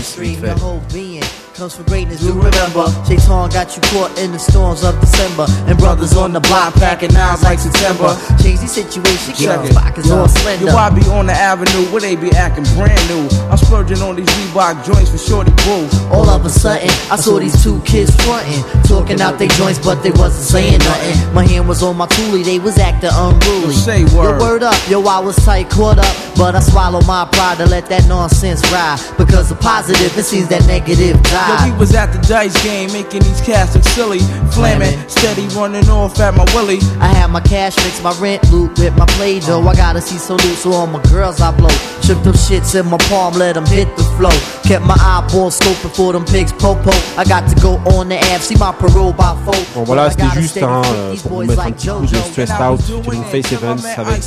Comes 1.60 1.76
for 1.76 1.84
greatness, 1.84 2.24
you 2.24 2.32
remember. 2.32 2.88
Shaitan 3.04 3.50
got 3.50 3.76
you 3.76 3.82
caught 3.92 4.18
in 4.18 4.32
the 4.32 4.40
storms 4.40 4.82
of 4.82 4.98
December. 5.02 5.46
And 5.68 5.78
brothers 5.78 6.16
on 6.16 6.32
the 6.32 6.40
block 6.40 6.74
packing 6.76 7.12
nines 7.12 7.44
like 7.44 7.60
September. 7.60 8.16
Change 8.42 8.62
the 8.62 8.68
situation, 8.72 9.36
Check 9.36 9.68
the 9.68 9.76
pockets 9.76 10.08
Yo, 10.08 10.20
all 10.20 10.30
slender. 10.30 10.68
yo, 10.68 10.72
I 10.72 10.90
be 10.90 11.04
on 11.12 11.26
the 11.26 11.34
avenue 11.34 11.84
where 11.92 12.00
they 12.00 12.16
be 12.16 12.32
acting 12.32 12.64
brand 12.80 12.96
new. 13.12 13.28
I'm 13.52 13.58
splurging 13.58 14.00
on 14.00 14.16
these 14.16 14.32
Reebok 14.40 14.86
joints 14.86 15.12
for 15.12 15.18
shorty 15.18 15.52
boo. 15.68 15.84
All 16.16 16.30
of 16.30 16.46
a 16.46 16.50
sudden, 16.50 16.88
I 17.12 17.18
saw 17.18 17.40
these 17.40 17.62
two 17.62 17.82
kids 17.82 18.16
frontin', 18.24 18.64
talking 18.88 19.20
out 19.20 19.38
their 19.38 19.52
joints, 19.60 19.84
but 19.84 20.02
they 20.02 20.12
wasn't 20.12 20.48
saying 20.48 20.80
nothing. 20.80 21.34
My 21.34 21.44
hand 21.44 21.68
was 21.68 21.84
on 21.84 21.98
my 21.98 22.08
toolie, 22.08 22.46
they 22.46 22.60
was 22.60 22.80
acting 22.80 23.12
unruly. 23.12 23.74
Say 23.74 24.06
Yo, 24.08 24.16
word. 24.16 24.40
word 24.40 24.64
up, 24.64 24.80
yo, 24.88 25.04
I 25.04 25.20
was 25.20 25.36
tight, 25.44 25.70
caught 25.70 26.00
up, 26.00 26.16
but 26.38 26.56
I 26.56 26.62
swallowed 26.62 27.06
my 27.06 27.28
pride 27.34 27.58
to 27.58 27.66
let 27.66 27.88
that 27.90 28.08
nonsense 28.08 28.64
ride. 28.72 28.96
Because 29.18 29.50
the 29.50 29.56
positive, 29.56 30.18
it 30.18 30.24
seems 30.24 30.48
that 30.48 30.66
negative 30.66 31.20
Yo, 31.50 31.56
we 31.66 31.80
was 31.80 31.96
at 31.96 32.12
the 32.14 32.20
dice 32.28 32.54
game 32.64 32.92
making 32.94 33.22
these 33.24 33.42
cats 33.42 33.74
look 33.74 33.84
silly. 33.84 34.20
Flamming, 34.54 35.10
steady 35.10 35.48
running 35.56 35.90
off 35.90 36.20
at 36.20 36.36
my 36.36 36.46
willy. 36.54 36.78
I 37.00 37.08
had 37.08 37.32
my 37.32 37.42
cash 37.42 37.76
fix, 37.76 38.02
my 38.04 38.14
rent 38.20 38.44
loop 38.52 38.78
with 38.78 38.96
my 38.96 39.06
play 39.18 39.40
dough. 39.40 39.68
I 39.68 39.74
gotta 39.76 40.02
see 40.02 40.18
so 40.18 40.36
loose, 40.36 40.62
so 40.62 40.72
all 40.74 40.86
my 40.88 41.02
girls 41.04 41.42
I 41.42 41.56
blow. 41.58 41.70
Shook 42.04 42.22
them 42.24 42.34
shits 42.34 42.80
in 42.80 42.88
my 42.88 42.98
palm, 43.10 43.34
let 43.34 43.54
them 43.54 43.66
hit 43.66 43.88
the 43.98 44.04
flow. 44.18 44.30
Kept 44.64 44.86
my 44.86 44.96
eyeball 45.00 45.50
scoping 45.50 45.92
for 45.96 46.14
them 46.14 46.26
pigs, 46.26 46.54
popo. 46.54 46.92
I 47.18 47.24
got 47.26 47.50
to 47.50 47.56
go 47.62 47.78
on 47.98 48.10
the 48.10 48.18
app, 48.18 48.42
see 48.42 48.56
my 48.56 48.72
parole 48.72 49.14
by 49.14 49.36
four. 49.44 49.56
Bon 49.74 49.84
voilà, 49.84 50.12
c'était 50.12 50.30
juste 50.36 50.58
hein, 50.62 50.82
euh, 50.94 51.16
pour 51.24 51.42
vous 51.42 51.48
mettre 51.48 51.66
un 51.66 51.72
petit 51.72 51.88
coup 51.88 52.06
de 52.06 52.16
Stressed 52.16 52.62
Out, 52.62 52.82
featuring 52.82 53.24
Face 53.24 53.52
Evans 53.52 53.80
avec 53.98 54.24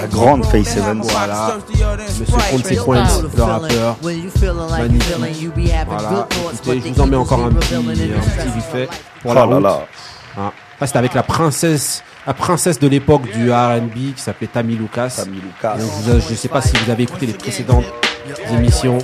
La 0.00 0.06
grande 0.08 0.44
Face 0.46 0.76
Evans. 0.76 1.00
Voilà, 1.02 1.56
Monsieur 2.18 2.76
Consequence, 2.76 3.22
le 3.22 3.42
rappeur. 3.42 3.96
Magnifique. 4.02 5.52
Voilà, 5.86 6.28
écoutez, 6.52 6.80
je 6.88 6.92
vous 6.92 7.00
en 7.00 7.06
mets 7.06 7.16
encore 7.16 7.44
un 7.44 7.50
petit, 7.52 7.74
un 7.74 7.82
petit 7.82 8.48
vite 8.54 8.64
fait 8.72 8.88
pour 9.22 9.34
la 9.34 9.46
Oh 9.46 9.50
là 9.50 9.54
route. 9.56 9.62
là. 9.64 9.86
Hein. 10.38 10.52
Là, 10.80 10.86
c'était 10.86 10.98
avec 10.98 11.14
la 11.14 11.22
princesse, 11.22 12.02
la 12.26 12.34
princesse 12.34 12.78
de 12.78 12.88
l'époque 12.88 13.30
du 13.32 13.52
R&B 13.52 14.14
qui 14.16 14.22
s'appelait 14.22 14.48
Tammy 14.48 14.74
Lucas. 14.74 15.12
Tammy 15.16 15.36
Lucas. 15.40 15.76
Donc, 15.76 15.90
je 16.06 16.30
ne 16.32 16.36
sais 16.36 16.48
pas 16.48 16.60
si 16.60 16.72
vous 16.84 16.90
avez 16.90 17.04
écouté 17.04 17.26
les 17.26 17.34
précédentes 17.34 17.84
émissions, 18.52 18.98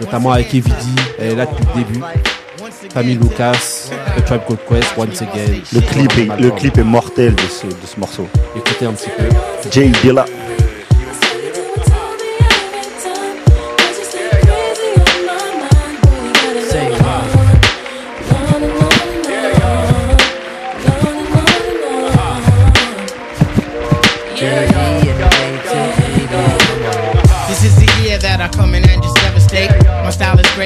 notamment 0.00 0.32
avec 0.32 0.54
Evie 0.54 0.70
D. 0.70 0.76
Elle 1.18 1.32
est 1.32 1.34
là 1.34 1.46
depuis 1.46 1.64
le 1.74 1.84
début. 1.84 2.00
Tammy 2.94 3.14
Lucas, 3.14 3.90
The 4.16 4.24
Tribe 4.24 4.40
Called 4.46 4.60
Quest, 4.68 4.94
Once 4.96 5.22
Again. 5.22 5.60
Le 5.72 5.80
clip, 5.80 6.12
est, 6.18 6.40
le 6.40 6.50
clip 6.52 6.78
est 6.78 6.84
mortel 6.84 7.34
de 7.34 7.42
ce, 7.42 7.66
de 7.66 7.86
ce 7.86 7.98
morceau. 8.00 8.26
Écoutez 8.56 8.86
un 8.86 8.92
petit 8.92 9.10
peu. 9.16 9.24
Jay 9.70 9.90
Dilla. 10.02 10.24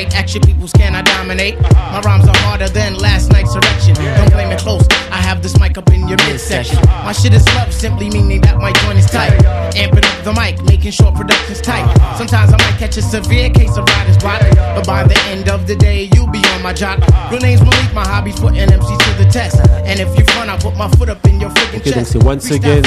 Is 0.08 0.14
action 0.14 0.40
peoples 0.42 0.72
can 0.72 0.94
I 0.94 1.02
dominate. 1.02 1.60
My 1.60 2.00
rhymes 2.04 2.28
are 2.28 2.36
harder 2.38 2.68
than 2.68 2.96
last 2.98 3.30
night's 3.32 3.54
erection. 3.54 3.94
Don't 3.94 4.30
blame 4.30 4.50
it 4.52 4.58
close, 4.58 4.86
I 5.10 5.16
have 5.18 5.42
this 5.42 5.58
mic 5.58 5.76
up 5.78 5.88
in 5.90 6.08
your 6.08 6.18
midsection. 6.26 6.78
My 7.04 7.12
shit 7.12 7.32
is 7.32 7.44
love, 7.54 7.72
simply 7.72 8.10
meaning 8.10 8.40
that 8.42 8.58
my 8.58 8.72
joint 8.72 8.98
is 8.98 9.06
tight. 9.06 9.32
Amping 9.74 10.04
up 10.04 10.24
the 10.24 10.32
mic, 10.32 10.62
making 10.64 10.92
sure 10.92 11.10
production's 11.12 11.60
tight. 11.60 11.86
Sometimes 12.16 12.52
I 12.52 12.56
might 12.58 12.78
catch 12.78 12.96
a 12.96 13.02
severe 13.02 13.50
case 13.50 13.76
of 13.76 13.84
writer's 13.88 14.18
block, 14.18 14.40
but 14.76 14.86
by 14.86 15.04
the 15.04 15.18
end 15.28 15.48
of 15.48 15.66
the 15.66 15.76
day, 15.76 16.08
you'll 16.14 16.30
be 16.30 16.42
on 16.54 16.62
my 16.62 16.72
job. 16.72 17.00
Real 17.30 17.40
name's 17.40 17.60
Malik, 17.62 17.92
my 17.94 18.06
hobby's 18.06 18.38
putting 18.38 18.68
MCs 18.68 18.98
to 18.98 19.24
the 19.24 19.30
test. 19.30 19.60
And 19.84 20.00
if 20.00 20.08
you 20.18 20.24
front, 20.34 20.50
I 20.50 20.56
put 20.58 20.76
my 20.76 20.88
foot 20.96 21.08
up 21.08 21.24
in 21.26 21.40
your 21.40 21.50
freaking 21.50 21.80
Ok, 21.80 21.84
donc 21.84 21.94
chest. 21.94 22.12
c'est 22.12 22.22
Once 22.24 22.50
Again. 22.50 22.82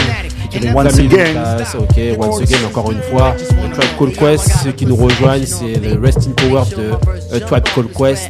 Featuring 0.51 0.73
Once 0.75 0.97
Again. 0.99 1.07
Lucas. 1.33 1.75
Ok, 1.79 1.97
Once 2.17 2.41
Again, 2.41 2.65
encore 2.67 2.91
une 2.91 3.01
fois. 3.01 3.35
Tribe 3.73 3.97
Called 3.97 4.15
Quest, 4.17 4.51
ceux 4.63 4.71
qui 4.71 4.85
nous 4.85 4.95
rejoignent, 4.95 5.45
c'est 5.45 5.75
le 5.79 5.99
Rest 5.99 6.27
in 6.27 6.31
Power 6.31 6.63
de 6.75 6.91
euh, 7.35 7.39
Tribe 7.39 7.63
Called 7.73 7.91
Quest. 7.95 8.29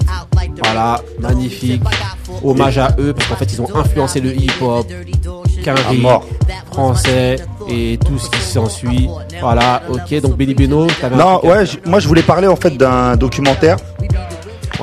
Voilà, 0.64 1.02
magnifique. 1.20 1.82
Hommage 2.44 2.78
à 2.78 2.96
eux, 3.00 3.14
parce 3.14 3.28
qu'en 3.30 3.36
fait, 3.36 3.52
ils 3.54 3.62
ont 3.62 3.76
influencé 3.76 4.20
le 4.20 4.34
hip-hop, 4.36 4.86
Quinry, 5.64 6.04
français 6.72 7.38
et 7.70 7.98
tout 8.06 8.18
ce 8.20 8.30
qui 8.30 8.40
s'ensuit. 8.42 9.10
Voilà, 9.42 9.82
ok, 9.90 10.22
donc 10.22 10.38
Benny 10.38 10.54
Beno, 10.54 10.88
t'avais 11.02 11.16
un 11.16 11.18
Non, 11.18 11.46
ouais, 11.46 11.66
je- 11.66 11.78
moi 11.90 12.00
je 12.00 12.08
voulais 12.08 12.22
parler 12.22 12.48
en 12.48 12.56
fait 12.56 12.78
d'un 12.78 13.16
documentaire 13.16 13.78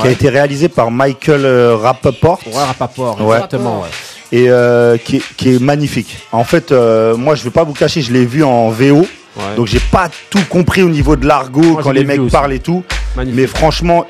qui 0.01 0.07
a 0.07 0.11
été 0.11 0.29
réalisé 0.29 0.68
par 0.68 0.90
Michael 0.90 1.44
euh, 1.44 1.77
Rappaport. 1.77 2.40
Ouais, 2.47 2.53
Rappaport, 2.64 3.20
Ouais. 3.20 3.37
exactement, 3.37 3.81
ouais. 3.83 3.88
Et 4.37 4.47
euh, 4.51 4.97
qui, 4.97 5.16
est, 5.18 5.23
qui 5.37 5.55
est 5.55 5.61
magnifique. 5.62 6.16
En 6.33 6.42
fait, 6.44 6.73
euh, 6.73 7.16
moi 7.16 7.35
je 7.37 7.44
vais 7.44 7.51
pas 7.51 7.62
vous 7.62 7.73
cacher, 7.73 8.01
je 8.03 8.12
l'ai 8.12 8.25
vu 8.27 8.42
en 8.42 8.68
VO. 8.70 9.07
Ouais. 9.37 9.42
Donc 9.57 9.66
j'ai 9.66 9.81
pas 9.81 10.09
tout 10.31 10.42
compris 10.49 10.83
au 10.83 10.88
niveau 10.88 11.14
de 11.16 11.27
l'argot 11.27 11.61
Moi, 11.62 11.83
quand 11.83 11.90
les 11.92 12.05
mecs 12.05 12.20
aussi. 12.20 12.31
parlent 12.33 12.53
et 12.53 12.59
tout. 12.61 12.83
Magnifique. 13.16 13.40
Mais 13.40 13.47
franchement, 13.47 14.07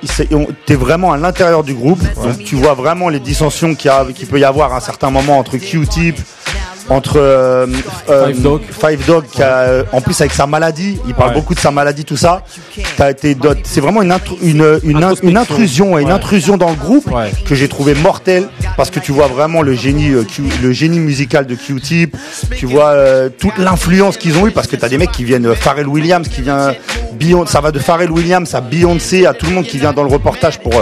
t'es 0.66 0.74
vraiment 0.76 1.12
à 1.12 1.16
l'intérieur 1.18 1.62
du 1.62 1.74
groupe. 1.74 2.00
Donc 2.22 2.38
tu 2.44 2.54
vois 2.56 2.74
vraiment 2.74 3.08
les 3.10 3.20
dissensions 3.20 3.74
qu'il 3.74 3.90
y 3.90 3.94
a- 3.94 4.06
qu'il 4.14 4.26
peut 4.26 4.38
y 4.38 4.44
avoir 4.44 4.72
à 4.72 4.76
un 4.78 4.80
certain 4.80 5.10
moment 5.10 5.38
entre 5.38 5.56
Q-Tip, 5.58 6.16
entre 6.90 7.16
euh, 7.18 7.66
euh, 8.10 8.26
Five 8.26 8.42
Dog. 8.42 8.60
Five 8.70 9.06
Dog 9.06 9.24
qui 9.32 9.42
a, 9.42 9.58
euh, 9.60 9.84
en 9.92 10.00
plus 10.00 10.20
avec 10.20 10.32
sa 10.32 10.46
maladie, 10.46 10.98
il 11.06 11.14
parle 11.14 11.30
Ouais. 11.30 11.34
beaucoup 11.36 11.54
de 11.54 11.60
sa 11.60 11.70
maladie, 11.70 12.04
tout 12.04 12.16
ça. 12.16 12.42
T'as 12.96 13.10
été 13.10 13.36
c'est 13.64 13.80
vraiment 13.80 14.02
une, 14.02 14.12
intru- 14.12 14.36
une, 14.42 14.78
une, 14.84 15.36
intrusion, 15.36 15.98
une 15.98 16.10
intrusion 16.10 16.56
dans 16.56 16.68
le 16.70 16.76
groupe 16.76 17.10
Ouais. 17.10 17.32
que 17.46 17.54
j'ai 17.54 17.68
trouvé 17.68 17.94
mortelle 17.94 18.48
parce 18.76 18.90
que 18.90 19.00
tu 19.00 19.12
vois 19.12 19.26
vraiment 19.28 19.62
le 19.62 19.74
génie, 19.74 20.10
euh, 20.10 20.24
Q- 20.24 20.42
le 20.62 20.72
génie 20.72 20.98
musical 21.00 21.46
de 21.46 21.54
Q-Tip. 21.54 22.16
Tu 22.56 22.66
vois 22.66 22.94
toute 23.38 23.56
l'influence 23.58 24.16
qu'ils 24.16 24.36
ont 24.38 24.46
eu 24.46 24.50
parce 24.50 24.66
que 24.66 24.76
t'as 24.76 24.88
des 24.88 24.98
mecs 24.98 25.12
qui 25.12 25.24
viennent, 25.24 25.54
Pharrell 25.54 25.88
Williams 25.88 26.28
qui 26.28 26.42
vient, 26.42 26.72
ça 27.46 27.60
va 27.60 27.70
de 27.72 27.78
Pharrell 27.78 28.10
Williams 28.10 28.54
à 28.54 28.60
Beyoncé 28.60 29.24
à 29.26 29.32
tout 29.32 29.46
le 29.46 29.52
monde 29.52 29.64
qui 29.64 29.78
vient 29.78 29.92
dans 29.92 30.02
le 30.02 30.10
reportage 30.10 30.60
pour 30.60 30.74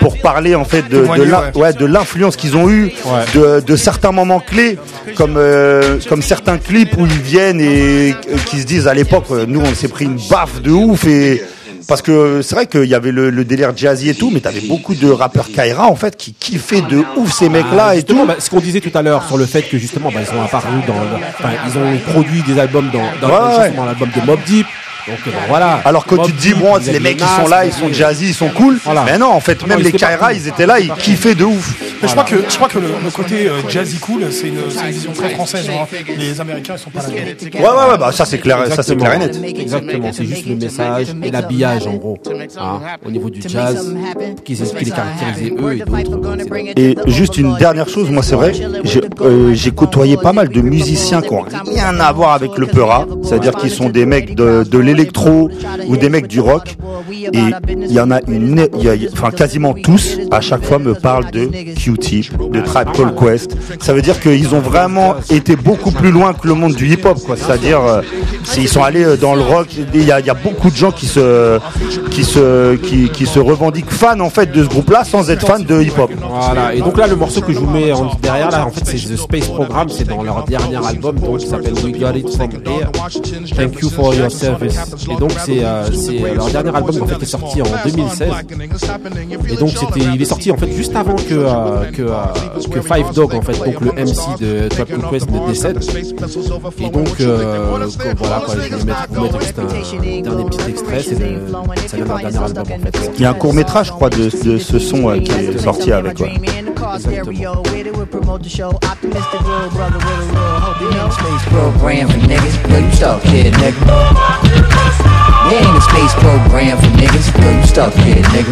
pour 0.00 0.18
parler 0.20 0.54
en 0.54 0.64
fait 0.64 0.88
de 0.88 1.06
de 1.06 1.86
l'influence 1.86 2.36
qu'ils 2.36 2.56
ont 2.56 2.68
eu, 2.70 2.92
de, 3.34 3.60
de 3.60 3.76
certains 3.76 4.12
moments 4.12 4.40
clés, 4.40 4.78
comme 5.16 5.36
euh, 5.46 5.98
comme 6.08 6.22
certains 6.22 6.58
clips 6.58 6.96
où 6.98 7.06
ils 7.06 7.12
viennent 7.22 7.60
et 7.60 8.10
euh, 8.12 8.36
qui 8.46 8.60
se 8.60 8.66
disent 8.66 8.88
à 8.88 8.94
l'époque, 8.94 9.26
euh, 9.30 9.44
nous 9.46 9.60
on 9.60 9.74
s'est 9.74 9.88
pris 9.88 10.04
une 10.04 10.18
baffe 10.28 10.60
de 10.62 10.70
ouf 10.70 11.04
et 11.04 11.42
parce 11.88 12.02
que 12.02 12.42
c'est 12.42 12.54
vrai 12.56 12.66
qu'il 12.66 12.84
y 12.86 12.94
avait 12.96 13.12
le, 13.12 13.30
le 13.30 13.44
délire 13.44 13.70
jazzy 13.76 14.08
et 14.10 14.14
tout, 14.14 14.30
mais 14.32 14.40
t'avais 14.40 14.60
beaucoup 14.60 14.94
de 14.96 15.08
rappeurs 15.08 15.50
Kaira 15.52 15.86
en 15.86 15.94
fait 15.94 16.16
qui 16.16 16.32
kiffaient 16.32 16.80
de 16.82 17.02
ouf 17.16 17.32
ces 17.32 17.48
mecs-là 17.48 17.86
Ah, 17.90 17.92
et 17.94 17.98
justement, 17.98 18.22
tout. 18.22 18.26
bah, 18.28 18.36
ce 18.40 18.50
qu'on 18.50 18.58
disait 18.60 18.80
tout 18.80 18.90
à 18.98 19.02
l'heure 19.02 19.24
sur 19.24 19.36
le 19.38 19.46
fait 19.46 19.62
que 19.62 19.78
justement, 19.78 20.10
bah, 20.12 20.20
ils 20.20 20.36
ont 20.36 20.42
apparu 20.42 20.80
dans, 20.88 20.94
enfin, 21.38 21.50
ils 21.68 21.78
ont 21.78 22.12
produit 22.12 22.42
des 22.42 22.58
albums 22.58 22.90
dans, 22.92 23.04
dans, 23.28 23.32
Ouais, 23.32 23.58
ouais. 23.58 23.72
l'album 23.86 24.08
de 24.20 24.26
Mob 24.26 24.40
Deep. 24.46 24.66
Donc 25.08 25.18
euh, 25.26 25.30
bah, 25.30 25.38
voilà. 25.48 25.80
Alors 25.84 26.04
que 26.06 26.16
tu 26.26 26.32
te 26.32 26.40
dis 26.40 26.54
bon, 26.54 26.76
les 26.76 27.00
mecs 27.00 27.16
qui 27.18 27.24
sont 27.24 27.48
là, 27.48 27.64
ils 27.64 27.72
sont 27.72 27.92
jazzy, 27.92 28.28
ils 28.28 28.34
sont 28.34 28.48
cool. 28.48 28.78
Voilà. 28.84 29.04
Mais 29.04 29.18
non, 29.18 29.28
en 29.30 29.40
fait, 29.40 29.66
même 29.66 29.80
les 29.80 29.92
Kaira, 29.92 30.32
ils 30.32 30.48
étaient 30.48 30.66
là, 30.66 30.80
ils 30.80 30.90
kiffaient 30.94 31.34
de 31.34 31.44
ouf. 31.44 31.74
Je 32.02 32.08
crois 32.08 32.24
que 32.24 32.36
je 32.48 32.56
crois 32.56 32.68
que 32.68 32.78
le, 32.78 32.88
le 33.04 33.10
côté 33.10 33.48
euh, 33.48 33.60
jazzy 33.68 33.98
cool, 33.98 34.26
c'est 34.30 34.48
une, 34.48 34.58
vision 34.90 35.12
très 35.12 35.30
française. 35.30 35.68
hein. 35.70 35.86
Les 36.18 36.40
Américains, 36.40 36.74
ils 36.76 36.78
sont 36.80 36.90
pas 36.90 37.00
là. 37.02 37.08
Ouais, 37.08 37.60
ouais, 37.60 37.90
ouais, 37.92 37.98
bah 37.98 38.12
ça 38.12 38.24
c'est 38.24 38.38
clair, 38.38 38.66
ça 38.74 38.82
c'est 38.82 38.96
clair 38.96 39.14
et 39.14 39.18
net. 39.18 39.36
Exactement, 39.58 40.10
c'est 40.12 40.24
juste 40.26 40.46
le 40.46 40.56
message 40.56 41.06
et 41.22 41.30
l'habillage 41.30 41.86
en 41.86 41.94
gros. 41.94 42.18
hein, 42.58 42.80
au 43.04 43.10
niveau 43.10 43.30
du 43.30 43.40
jazz, 43.46 43.94
qui, 44.44 44.54
qui 44.56 44.84
les 44.84 44.90
caractérisait 44.90 45.54
eux 45.58 45.72
et 45.74 45.78
d'autres. 45.78 46.36
Et 46.76 46.96
juste 47.06 47.36
une 47.38 47.56
dernière 47.56 47.88
chose, 47.88 48.10
moi 48.10 48.22
c'est 48.22 48.34
vrai, 48.34 48.52
j'ai 48.84 49.00
euh, 49.22 49.54
côtoyé 49.74 50.16
pas 50.16 50.32
mal 50.32 50.48
de 50.48 50.60
musiciens 50.60 51.22
qui 51.22 51.32
ont 51.32 51.44
rien 51.66 51.98
à 52.00 52.12
voir 52.12 52.32
avec 52.32 52.56
le 52.58 52.66
Peura, 52.66 53.06
c'est-à-dire 53.22 53.54
qu'ils 53.54 53.70
sont 53.70 53.88
des 53.88 54.04
mecs 54.06 54.34
de, 54.34 54.64
de 54.64 54.78
l'électro 54.96 55.50
ou 55.86 55.96
des 55.96 56.08
mecs 56.08 56.26
du 56.26 56.40
rock. 56.40 56.76
Et 57.32 57.38
il 57.68 57.92
y 57.92 58.00
en 58.00 58.10
a 58.10 58.20
une, 58.26 58.66
enfin 59.12 59.30
quasiment 59.30 59.74
tous, 59.74 60.18
à 60.30 60.40
chaque 60.40 60.64
fois 60.64 60.78
me 60.78 60.94
parlent 60.94 61.30
de 61.30 61.48
Q-Tip, 61.74 62.50
de 62.50 62.60
Tribe 62.60 62.88
Quest. 63.18 63.56
Ça 63.80 63.92
veut 63.92 64.02
dire 64.02 64.20
qu'ils 64.20 64.54
ont 64.54 64.60
vraiment 64.60 65.16
été 65.30 65.56
beaucoup 65.56 65.90
plus 65.90 66.10
loin 66.10 66.32
que 66.32 66.48
le 66.48 66.54
monde 66.54 66.74
du 66.74 66.88
hip-hop, 66.88 67.18
quoi. 67.24 67.36
C'est-à-dire, 67.36 67.80
euh, 67.80 68.02
ils 68.56 68.68
sont 68.68 68.82
allés 68.82 69.04
euh, 69.04 69.16
dans 69.16 69.34
le 69.34 69.42
rock. 69.42 69.68
Il 69.94 70.04
y 70.04 70.10
a, 70.10 70.34
beaucoup 70.34 70.70
de 70.70 70.76
gens 70.76 70.92
qui 70.92 71.06
se, 71.06 71.58
qui 72.10 72.24
se, 72.24 72.76
qui, 72.76 73.26
se 73.26 73.38
revendiquent 73.38 73.90
fans 73.90 74.20
en 74.20 74.30
fait 74.30 74.52
de 74.52 74.62
ce 74.62 74.68
groupe-là 74.68 75.04
sans 75.04 75.30
être 75.30 75.46
fans 75.46 75.58
de 75.58 75.82
hip-hop. 75.82 76.10
Voilà, 76.28 76.74
et 76.74 76.80
donc 76.80 76.96
là, 76.96 77.06
le 77.06 77.16
morceau 77.16 77.40
que 77.40 77.52
je 77.52 77.58
vous 77.58 77.70
mets 77.70 77.92
derrière, 78.22 78.50
là, 78.50 78.66
en 78.66 78.70
fait, 78.70 78.84
c'est 78.84 79.08
The 79.08 79.16
Space 79.16 79.48
Program, 79.48 79.88
c'est 79.88 80.08
dans 80.08 80.22
leur 80.22 80.44
dernier 80.44 80.76
album, 80.76 81.16
donc, 81.18 81.38
qui 81.38 81.46
s'appelle 81.46 81.74
We 81.84 81.98
Got 81.98 82.16
It 82.16 82.34
From 82.34 82.50
Here. 82.50 82.90
Thank 83.56 83.80
you 83.80 83.90
for 83.90 84.14
your 84.14 84.30
service. 84.30 84.85
Et 85.10 85.16
donc, 85.16 85.32
c'est 85.44 85.64
euh, 85.64 85.84
c'est, 85.92 86.22
euh, 86.22 86.34
leur 86.34 86.46
dernier 86.50 86.74
album, 86.76 87.02
en 87.02 87.06
fait, 87.06 87.16
qui 87.16 87.22
est 87.24 87.26
sorti 87.26 87.62
en 87.62 87.66
2016. 87.84 88.28
Et 89.50 89.56
donc, 89.56 89.70
c'était, 89.70 90.00
il 90.14 90.20
est 90.22 90.24
sorti, 90.24 90.50
en 90.50 90.56
fait, 90.56 90.70
juste 90.72 90.94
avant 90.96 91.14
que, 91.16 91.34
euh, 91.34 91.84
que, 91.92 92.02
euh, 92.02 92.14
que 92.70 92.80
Five 92.80 93.12
Dog, 93.14 93.34
en 93.34 93.42
fait, 93.42 93.58
donc 93.58 93.80
le 93.80 93.92
MC 93.92 94.38
de 94.40 94.68
Trap 94.68 94.88
Called 94.88 95.10
Quest 95.10 95.30
ne 95.30 95.48
décède. 95.48 95.78
Et 96.78 96.90
donc, 96.90 97.08
euh, 97.20 97.84
que- 97.98 98.16
voilà, 98.16 98.40
quoi, 98.44 98.54
je 98.54 98.60
vais 98.60 98.84
mettre, 98.84 99.06
vous 99.10 99.22
mettre 99.22 99.40
juste 99.40 99.58
un, 99.58 99.64
dernier 100.22 100.44
petit 100.44 100.70
extrait, 100.70 101.00
c'est 101.02 101.14
de, 101.18 101.40
ça 101.86 101.96
vient 101.96 102.04
de 102.04 102.08
leur 102.10 102.18
dernier 102.18 102.38
album, 102.38 102.64
en 102.72 102.78
fait. 102.92 103.10
Il 103.16 103.22
y 103.22 103.24
a 103.24 103.30
un 103.30 103.34
court 103.34 103.54
métrage, 103.54 103.86
je 103.86 103.92
crois, 103.92 104.10
de, 104.10 104.30
de 104.44 104.58
ce 104.58 104.78
son 104.78 105.08
euh, 105.10 105.18
qui 105.18 105.32
est 105.32 105.58
sorti 105.58 105.92
avec. 105.92 106.18
ouais. 106.20 106.32
Program 111.50 112.08
for 112.08 112.18
niggas. 112.24 112.56
Yo, 112.70 112.78
you 112.78 112.92
stuck 112.92 113.22
here, 113.22 113.52
nigga. 113.52 113.80
You 115.50 115.56
ain't 115.60 115.76
a 115.76 115.80
space 115.80 116.14
program 116.24 116.78
for 116.78 116.92
niggas. 116.96 117.28
Yo, 117.36 117.50
you 117.52 117.66
stuck 117.66 117.92
here, 118.00 118.22
nigga. 118.32 118.48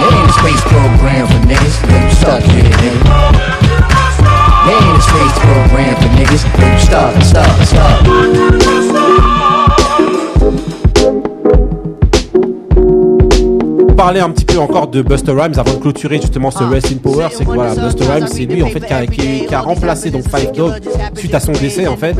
You 0.00 0.06
ain't 0.10 0.30
a 0.30 0.34
space 0.34 0.64
program 0.66 1.26
for 1.28 1.40
niggas. 1.46 1.76
Yo, 1.86 1.96
you 2.02 2.10
stuck 2.10 2.42
here, 2.42 2.70
nigga. 2.82 3.54
You 4.66 4.74
ain't 4.74 4.98
a 4.98 5.02
space 5.02 5.36
program 5.46 5.94
for 5.96 6.10
niggas. 6.18 6.42
Yo, 6.58 6.66
you 6.72 6.80
stuck, 6.80 7.22
stuck, 7.22 7.54
stuck. 7.66 8.83
Parler 14.04 14.20
un 14.20 14.28
petit 14.28 14.44
peu 14.44 14.58
encore 14.58 14.88
de 14.88 15.00
Buster 15.00 15.32
Rhymes 15.32 15.54
avant 15.56 15.72
de 15.72 15.78
clôturer 15.78 16.16
justement 16.20 16.50
ce 16.50 16.62
Rest 16.62 16.92
in 16.92 16.96
Power, 17.02 17.28
c'est 17.32 17.46
que 17.46 17.50
voilà, 17.50 17.74
Buster 17.74 18.04
Rhymes, 18.04 18.26
c'est 18.30 18.44
lui 18.44 18.62
en 18.62 18.66
fait 18.68 18.80
qui 18.80 18.92
a, 18.92 19.06
qui- 19.06 19.46
qui 19.46 19.54
a 19.54 19.60
remplacé 19.62 20.10
donc 20.10 20.24
Five 20.28 20.52
Dog 20.52 20.74
suite 21.14 21.34
à 21.34 21.40
son 21.40 21.52
décès 21.52 21.86
en 21.86 21.96
fait. 21.96 22.14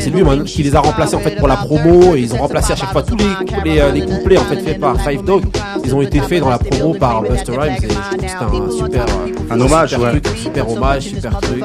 C'est 0.00 0.10
lui 0.10 0.24
qui 0.44 0.64
les 0.64 0.74
a 0.74 0.80
remplacés 0.80 1.14
en 1.14 1.20
fait 1.20 1.36
pour 1.36 1.46
la 1.46 1.54
promo 1.56 2.16
et 2.16 2.20
ils 2.22 2.34
ont 2.34 2.38
remplacé 2.38 2.72
à 2.72 2.76
chaque 2.76 2.90
fois 2.90 3.02
tous 3.04 3.16
les, 3.16 3.70
les, 3.74 3.78
euh, 3.80 3.92
les 3.92 4.00
couplets 4.00 4.38
en 4.38 4.44
fait 4.44 4.56
faits 4.56 4.80
par 4.80 5.00
Five 5.00 5.22
Dog. 5.24 5.44
Ils 5.84 5.94
ont 5.94 6.02
été 6.02 6.20
faits 6.20 6.40
dans 6.40 6.50
la 6.50 6.58
promo 6.58 6.94
par 6.94 7.22
Buster 7.22 7.52
Rhymes 7.52 7.76
et 7.82 7.88
je 7.88 7.88
trouve 7.88 8.10
que 8.10 8.14
c'était 8.20 8.28
un 8.44 8.70
super 8.70 9.04
euh, 9.04 9.52
Un 9.54 9.60
hommage, 9.60 9.90
super 9.90 10.04
ouais. 10.04 10.10
truc, 10.20 10.26
un 10.26 10.36
super 10.36 10.70
hommage, 10.70 11.02
super 11.02 11.40
truc. 11.40 11.64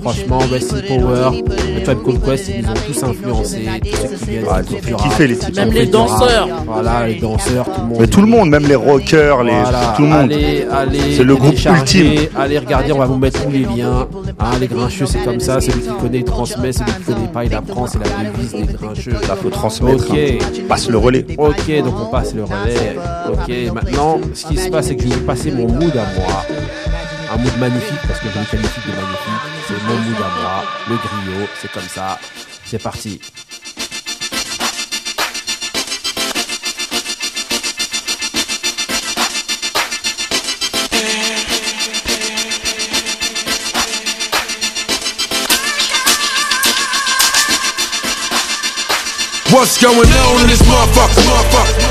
Franchement, 0.00 0.38
Rest 0.50 0.72
in 0.74 0.80
Power, 1.00 1.42
le 1.74 1.82
Tribe 1.82 1.98
Called 2.04 2.24
Quest, 2.24 2.48
ils 2.48 2.62
nous 2.62 2.70
ont 2.70 2.74
tous 2.86 3.02
influencés, 3.04 3.68
tous 3.80 3.96
ceux 3.96 4.16
qui 4.16 4.30
viennent. 4.30 4.44
Ouais, 4.44 4.64
qui 4.66 4.76
ils 4.88 4.94
ont 4.94 4.96
kiffé 4.98 5.26
les 5.26 5.36
types. 5.36 5.52
qui 5.52 5.60
Même 5.60 5.72
les 5.72 5.86
danseurs. 5.86 6.48
Voilà, 6.66 7.06
les 7.06 7.14
danseurs, 7.16 7.64
tout 7.64 7.80
le 7.80 7.86
monde. 7.86 7.96
Mais 8.00 8.06
tout 8.06 8.20
le 8.20 8.26
monde, 8.26 8.50
même 8.50 8.66
les 8.66 8.74
rockers, 8.74 9.42
les, 9.44 9.52
Voilà, 9.52 9.94
tout 9.96 10.02
le 10.02 10.08
monde. 10.08 10.32
Allez, 10.32 10.66
allez, 10.70 11.16
C'est 11.16 11.24
le 11.24 11.36
groupe 11.36 11.54
ultime. 11.54 12.12
Allez 12.36 12.58
regarder, 12.58 12.92
on 12.92 12.98
va 12.98 13.06
vous 13.06 13.16
mettre 13.16 13.42
tous 13.42 13.50
les 13.50 13.64
liens. 13.64 14.06
Hein, 14.40 14.58
les 14.60 14.68
grincheux, 14.68 15.06
c'est 15.06 15.24
comme 15.24 15.40
ça. 15.40 15.60
Celui 15.60 15.80
qui 15.80 15.88
connaît, 16.00 16.18
il 16.18 16.24
transmet. 16.24 16.72
Celui 16.72 16.92
qui 16.92 17.02
connaît 17.02 17.28
pas, 17.28 17.44
il 17.44 17.54
apprend. 17.54 17.86
C'est 17.86 17.98
la 17.98 18.30
devise 18.30 18.52
des 18.52 18.72
grincheux. 18.74 19.12
Là, 19.12 19.36
faut 19.36 19.50
transmettre. 19.50 20.08
Ok. 20.10 20.16
hein. 20.16 20.38
Passe 20.68 20.88
le 20.88 20.98
relais. 20.98 21.26
Ok, 21.36 21.82
donc 21.84 21.94
on 22.00 22.06
passe 22.06 22.34
le 22.34 22.44
relais. 22.44 22.96
Ok, 23.32 23.74
maintenant, 23.74 24.20
ce 24.34 24.46
qui 24.46 24.56
se 24.56 24.68
passe, 24.70 24.86
c'est 24.88 24.96
que 24.96 25.02
je 25.02 25.08
vais 25.08 25.20
passer 25.22 25.50
mon 25.50 25.66
mood 25.68 25.96
à 25.96 26.06
moi. 26.18 26.46
Un 27.32 27.36
mood 27.36 27.58
magnifique, 27.58 27.98
parce 28.06 28.20
que 28.20 28.28
je 28.28 28.38
le 28.38 28.44
qualifie 28.44 28.80
de 28.88 28.94
magnifique. 28.94 29.42
C'est 29.66 29.82
mon 29.86 29.94
mood 29.94 30.16
à 30.16 30.40
moi. 30.40 30.64
Le 30.88 30.96
griot, 30.96 31.46
c'est 31.60 31.70
comme 31.72 31.88
ça. 31.88 32.18
C'est 32.64 32.82
parti. 32.82 33.20
What's 49.58 49.74
going 49.74 49.98
on 49.98 50.38
in 50.38 50.46
this 50.46 50.62
motherfucker? 50.70 51.18
motherfucker? 51.26 51.82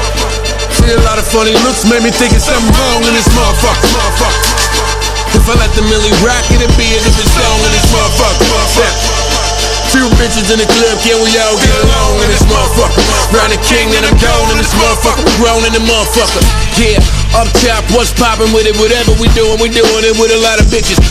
See 0.72 0.88
a 0.88 1.04
lot 1.04 1.20
of 1.20 1.28
funny 1.28 1.52
looks, 1.68 1.84
made 1.84 2.00
me 2.00 2.16
thinking 2.16 2.40
something 2.40 2.64
wrong 2.64 3.04
in 3.04 3.12
this 3.12 3.28
motherfucker. 3.36 3.92
motherfucker. 3.92 5.36
If 5.36 5.44
I 5.52 5.60
let 5.60 5.76
the 5.76 5.84
Millie 5.92 6.16
rock, 6.24 6.48
it'd 6.48 6.64
be 6.80 6.88
a 6.96 7.00
different 7.04 7.28
song 7.28 7.60
in 7.68 7.72
this 7.76 7.84
motherfucker. 7.92 8.40
motherfucker. 8.48 9.92
Few 9.92 10.08
bitches 10.16 10.48
in 10.48 10.64
the 10.64 10.70
club, 10.80 10.96
can 11.04 11.20
we 11.20 11.28
all 11.44 11.60
get 11.60 11.76
along 11.84 12.24
in 12.24 12.32
this 12.32 12.48
motherfucker? 12.48 13.04
Round 13.36 13.52
the 13.52 13.60
king 13.68 13.92
and 14.00 14.08
I'm 14.08 14.16
gone 14.16 14.48
in 14.56 14.64
this 14.64 14.72
motherfucker, 14.72 15.28
grown 15.36 15.68
in 15.68 15.76
the 15.76 15.84
motherfucker. 15.84 16.40
Yeah, 16.80 17.04
up 17.36 17.52
top, 17.60 17.84
what's 17.92 18.16
poppin' 18.16 18.48
with 18.56 18.64
it? 18.64 18.80
Whatever 18.80 19.12
we 19.20 19.28
doing, 19.36 19.60
we 19.60 19.68
doing 19.68 20.08
it 20.08 20.16
with 20.16 20.32
a 20.32 20.40
lot 20.40 20.64
of 20.64 20.72
bitches. 20.72 21.04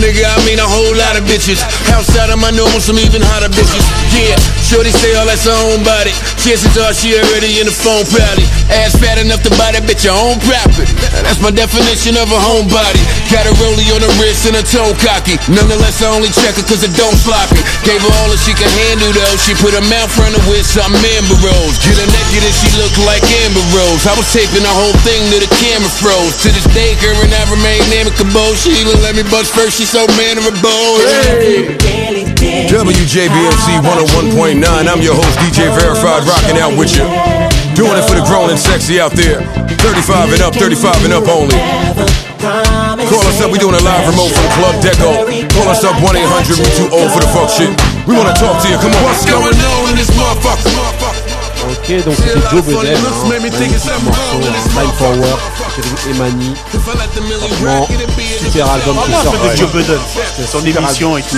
Nigga, 0.00 0.24
I 0.24 0.40
mean 0.48 0.56
a 0.56 0.64
whole 0.64 0.96
lot 0.96 1.20
of 1.20 1.28
bitches. 1.28 1.60
Outside 1.92 2.32
of 2.32 2.40
my 2.40 2.48
normal, 2.48 2.80
some 2.80 2.96
even 2.96 3.20
hotter 3.20 3.52
bitches. 3.52 3.84
Yeah, 4.16 4.40
shorty 4.72 4.88
say 4.88 5.12
all 5.20 5.28
that's 5.28 5.44
her 5.44 5.52
own 5.68 5.84
body. 5.84 6.16
Chances 6.40 6.72
are 6.80 6.96
she 6.96 7.12
already 7.12 7.60
in 7.60 7.68
the 7.68 7.76
phone 7.76 8.08
probably. 8.08 8.48
Ass 8.72 8.96
fat 8.96 9.20
enough 9.20 9.44
to 9.44 9.52
buy 9.60 9.76
that 9.76 9.84
bitch 9.84 10.08
her 10.08 10.16
own 10.16 10.40
property. 10.48 10.88
That's 11.20 11.44
my 11.44 11.52
definition 11.52 12.16
of 12.16 12.32
a 12.32 12.40
homebody. 12.40 13.04
Got 13.28 13.44
a 13.44 13.52
rollie 13.60 13.92
on 13.92 14.00
the 14.00 14.08
wrist 14.16 14.48
and 14.48 14.56
a 14.56 14.64
toe 14.64 14.96
cocky. 15.04 15.36
Nonetheless, 15.52 16.00
I 16.00 16.08
only 16.08 16.32
check 16.32 16.56
her 16.56 16.64
cause 16.64 16.80
it 16.80 16.96
don't 16.96 17.20
sloppy. 17.20 17.60
Gave 17.84 18.00
her 18.00 18.12
all 18.24 18.32
that 18.32 18.40
she 18.40 18.56
could 18.56 18.72
handle 18.88 19.12
though. 19.12 19.36
She 19.44 19.52
put 19.60 19.76
her 19.76 19.84
mouth 19.92 20.08
front 20.08 20.32
of 20.32 20.42
with 20.48 20.64
some 20.64 20.96
amber 20.96 21.38
rose. 21.44 21.76
Get 21.84 22.00
her 22.00 22.08
naked 22.08 22.40
and 22.40 22.56
she 22.56 22.72
look 22.80 22.96
like 23.04 23.20
Amber 23.44 23.64
Rose. 23.76 24.08
I 24.08 24.16
was 24.16 24.24
taping 24.32 24.64
the 24.64 24.72
whole 24.72 24.96
thing 25.04 25.20
to 25.36 25.38
the 25.44 25.50
camera 25.60 25.92
froze. 26.00 26.40
To 26.42 26.48
this 26.48 26.64
day, 26.72 26.96
girl, 27.04 27.20
and 27.20 27.32
I 27.36 27.44
remain 27.52 27.84
amicable. 28.00 28.56
She 28.56 28.72
even 28.80 28.96
let 29.04 29.12
me 29.12 29.22
bust 29.28 29.52
first. 29.52 29.76
She 29.76 29.84
so 29.84 30.08
mannerable. 30.16 30.96
Hey. 31.28 32.21
WJBMC 32.72 33.84
101.9. 33.84 34.64
I'm 34.64 35.02
your 35.04 35.12
host, 35.12 35.36
DJ 35.44 35.68
Verified, 35.76 36.24
rocking 36.24 36.56
out 36.56 36.72
with 36.72 36.96
you. 36.96 37.04
Doing 37.76 38.00
it 38.00 38.04
for 38.08 38.16
the 38.16 38.24
grown 38.24 38.48
and 38.48 38.56
sexy 38.56 38.96
out 38.96 39.12
there. 39.12 39.44
35 39.84 40.32
and 40.32 40.40
up, 40.40 40.56
35 40.56 41.04
and 41.04 41.12
up 41.12 41.28
only. 41.28 41.60
Call 42.40 43.24
us 43.28 43.44
up, 43.44 43.52
we 43.52 43.60
doing 43.60 43.76
a 43.76 43.84
live 43.84 44.08
remote 44.08 44.32
from 44.32 44.48
Club 44.56 44.80
Deco. 44.80 45.20
Call 45.52 45.68
us 45.68 45.84
up 45.84 46.00
1 46.00 46.16
800 46.16 46.64
we 46.64 46.68
too 46.72 46.88
old 46.96 47.12
for 47.12 47.20
the 47.20 47.28
fuck 47.36 47.52
shit. 47.52 47.68
We 48.08 48.16
wanna 48.16 48.32
talk 48.40 48.56
to 48.64 48.66
you, 48.72 48.80
come 48.80 48.96
on. 48.96 49.04
What's 49.04 49.28
going 49.28 49.52
on 49.52 49.92
in 49.92 49.96
this 50.00 50.08
motherfucker? 50.16 50.72
motherfucker? 50.72 51.42
Ok, 51.68 52.04
donc 52.04 52.16
c'était 52.16 52.40
Joe 52.50 52.62
Budden, 52.62 52.96
hein, 52.96 53.28
magnifique 53.28 53.70
morceau, 54.02 54.40
hein, 54.42 54.64
Time 54.74 54.92
Forward, 54.96 55.38
featuring 55.74 56.16
Emani. 56.16 56.54
Franchement, 57.38 57.88
super 58.40 58.70
album 58.70 58.96
qui 59.04 59.10
est 59.10 59.14
Parle 59.14 59.28
un 59.28 59.30
peu 59.30 59.36
sorti. 59.38 59.48
de 59.50 59.56
Joe 59.56 59.72
Budden, 59.72 59.98
son 60.50 60.60
Super 60.60 60.82
émission 60.82 61.16
et 61.18 61.22
tout. 61.22 61.36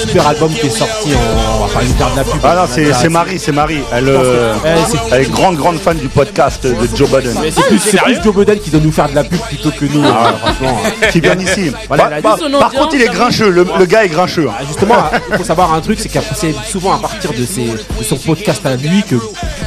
Super 0.00 0.26
album 0.28 0.52
qui 0.54 0.66
est 0.66 0.70
sorti 0.70 1.10
en. 1.14 1.62
On 1.62 1.66
va 1.66 1.72
pas 1.74 1.80
lui 1.82 1.88
faire 1.92 2.10
de 2.12 2.16
la 2.16 2.24
pub. 2.24 2.40
Ah 2.44 2.54
non, 2.56 2.62
c'est 2.70 2.92
c'est 2.92 3.08
Marie, 3.08 3.38
c'est 3.38 3.52
Marie. 3.52 3.80
Elle, 3.92 4.08
euh, 4.08 4.54
Ouais, 4.62 4.70
c'est- 4.90 4.98
elle 5.10 5.22
est 5.22 5.30
grande, 5.30 5.56
grande 5.56 5.78
fan 5.80 5.96
du 5.96 6.08
podcast 6.08 6.64
de 6.66 6.88
Joe 6.96 7.08
Budden. 7.10 7.36
Mais 7.42 7.50
c'est 7.50 7.62
plus, 7.66 7.78
c'est 7.78 7.98
plus 8.02 8.22
Joe 8.22 8.34
Budden 8.34 8.58
qui 8.60 8.70
doit 8.70 8.80
nous 8.80 8.92
faire 8.92 9.08
de 9.08 9.14
la 9.14 9.24
pub 9.24 9.40
plutôt 9.40 9.70
que 9.70 9.84
nous. 9.86 10.02
Ah, 10.04 10.28
hein, 10.28 10.34
franchement. 10.40 10.78
Qui 11.10 11.20
vient 11.20 11.38
ici. 11.38 11.72
Voilà, 11.88 12.04
Bah, 12.04 12.10
elle 12.18 12.26
a 12.26 12.36
dit 12.36 12.42
bah, 12.52 12.58
par 12.60 12.70
contre, 12.72 12.94
il 12.94 13.02
est 13.02 13.08
grincheux. 13.12 13.50
Le, 13.50 13.66
le 13.78 13.84
gars 13.86 14.04
est 14.04 14.08
grincheux. 14.08 14.48
hein. 14.48 14.54
Ah, 14.58 14.64
Justement, 14.66 14.94
il 15.30 15.36
faut 15.38 15.44
savoir 15.44 15.72
un 15.74 15.80
truc, 15.80 15.98
c'est 16.00 16.08
qu'après, 16.08 16.34
c'est 16.38 16.54
souvent 16.70 16.94
à 16.94 16.98
partir 16.98 17.32
de, 17.32 17.44
ses, 17.44 17.64
de 17.66 18.04
son 18.08 18.16
podcast 18.16 18.64
à 18.64 18.76
lui 18.76 19.02
que 19.02 19.16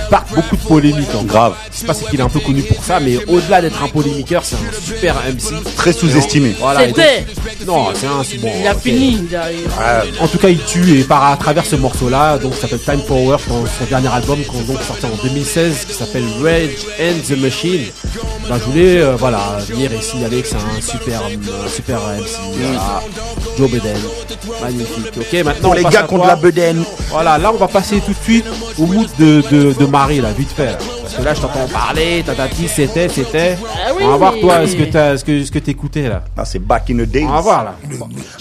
part 0.09 0.25
beaucoup 0.33 0.55
de 0.55 0.61
polémiques. 0.61 1.13
En 1.15 1.23
Grave. 1.23 1.53
Ce 1.71 1.85
qui 1.85 1.91
c'est 1.93 2.09
qu'il 2.09 2.19
est 2.19 2.23
un 2.23 2.29
peu 2.29 2.39
connu 2.39 2.61
pour 2.63 2.83
ça, 2.83 2.99
mais 2.99 3.17
au-delà 3.27 3.61
d'être 3.61 3.81
un 3.83 3.87
polémiqueur, 3.87 4.43
c'est 4.43 4.55
un 4.55 4.81
super 4.81 5.15
MC. 5.25 5.53
Très 5.75 5.93
sous-estimé. 5.93 6.55
Voilà, 6.59 6.83
et 6.83 6.87
donc- 6.87 6.97
C'était. 6.97 7.65
Non, 7.65 7.87
c'est 7.93 8.07
un. 8.07 8.21
Bon, 8.41 8.51
Il 8.59 8.67
a 8.67 8.73
ok. 8.73 8.81
fini. 8.81 9.19
il 9.29 9.35
a- 9.35 9.51
il- 9.51 10.21
En 10.23 10.27
tout 10.27 10.37
cas, 10.37 10.49
il 10.49 10.59
tue 10.63 10.99
et 10.99 11.03
par 11.03 11.23
à 11.31 11.37
travers 11.37 11.65
ce 11.65 11.75
morceau-là, 11.75 12.37
donc 12.37 12.53
ça 12.55 12.61
s'appelle 12.61 12.79
Time 12.79 13.01
Power, 13.07 13.37
dans 13.47 13.65
son 13.65 13.85
dernier 13.89 14.07
album, 14.13 14.39
qui 14.43 14.57
est 14.57 14.63
donc 14.63 14.81
sorti 14.83 15.05
en 15.05 15.23
2016, 15.23 15.85
qui 15.87 15.93
s'appelle 15.93 16.25
Rage 16.41 16.85
and 16.99 17.19
the 17.27 17.37
Machine. 17.37 17.85
Ben, 18.47 18.57
je 18.59 18.63
voulais, 18.65 19.01
euh, 19.01 19.15
voilà, 19.17 19.57
venir 19.67 19.91
et 19.91 20.01
signaler 20.01 20.41
que 20.41 20.47
c'est 20.47 20.55
un 20.55 20.81
super, 20.81 21.21
un 21.23 21.69
super 21.69 21.99
MC. 21.99 22.37
Voilà. 22.53 23.01
Joe 23.57 23.71
Biden, 23.71 23.97
magnifique. 24.61 25.13
Ok, 25.17 25.33
maintenant 25.43 25.69
Pour 25.69 25.75
les 25.75 25.83
gars 25.83 26.03
qui 26.03 26.13
ont 26.13 26.19
de 26.21 26.27
la 26.27 26.35
bedaine. 26.35 26.83
Voilà, 27.09 27.37
là 27.37 27.51
on 27.51 27.57
va 27.57 27.67
passer 27.67 28.01
tout 28.05 28.11
de 28.11 28.23
suite 28.23 28.45
au 28.77 28.85
mood 28.85 29.07
de, 29.17 29.41
de, 29.49 29.73
de 29.73 29.85
Marie, 29.85 30.21
là, 30.21 30.31
vite 30.31 30.51
fait. 30.55 30.65
là. 30.73 30.77
Parce 31.15 31.23
que 31.23 31.29
là 31.29 31.33
je 31.33 31.41
t'entends 31.41 31.71
parler, 31.71 32.23
tatati, 32.25 32.67
c'était, 32.67 33.07
c'était. 33.07 33.57
Ah 33.63 33.91
oui, 33.95 34.03
on 34.03 34.09
va 34.11 34.17
voir 34.17 34.33
oui. 34.33 34.41
toi 34.41 34.67
ce 34.67 34.75
que 34.75 34.83
t'as, 34.83 35.17
ce 35.17 35.23
que, 35.23 35.45
ce 35.45 35.51
que 35.51 35.59
t'écoutais 35.59 36.09
là. 36.09 36.23
Ah, 36.35 36.43
c'est 36.43 36.59
back 36.59 36.89
in 36.89 36.95
the 36.97 37.07
days. 37.07 37.23
On 37.25 37.31
va 37.31 37.41
voir 37.41 37.63
là. 37.63 37.75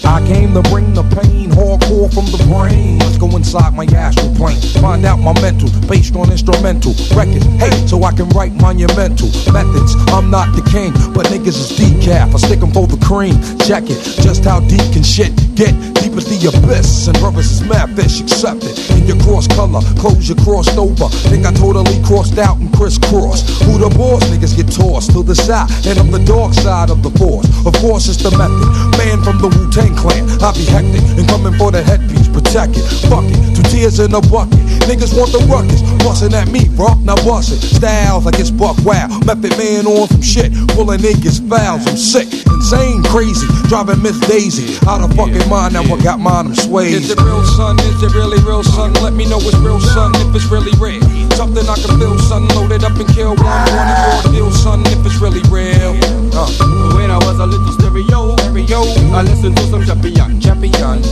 I 0.03 0.21
came 0.27 0.53
to 0.53 0.61
bring 0.69 0.93
the 0.93 1.03
pain, 1.15 1.49
hardcore 1.51 2.11
from 2.11 2.25
the 2.25 2.43
brain. 2.49 2.99
Let's 2.99 3.17
go 3.17 3.27
inside 3.37 3.73
my 3.73 3.85
astral 3.95 4.29
plane, 4.35 4.59
find 4.81 5.05
out 5.05 5.19
my 5.19 5.31
mental, 5.41 5.69
based 5.87 6.15
on 6.17 6.29
instrumental 6.29 6.93
records. 7.15 7.45
Hey, 7.59 7.71
so 7.87 8.03
I 8.03 8.11
can 8.11 8.27
write 8.35 8.51
monumental 8.59 9.29
methods. 9.53 9.95
I'm 10.11 10.29
not 10.29 10.53
the 10.53 10.61
king, 10.69 10.91
but 11.13 11.27
niggas 11.27 11.55
is 11.55 11.71
decaf. 11.79 12.35
I 12.35 12.37
stick 12.39 12.61
'em 12.61 12.73
for 12.73 12.87
the 12.87 12.97
cream. 12.97 13.39
Check 13.65 13.89
it, 13.89 13.99
just 14.21 14.43
how 14.43 14.59
deep 14.59 14.83
can 14.91 15.03
shit 15.03 15.31
get? 15.55 15.73
Deep 15.95 16.11
as 16.17 16.25
the 16.25 16.49
abyss, 16.49 17.07
and 17.07 17.17
brothers 17.19 17.51
is 17.51 17.61
mad 17.61 17.95
fish, 17.95 18.19
accept 18.19 18.65
it. 18.65 18.77
In 18.91 19.07
your 19.07 19.17
cross 19.23 19.47
color, 19.47 19.79
clothes 19.97 20.27
you 20.27 20.35
crossed 20.35 20.77
over. 20.77 21.07
Think 21.29 21.45
I 21.45 21.53
totally 21.53 22.01
crossed 22.03 22.37
out 22.37 22.57
and 22.65 22.73
crisscross. 22.75 23.45
Who 23.63 23.77
the 23.77 23.89
boss? 23.93 24.23
Niggas 24.25 24.55
get 24.55 24.71
tossed 24.71 25.11
to 25.11 25.23
the 25.23 25.35
side, 25.35 25.69
and 25.85 25.99
I'm 25.99 26.09
the 26.11 26.23
dark 26.25 26.53
side 26.53 26.89
of 26.89 27.03
the 27.03 27.11
force. 27.17 27.45
Of 27.65 27.73
course, 27.77 28.09
it's 28.09 28.21
the 28.21 28.31
method. 28.33 28.65
Man 28.97 29.21
from 29.21 29.37
the 29.37 29.49
Wu 29.53 29.69
Tang 29.69 29.95
clan, 29.95 30.25
I 30.41 30.51
be 30.53 30.65
hectic 30.65 31.01
and 31.17 31.27
coming 31.29 31.53
for 31.53 31.71
the 31.71 31.83
headpiece, 31.83 32.27
protect 32.27 32.77
it. 32.77 32.85
Fuck 33.09 33.25
it, 33.25 33.37
two 33.55 33.63
tears 33.69 33.99
in 33.99 34.13
a 34.13 34.21
bucket. 34.21 34.57
Niggas 34.89 35.13
want 35.13 35.31
the 35.31 35.41
ruckus, 35.45 35.81
bustin' 36.01 36.33
at 36.33 36.49
me, 36.49 36.67
bro. 36.73 36.93
Now 37.05 37.15
bust 37.21 37.53
it. 37.53 37.61
Styles 37.61 38.25
like 38.25 38.39
it's 38.39 38.51
buck 38.51 38.77
wow. 38.83 39.07
Method 39.25 39.57
man 39.57 39.85
on 39.85 40.07
some 40.09 40.21
shit, 40.21 40.53
pulling 40.73 40.99
niggas 40.99 41.41
fouls. 41.45 41.85
I'm 41.85 41.97
sick, 41.97 42.29
insane, 42.49 43.03
crazy, 43.05 43.47
driving 43.69 44.01
Miss 44.01 44.17
Daisy 44.25 44.77
out 44.87 45.01
of 45.01 45.13
fucking 45.15 45.47
mind. 45.49 45.73
Now 45.73 45.83
I 45.85 45.97
got 46.01 46.19
mine, 46.19 46.47
I'm 46.47 46.55
swayed. 46.55 46.93
Is 46.93 47.11
it 47.11 47.21
real, 47.21 47.43
son? 47.45 47.77
Is 47.79 48.01
it 48.01 48.13
really 48.13 48.41
real, 48.41 48.63
son? 48.63 48.93
Let 49.05 49.13
me 49.13 49.25
know 49.29 49.37
it's 49.41 49.57
real, 49.61 49.79
son. 49.79 50.13
If 50.15 50.35
it's 50.35 50.49
really 50.49 50.73
real, 50.79 51.03
something 51.35 51.67
I 51.67 51.75
can 51.75 51.99
feel, 51.99 52.17
son. 52.19 52.47
Load 52.55 52.71
it 52.71 52.83
up 52.83 52.95
and 52.95 53.07
kill 53.13 53.35
one. 53.35 53.67
One 53.75 53.91
for 54.23 54.31
deal, 54.31 54.51
son. 54.51 54.81
If 54.87 55.05
it's 55.05 55.19
really 55.19 55.43
real. 55.51 55.99
Uh. 56.33 56.47
When 56.95 57.11
I 57.11 57.19
was 57.19 57.37
a 57.39 57.45
little 57.45 57.71
stereo, 57.73 58.35
stereo, 58.37 58.81
I 59.13 59.21
listened 59.21 59.57
to 59.57 59.63
some 59.67 59.85
champion, 59.85 60.39
champion. 60.39 61.03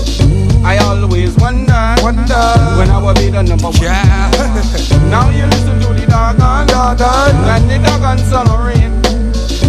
I 0.64 0.78
always 0.80 1.36
wonder, 1.38 1.96
wonder 2.02 2.44
when 2.80 2.90
I 2.90 2.98
will 3.04 3.14
be 3.14 3.30
the 3.30 3.44
number 3.44 3.68
one. 3.68 3.84
now 5.12 5.30
you 5.30 5.46
listen 5.46 5.80
to 5.84 5.94
the 5.94 6.08
doggone, 6.08 6.68
doggone, 6.68 7.36
and 7.52 7.70
the 7.70 7.78
doggone 7.84 8.20
sun 8.32 8.48
rain. 8.66 8.92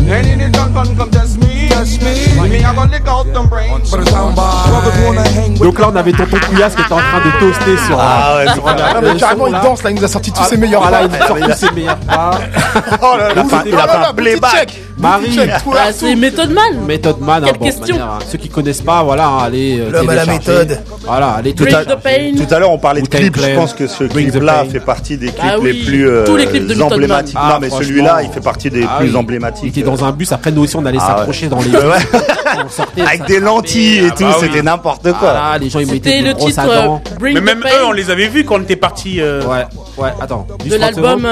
And 0.06 0.26
in 0.26 0.38
the 0.38 0.50
done 0.50 0.72
fun 0.72 0.96
come 1.74 1.84
test 1.84 2.02
me, 2.02 2.14
test 2.14 2.40
me. 2.40 2.48
Me 2.48 2.58
I 2.64 2.74
gonna 2.74 2.90
lick 2.90 3.06
out 3.08 3.26
them 3.32 3.48
brains. 3.48 3.90
But 3.90 4.00
it's 4.00 4.12
on 4.12 4.34
by. 4.34 4.66
Brothers 4.68 5.04
wanna 5.04 5.28
hang 5.28 5.52
with 5.52 5.62
Donc 5.62 5.78
là 5.78 5.88
on 5.90 5.96
avait 5.96 6.12
tonton 6.12 6.38
Couillasse 6.48 6.74
qui 6.74 6.82
était 6.82 6.92
en 6.92 6.96
train 6.98 7.20
de 7.24 7.30
toaster 7.40 7.76
sur. 7.86 7.98
Ah 8.00 8.36
ouais, 8.36 8.52
sur 8.52 8.64
c'est 8.66 8.76
la- 8.78 8.94
Non, 8.94 9.00
le 9.00 9.12
mais 9.12 9.18
carrément, 9.20 9.46
il 9.46 9.52
danse 9.60 9.82
là, 9.82 9.90
il 9.90 9.96
nous 9.96 10.04
a 10.04 10.08
sorti 10.08 10.32
tous 10.32 10.40
Ah, 10.44 10.48
ses 10.48 10.56
meilleurs 10.56 10.82
Voilà, 10.82 11.08
pas. 11.08 11.16
il 11.20 11.26
sort 11.26 11.36
tous 11.38 11.66
ses 11.66 11.70
meilleurs 11.72 11.96
pas. 11.98 12.30
Oh 13.02 13.16
là 13.18 13.34
là, 13.34 13.42
Il 13.66 13.74
a 13.74 13.86
pas- 13.86 14.12
Marie. 15.04 15.36
Bah, 15.36 15.92
c'est. 15.92 16.14
Method 16.16 16.50
Man. 16.50 16.84
Méthode 16.86 17.20
Man, 17.20 17.42
hein, 17.44 17.46
Quelle 17.48 17.58
bon, 17.58 17.64
question 17.66 17.96
manière, 17.96 18.10
hein. 18.12 18.18
ceux 18.30 18.38
qui 18.38 18.48
connaissent 18.48 18.80
pas, 18.82 19.02
voilà, 19.02 19.26
hein, 19.28 19.38
allez. 19.44 19.78
euh, 19.80 19.90
L'homme 19.90 20.08
à 20.10 20.14
la 20.14 20.26
méthode. 20.26 20.80
Voilà, 21.06 21.28
allez 21.32 21.54
Tout 21.54 21.64
à, 21.64 21.84
tout 21.84 22.54
à 22.54 22.58
l'heure, 22.58 22.70
on 22.70 22.78
parlait 22.78 23.02
de 23.02 23.08
clips. 23.08 23.36
Je 23.38 23.54
pense 23.54 23.74
que 23.74 23.86
ce 23.86 24.04
clip-là 24.04 24.64
fait 24.70 24.80
partie 24.80 25.16
des 25.16 25.26
clips 25.28 25.40
Ah 25.42 25.58
oui, 25.58 25.72
les 25.72 25.84
plus 25.84 26.08
euh, 26.08 26.24
tous 26.24 26.36
les 26.36 26.46
clips 26.46 26.66
de 26.66 26.80
emblématiques. 26.82 27.36
Ah, 27.38 27.50
non, 27.54 27.58
mais 27.60 27.70
celui-là, 27.70 28.22
il 28.22 28.30
fait 28.30 28.40
partie 28.40 28.70
des 28.70 28.84
Ah 28.84 28.96
plus 28.98 29.06
oui. 29.06 29.10
Il 29.12 29.16
emblématiques. 29.16 29.76
était 29.76 29.82
dans 29.86 30.04
un 30.04 30.12
bus, 30.12 30.32
après 30.32 30.50
nous 30.50 30.62
aussi 30.62 30.76
on 30.76 30.84
allait 30.86 30.98
Ah 31.00 31.12
ouais. 31.12 31.16
s'approcher 31.18 31.48
dans 31.48 31.60
les 31.60 31.70
Ouais, 31.74 31.84
ouais. 31.84 31.96
On 32.64 32.68
sortait, 32.68 33.02
Avec 33.02 33.20
ça 33.22 33.26
des 33.26 33.40
lentilles 33.40 33.98
et 33.98 34.08
ah 34.10 34.14
tout, 34.16 34.24
bah 34.24 34.36
c'était 34.40 34.62
n'importe 34.62 35.02
quoi. 35.02 35.18
Voilà, 35.32 35.58
les 35.60 35.68
gens 35.70 35.80
ils 35.80 35.90
mettaient 35.90 36.20
le 36.22 36.34
titre 36.34 36.62
euh, 36.68 36.88
Mais 37.20 37.40
même 37.40 37.60
eux, 37.64 37.84
on 37.86 37.92
les 37.92 38.10
avait 38.10 38.28
vus 38.28 38.44
quand 38.44 38.56
on 38.56 38.62
était 38.62 38.76
partis. 38.76 39.20
Ouais, 39.20 39.66
ouais, 39.98 40.14
attends. 40.20 40.46
de 40.60 40.64
10 40.64 40.70
30 40.70 40.80
l'album. 40.80 41.28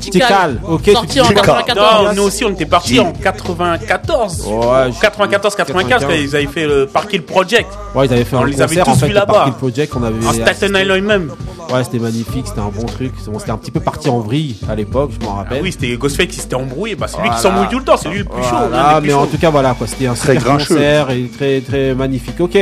Tikal, 0.00 0.60
ok, 0.68 0.90
Sorti 0.92 1.20
en 1.20 1.24
dis 1.24 1.28
Tikal. 1.30 1.44
94. 1.46 2.06
Non, 2.06 2.12
nous 2.14 2.22
aussi, 2.22 2.44
on 2.44 2.50
était 2.50 2.66
partis 2.66 3.00
en 3.08 3.12
94. 3.12 4.46
Ouais, 4.46 4.90
94, 5.00 5.54
95, 5.54 6.04
quand 6.04 6.12
ils 6.12 6.36
avaient 6.36 6.46
fait 6.46 6.66
le 6.66 6.86
Park 6.86 7.12
Hill 7.12 7.22
Project. 7.22 7.68
Ouais, 7.94 8.06
ils 8.06 8.12
avaient 8.12 8.24
fait 8.24 8.36
On 8.36 8.42
un 8.42 8.46
les 8.46 8.60
avait 8.60 8.76
concert 8.76 8.88
en 8.88 8.92
tous 8.92 9.00
fait 9.00 9.10
au 9.10 9.14
Park 9.14 9.28
là-bas. 9.28 9.44
Hill 9.48 9.52
Project, 9.54 9.92
on 9.96 10.02
avait 10.02 10.26
En 10.26 10.32
Staten 10.32 10.76
Island 10.76 11.02
même. 11.04 11.30
Ouais, 11.72 11.84
c'était 11.84 11.98
magnifique, 11.98 12.46
c'était 12.46 12.60
un 12.60 12.70
bon 12.74 12.86
truc. 12.86 13.12
Bon, 13.26 13.38
c'était 13.38 13.50
un 13.50 13.58
petit 13.58 13.70
peu 13.70 13.80
parti 13.80 14.08
en 14.08 14.20
vrille 14.20 14.56
à 14.70 14.74
l'époque, 14.74 15.10
je 15.20 15.24
m'en 15.26 15.34
Ah 15.34 15.38
rappelle. 15.42 15.62
oui, 15.62 15.70
c'était 15.72 15.94
Ghostface 15.96 16.26
qui 16.28 16.36
s'était 16.40 16.54
embrouillé. 16.54 16.94
Bah, 16.94 17.06
c'est 17.08 17.16
lui 17.18 17.24
qui 17.24 17.28
Voilà. 17.28 17.42
s'embrouille 17.42 17.68
tout 17.68 17.78
le 17.78 17.84
temps, 17.84 17.96
c'est 17.98 18.08
lui 18.08 18.18
le 18.20 18.24
plus 18.24 18.42
chaud. 18.42 18.56
Voilà, 18.70 18.98
plus 19.00 19.08
mais 19.08 19.14
en 19.14 19.26
tout 19.26 19.36
cas, 19.38 19.50
voilà, 19.50 19.74
quoi. 19.74 19.86
C'était 19.86 20.06
un 20.06 20.14
Très 20.14 20.34
super 20.34 20.54
grincheux. 20.54 20.74
concert 20.74 21.10
et 21.10 21.28
très, 21.36 21.60
très 21.60 21.94
magnifique. 21.94 22.40
Ok. 22.40 22.56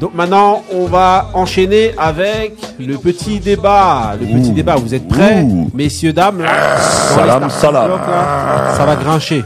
Donc 0.00 0.14
maintenant, 0.14 0.62
on 0.72 0.86
va 0.86 1.28
enchaîner 1.34 1.90
avec 1.98 2.54
le 2.78 2.96
petit 2.98 3.40
débat. 3.40 4.14
Le 4.18 4.26
petit 4.26 4.50
Ouh. 4.50 4.54
débat, 4.54 4.76
vous 4.76 4.94
êtes 4.94 5.08
prêts, 5.08 5.42
Ouh. 5.42 5.70
messieurs, 5.74 6.12
dames 6.12 6.40
là 6.40 6.78
Salam, 6.78 7.50
salam. 7.50 7.90
là, 7.90 8.74
Ça 8.76 8.86
va 8.86 8.94
grincher. 8.94 9.42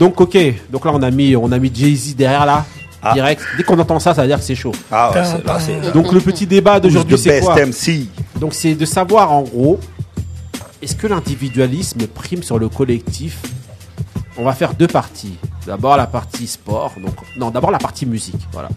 Donc, 0.00 0.20
ok. 0.20 0.36
Donc 0.70 0.84
là, 0.86 0.92
on 0.94 1.02
a 1.02 1.10
mis, 1.10 1.36
on 1.36 1.52
a 1.52 1.58
mis 1.58 1.70
Jay-Z 1.72 2.16
derrière 2.16 2.46
là. 2.46 2.64
Ah. 3.02 3.14
Direct. 3.14 3.42
Dès 3.56 3.62
qu'on 3.62 3.78
entend 3.78 3.98
ça, 3.98 4.14
ça 4.14 4.22
veut 4.22 4.28
dire 4.28 4.38
que 4.38 4.44
c'est 4.44 4.54
chaud. 4.54 4.72
Ah 4.90 5.10
ouais, 5.10 5.22
là, 5.44 5.92
Donc 5.92 6.12
le 6.12 6.20
petit 6.20 6.46
débat 6.46 6.80
d'aujourd'hui, 6.80 7.16
c'est 7.16 7.40
quoi 7.40 7.54
MC. 7.64 8.06
Donc 8.38 8.54
c'est 8.54 8.74
de 8.74 8.84
savoir 8.84 9.32
en 9.32 9.42
gros, 9.42 9.78
est-ce 10.82 10.96
que 10.96 11.06
l'individualisme 11.06 12.06
prime 12.06 12.42
sur 12.42 12.58
le 12.58 12.68
collectif? 12.68 13.38
On 14.36 14.44
va 14.44 14.52
faire 14.52 14.74
deux 14.74 14.86
parties. 14.86 15.36
D'abord 15.66 15.96
la 15.96 16.06
partie 16.06 16.46
sport, 16.46 16.92
donc 17.02 17.14
non, 17.36 17.50
d'abord 17.50 17.70
la 17.70 17.78
partie 17.78 18.06
musique, 18.06 18.40
voilà. 18.52 18.70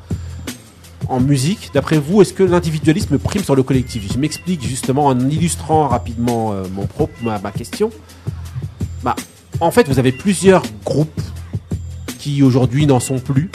En 1.08 1.20
musique, 1.20 1.72
d'après 1.74 1.98
vous, 1.98 2.22
est-ce 2.22 2.34
que 2.34 2.44
l'individualisme 2.44 3.18
prime 3.18 3.44
sur 3.44 3.56
le 3.56 3.64
collectif? 3.64 4.12
Je 4.12 4.18
m'explique 4.18 4.66
justement 4.66 5.06
en 5.06 5.20
illustrant 5.20 5.88
rapidement 5.88 6.54
euh, 6.54 6.64
mon 6.74 6.86
propre 6.86 7.14
ma, 7.22 7.40
ma 7.40 7.52
question. 7.52 7.90
Bah, 9.02 9.16
en 9.60 9.72
fait, 9.72 9.88
vous 9.88 10.00
avez 10.00 10.12
plusieurs 10.12 10.64
groupes 10.86 11.22
qui 12.20 12.44
aujourd'hui 12.44 12.86
n'en 12.86 13.00
sont 13.00 13.20
plus. 13.20 13.50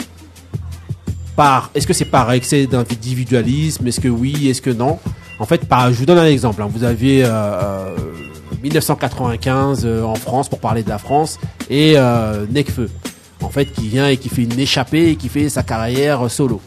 Par, 1.35 1.71
est-ce 1.73 1.87
que 1.87 1.93
c'est 1.93 2.05
par 2.05 2.31
excès 2.31 2.67
d'individualisme? 2.67 3.87
Est-ce 3.87 3.99
que 3.99 4.07
oui? 4.09 4.49
Est-ce 4.49 4.61
que 4.61 4.69
non? 4.69 4.99
En 5.39 5.45
fait, 5.45 5.61
je 5.69 5.95
vous 5.97 6.05
donne 6.05 6.17
un 6.17 6.25
exemple. 6.25 6.61
hein. 6.61 6.69
Vous 6.69 6.83
avez 6.83 7.23
euh, 7.23 7.29
euh, 7.29 7.95
1995 8.61 9.83
euh, 9.85 10.03
en 10.03 10.15
France, 10.15 10.49
pour 10.49 10.59
parler 10.59 10.83
de 10.83 10.89
la 10.89 10.97
France, 10.97 11.39
et 11.69 11.93
euh, 11.95 12.45
Necfeu, 12.51 12.89
en 13.41 13.49
fait, 13.49 13.65
qui 13.65 13.87
vient 13.87 14.07
et 14.09 14.17
qui 14.17 14.27
fait 14.27 14.43
une 14.43 14.59
échappée 14.59 15.11
et 15.11 15.15
qui 15.15 15.29
fait 15.29 15.47
sa 15.47 15.63
carrière 15.63 16.25
euh, 16.25 16.29
solo. 16.29 16.61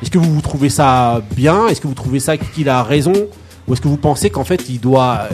Est-ce 0.00 0.10
que 0.10 0.18
vous 0.18 0.40
trouvez 0.40 0.68
ça 0.68 1.20
bien? 1.36 1.66
Est-ce 1.66 1.80
que 1.80 1.88
vous 1.88 1.94
trouvez 1.94 2.20
ça 2.20 2.36
qu'il 2.36 2.68
a 2.68 2.82
raison? 2.82 3.12
Ou 3.66 3.72
est-ce 3.72 3.80
que 3.80 3.88
vous 3.88 3.96
pensez 3.96 4.30
qu'en 4.30 4.44
fait, 4.44 4.68
il 4.68 4.78
doit... 4.80 5.28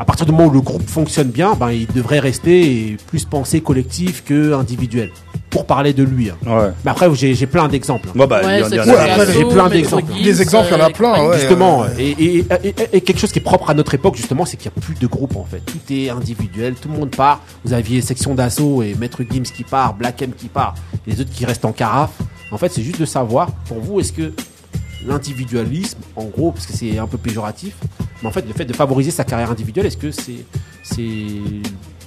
à 0.00 0.04
partir 0.06 0.24
du 0.26 0.32
moment 0.32 0.46
où 0.46 0.50
le 0.50 0.60
groupe 0.62 0.88
fonctionne 0.88 1.28
bien, 1.28 1.54
ben, 1.54 1.70
il 1.70 1.86
devrait 1.86 2.18
rester 2.20 2.96
plus 3.08 3.24
penser 3.26 3.60
collectif 3.60 4.24
que 4.24 4.54
individuel. 4.54 5.10
Pour 5.50 5.66
parler 5.66 5.92
de 5.92 6.02
lui. 6.04 6.30
hein. 6.30 6.36
Ouais. 6.46 6.70
Mais 6.84 6.90
après, 6.92 7.12
j'ai 7.14 7.34
j'ai 7.34 7.46
plein 7.46 7.66
d'exemples. 7.68 8.08
Bon, 8.14 8.26
bah, 8.26 8.40
Ouais, 8.42 8.62
Ouais, 8.62 9.26
j'ai 9.32 9.44
plein 9.44 9.68
d'exemples. 9.68 10.04
Gims, 10.14 10.22
Des 10.22 10.40
exemples, 10.42 10.68
il 10.70 10.78
y 10.78 10.80
en 10.80 10.84
a 10.86 10.90
plein, 10.90 11.26
ouais. 11.28 11.38
Justement, 11.40 11.84
et, 11.98 12.10
et- 12.10 12.46
et- 12.64 12.74
et 12.92 13.00
quelque 13.02 13.18
chose 13.18 13.32
qui 13.32 13.40
est 13.40 13.42
propre 13.42 13.68
à 13.68 13.74
notre 13.74 13.92
époque, 13.92 14.14
justement, 14.16 14.44
c'est 14.46 14.56
qu'il 14.56 14.70
n'y 14.70 14.78
a 14.78 14.80
plus 14.80 14.94
de 14.94 15.06
groupe 15.06 15.36
en 15.36 15.44
fait. 15.44 15.58
Tout 15.66 15.92
est 15.92 16.08
individuel, 16.08 16.74
tout 16.80 16.88
le 16.88 16.96
monde 16.96 17.10
part. 17.14 17.40
Vous 17.64 17.72
aviez 17.72 18.00
Section 18.00 18.34
d'Assaut 18.34 18.82
et 18.82 18.94
Maître 18.98 19.22
Gims 19.30 19.42
qui 19.42 19.64
part, 19.64 19.94
Black 19.94 20.22
M 20.22 20.30
qui 20.36 20.46
part, 20.46 20.76
les 21.06 21.20
autres 21.20 21.30
qui 21.30 21.44
restent 21.44 21.64
en 21.64 21.72
carafe. 21.72 22.12
En 22.52 22.56
fait, 22.56 22.70
c'est 22.72 22.82
juste 22.82 23.00
de 23.00 23.04
savoir, 23.04 23.50
pour 23.66 23.80
vous, 23.80 24.00
est-ce 24.00 24.12
que 24.12 24.32
l'individualisme, 25.06 25.98
en 26.16 26.24
gros, 26.24 26.52
parce 26.52 26.66
que 26.66 26.72
c'est 26.74 26.98
un 26.98 27.06
peu 27.06 27.18
péjoratif, 27.18 27.74
mais 28.22 28.28
en 28.28 28.32
fait, 28.32 28.44
le 28.46 28.52
fait 28.52 28.64
de 28.64 28.72
favoriser 28.72 29.10
sa 29.10 29.24
carrière 29.24 29.50
individuelle, 29.50 29.86
est-ce 29.86 29.96
que 29.96 30.10
c'est. 30.10 30.44
c'est 30.82 31.04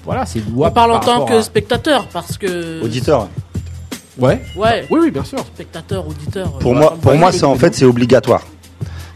voilà, 0.06 0.26
c'est 0.26 0.42
On 0.56 0.70
parle 0.72 0.92
en 0.92 1.00
par 1.00 1.06
tant 1.06 1.26
que 1.26 1.34
à- 1.36 1.44
spectateur 1.44 2.08
parce 2.08 2.38
que. 2.38 2.84
Auditeur. 2.84 3.30
Ouais. 4.18 4.42
Ouais. 4.56 4.86
Oui, 4.90 5.00
oui, 5.04 5.12
bien 5.12 5.24
sûr. 5.24 5.40
Spectateur, 5.40 6.08
auditeur. 6.08 6.52
Pour 6.60 6.74
euh, 6.74 6.80
moi, 6.80 6.98
pour 7.02 7.14
moi, 7.16 7.32
c'est 7.32 7.46
en 7.46 7.56
fait, 7.56 7.74
c'est 7.74 7.86
obligatoire. 7.86 8.44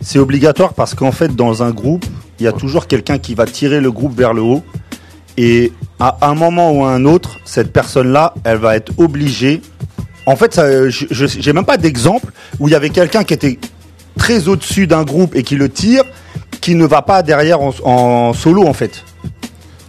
C'est 0.02 0.20
obligatoire 0.20 0.74
parce 0.74 0.96
qu'en 0.96 1.12
fait, 1.12 1.36
dans 1.36 1.62
un 1.64 1.72
groupe, 1.72 2.06
il 2.40 2.44
y 2.46 2.48
a 2.48 2.52
toujours 2.52 2.88
quelqu'un 2.88 3.18
qui 3.18 3.36
va 3.36 3.46
tirer 3.46 3.80
le 3.80 3.92
groupe 3.92 4.16
vers 4.18 4.34
le 4.34 4.42
haut. 4.42 4.64
Et 5.38 5.72
à 6.00 6.18
un 6.28 6.34
moment 6.34 6.72
ou 6.72 6.84
à 6.86 6.92
un 6.92 7.06
autre, 7.06 7.38
cette 7.46 7.72
personne-là, 7.72 8.34
elle 8.44 8.58
va 8.58 8.76
être 8.76 8.92
obligée. 8.98 9.62
En 10.26 10.36
fait, 10.36 10.54
ça, 10.54 10.90
je 10.90 11.06
j'ai 11.12 11.54
même 11.54 11.66
pas 11.66 11.78
d'exemple 11.78 12.32
où 12.60 12.68
il 12.68 12.72
y 12.72 12.76
avait 12.76 12.90
quelqu'un 12.90 13.24
qui 13.24 13.34
était 13.34 13.60
très 14.18 14.48
au-dessus 14.48 14.88
d'un 14.88 15.04
groupe 15.04 15.36
et 15.36 15.44
qui 15.44 15.56
le 15.56 15.70
tire, 15.70 16.04
qui 16.68 16.76
ne 16.76 16.86
va 16.86 17.02
pas 17.02 17.24
derrière 17.24 17.62
en, 17.62 18.34
solo 18.34 18.68
en 18.68 18.74
fait. 18.74 19.06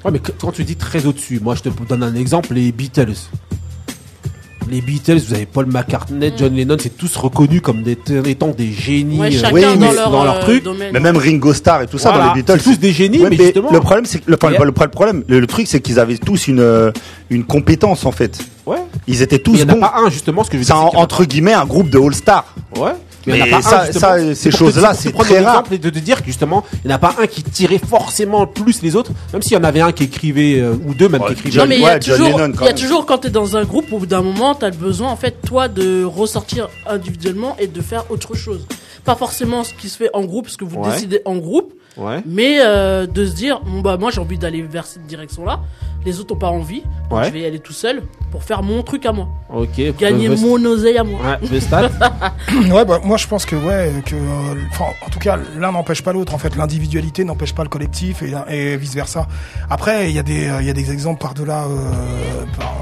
Ouais, 0.04 0.12
mais 0.12 0.20
quand 0.20 0.52
tu 0.52 0.62
dis 0.62 0.76
très 0.76 1.06
au-dessus, 1.06 1.40
moi 1.42 1.56
je 1.56 1.62
te 1.62 1.70
donne 1.88 2.04
un 2.04 2.14
exemple 2.14 2.54
les 2.54 2.70
Beatles. 2.70 3.16
Les 4.70 4.80
Beatles, 4.80 5.18
vous 5.26 5.34
avez 5.34 5.46
Paul 5.46 5.66
McCartney, 5.66 6.30
mm. 6.30 6.34
John 6.36 6.54
Lennon, 6.54 6.76
c'est 6.78 6.96
tous 6.96 7.16
reconnus 7.16 7.62
comme 7.62 7.82
des, 7.82 7.98
étant 8.26 8.50
des 8.50 8.70
génies 8.70 9.18
euh, 9.18 9.50
oui, 9.52 9.62
dans, 9.62 9.76
mais, 9.76 9.92
leur, 9.92 10.10
dans, 10.12 10.22
leur, 10.22 10.36
euh, 10.36 10.40
truc. 10.42 10.64
Mais 10.92 11.00
même 11.00 11.16
Ringo 11.16 11.52
Starr 11.52 11.82
et 11.82 11.88
tout 11.88 11.98
ça 11.98 12.12
dans 12.12 12.32
les 12.32 12.42
Beatles. 12.42 12.62
Tous 12.62 12.78
des 12.78 12.92
génies, 12.92 13.24
mais, 13.28 13.36
justement. 13.36 13.72
Le 13.72 13.80
problème, 13.80 14.04
c'est 14.04 14.24
le, 14.24 14.36
problème, 14.36 15.24
le, 15.26 15.46
truc, 15.48 15.66
c'est 15.66 15.80
qu'ils 15.80 15.98
avaient 15.98 16.18
tous 16.18 16.46
une, 16.46 16.60
euh, 16.60 16.92
une 17.28 17.42
compétence 17.42 18.06
en 18.06 18.12
fait. 18.12 18.38
Ouais. 18.66 18.78
Ils 19.08 19.20
étaient 19.22 19.40
tous 19.40 19.50
bons. 19.50 19.58
Il 19.58 19.68
y. 19.68 19.82
En 19.82 19.82
a 19.82 19.88
pas 19.88 19.98
un 19.98 20.10
justement, 20.10 20.44
ce 20.44 20.50
que 20.50 20.58
je 20.58 20.62
C'est 20.62 20.72
entre 20.72 21.24
guillemets 21.24 21.54
un 21.54 21.66
groupe 21.66 21.90
de 21.90 21.98
all-stars. 21.98 22.54
Ouais. 22.76 22.92
Mais, 23.26 23.38
mais 23.38 23.62
ça, 23.62 23.92
ça, 23.92 24.34
ces 24.34 24.50
choses-là, 24.50 24.94
c'est 24.94 25.12
très 25.12 25.40
rare. 25.40 25.64
de, 25.68 25.90
dire 25.90 26.20
que 26.20 26.26
justement, 26.26 26.64
il 26.84 26.88
n'y 26.88 26.92
en 26.92 26.96
a 26.96 26.98
pas 26.98 27.16
un 27.18 27.26
qui 27.26 27.42
tirait 27.42 27.78
forcément 27.78 28.46
plus 28.46 28.82
les 28.82 28.96
autres, 28.96 29.12
même 29.32 29.42
s'il 29.42 29.52
y 29.52 29.56
en 29.56 29.64
avait 29.64 29.80
un 29.80 29.92
qui 29.92 30.04
écrivait, 30.04 30.60
euh, 30.60 30.74
ou 30.86 30.94
deux 30.94 31.08
même 31.08 31.22
qui 31.26 31.32
écrivaient. 31.32 31.58
Non, 31.58 31.66
mais 31.66 31.76
il 31.76 31.82
y 31.82 32.68
a 32.68 32.72
toujours, 32.72 33.06
quand 33.06 33.18
t'es 33.18 33.30
dans 33.30 33.56
un 33.56 33.64
groupe, 33.64 33.92
au 33.92 33.98
bout 33.98 34.06
d'un 34.06 34.22
moment, 34.22 34.54
t'as 34.54 34.70
besoin, 34.70 35.10
en 35.10 35.16
fait, 35.16 35.36
toi, 35.46 35.68
de 35.68 36.04
ressortir 36.04 36.68
individuellement 36.86 37.56
et 37.58 37.66
de 37.66 37.80
faire 37.80 38.10
autre 38.10 38.34
chose. 38.34 38.66
Pas 39.04 39.16
forcément 39.16 39.64
ce 39.64 39.74
qui 39.74 39.88
se 39.88 39.96
fait 39.96 40.10
en 40.12 40.24
groupe, 40.24 40.48
ce 40.48 40.56
que 40.56 40.64
vous 40.64 40.82
décidez 40.82 41.20
en 41.24 41.36
groupe, 41.36 41.72
mais 42.26 42.58
euh, 42.60 43.06
de 43.06 43.26
se 43.26 43.34
dire, 43.34 43.60
bon, 43.60 43.80
bah 43.80 43.96
moi 43.98 44.10
j'ai 44.10 44.20
envie 44.20 44.38
d'aller 44.38 44.62
vers 44.62 44.86
cette 44.86 45.06
direction-là. 45.06 45.60
Les 46.04 46.20
autres 46.20 46.34
n'ont 46.34 46.40
pas 46.40 46.48
envie. 46.48 46.82
Je 47.10 47.30
vais 47.30 47.40
y 47.40 47.44
aller 47.44 47.58
tout 47.58 47.72
seul 47.72 48.02
pour 48.30 48.42
faire 48.44 48.62
mon 48.62 48.82
truc 48.82 49.04
à 49.06 49.12
moi. 49.12 49.28
Ok. 49.52 49.80
Gagner 49.98 50.28
mon 50.28 50.62
oseille 50.64 50.98
à 50.98 51.04
moi. 51.04 51.20
Ouais, 51.20 51.38
Vestat. 51.42 51.90
Ouais, 52.70 52.84
bah, 52.84 53.00
moi 53.02 53.16
je 53.16 53.26
pense 53.26 53.46
que 53.46 53.56
ouais, 53.56 53.92
que 54.04 54.14
euh, 54.14 54.54
enfin, 54.70 54.86
en 55.04 55.10
tout 55.10 55.18
cas 55.18 55.38
l'un 55.56 55.72
n'empêche 55.72 56.02
pas 56.02 56.12
l'autre. 56.12 56.34
En 56.34 56.38
fait, 56.38 56.54
l'individualité 56.56 57.24
n'empêche 57.24 57.54
pas 57.54 57.62
le 57.62 57.68
collectif 57.68 58.22
et, 58.48 58.76
vice 58.76 58.94
versa. 58.94 59.26
Après, 59.70 60.10
il 60.10 60.14
y 60.14 60.18
a 60.18 60.22
des 60.22 60.48
euh, 60.48 60.62
y 60.62 60.70
a 60.70 60.72
des 60.72 60.90
exemples 60.92 61.20
par 61.20 61.34
delà, 61.34 61.64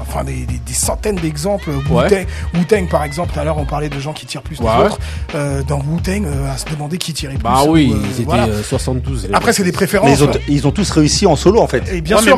enfin 0.01 0.23
des, 0.23 0.45
des, 0.45 0.73
centaines 0.73 1.15
d'exemples. 1.15 1.69
Ouais. 1.89 2.27
Wu 2.53 2.65
Tang 2.65 2.87
par 2.89 3.03
exemple. 3.03 3.33
Tout 3.33 3.39
à 3.39 3.43
l'heure, 3.43 3.57
on 3.57 3.65
parlait 3.65 3.89
de 3.89 3.99
gens 3.99 4.13
qui 4.13 4.25
tirent 4.25 4.41
plus 4.41 4.57
que 4.57 4.63
Ouais. 4.63 4.83
d'autres. 4.83 4.99
Euh, 5.35 5.63
dans 5.63 5.79
Wu 5.79 6.01
Tang, 6.03 6.25
à 6.49 6.57
se 6.57 6.65
demander 6.69 6.97
qui 6.97 7.13
tirait 7.13 7.37
bah 7.37 7.55
plus. 7.55 7.65
Bah 7.65 7.71
oui, 7.71 7.91
euh, 7.93 7.99
ils 8.05 8.13
étaient 8.13 8.23
voilà. 8.23 8.47
72 8.63 9.06
après, 9.33 9.53
c'est 9.53 9.63
des 9.63 9.71
préférences. 9.71 10.19
Mais 10.19 10.41
ils, 10.47 10.67
ont, 10.67 10.71
tous 10.71 10.89
réussi 10.91 11.25
en 11.25 11.35
solo, 11.35 11.61
en 11.61 11.67
fait. 11.67 11.83
Et 11.91 12.01
bien 12.01 12.17
sûr, 12.19 12.37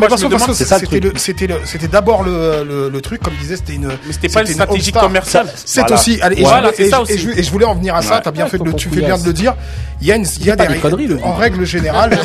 c'était 1.65 1.87
d'abord 1.87 2.23
le, 2.23 2.99
truc, 3.01 3.21
comme 3.21 3.33
disais, 3.39 3.55
c'était 3.55 3.73
une. 3.73 3.87
Mais 3.87 4.13
c'était 4.13 4.29
pas 4.29 4.41
une 4.41 4.47
stratégie 4.47 4.91
commerciale. 4.91 5.47
C'est 5.65 5.89
aussi. 5.91 6.19
Et, 6.31 7.43
je, 7.43 7.51
voulais 7.51 7.65
en 7.65 7.75
venir 7.75 7.95
à 7.95 8.01
ça. 8.01 8.21
T'as 8.23 8.31
bien 8.31 8.47
fait 8.47 8.59
tu 8.75 8.89
fais 8.89 9.01
bien 9.01 9.17
de 9.17 9.25
le 9.25 9.33
dire. 9.33 9.55
Il 10.01 10.07
y 10.07 10.11
a, 10.13 10.17
des, 10.55 10.77
conneries, 10.77 11.07
euh, 11.11 11.15
euh, 11.15 11.23
en 11.23 11.33
règle 11.33 11.65
générale. 11.65 12.17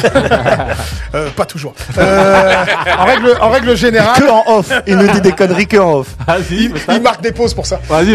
pas 1.35 1.45
toujours. 1.45 1.75
En 1.99 3.51
règle, 3.51 3.77
générale. 3.77 4.21
Que 4.21 4.31
en 4.31 4.59
off. 4.59 4.71
Il 4.87 4.97
ne 4.97 5.09
dit 5.09 5.21
des 5.21 5.33
conneries 5.33 5.67
que 5.67 5.79
en 5.79 5.95
off. 5.95 6.15
Il, 6.51 7.03
marque 7.03 7.21
des 7.23 7.33
pauses 7.33 7.55
pour 7.55 7.67
ça. 7.67 7.81
Vas-y, 7.89 8.15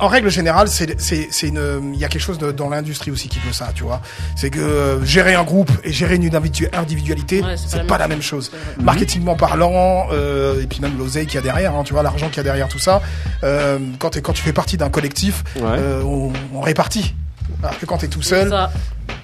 en 0.00 0.08
règle 0.08 0.30
générale, 0.30 0.68
c'est, 0.68 1.42
une, 1.42 1.92
il 1.94 2.00
y 2.00 2.04
a 2.04 2.08
quelque 2.08 2.22
chose 2.22 2.38
dans 2.38 2.68
l'industrie 2.68 3.10
aussi 3.10 3.28
qui 3.28 3.38
veut 3.38 3.52
ça, 3.52 3.70
tu 3.74 3.84
vois. 3.84 4.00
C'est 4.36 4.50
que 4.50 4.58
euh, 4.58 5.04
gérer 5.04 5.34
un 5.34 5.44
groupe 5.44 5.70
et 5.84 5.92
gérer 5.92 6.16
une 6.16 6.30
individualité, 6.72 7.42
c'est, 7.56 7.86
pas, 7.86 7.98
la 7.98 8.08
même 8.08 8.22
chose. 8.22 8.50
Marketingement 8.80 9.36
parlant, 9.36 10.08
euh, 10.12 10.62
et 10.62 10.66
puis 10.66 10.80
même 10.80 10.96
l'oseille 10.98 11.26
qu'il 11.26 11.36
y 11.36 11.38
a 11.38 11.42
derrière, 11.42 11.74
hein, 11.74 11.82
tu 11.84 11.92
vois, 11.92 12.02
l'argent 12.02 12.28
qu'il 12.28 12.38
y 12.38 12.40
a 12.40 12.44
derrière 12.44 12.68
tout 12.68 12.78
ça. 12.78 13.02
Euh, 13.44 13.78
quand, 13.98 14.16
quand 14.20 14.32
tu 14.32 14.42
fais 14.42 14.52
partie 14.52 14.76
d'un 14.76 14.90
collectif, 14.90 15.44
euh, 15.60 16.02
on, 16.02 16.60
répartit. 16.60 17.14
Ah, 17.62 17.66
alors 17.66 17.78
que 17.78 17.86
quand 17.86 17.98
t'es 17.98 18.08
tout 18.08 18.22
seul. 18.22 18.52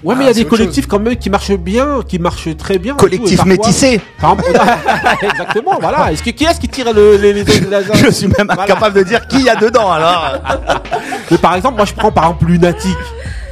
Ouais, 0.03 0.13
mais 0.15 0.21
ah, 0.21 0.23
il 0.23 0.27
y 0.27 0.29
a 0.29 0.33
des 0.33 0.45
collectifs 0.45 0.85
quand 0.85 0.99
même 0.99 1.15
qui 1.15 1.29
marchent 1.29 1.57
bien, 1.57 2.01
qui 2.07 2.19
marchent 2.19 2.55
très 2.55 2.77
bien. 2.77 2.95
Collectif 2.95 3.43
métissé. 3.45 3.99
Exactement, 5.21 5.77
voilà. 5.81 6.11
Est-ce 6.11 6.21
que 6.21 6.29
qui 6.29 6.43
est-ce 6.43 6.59
qui 6.59 6.67
tire 6.67 6.93
le, 6.93 7.17
les, 7.17 7.33
les 7.33 7.45
je, 7.45 8.05
je, 8.05 8.11
suis 8.11 8.27
même 8.27 8.49
incapable 8.49 8.97
de 8.97 9.03
dire 9.03 9.27
qui 9.27 9.43
y 9.43 9.49
a 9.49 9.55
dedans 9.55 9.91
alors. 9.91 10.37
mais 11.31 11.37
par 11.37 11.55
exemple, 11.55 11.77
moi 11.77 11.85
je 11.85 11.93
prends 11.93 12.11
par 12.11 12.25
exemple 12.25 12.45
Lunatic. 12.45 12.97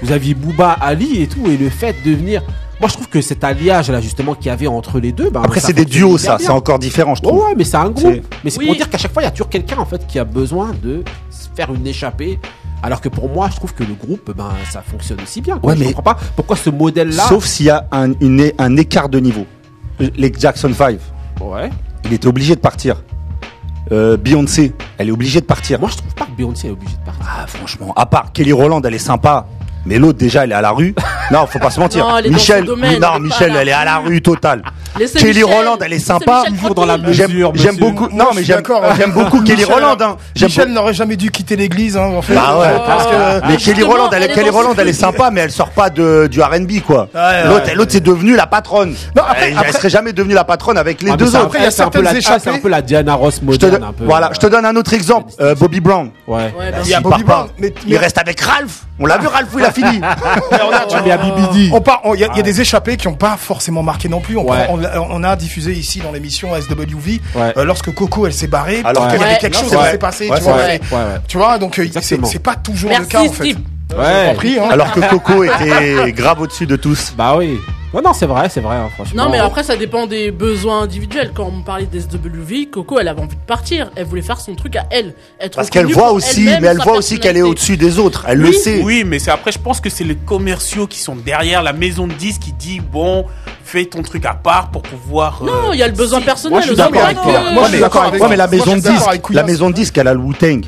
Vous 0.03 0.11
aviez 0.11 0.35
Booba, 0.35 0.73
Ali 0.79 1.23
et 1.23 1.27
tout, 1.27 1.47
et 1.47 1.57
le 1.57 1.69
fait 1.69 1.95
de 2.05 2.11
venir. 2.11 2.43
Moi, 2.79 2.89
je 2.89 2.93
trouve 2.95 3.07
que 3.07 3.21
cet 3.21 3.43
alliage 3.43 3.89
là 3.89 4.01
justement 4.01 4.35
qu'il 4.35 4.47
y 4.47 4.49
avait 4.49 4.67
entre 4.67 4.99
les 4.99 5.13
deux. 5.13 5.29
Bah, 5.29 5.41
Après, 5.43 5.61
c'est 5.61 5.73
des 5.73 5.85
duos, 5.85 6.17
ça, 6.17 6.37
c'est 6.39 6.49
encore 6.49 6.77
différent, 6.77 7.15
je 7.15 7.21
trouve. 7.21 7.39
Ouais, 7.39 7.55
mais 7.55 7.63
c'est 7.63 7.77
un 7.77 7.89
groupe. 7.89 8.21
Mais 8.43 8.49
c'est 8.49 8.63
pour 8.63 8.75
dire 8.75 8.89
qu'à 8.89 8.97
chaque 8.97 9.13
fois, 9.13 9.23
il 9.23 9.25
y 9.25 9.29
a 9.29 9.31
toujours 9.31 9.49
quelqu'un 9.49 9.77
en 9.77 9.85
fait 9.85 10.05
qui 10.05 10.19
a 10.19 10.25
besoin 10.25 10.71
de 10.83 11.03
faire 11.55 11.73
une 11.73 11.87
échappée 11.87 12.39
alors 12.83 13.01
que 13.01 13.09
pour 13.09 13.29
moi, 13.29 13.49
je 13.51 13.55
trouve 13.55 13.73
que 13.73 13.83
le 13.83 13.93
groupe, 13.93 14.31
ben, 14.35 14.51
ça 14.69 14.81
fonctionne 14.81 15.21
aussi 15.21 15.41
bien. 15.41 15.59
Ouais, 15.63 15.75
mais 15.75 15.87
comprends 15.87 16.13
pas 16.13 16.19
pourquoi 16.35 16.55
ce 16.55 16.69
modèle-là. 16.69 17.23
Sauf 17.27 17.45
s'il 17.45 17.67
y 17.67 17.69
a 17.69 17.87
un, 17.91 18.77
écart 18.77 19.09
de 19.09 19.19
niveau. 19.19 19.45
Les 19.99 20.31
Jackson 20.37 20.71
5. 20.73 20.99
Ouais. 21.41 21.69
Il 22.03 22.13
était 22.13 22.27
obligé 22.27 22.55
de 22.55 22.59
partir. 22.59 23.01
Euh, 23.91 24.17
Beyoncé, 24.17 24.73
elle 24.97 25.09
est 25.09 25.11
obligée 25.11 25.41
de 25.41 25.45
partir. 25.45 25.79
Moi, 25.79 25.89
je 25.91 25.97
trouve 25.97 26.13
pas 26.15 26.25
que 26.25 26.31
Beyoncé 26.31 26.67
est 26.67 26.71
obligée 26.71 26.97
de 26.97 27.05
partir. 27.05 27.25
Ah, 27.27 27.45
franchement, 27.47 27.93
à 27.95 28.05
part 28.05 28.31
Kelly 28.33 28.51
Roland, 28.51 28.81
elle 28.81 28.95
est 28.95 28.99
sympa. 28.99 29.47
Mais 29.85 29.97
l'autre, 29.97 30.17
déjà, 30.17 30.43
elle 30.43 30.51
est 30.51 30.55
à 30.55 30.61
la 30.61 30.71
rue. 30.71 30.93
Non, 31.31 31.47
faut 31.47 31.57
pas 31.57 31.71
se 31.71 31.79
mentir. 31.79 32.05
Michel, 32.29 32.65
non, 32.65 32.75
elle 32.83 33.21
Michel, 33.23 33.55
elle 33.59 33.67
est 33.67 33.71
à 33.71 33.83
la 33.83 33.97
rue 33.97 34.21
totale. 34.21 34.61
Kelly 35.17 35.41
Roland, 35.41 35.77
elle 35.83 35.93
est 35.93 35.99
sympa. 35.99 36.43
Toujours 36.47 36.75
dans 36.75 36.85
la 36.85 36.97
mesure. 36.97 37.51
J'aime 37.55 37.77
beaucoup. 37.77 38.07
Non, 38.11 38.27
mais 38.35 38.43
j'aime 38.43 38.61
hein. 38.69 39.07
beaucoup 39.13 39.41
Kelly 39.41 39.63
Roland. 39.63 39.97
Michel 40.39 40.69
hein. 40.69 40.71
n'aurait 40.71 40.93
jamais 40.93 41.15
dû 41.15 41.31
quitter 41.31 41.55
l'église, 41.55 41.97
hein, 41.97 42.11
en 42.15 42.21
fait. 42.21 42.35
Bah 42.35 42.57
ouais. 42.59 42.67
parce 42.85 43.05
que... 43.07 43.15
Ah. 43.15 43.41
Mais 43.47 43.57
Kelly 43.57 43.83
Roland, 43.83 44.09
elle, 44.11 44.31
Kelly 44.33 44.49
Roland, 44.49 44.73
elle 44.77 44.87
est 44.87 44.93
sympa, 44.93 45.31
mais 45.31 45.41
elle 45.41 45.51
sort 45.51 45.71
pas 45.71 45.89
de, 45.89 46.27
du 46.27 46.41
R&B, 46.41 46.81
quoi. 46.85 47.09
L'autre, 47.47 47.71
l'autre, 47.75 47.91
c'est 47.91 48.03
devenu 48.03 48.35
la 48.35 48.47
patronne. 48.47 48.95
Non, 49.15 49.23
après, 49.27 49.51
elle, 49.51 49.57
après... 49.57 49.71
serait 49.71 49.89
jamais 49.89 50.13
devenue 50.13 50.33
la 50.33 50.43
patronne 50.43 50.77
avec 50.77 51.01
les 51.01 51.11
ah, 51.11 51.17
deux 51.17 51.35
autres. 51.35 51.45
Après, 51.45 51.71
c'est 51.71 51.81
un 51.81 51.89
peu 51.89 52.01
la, 52.01 52.13
c'est 52.21 52.49
un 52.49 52.59
peu 52.59 52.69
la 52.69 52.81
Diana 52.81 53.15
Ross 53.15 53.41
moderne. 53.41 53.93
Voilà, 53.99 54.29
je 54.33 54.39
te 54.39 54.47
donne 54.47 54.65
un 54.65 54.75
autre 54.75 54.93
exemple. 54.93 55.31
Euh, 55.41 55.55
Bobby 55.55 55.79
Brown. 55.79 56.11
Ouais. 56.27 56.53
Il 56.85 56.91
bah, 56.91 56.99
Bobby 57.01 57.23
Brown. 57.23 57.47
Il 57.87 57.97
reste 57.97 58.17
avec 58.17 58.39
Ralph. 58.39 58.85
On 58.99 59.05
l'a 59.05 59.17
vu, 59.17 59.27
Ralph, 59.27 59.49
il 59.57 59.65
a 59.65 59.71
on, 59.83 60.03
a, 60.03 60.87
on, 61.71 61.81
part, 61.81 62.01
il 62.13 62.19
y, 62.19 62.23
a, 62.23 62.41
des 62.41 62.61
échappées 62.61 62.97
qui 62.97 63.07
n'ont 63.07 63.15
pas 63.15 63.37
forcément 63.37 63.83
marqué 63.83 64.09
non 64.09 64.21
plus. 64.21 64.37
On, 64.37 65.23
a 65.23 65.35
diffusé 65.35 65.73
ici 65.73 65.99
dans 65.99 66.11
l'émission 66.11 66.49
SWV 66.59 67.21
euh, 67.35 67.63
lorsque 67.65 67.93
Coco 67.93 68.27
elle 68.27 68.33
s'est 68.33 68.47
barrée, 68.47 68.81
parce 68.83 69.11
qu'il 69.11 69.21
y 69.21 69.23
avait 69.23 69.37
quelque 69.37 69.57
chose 69.57 69.75
qui 69.75 69.91
s'est 69.91 69.97
passé. 69.97 70.29
tu, 70.35 70.43
vois, 70.43 70.57
mais, 70.67 70.79
tu 71.27 71.37
vois, 71.37 71.57
donc 71.57 71.79
euh, 71.79 71.87
c'est 72.01 72.39
pas 72.39 72.55
toujours 72.55 72.91
le 72.91 73.05
cas 73.05 73.21
en 73.21 73.31
fait. 73.31 73.55
Compris, 74.29 74.57
hein. 74.59 74.69
Alors 74.71 74.91
que 74.91 74.99
Coco 74.99 75.43
était 75.43 76.11
grave 76.13 76.41
au-dessus 76.41 76.65
de 76.65 76.75
tous. 76.75 77.13
Bah 77.15 77.35
oui. 77.37 77.59
Ouais, 77.95 78.01
non, 78.01 78.11
c'est 78.11 78.25
vrai, 78.25 78.49
c'est 78.49 78.59
vrai, 78.59 78.75
hein, 78.75 78.89
franchement. 78.93 79.23
Non, 79.23 79.29
mais 79.29 79.37
après, 79.37 79.63
ça 79.63 79.77
dépend 79.77 80.05
des 80.05 80.29
besoins 80.29 80.81
individuels. 80.81 81.31
Quand 81.33 81.45
on 81.45 81.61
parlait 81.61 81.85
des 81.85 82.01
SWV, 82.01 82.65
Coco, 82.69 82.99
elle 82.99 83.07
avait 83.07 83.21
envie 83.21 83.37
de 83.37 83.41
partir. 83.47 83.89
Elle 83.95 84.03
voulait 84.03 84.21
faire 84.21 84.41
son 84.41 84.53
truc 84.53 84.75
à 84.75 84.85
elle. 84.91 85.13
Être 85.39 85.55
Parce 85.55 85.69
qu'elle 85.69 85.85
voit 85.85 86.11
aussi, 86.11 86.43
mais 86.43 86.67
elle 86.67 86.81
voit 86.81 86.97
aussi 86.97 87.19
qu'elle 87.19 87.37
est 87.37 87.41
au-dessus 87.41 87.77
des 87.77 87.97
autres. 87.97 88.25
Elle 88.27 88.39
le 88.39 88.51
sait. 88.51 88.81
Oui, 88.83 89.05
mais 89.05 89.17
après, 89.29 89.53
je 89.53 89.59
pense 89.59 89.79
que 89.79 89.89
c'est 89.89 90.03
les 90.03 90.17
commerciaux 90.17 90.87
qui 90.87 90.99
sont 90.99 91.15
derrière 91.15 91.63
la 91.63 91.71
maison 91.71 92.05
de 92.05 92.11
disques 92.11 92.41
qui 92.41 92.51
dit, 92.51 92.81
bon, 92.81 93.27
fais 93.63 93.85
ton 93.85 94.01
truc 94.01 94.25
à 94.25 94.33
part 94.33 94.71
pour 94.71 94.81
pouvoir. 94.81 95.39
Euh, 95.41 95.45
non, 95.45 95.71
il 95.71 95.79
y 95.79 95.83
a 95.83 95.87
le 95.87 95.93
besoin 95.93 96.19
personnel. 96.19 96.51
Moi, 96.51 96.61
je 96.63 96.67
suis 96.67 96.75
d'accord 96.75 97.01
hein. 97.01 97.05
avec 97.05 97.21
toi. 97.21 97.51
Moi, 97.53 97.63
je 97.63 97.69
suis 97.69 97.79
d'accord 97.79 98.03
avec. 98.03 98.21
Mais 98.29 98.35
la 98.35 98.47
maison 98.47 98.75
de 98.75 98.81
disques, 98.81 99.29
la 99.29 99.43
maison 99.43 99.69
de 99.69 99.75
disques, 99.75 99.97
elle 99.97 100.09
a 100.09 100.13
le 100.13 100.19
Wu-Tang 100.19 100.65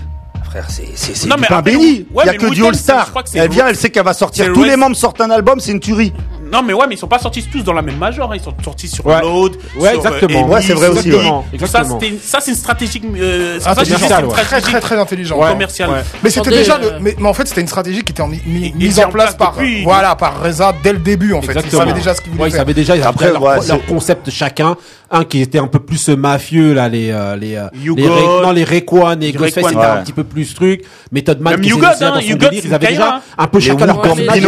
frère, 0.48 0.66
c'est 0.70 1.28
pas 1.48 1.62
béni. 1.62 2.06
Il 2.10 2.16
ouais, 2.16 2.26
y 2.26 2.30
a 2.30 2.34
que 2.34 2.50
du 2.54 2.66
All-Star. 2.66 3.12
Elle 3.34 3.50
vient, 3.50 3.68
elle 3.68 3.76
sait 3.76 3.90
qu'elle 3.90 4.06
va 4.06 4.14
sortir. 4.14 4.52
Tous 4.54 4.64
les 4.64 4.76
membres 4.76 4.96
sortent 4.96 5.22
un 5.22 5.30
album, 5.30 5.60
c'est 5.60 5.72
une 5.72 5.80
tuerie. 5.80 6.14
Non, 6.52 6.62
mais 6.64 6.74
ouais, 6.74 6.86
mais 6.88 6.96
ils 6.96 6.98
sont 6.98 7.08
pas 7.08 7.20
sortis 7.20 7.44
tous 7.52 7.64
dans 7.64 7.74
la 7.74 7.82
même 7.82 7.98
major. 7.98 8.32
hein. 8.32 8.36
Ils 8.36 8.42
sont 8.44 8.54
sortis 8.64 8.88
sur 8.88 9.06
Ouais. 9.06 9.22
Load. 9.22 9.58
Ouais, 9.76 9.82
sur, 9.82 9.84
euh, 9.84 9.94
exactement. 9.96 10.44
Amy, 10.46 10.54
Ouais, 10.54 10.62
c'est 10.62 10.74
vrai 10.74 10.88
aussi, 10.88 11.10
Exactement. 11.54 12.00
ça, 12.24 12.40
c'est 12.42 12.52
une 12.52 12.58
stratégie. 12.58 13.02
euh, 13.18 13.58
c'est 13.60 13.64
ça 13.66 13.76
c'est 13.86 13.92
ouais. 13.92 13.98
Très, 13.98 14.44
très, 14.44 14.60
stratégie 14.60 14.80
très 14.82 15.00
intelligent. 15.00 15.40
commerciale. 15.40 15.90
ouais. 15.90 16.04
Mais 16.24 16.30
c'était 16.30 16.50
déjà 16.52 16.76
euh, 16.76 16.94
le, 16.94 17.00
mais, 17.00 17.16
mais 17.20 17.28
en 17.30 17.34
fait 17.34 17.48
c'était 17.48 17.62
une 17.62 17.68
stratégie 17.68 18.04
qui 18.04 18.12
était 18.12 18.22
en- 18.22 18.28
mi- 18.28 18.42
mi- 18.46 18.74
mise 18.76 19.00
en 19.00 19.04
en 19.04 19.10
place 19.10 19.36
place 19.36 19.36
par 19.38 19.54
depuis- 19.54 19.84
voilà 19.84 20.16
par 20.16 20.42
Reza 20.42 20.74
dès 20.84 20.94
le 20.94 21.00
début 21.00 21.34
en 21.34 21.42
fait. 21.42 21.54
Ils 21.64 21.72
savaient 21.72 21.94
déjà 21.94 22.14
ce 22.14 22.22
qu'ils 22.22 22.32
voulaient 22.32 22.44
Ouais, 22.44 22.50
ils 22.50 22.54
savaient 22.56 22.74
déjà, 22.74 22.94
Après, 23.08 23.32
leur, 23.32 23.42
concept 23.88 24.30
chacun 24.30 24.76
un 25.10 25.24
qui 25.24 25.42
était 25.42 25.60
un 25.60 25.68
peu 25.68 25.80
plus 25.80 26.10
euh, 26.10 26.16
mafieux 26.16 26.74
là 26.74 26.90
les 26.90 27.12
euh, 27.12 27.36
les 27.36 27.56
euh, 27.56 27.68
les, 27.74 28.08
Ray, 28.08 28.26
non, 28.44 28.52
les 28.52 28.64
Rayquan 28.64 29.20
et 29.22 29.32
Ghostface 29.32 29.66
c'était 29.70 29.82
un 29.82 30.04
petit 30.04 30.14
peu 30.14 30.24
plus 30.24 30.54
truc. 30.54 30.84
Method 31.12 31.40
Man 31.40 31.54
Même 31.54 31.62
qui 31.62 31.70
got, 31.70 31.88
dans 32.00 32.16
got, 32.16 32.20
délire, 32.20 32.62
ils 32.66 32.74
avaient 32.74 32.88
déjà 32.88 33.22
un 33.38 33.48
peu 33.48 33.60
chacun 33.60 33.86
leur 33.86 34.02
personnage 34.02 34.44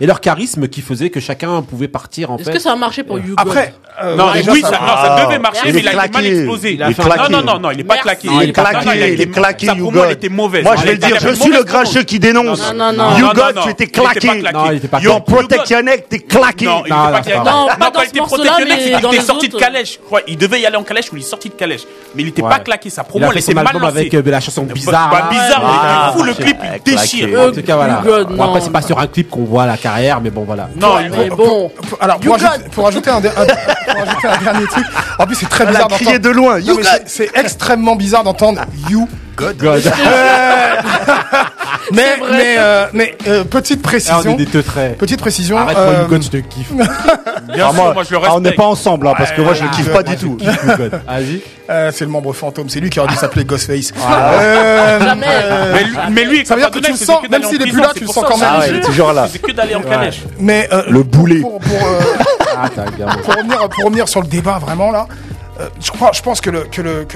et, 0.00 0.06
leur 0.06 0.20
charisme 0.20 0.68
qui 0.68 0.82
faisait 0.82 1.10
que 1.10 1.20
chacun 1.20 1.62
pouvait 1.62 1.88
partir 1.88 2.30
en 2.30 2.38
fait. 2.38 2.44
est-ce 2.44 2.50
que 2.50 2.58
ça 2.58 2.72
a 2.72 2.76
marché 2.76 3.02
pour 3.02 3.18
You 3.18 3.34
après 3.36 3.74
non 4.16 4.28
oui 4.52 4.62
ça 4.62 5.24
devait 5.26 5.38
marcher 5.40 5.72
mais 5.72 5.80
il 5.80 5.88
a 5.88 6.08
mal 6.08 6.26
explosé. 6.26 6.78
Non 6.78 7.28
non 7.30 7.42
non 7.42 7.58
non 7.58 7.70
il 7.72 7.80
est 7.80 7.84
pas 7.84 7.98
claqué. 7.98 8.28
Il 8.30 8.50
est 8.50 8.52
claqué 8.52 9.14
il 9.14 9.20
est 9.20 9.30
claqué 9.30 9.66
You 9.66 10.04
était 10.10 10.28
mauvaise 10.28 10.62
moi 10.62 10.76
je 10.76 10.84
vais 10.84 10.92
le 10.92 10.98
dire 10.98 11.16
je 11.20 11.34
suis 11.34 11.52
le 11.52 11.64
grincheux 11.64 12.04
qui 12.04 12.20
dénonce. 12.20 12.62
You 13.18 13.28
God 13.34 13.60
tu 13.64 13.70
étais 13.70 13.86
claqué. 13.88 14.42
Non, 14.52 15.00
Your 15.00 15.24
Protectionnel 15.24 16.02
t'es 16.08 16.20
claqué. 16.20 16.66
Non 16.66 16.84
pas 17.78 17.90
dans 17.90 18.00
ce 18.00 18.18
morceau 18.18 18.44
là 18.44 18.58
mais 18.68 19.00
dans 19.00 19.12
sorti 19.20 19.48
de 19.48 19.56
calèche 19.56 19.87
il 20.26 20.36
devait 20.36 20.60
y 20.60 20.66
aller 20.66 20.76
en 20.76 20.82
calèche 20.82 21.12
ou 21.12 21.16
il 21.16 21.22
est 21.22 21.26
sorti 21.26 21.48
de 21.48 21.54
calèche. 21.54 21.82
Mais 22.14 22.22
il 22.22 22.28
était 22.28 22.42
pas 22.42 22.58
claqué. 22.58 22.90
Sa 22.90 23.04
promo, 23.04 23.26
euh, 23.26 23.28
bah, 23.28 23.34
bah, 23.34 23.38
ah, 23.38 23.42
il 23.74 23.84
a 23.84 23.92
fait 23.92 24.00
elle 24.00 24.06
était 24.06 24.16
avec 24.16 24.26
euh, 24.26 24.30
la 24.30 24.40
chanson 24.40 24.62
bizarre. 24.62 25.10
Bah, 25.10 25.22
bah, 25.22 25.28
bizarre, 25.30 25.62
ah, 25.64 26.06
mais 26.06 26.18
fou, 26.18 26.24
le 26.24 26.34
clip, 26.34 26.56
il 26.62 26.82
déchire. 26.82 27.40
En 27.40 27.52
tout 27.52 27.62
cas, 27.62 27.74
oh, 27.74 27.76
voilà. 27.76 28.02
God, 28.04 28.36
bon, 28.36 28.44
après, 28.44 28.60
c'est 28.60 28.72
pas 28.72 28.82
sur 28.82 28.98
un 28.98 29.06
clip 29.06 29.30
qu'on 29.30 29.44
voit 29.44 29.66
la 29.66 29.76
carrière, 29.76 30.20
mais 30.20 30.30
bon, 30.30 30.44
voilà. 30.44 30.68
Non, 30.76 30.96
ouais, 30.96 31.08
mais 31.08 31.30
bon. 31.30 31.70
Alors, 32.00 32.18
pour, 32.18 32.34
ajouter, 32.34 32.68
pour 32.72 32.88
ajouter 32.88 33.10
un, 33.10 33.20
dernier 33.20 34.66
truc. 34.66 34.84
En 35.18 35.26
plus, 35.26 35.36
c'est 35.36 35.48
très 35.48 35.66
bizarre 35.66 35.88
d'entendre. 35.88 36.18
de 36.18 36.30
loin. 36.30 36.58
C'est 37.06 37.30
extrêmement 37.34 37.96
bizarre 37.96 38.24
d'entendre 38.24 38.62
You 38.88 39.08
God. 39.36 39.62
mais 41.92 42.16
mais, 42.30 42.56
euh, 42.58 42.86
mais 42.92 43.16
euh, 43.26 43.44
petite 43.44 43.82
précision. 43.82 44.16
Ah, 44.24 44.30
on 44.30 44.34
des. 44.34 44.46
Petite 44.46 45.20
précision. 45.20 45.58
Arrête, 45.58 45.76
moi, 45.76 45.86
euh, 45.86 46.20
je 46.20 46.28
te 46.28 46.36
kiffe. 46.38 46.72
Bien 47.54 47.68
ah, 47.68 47.72
moi, 47.72 47.94
je 48.04 48.10
le 48.10 48.18
respecte. 48.18 48.36
On 48.36 48.40
n'est 48.40 48.52
pas 48.52 48.66
ensemble, 48.66 49.08
hein, 49.08 49.14
parce 49.16 49.32
que 49.32 49.40
moi, 49.40 49.54
je 49.54 49.64
le 49.64 49.70
kiffe 49.70 49.92
pas 49.92 50.02
du 50.02 50.16
tout. 50.16 50.38
Euh, 51.70 51.90
c'est 51.92 52.06
le 52.06 52.10
membre 52.10 52.32
fantôme, 52.32 52.70
c'est 52.70 52.80
lui 52.80 52.88
qui 52.88 52.98
aurait 52.98 53.10
dû 53.10 53.14
ah. 53.18 53.20
s'appeler 53.20 53.44
Ghostface. 53.44 53.92
Euh, 53.92 54.98
euh, 54.98 55.14
mais, 56.10 56.24
lui, 56.24 56.46
ça 56.46 56.54
veut 56.54 56.62
dire 56.62 56.70
que 56.70 56.78
tu 56.78 56.90
le 56.90 56.96
sens, 56.96 57.28
même 57.28 57.42
s'il 57.42 57.60
est 57.60 57.66
plus 57.66 57.78
là, 57.80 57.90
tu 57.94 58.04
le 58.04 58.06
sens 58.06 58.24
quand 58.26 58.38
même. 58.38 58.48
C'est 58.62 58.80
toujours 58.80 59.12
là. 59.12 59.28
C'est 59.30 59.38
que 59.40 59.52
d'aller 59.52 59.74
en 59.74 59.82
calèche. 59.82 60.22
Mais 60.38 60.68
le 60.88 61.02
boulet. 61.02 61.40
Pour 61.40 61.60
revenir 63.84 64.08
sur 64.08 64.22
le 64.22 64.28
débat, 64.28 64.58
vraiment 64.58 64.90
là. 64.90 65.06
Euh, 65.60 65.68
je, 65.80 66.22
pense 66.22 66.40
que, 66.40 66.50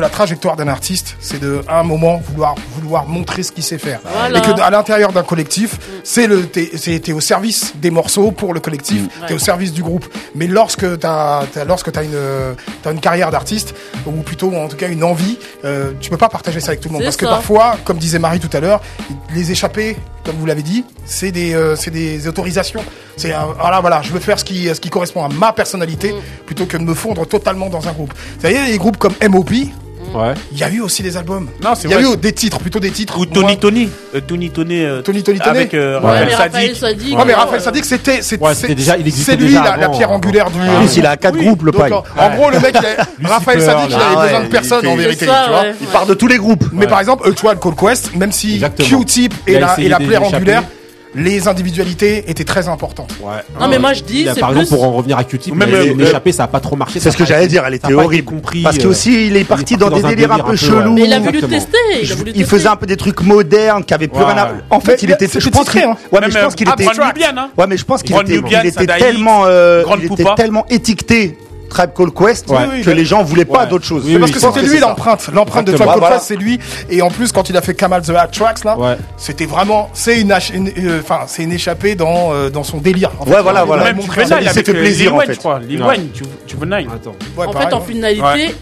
la 0.01 0.09
trajectoire 0.09 0.57
d'un 0.57 0.66
artiste, 0.66 1.16
c'est 1.20 1.40
de, 1.40 1.62
à 1.68 1.78
un 1.78 1.82
moment, 1.84 2.20
vouloir, 2.34 3.07
montrer 3.07 3.43
ce 3.43 3.53
qu'il 3.53 3.62
sait 3.62 3.78
faire. 3.78 4.01
Voilà. 4.05 4.38
Et 4.38 4.43
que 4.43 4.61
à 4.61 4.70
l'intérieur 4.70 5.12
d'un 5.12 5.22
collectif, 5.22 5.78
c'est 6.03 6.26
le, 6.26 6.47
t'es, 6.47 7.12
au 7.12 7.20
service 7.20 7.74
des 7.76 7.90
morceaux 7.90 8.32
pour 8.32 8.53
le 8.53 8.61
collectif, 8.61 9.03
tu 9.09 9.26
t'es 9.26 9.34
au 9.34 9.38
service 9.38 9.72
du 9.72 9.82
groupe. 9.82 10.07
Mais 10.34 10.47
lorsque 10.47 10.99
t'as, 10.99 11.43
as, 11.43 12.03
une, 12.03 13.01
carrière 13.01 13.30
d'artiste, 13.30 13.74
ou 14.07 14.22
plutôt 14.22 14.53
en 14.55 14.68
tout 14.68 14.76
cas 14.76 14.88
une 14.88 15.05
envie, 15.05 15.38
euh, 15.64 15.93
tu 16.01 16.11
peux 16.11 16.16
pas 16.16 16.28
partager 16.28 16.61
ça 16.61 16.68
avec 16.68 16.80
tout 16.80 16.88
le 16.88 16.95
monde. 16.95 17.05
Parce 17.05 17.16
que 17.16 17.26
parfois, 17.26 17.76
comme 17.84 17.99
disait 17.99 18.18
Marie 18.18 18.40
tout 18.40 18.55
à 18.57 18.61
l'heure, 18.61 18.80
les 19.34 19.53
échappées, 19.53 19.97
comme 20.24 20.36
vous 20.36 20.47
l'avez 20.47 20.62
dit, 20.62 20.84
c'est 21.05 21.32
des, 21.32 21.55
euh, 21.55 21.76
autorisations. 22.28 22.84
C'est 23.16 23.28
voilà, 23.28 23.76
ah 23.76 23.80
voilà, 23.80 24.03
je 24.03 24.12
veux 24.12 24.20
faire 24.20 24.38
ce 24.38 24.45
qui 24.45 24.90
correspond 24.90 25.24
à 25.24 25.28
ma 25.28 25.53
personnalité 25.53 26.12
mm. 26.12 26.16
plutôt 26.47 26.66
que 26.66 26.76
de 26.76 26.82
me 26.82 26.95
fondre 26.95 27.26
totalement 27.26 27.68
dans 27.68 27.88
un 27.88 27.93
groupe. 27.93 28.14
Ça 28.40 28.50
y 28.50 28.54
est, 28.54 28.66
les 28.66 28.78
groupes 28.78 28.96
comme 28.96 29.14
M.O.P. 29.20 29.68
Il 30.52 30.58
y 30.58 30.62
a 30.64 30.70
eu 30.70 30.80
aussi 30.80 31.02
des 31.02 31.16
albums. 31.16 31.48
Il 31.84 31.90
y 31.90 31.94
a 31.94 32.00
eu 32.00 32.16
des 32.16 32.32
titres, 32.32 32.58
plutôt 32.58 32.80
des 32.80 32.90
titres. 32.90 33.18
Ou 33.18 33.26
Tony 33.26 33.54
euh, 33.54 33.56
Tony. 33.56 33.88
Tony 34.26 34.50
Tony. 34.50 34.84
Tony 35.04 35.22
Tony 35.22 35.38
Tony. 35.38 35.40
Avec 35.40 35.74
euh, 35.74 36.00
Ouais, 36.00 36.06
Raphaël 36.06 36.26
mais 36.28 36.34
Raphaël 36.34 36.76
Sadik. 36.76 37.16
Mais 37.26 37.34
Raphaël 37.34 37.60
Sadik, 37.60 37.84
c'était, 37.84 38.22
c'est, 38.22 38.38
déjà- 38.74 38.96
il 38.98 39.06
existait 39.06 39.32
c'est 39.32 39.38
lui 39.38 39.54
la, 39.54 39.76
la 39.76 39.88
pierre 39.88 40.10
hein, 40.10 40.16
angulaire 40.16 40.50
du. 40.50 40.58
Ah 40.60 40.76
en 40.76 40.80
plus, 40.80 40.96
il 40.96 41.06
a 41.06 41.16
quatre 41.16 41.36
groupes, 41.36 41.62
le 41.62 41.72
Donc, 41.72 41.90
en, 41.90 42.30
gros, 42.36 42.50
le 42.50 42.60
mec, 42.60 42.76
Raphaël 43.24 43.62
Sadik, 43.62 43.90
il 43.90 43.94
avait 43.94 44.26
besoin 44.26 44.40
de 44.44 44.48
personne 44.48 44.86
en 44.86 44.96
vérité, 44.96 45.26
tu 45.26 45.50
vois. 45.50 45.64
Il 45.80 45.86
part 45.86 46.06
de 46.06 46.14
tous 46.14 46.28
les 46.28 46.36
groupes. 46.36 46.64
Mais 46.72 46.86
par 46.86 47.00
exemple, 47.00 47.26
Electoral 47.26 47.58
Cold 47.58 47.76
Quest, 47.76 48.14
même 48.14 48.32
si 48.32 48.60
Q-Tip 48.60 49.34
et 49.46 49.58
la, 49.58 49.76
et 49.80 50.16
angulaire, 50.16 50.64
les 51.14 51.48
individualités 51.48 52.30
étaient 52.30 52.44
très 52.44 52.68
importantes. 52.68 53.14
Ouais. 53.22 53.42
Non, 53.60 53.68
mais 53.68 53.78
moi 53.78 53.92
je 53.92 54.02
dis. 54.02 54.24
Là, 54.24 54.34
par 54.34 54.50
plus... 54.50 54.60
exemple, 54.60 54.80
pour 54.80 54.88
en 54.88 54.92
revenir 54.92 55.18
à 55.18 55.24
Q-Tip, 55.24 55.54
euh, 55.54 55.94
l'échappée, 55.94 56.30
euh, 56.30 56.32
ça 56.32 56.44
a 56.44 56.48
pas 56.48 56.60
trop 56.60 56.76
marché. 56.76 57.00
C'est 57.00 57.10
ce 57.10 57.16
que 57.16 57.24
j'allais 57.24 57.48
dire, 57.48 57.64
elle 57.66 57.74
était 57.74 57.92
horrible. 57.92 58.24
Compris, 58.24 58.62
Parce 58.62 58.78
que 58.78 58.86
euh, 58.86 58.90
aussi, 58.90 59.26
il 59.26 59.36
est 59.36 59.44
parti 59.44 59.76
dans, 59.76 59.90
des 59.90 60.02
délires 60.02 60.32
un 60.32 60.38
peu, 60.38 60.52
peu 60.52 60.56
chelous. 60.56 60.94
Mais 60.94 61.04
il 61.04 61.12
a 61.12 61.20
voulu 61.20 61.40
tester. 61.42 61.76
Il, 62.34 62.46
faisait 62.46 62.68
un 62.68 62.76
peu 62.76 62.86
des 62.86 62.96
trucs 62.96 63.20
modernes 63.22 63.84
qui 63.84 63.94
avaient 63.94 64.08
plus 64.08 64.20
ouais. 64.20 64.32
rien 64.32 64.42
à. 64.42 64.52
En 64.70 64.80
fait, 64.80 65.02
il 65.02 65.10
était. 65.10 65.26
Euh, 65.26 65.40
je 65.40 65.48
pense 65.48 65.68
qu'il. 65.68 65.82
Hein. 65.82 65.96
Ouais, 66.10 66.20
mais 66.20 66.30
je 66.30 66.38
pense 66.38 66.54
qu'il 66.54 66.68
était. 66.68 66.86
Ouais, 66.86 67.66
mais 67.68 67.76
je 67.76 67.84
pense 67.84 68.02
qu'il 68.02 68.16
était 68.16 68.86
tellement. 68.98 69.44
Il 69.48 70.12
était 70.12 70.24
tellement 70.36 70.66
étiqueté 70.70 71.36
Tribe 71.72 71.90
Called 71.96 72.14
Quest 72.14 72.46
que 72.84 72.90
les 72.90 73.04
gens 73.04 73.22
voulaient 73.22 73.44
pas 73.44 73.66
d'autre 73.66 73.84
chose. 73.84 74.06
Parce 74.18 74.30
que 74.30 74.40
c'était 74.40 74.62
lui 74.62 74.78
l'empreinte. 74.78 75.28
L'empreinte 75.32 75.66
de 75.66 75.72
Tribe 75.72 75.88
Called. 75.88 76.12
Quest, 76.12 76.24
c'est 76.24 76.36
lui. 76.36 76.58
Et 76.90 77.02
en 77.02 77.10
plus, 77.10 77.32
quand 77.32 77.48
il 77.48 77.56
a 77.56 77.62
fait 77.62 77.74
Kamal 77.74 78.02
the 78.02 78.10
Hat 78.10 78.28
Tracks, 78.28 78.64
là, 78.64 78.76
c'était 79.16 79.46
vraiment. 79.46 79.90
C'est 79.92 80.20
une, 80.20 80.32
euh, 80.32 81.00
enfin, 81.00 81.20
c'est 81.26 81.42
une 81.42 81.52
échappée 81.52 81.94
dans, 81.94 82.32
euh, 82.32 82.50
dans 82.50 82.64
son 82.64 82.78
délire. 82.78 83.10
En 83.18 83.24
ouais, 83.24 83.36
fait. 83.36 83.42
voilà, 83.42 83.64
voilà. 83.64 83.90
Il 83.90 84.50
s'est 84.50 84.64
fait 84.64 84.72
plaisir. 84.74 85.14
en 85.14 85.20
fait. 85.20 85.38
tu 86.46 86.56
veux 86.56 86.66
En 87.36 87.52
fait, 87.52 87.72
en 87.72 87.80
finalité, 87.80 88.54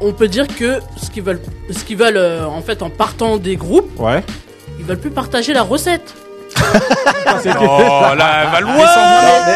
on 0.00 0.12
peut 0.12 0.28
dire 0.28 0.46
que 0.46 0.78
ce 1.02 1.10
qu'ils 1.10 1.22
veulent, 1.22 1.40
ce 1.70 1.84
qu'ils 1.84 1.96
veulent, 1.96 2.16
euh, 2.16 2.46
en 2.46 2.62
fait, 2.62 2.82
en 2.82 2.90
partant 2.90 3.36
des 3.36 3.56
groupes, 3.56 3.90
ils 4.78 4.84
veulent 4.84 4.98
plus 4.98 5.10
partager 5.10 5.52
la 5.52 5.62
recette 5.62 6.14
là, 8.16 8.60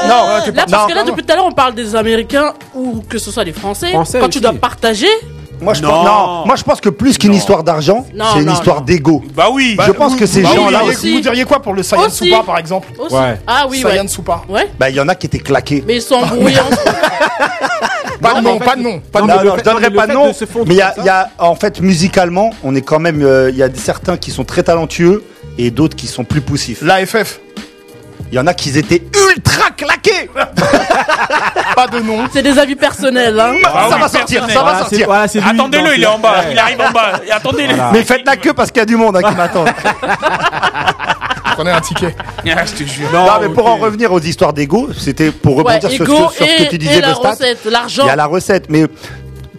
non, 0.08 0.64
parce 0.70 0.86
que 0.86 0.94
là, 0.94 1.04
depuis 1.04 1.22
tout 1.24 1.32
à 1.32 1.36
l'heure, 1.36 1.46
on 1.46 1.52
parle 1.52 1.74
des 1.74 1.94
Américains 1.96 2.54
ou 2.74 3.02
que 3.08 3.18
ce 3.18 3.30
soit 3.30 3.44
des 3.44 3.52
Français. 3.52 3.90
Français 3.90 4.20
quand 4.20 4.28
tu 4.28 4.40
dois 4.40 4.52
partager, 4.52 5.08
moi, 5.62 5.74
je. 5.74 6.62
Pense, 6.64 6.80
que 6.80 6.88
plus 6.88 7.18
qu'une 7.18 7.34
histoire 7.34 7.62
d'argent, 7.62 8.06
c'est 8.32 8.42
une 8.42 8.50
histoire 8.50 8.82
d'ego. 8.82 9.22
Bah 9.34 9.46
oui. 9.52 9.72
je 9.72 9.76
bah 9.76 9.94
pense 9.96 10.16
que 10.16 10.26
ces 10.26 10.42
bah 10.42 10.50
gens-là. 10.54 10.82
Vous, 10.84 11.20
diriez 11.20 11.44
quoi 11.44 11.60
pour 11.60 11.74
le 11.74 11.82
Saiyan. 11.82 12.10
Soupa, 12.10 12.42
par 12.44 12.58
exemple 12.58 12.88
aussi. 12.98 13.14
Ah 13.46 13.66
oui. 13.68 13.80
Saiyan 13.80 14.02
ouais. 14.02 14.08
Soupa. 14.08 14.42
Bah, 14.78 14.90
il 14.90 14.96
y 14.96 15.00
en 15.00 15.08
a 15.08 15.14
qui 15.14 15.26
étaient 15.26 15.38
claqués. 15.38 15.82
Mais 15.86 15.96
ils 15.96 16.02
sont 16.02 16.24
brouillants. 16.26 16.62
pas 18.20 18.34
de 18.34 18.40
nom, 18.40 18.58
pas 18.58 18.76
de 18.76 18.82
nom. 18.82 19.00
Pas 19.12 19.22
de 19.22 19.26
nom. 19.26 19.56
je 19.58 19.62
donnerai 19.62 19.90
pas 19.90 20.06
de 20.06 20.12
nom. 20.12 20.32
Mais 20.66 20.74
il 20.74 21.04
y 21.04 21.08
a, 21.08 21.30
en 21.38 21.54
fait, 21.54 21.80
musicalement, 21.80 22.50
on 22.62 22.74
est 22.74 22.82
quand 22.82 22.98
même. 22.98 23.22
Euh, 23.22 23.50
il 23.50 23.56
y 23.56 23.62
a 23.62 23.68
certains 23.74 24.16
qui 24.16 24.30
sont 24.30 24.44
très 24.44 24.62
talentueux 24.62 25.24
et 25.58 25.70
d'autres 25.70 25.96
qui 25.96 26.06
sont 26.06 26.24
plus 26.24 26.40
poussifs. 26.40 26.82
L'AFF 26.82 27.40
il 28.32 28.36
y 28.36 28.38
en 28.38 28.46
a 28.46 28.54
qui 28.54 28.70
étaient 28.78 29.02
ultra 29.30 29.68
claqués. 29.76 30.30
pas 31.76 31.86
de 31.86 32.00
nom. 32.00 32.26
C'est 32.32 32.42
des 32.42 32.58
avis 32.58 32.76
personnels. 32.76 33.38
Hein. 33.38 33.56
Ah 33.66 33.88
ça, 33.90 33.98
va 33.98 34.08
sortir, 34.08 34.48
ça 34.48 34.62
va 34.62 34.78
sortir, 34.78 35.12
Attendez-le, 35.12 35.96
il 35.96 36.02
est 36.02 36.06
en 36.06 36.18
bas. 36.18 36.36
Il 36.50 36.58
arrive 36.58 36.80
en 36.80 36.90
bas. 36.92 37.20
Attendez-le. 37.30 37.74
Mais 37.92 38.02
faites 38.02 38.24
la 38.24 38.38
queue 38.38 38.54
parce 38.54 38.70
qu'il 38.70 38.80
y 38.80 38.84
a 38.84 38.86
du 38.86 38.96
monde 38.96 39.18
hein, 39.18 39.28
qui 39.28 39.36
m'attend. 39.36 39.66
Prenez 41.56 41.72
un 41.72 41.80
ticket. 41.82 42.16
Ah, 42.56 42.64
je 42.64 42.72
te 42.72 42.88
jure. 42.88 43.10
Non, 43.12 43.26
mais 43.38 43.50
pour 43.50 43.66
en 43.66 43.76
revenir 43.76 44.10
aux 44.10 44.20
histoires 44.20 44.54
d'ego, 44.54 44.88
c'était 44.98 45.30
pour 45.30 45.58
rebondir 45.58 45.90
ouais, 45.90 45.96
sur, 45.96 46.06
sur, 46.06 46.32
ce 46.32 46.64
que 46.64 46.70
tu 46.70 46.78
disais 46.78 47.02
de 47.02 47.12
stats. 47.12 47.36
L'argent. 47.70 48.04
Il 48.04 48.08
y 48.08 48.10
a 48.10 48.16
la 48.16 48.24
recette, 48.24 48.70
mais 48.70 48.86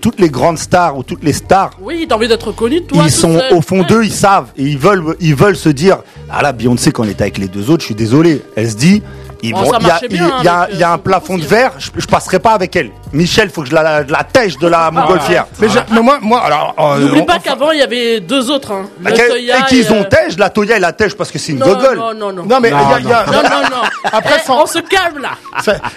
toutes 0.03 0.19
les 0.19 0.29
grandes 0.29 0.57
stars 0.57 0.97
ou 0.97 1.03
toutes 1.03 1.23
les 1.23 1.31
stars. 1.31 1.71
Oui, 1.79 2.05
t'as 2.07 2.15
envie 2.15 2.27
d'être 2.27 2.51
connu, 2.51 2.83
toi. 2.83 3.03
Ils 3.05 3.11
sont 3.11 3.39
au 3.51 3.61
fond 3.61 3.83
d'eux, 3.83 4.03
ils 4.03 4.11
savent 4.11 4.51
et 4.57 4.63
ils 4.63 4.77
veulent, 4.77 5.15
ils 5.21 5.33
veulent 5.33 5.55
se 5.55 5.69
dire 5.69 5.99
Ah 6.29 6.41
là, 6.41 6.51
Beyoncé, 6.51 6.91
quand 6.91 7.05
elle 7.05 7.11
était 7.11 7.21
avec 7.21 7.37
les 7.37 7.47
deux 7.47 7.69
autres, 7.69 7.83
je 7.83 7.85
suis 7.85 7.95
désolé. 7.95 8.41
Elle 8.57 8.69
se 8.69 8.75
dit 8.75 9.01
Il 9.41 9.51
y, 9.51 10.83
a, 10.83 10.91
un 10.91 10.97
plafond 10.97 11.37
de 11.37 11.45
verre, 11.45 11.71
je 11.79 12.05
passerai 12.05 12.39
pas 12.39 12.51
avec 12.51 12.75
elle. 12.75 12.91
Michel, 13.13 13.49
faut 13.49 13.61
que 13.61 13.69
je 13.69 13.75
la, 13.75 14.03
la 14.03 14.23
tèche 14.23 14.57
de 14.57 14.67
la 14.67 14.87
ah. 14.87 14.91
montgolfière. 14.91 15.45
Mais, 15.59 15.67
moi, 16.01 16.17
moi, 16.21 16.41
alors. 16.41 16.75
euh, 16.79 16.99
N'oublie 16.99 17.21
pas 17.23 17.39
qu'avant, 17.39 17.71
il 17.71 17.79
y 17.79 17.83
avait 17.83 18.19
deux 18.19 18.49
autres. 18.49 18.71
Hein. 18.71 18.87
Bah, 18.99 19.11
et 19.11 19.27
Toya 19.27 19.59
et 19.59 19.63
qu'ils 19.65 19.91
euh, 19.91 20.01
ont 20.01 20.03
tèche, 20.03 20.37
la 20.37 20.49
Toya 20.49 20.77
et 20.77 20.79
la 20.79 20.93
tèche 20.93 21.15
parce 21.15 21.31
que 21.31 21.37
c'est 21.37 21.51
une 21.51 21.59
non, 21.59 21.67
gogole. 21.67 21.97
non, 21.97 22.13
non, 22.13 22.33
non. 22.33 22.43
Non, 22.45 22.59
mais 22.59 22.71
Non, 22.71 22.79
non. 22.79 23.83
Après, 24.11 24.41
Eh, 24.45 24.51
on 24.51 24.65
se 24.65 24.79
calme 24.79 25.19
là. 25.21 25.31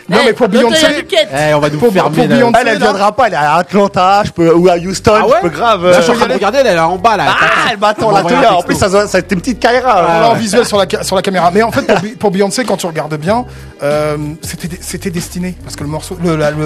Non, 0.09 0.19
mais 0.25 0.33
pour 0.33 0.47
eh, 0.47 0.51
Beyoncé. 0.51 0.87
Eh, 1.11 1.55
on 1.55 1.59
va 1.61 1.71
nous 1.71 1.81
faire 1.81 2.05
pour 2.05 2.23
euh, 2.23 2.27
Beyoncé. 2.27 2.59
Elle, 2.61 2.75
ne 2.75 2.79
viendra 2.79 3.13
pas, 3.13 3.27
elle 3.29 3.33
est 3.33 3.37
à 3.37 3.55
Atlanta, 3.57 4.23
ou 4.39 4.69
à 4.69 4.77
Houston, 4.77 5.13
Ah 5.17 5.27
ouais 5.27 5.39
je 5.43 5.49
grave. 5.49 5.87
Là, 5.87 5.97
je 5.99 6.03
suis 6.03 6.13
en 6.13 6.17
train 6.17 6.27
de 6.27 6.33
regarder, 6.35 6.59
elle 6.59 6.67
est 6.67 6.79
en 6.79 6.97
bas 6.97 7.17
là. 7.17 7.25
Ah, 7.29 7.69
elle 7.73 7.79
m'attend, 7.79 8.11
la 8.11 8.23
Toya. 8.23 8.57
En 8.57 8.63
plus, 8.63 8.77
ça, 8.77 8.89
ça 9.07 9.17
a 9.17 9.21
été 9.21 9.35
une 9.35 9.41
petite 9.41 9.61
carrière. 9.61 9.89
Hein. 9.89 10.07
Alors, 10.09 10.31
en 10.33 10.35
visuel 10.35 10.65
sur 10.67 10.79
la, 10.79 11.23
caméra. 11.23 11.51
Mais 11.51 11.63
en 11.63 11.73
fait, 11.73 11.87
pour, 12.19 12.31
Beyoncé, 12.31 12.65
quand 12.65 12.77
tu 12.77 12.87
regardes 12.87 13.17
bien, 13.17 13.45
euh, 13.83 14.17
c'était, 14.43 15.11
destiné. 15.11 15.55
Parce 15.63 15.77
que 15.77 15.85
le 15.85 15.91
morceau, 15.91 16.19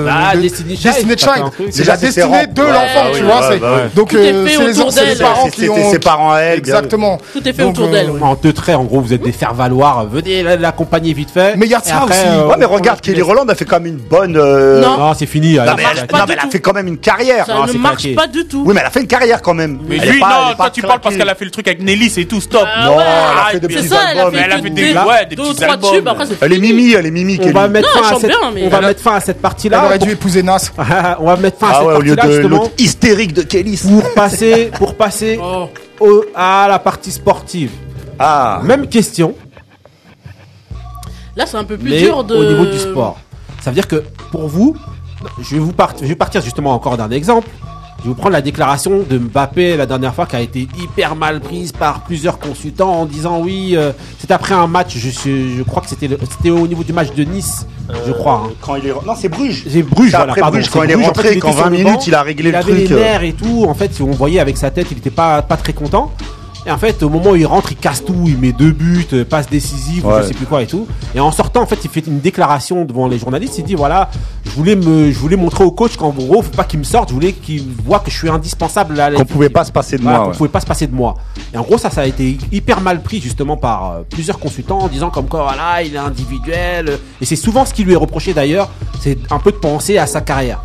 ah, 0.08 0.34
Destiny 0.40 0.76
Child. 0.76 1.70
C'est 1.70 1.86
la 1.86 1.96
destinée 1.96 2.46
de 2.46 2.62
l'enfant, 2.62 3.06
tu 3.14 3.22
vois. 3.22 3.88
Donc, 3.94 4.14
euh, 4.14 4.46
c'est 4.90 5.06
les 5.06 5.16
parents 5.16 5.48
qui 5.48 5.68
ont. 5.68 5.90
ses 5.90 5.98
parents 5.98 6.36
elle. 6.36 6.58
Exactement. 6.58 7.18
Tout 7.32 7.46
est 7.46 7.52
fait 7.52 7.62
autour 7.62 7.88
d'elle. 7.88 8.10
Euh, 8.10 8.20
en 8.20 8.34
deux 8.34 8.52
traits, 8.52 8.76
en 8.76 8.84
gros, 8.84 9.00
vous 9.00 9.12
êtes 9.12 9.22
des 9.22 9.32
faire-valoir. 9.32 10.00
Euh, 10.00 10.04
venez 10.10 10.42
l'accompagner 10.56 11.12
vite 11.12 11.30
fait. 11.30 11.56
Mais 11.56 11.66
il 11.66 11.72
y 11.72 11.74
a 11.74 11.80
ça 11.80 12.04
aussi. 12.04 12.18
Ouais, 12.48 12.56
mais 12.58 12.64
regarde, 12.64 13.00
Kelly 13.00 13.22
Roland 13.22 13.46
a 13.48 13.54
fait 13.54 13.64
quand 13.64 13.80
même 13.80 13.94
une 13.94 13.98
bonne. 13.98 14.32
Non, 14.32 15.14
c'est 15.14 15.26
fini. 15.26 15.54
Non, 15.54 15.74
mais 15.76 15.84
elle 16.32 16.38
a 16.38 16.50
fait 16.50 16.60
quand 16.60 16.72
même 16.72 16.88
une 16.88 16.98
carrière. 16.98 17.46
Ça 17.46 17.66
ne 17.66 17.78
marche 17.78 18.14
pas 18.14 18.26
du 18.26 18.46
tout. 18.46 18.64
Oui, 18.66 18.74
mais 18.74 18.80
elle 18.80 18.86
a 18.86 18.90
fait 18.90 19.00
une 19.00 19.06
carrière 19.06 19.42
quand 19.42 19.54
même. 19.54 19.78
Mais 19.88 19.98
lui, 19.98 20.20
non, 20.20 20.54
toi, 20.56 20.70
tu 20.70 20.82
parles 20.82 21.00
parce 21.00 21.16
qu'elle 21.16 21.28
a 21.28 21.34
fait 21.34 21.44
le 21.44 21.50
truc 21.50 21.68
avec 21.68 21.82
Nelly, 21.82 22.10
c'est 22.10 22.24
tout, 22.24 22.40
stop. 22.40 22.66
Ah 22.66 22.86
non, 22.86 22.94
elle 22.94 23.06
a 23.06 23.44
ah, 23.46 23.50
fait 23.52 23.60
des 23.60 23.68
petits 23.68 23.94
albums. 23.94 24.34
Elle 24.34 24.52
a 24.52 24.58
fait 24.58 24.70
des 24.70 25.36
petits 25.36 25.64
albums. 25.64 26.16
Elle 26.40 26.52
est 26.52 26.58
Mimi, 26.58 26.92
elle 26.92 27.06
est 27.06 27.10
Mimi. 27.10 27.40
On 27.42 27.50
va 27.50 27.68
mettre 27.68 29.02
fin 29.02 29.14
à 29.14 29.20
cette 29.20 29.40
partie-là. 29.40 29.80
Elle 29.80 29.86
aurait 29.86 29.98
dû 29.98 30.16
épouser 30.38 30.42
Nas. 30.42 31.16
On 31.20 31.26
va 31.26 31.36
mettre 31.36 31.58
fin 31.58 31.68
à 31.68 31.70
Ah 31.70 31.74
cette 31.78 31.86
ouais, 31.86 31.94
au 31.96 32.00
lieu 32.00 32.16
de 32.16 32.46
l'autre 32.46 32.70
hystérique 32.78 33.32
de 33.32 33.42
Kelly. 33.42 33.76
Pour 33.76 34.14
passer, 34.14 34.70
pour 34.78 34.94
passer 34.94 35.38
Oh. 35.42 35.68
au- 36.00 36.24
à 36.34 36.66
la 36.68 36.78
partie 36.78 37.10
sportive. 37.12 37.70
Ah. 38.18 38.60
Même 38.64 38.86
question, 38.88 39.34
Là, 41.36 41.46
c'est 41.46 41.56
un 41.56 41.64
peu 41.64 41.78
plus 41.78 41.90
mais 41.90 42.00
dur 42.00 42.24
de. 42.24 42.34
au 42.34 42.44
niveau 42.44 42.66
du 42.66 42.78
sport. 42.78 43.18
Ça 43.62 43.70
veut 43.70 43.74
dire 43.74 43.86
que 43.86 44.02
pour 44.32 44.48
vous, 44.48 44.76
je 45.40 45.54
vais 45.54 45.60
vous 45.60 45.72
part- 45.72 45.94
je 46.00 46.06
vais 46.06 46.16
partir 46.16 46.42
justement 46.42 46.74
encore 46.74 46.96
d'un 46.96 47.10
exemple. 47.10 47.48
Je 48.00 48.04
vais 48.04 48.08
vous 48.08 48.14
prendre 48.14 48.32
la 48.32 48.40
déclaration 48.40 49.04
de 49.08 49.18
Mbappé 49.18 49.76
la 49.76 49.84
dernière 49.84 50.14
fois 50.14 50.24
qui 50.24 50.34
a 50.34 50.40
été 50.40 50.66
hyper 50.82 51.14
mal 51.16 51.40
prise 51.40 51.70
par 51.72 52.00
plusieurs 52.00 52.38
consultants 52.38 52.92
en 53.00 53.04
disant 53.04 53.40
oui, 53.42 53.72
euh, 53.76 53.92
c'est 54.18 54.30
après 54.30 54.54
un 54.54 54.66
match, 54.66 54.96
je, 54.96 55.10
suis- 55.10 55.56
je 55.58 55.62
crois 55.62 55.82
que 55.82 55.88
c'était 55.88 56.50
au 56.50 56.66
niveau 56.66 56.82
du 56.82 56.94
match 56.94 57.12
de 57.14 57.24
Nice, 57.24 57.66
je 58.06 58.12
crois. 58.12 58.44
hein. 58.46 58.50
Quand 58.62 58.76
il 58.76 58.86
est... 58.86 58.92
Non, 59.06 59.14
c'est 59.16 59.28
Bruges. 59.28 59.64
C'est 59.68 59.82
Bruges, 59.82 60.10
voilà, 60.10 60.30
après 60.30 60.40
pardon, 60.40 60.56
Bruges, 60.58 60.70
quand 60.70 60.82
il 60.82 60.90
est. 60.92 60.94
En 60.94 61.02
rentré, 61.02 61.28
fait, 61.34 61.40
sur 61.40 61.50
20 61.52 61.64
le 61.66 61.70
minutes, 61.72 61.86
banc, 61.92 62.00
il 62.06 62.14
a 62.14 62.22
réglé 62.22 62.48
il 62.48 62.52
le 62.52 62.58
avait 62.58 62.72
truc, 62.72 62.88
les 62.88 62.92
euh. 62.92 62.98
nerfs 63.00 63.22
et 63.22 63.32
tout. 63.34 63.64
En 63.68 63.74
fait, 63.74 63.90
on 64.00 64.10
voyait 64.12 64.40
avec 64.40 64.56
sa 64.56 64.70
tête, 64.70 64.86
il 64.90 64.96
était 64.98 65.10
pas, 65.10 65.42
pas 65.42 65.56
très 65.58 65.74
content. 65.74 66.10
Et 66.66 66.70
en 66.70 66.76
fait, 66.76 67.02
au 67.02 67.08
moment 67.08 67.30
où 67.30 67.36
il 67.36 67.46
rentre, 67.46 67.72
il 67.72 67.76
casse 67.78 68.04
tout, 68.04 68.14
il 68.26 68.36
met 68.36 68.52
deux 68.52 68.72
buts, 68.72 69.06
euh, 69.14 69.24
passe 69.24 69.48
décisive, 69.48 70.04
Ouais. 70.06 70.22
je 70.22 70.28
sais 70.28 70.34
plus 70.34 70.44
quoi 70.44 70.62
et 70.62 70.66
tout. 70.66 70.86
Et 71.14 71.20
en 71.20 71.32
sortant, 71.32 71.62
en 71.62 71.66
fait, 71.66 71.78
il 71.84 71.90
fait 71.90 72.06
une 72.06 72.20
déclaration 72.20 72.84
devant 72.84 73.08
les 73.08 73.18
journalistes. 73.18 73.56
Il 73.58 73.64
dit 73.64 73.74
voilà, 73.74 74.10
je 74.44 74.50
voulais 74.50 74.76
me, 74.76 75.10
je 75.10 75.18
voulais 75.18 75.36
montrer 75.36 75.64
au 75.64 75.70
coach 75.70 75.96
qu'en 75.96 76.10
gros, 76.10 76.42
faut 76.42 76.50
pas 76.50 76.64
qu'il 76.64 76.78
me 76.78 76.84
sorte, 76.84 77.08
je 77.08 77.14
voulais 77.14 77.32
qu'il 77.32 77.66
voit 77.84 78.00
que 78.00 78.10
je 78.10 78.16
suis 78.16 78.28
indispensable 78.28 79.00
à 79.00 79.06
Qu'on 79.06 79.12
l'équipe. 79.12 79.28
pouvait 79.28 79.48
pas 79.48 79.64
se 79.64 79.72
passer 79.72 79.96
de 79.96 80.02
Voilà, 80.02 80.18
moi. 80.18 80.28
ouais. 80.28 80.36
pouvait 80.36 80.50
pas 80.50 80.60
se 80.60 80.66
passer 80.66 80.86
de 80.86 80.94
moi. 80.94 81.14
Et 81.54 81.56
en 81.56 81.62
gros, 81.62 81.78
ça, 81.78 81.88
ça 81.88 82.02
a 82.02 82.06
été 82.06 82.36
hyper 82.52 82.82
mal 82.82 83.02
pris 83.02 83.20
justement 83.22 83.56
par 83.56 83.90
euh, 83.92 84.00
plusieurs 84.10 84.38
consultants 84.38 84.80
en 84.80 84.88
disant 84.88 85.08
comme 85.08 85.28
quoi, 85.28 85.42
voilà, 85.44 85.82
il 85.82 85.94
est 85.94 85.98
individuel. 85.98 86.98
Et 87.22 87.24
c'est 87.24 87.36
souvent 87.36 87.64
ce 87.64 87.72
qui 87.72 87.84
lui 87.84 87.94
est 87.94 87.96
reproché 87.96 88.34
d'ailleurs, 88.34 88.68
c'est 89.00 89.18
un 89.32 89.38
peu 89.38 89.50
de 89.50 89.56
penser 89.56 89.96
à 89.96 90.06
sa 90.06 90.20
carrière. 90.20 90.62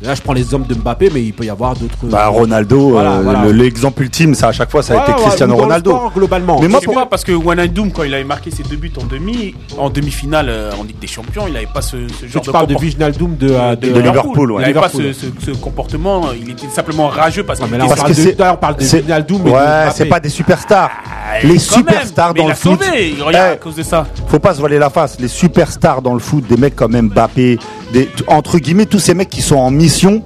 Là, 0.00 0.14
je 0.14 0.22
prends 0.22 0.32
les 0.32 0.54
hommes 0.54 0.62
de 0.62 0.74
Mbappé, 0.74 1.10
mais 1.12 1.22
il 1.22 1.32
peut 1.32 1.44
y 1.44 1.50
avoir 1.50 1.74
d'autres. 1.74 1.96
Bah, 2.04 2.28
Ronaldo, 2.28 2.90
Voilà, 2.90 3.14
euh, 3.16 3.22
voilà. 3.22 3.42
le- 3.44 3.50
l'exemple 3.50 4.02
ultime, 4.04 4.32
ça 4.34 4.48
à 4.48 4.52
chaque 4.52 4.70
fois, 4.70 4.80
ça 4.80 5.00
a 5.00 5.02
été 5.02 5.12
Cristiano 5.20 5.56
Ronaldo. 5.56 5.90
sport, 5.90 6.12
globalement. 6.14 6.60
Mais 6.60 6.68
moi, 6.68 6.80
pour- 6.80 6.94
pas, 6.94 7.06
parce 7.06 7.24
que 7.24 7.32
Wijnaldum, 7.32 7.90
quand 7.90 8.04
il 8.04 8.14
avait 8.14 8.22
marqué 8.22 8.52
ses 8.52 8.62
deux 8.62 8.76
buts 8.76 8.92
en 9.00 9.04
demi, 9.06 9.56
en 9.76 9.90
demi-finale 9.90 10.46
euh, 10.50 10.70
en 10.80 10.84
Ligue 10.84 11.00
des 11.00 11.08
Champions, 11.08 11.44
il 11.48 11.52
n'avait 11.54 11.66
pas 11.66 11.82
ce, 11.82 11.96
ce 12.20 12.26
genre 12.28 12.42
tu 12.42 12.46
de 12.48 12.52
parles 12.52 12.68
de 12.68 12.76
Wijnaldum 12.76 13.36
de, 13.36 13.48
euh, 13.50 13.74
de, 13.74 13.90
de 13.90 14.00
Liverpool, 14.00 14.52
ouais. 14.52 14.62
Il 14.62 14.66
n'avait 14.68 14.80
pas 14.80 14.88
ce, 14.88 15.12
ce- 15.12 15.26
ce 15.44 15.50
comportement, 15.58 16.26
il 16.40 16.48
était 16.50 16.68
simplement 16.68 17.08
rageux 17.08 17.42
parce 17.42 17.58
qu'il 17.58 17.68
mais 17.68 17.78
là, 17.78 17.84
on 17.88 17.92
était- 17.92 17.96
parle 18.00 18.14
de- 18.14 18.34
là, 18.38 18.52
on 18.54 18.56
parle 18.56 18.76
de 18.76 18.82
c'est- 18.84 18.98
Wijnaldum 18.98 19.42
de 19.42 19.50
Ouais, 19.50 19.90
c'est 19.94 20.06
pas 20.06 20.20
des 20.20 20.28
superstars. 20.28 20.90
Ah, 21.06 21.40
les 21.42 21.58
superstars 21.58 22.34
dans 22.34 22.44
il 22.44 22.46
le 22.46 22.52
a 22.52 22.54
foot. 22.54 22.82
sauvé, 22.84 23.16
regarde, 23.20 23.46
Eh, 23.50 23.52
à 23.54 23.56
cause 23.56 23.74
de 23.74 23.82
ça. 23.82 24.06
Faut 24.28 24.38
pas 24.38 24.54
se 24.54 24.60
voiler 24.60 24.78
la 24.78 24.90
face. 24.90 25.18
Les 25.18 25.28
superstars 25.28 26.02
dans 26.02 26.14
le 26.14 26.20
foot, 26.20 26.44
des 26.48 26.56
mecs 26.56 26.76
comme 26.76 26.96
Mbappé, 27.00 27.58
des, 27.92 28.08
entre 28.26 28.58
guillemets, 28.58 28.86
tous 28.86 28.98
ces 28.98 29.14
mecs 29.14 29.30
qui 29.30 29.42
sont 29.42 29.56
en 29.56 29.70
mission, 29.70 30.22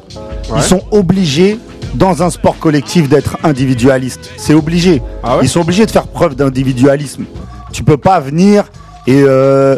Ouais. 0.51 0.59
ils 0.59 0.63
sont 0.63 0.83
obligés 0.91 1.59
dans 1.95 2.23
un 2.23 2.31
sport 2.31 2.59
collectif 2.59 3.09
d'être 3.09 3.37
individualistes. 3.45 4.31
C'est 4.37 4.55
obligé. 4.55 5.01
Ah 5.23 5.37
ouais 5.37 5.45
ils 5.45 5.49
sont 5.49 5.61
obligés 5.61 5.87
de 5.87 5.91
faire 5.91 6.07
preuve 6.09 6.35
d'individualisme. 6.35 7.25
Tu 7.73 7.85
peux 7.85 7.97
pas 7.97 8.19
venir 8.21 8.65
et 9.07 9.23
euh, 9.23 9.77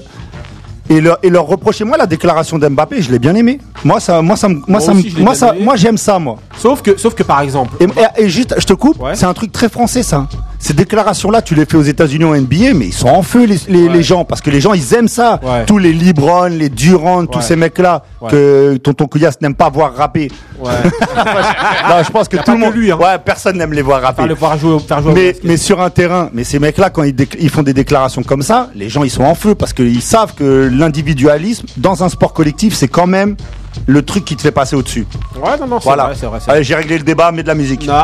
et 0.90 1.00
leur, 1.00 1.18
et 1.22 1.30
leur 1.30 1.46
reprocher. 1.46 1.84
Moi, 1.84 1.96
la 1.96 2.06
déclaration 2.06 2.58
d'Mbappé, 2.58 3.00
je 3.02 3.10
l'ai 3.10 3.18
bien 3.18 3.34
aimé. 3.34 3.58
Moi, 3.84 4.00
ça, 4.00 4.20
moi, 4.20 4.36
ça, 4.36 4.48
moi, 4.48 4.60
Moi 4.68 4.80
ça, 4.80 4.92
aussi, 4.92 5.14
moi, 5.18 5.34
ça, 5.34 5.54
j'aime 5.76 5.96
ça, 5.96 6.18
moi. 6.18 6.36
Sauf 6.58 6.82
que, 6.82 6.96
sauf 6.98 7.14
que 7.14 7.22
par 7.22 7.40
exemple. 7.40 7.74
Et, 7.80 7.84
et- 7.84 8.24
et 8.24 8.28
juste, 8.28 8.54
je 8.58 8.66
te 8.66 8.74
coupe, 8.74 9.02
c'est 9.14 9.24
un 9.26 9.32
truc 9.34 9.50
très 9.52 9.68
français, 9.68 10.02
ça. 10.02 10.26
Ces 10.64 10.72
déclarations-là, 10.72 11.42
tu 11.42 11.54
les 11.54 11.66
fais 11.66 11.76
aux 11.76 11.82
États-Unis 11.82 12.24
en 12.24 12.34
NBA, 12.34 12.72
mais 12.74 12.86
ils 12.86 12.92
sont 12.94 13.08
en 13.08 13.20
feu, 13.22 13.44
les, 13.44 13.58
les, 13.68 13.86
les 13.86 14.02
gens, 14.02 14.24
parce 14.24 14.40
que 14.40 14.48
les 14.48 14.62
gens, 14.62 14.72
ils 14.72 14.94
aiment 14.94 15.08
ça. 15.08 15.38
Tous 15.66 15.76
les 15.76 15.92
Libron, 15.92 16.44
les 16.44 16.70
Durant, 16.70 17.26
tous 17.26 17.40
Ouais. 17.40 17.44
ces 17.44 17.54
mecs-là, 17.56 18.02
Ouais. 18.22 18.30
que 18.30 18.76
Tonton 18.78 19.06
Couillasse 19.06 19.38
n'aime 19.42 19.54
pas 19.54 19.68
voir 19.68 19.94
rapper. 19.94 20.30
Ouais. 20.58 20.70
non, 21.88 22.02
je 22.02 22.10
pense 22.10 22.28
que 22.28 22.38
tout 22.38 22.52
le 22.52 22.56
monde. 22.56 22.74
lui, 22.74 22.90
hein. 22.90 22.96
Ouais, 22.96 23.18
personne 23.22 23.58
n'aime 23.58 23.74
les 23.74 23.82
voir 23.82 24.00
rapper. 24.00 24.22
Faire 24.22 24.26
le 24.26 24.34
voir 24.34 24.56
jouer, 24.56 24.78
faire 24.78 25.02
jouer 25.02 25.12
mais, 25.12 25.36
mais 25.44 25.56
sur 25.58 25.82
un 25.82 25.90
terrain, 25.90 26.30
mais 26.32 26.44
ces 26.44 26.58
mecs-là, 26.58 26.88
quand 26.88 27.02
ils, 27.02 27.50
font 27.50 27.62
des 27.62 27.74
déclarations 27.74 28.22
comme 28.22 28.40
ça, 28.40 28.70
les 28.74 28.88
gens, 28.88 29.04
ils 29.04 29.10
sont 29.10 29.24
en 29.24 29.34
feu, 29.34 29.54
parce 29.54 29.74
qu'ils 29.74 30.00
savent 30.00 30.32
que 30.34 30.70
l'individualisme, 30.72 31.66
dans 31.76 32.02
un 32.04 32.08
sport 32.08 32.32
collectif, 32.32 32.72
c'est 32.74 32.88
quand 32.88 33.06
même 33.06 33.36
le 33.86 34.00
truc 34.00 34.24
qui 34.24 34.34
te 34.34 34.40
fait 34.40 34.50
passer 34.50 34.76
au-dessus. 34.76 35.06
Ouais, 35.36 35.58
non, 35.60 35.66
non, 35.66 35.78
c'est 35.78 35.84
Voilà. 35.84 36.04
vrai, 36.04 36.14
c'est 36.18 36.24
vrai. 36.26 36.38
Allez, 36.48 36.64
j'ai 36.64 36.74
réglé 36.74 36.96
le 36.96 37.04
débat, 37.04 37.32
mais 37.32 37.42
de 37.42 37.48
la 37.48 37.54
musique. 37.54 37.86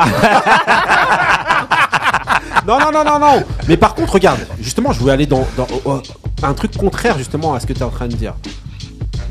Non. 2.71 2.79
Non, 2.79 2.93
non, 2.93 3.05
non, 3.05 3.19
non. 3.19 3.43
Mais 3.69 3.77
par 3.77 3.95
contre, 3.95 4.13
regarde, 4.15 4.39
justement, 4.61 4.93
je 4.93 5.01
voulais 5.01 5.13
aller 5.13 5.27
dans, 5.27 5.47
dans- 5.57 5.67
au- 5.85 5.91
au- 5.97 6.03
un 6.43 6.55
truc 6.55 6.77
contraire 6.77 7.19
justement 7.19 7.53
à 7.55 7.61
ce 7.61 7.67
que 7.67 7.73
tu 7.73 7.81
es 7.81 7.83
en 7.83 7.91
train 7.91 8.07
de 8.09 8.15
dire. 8.15 8.35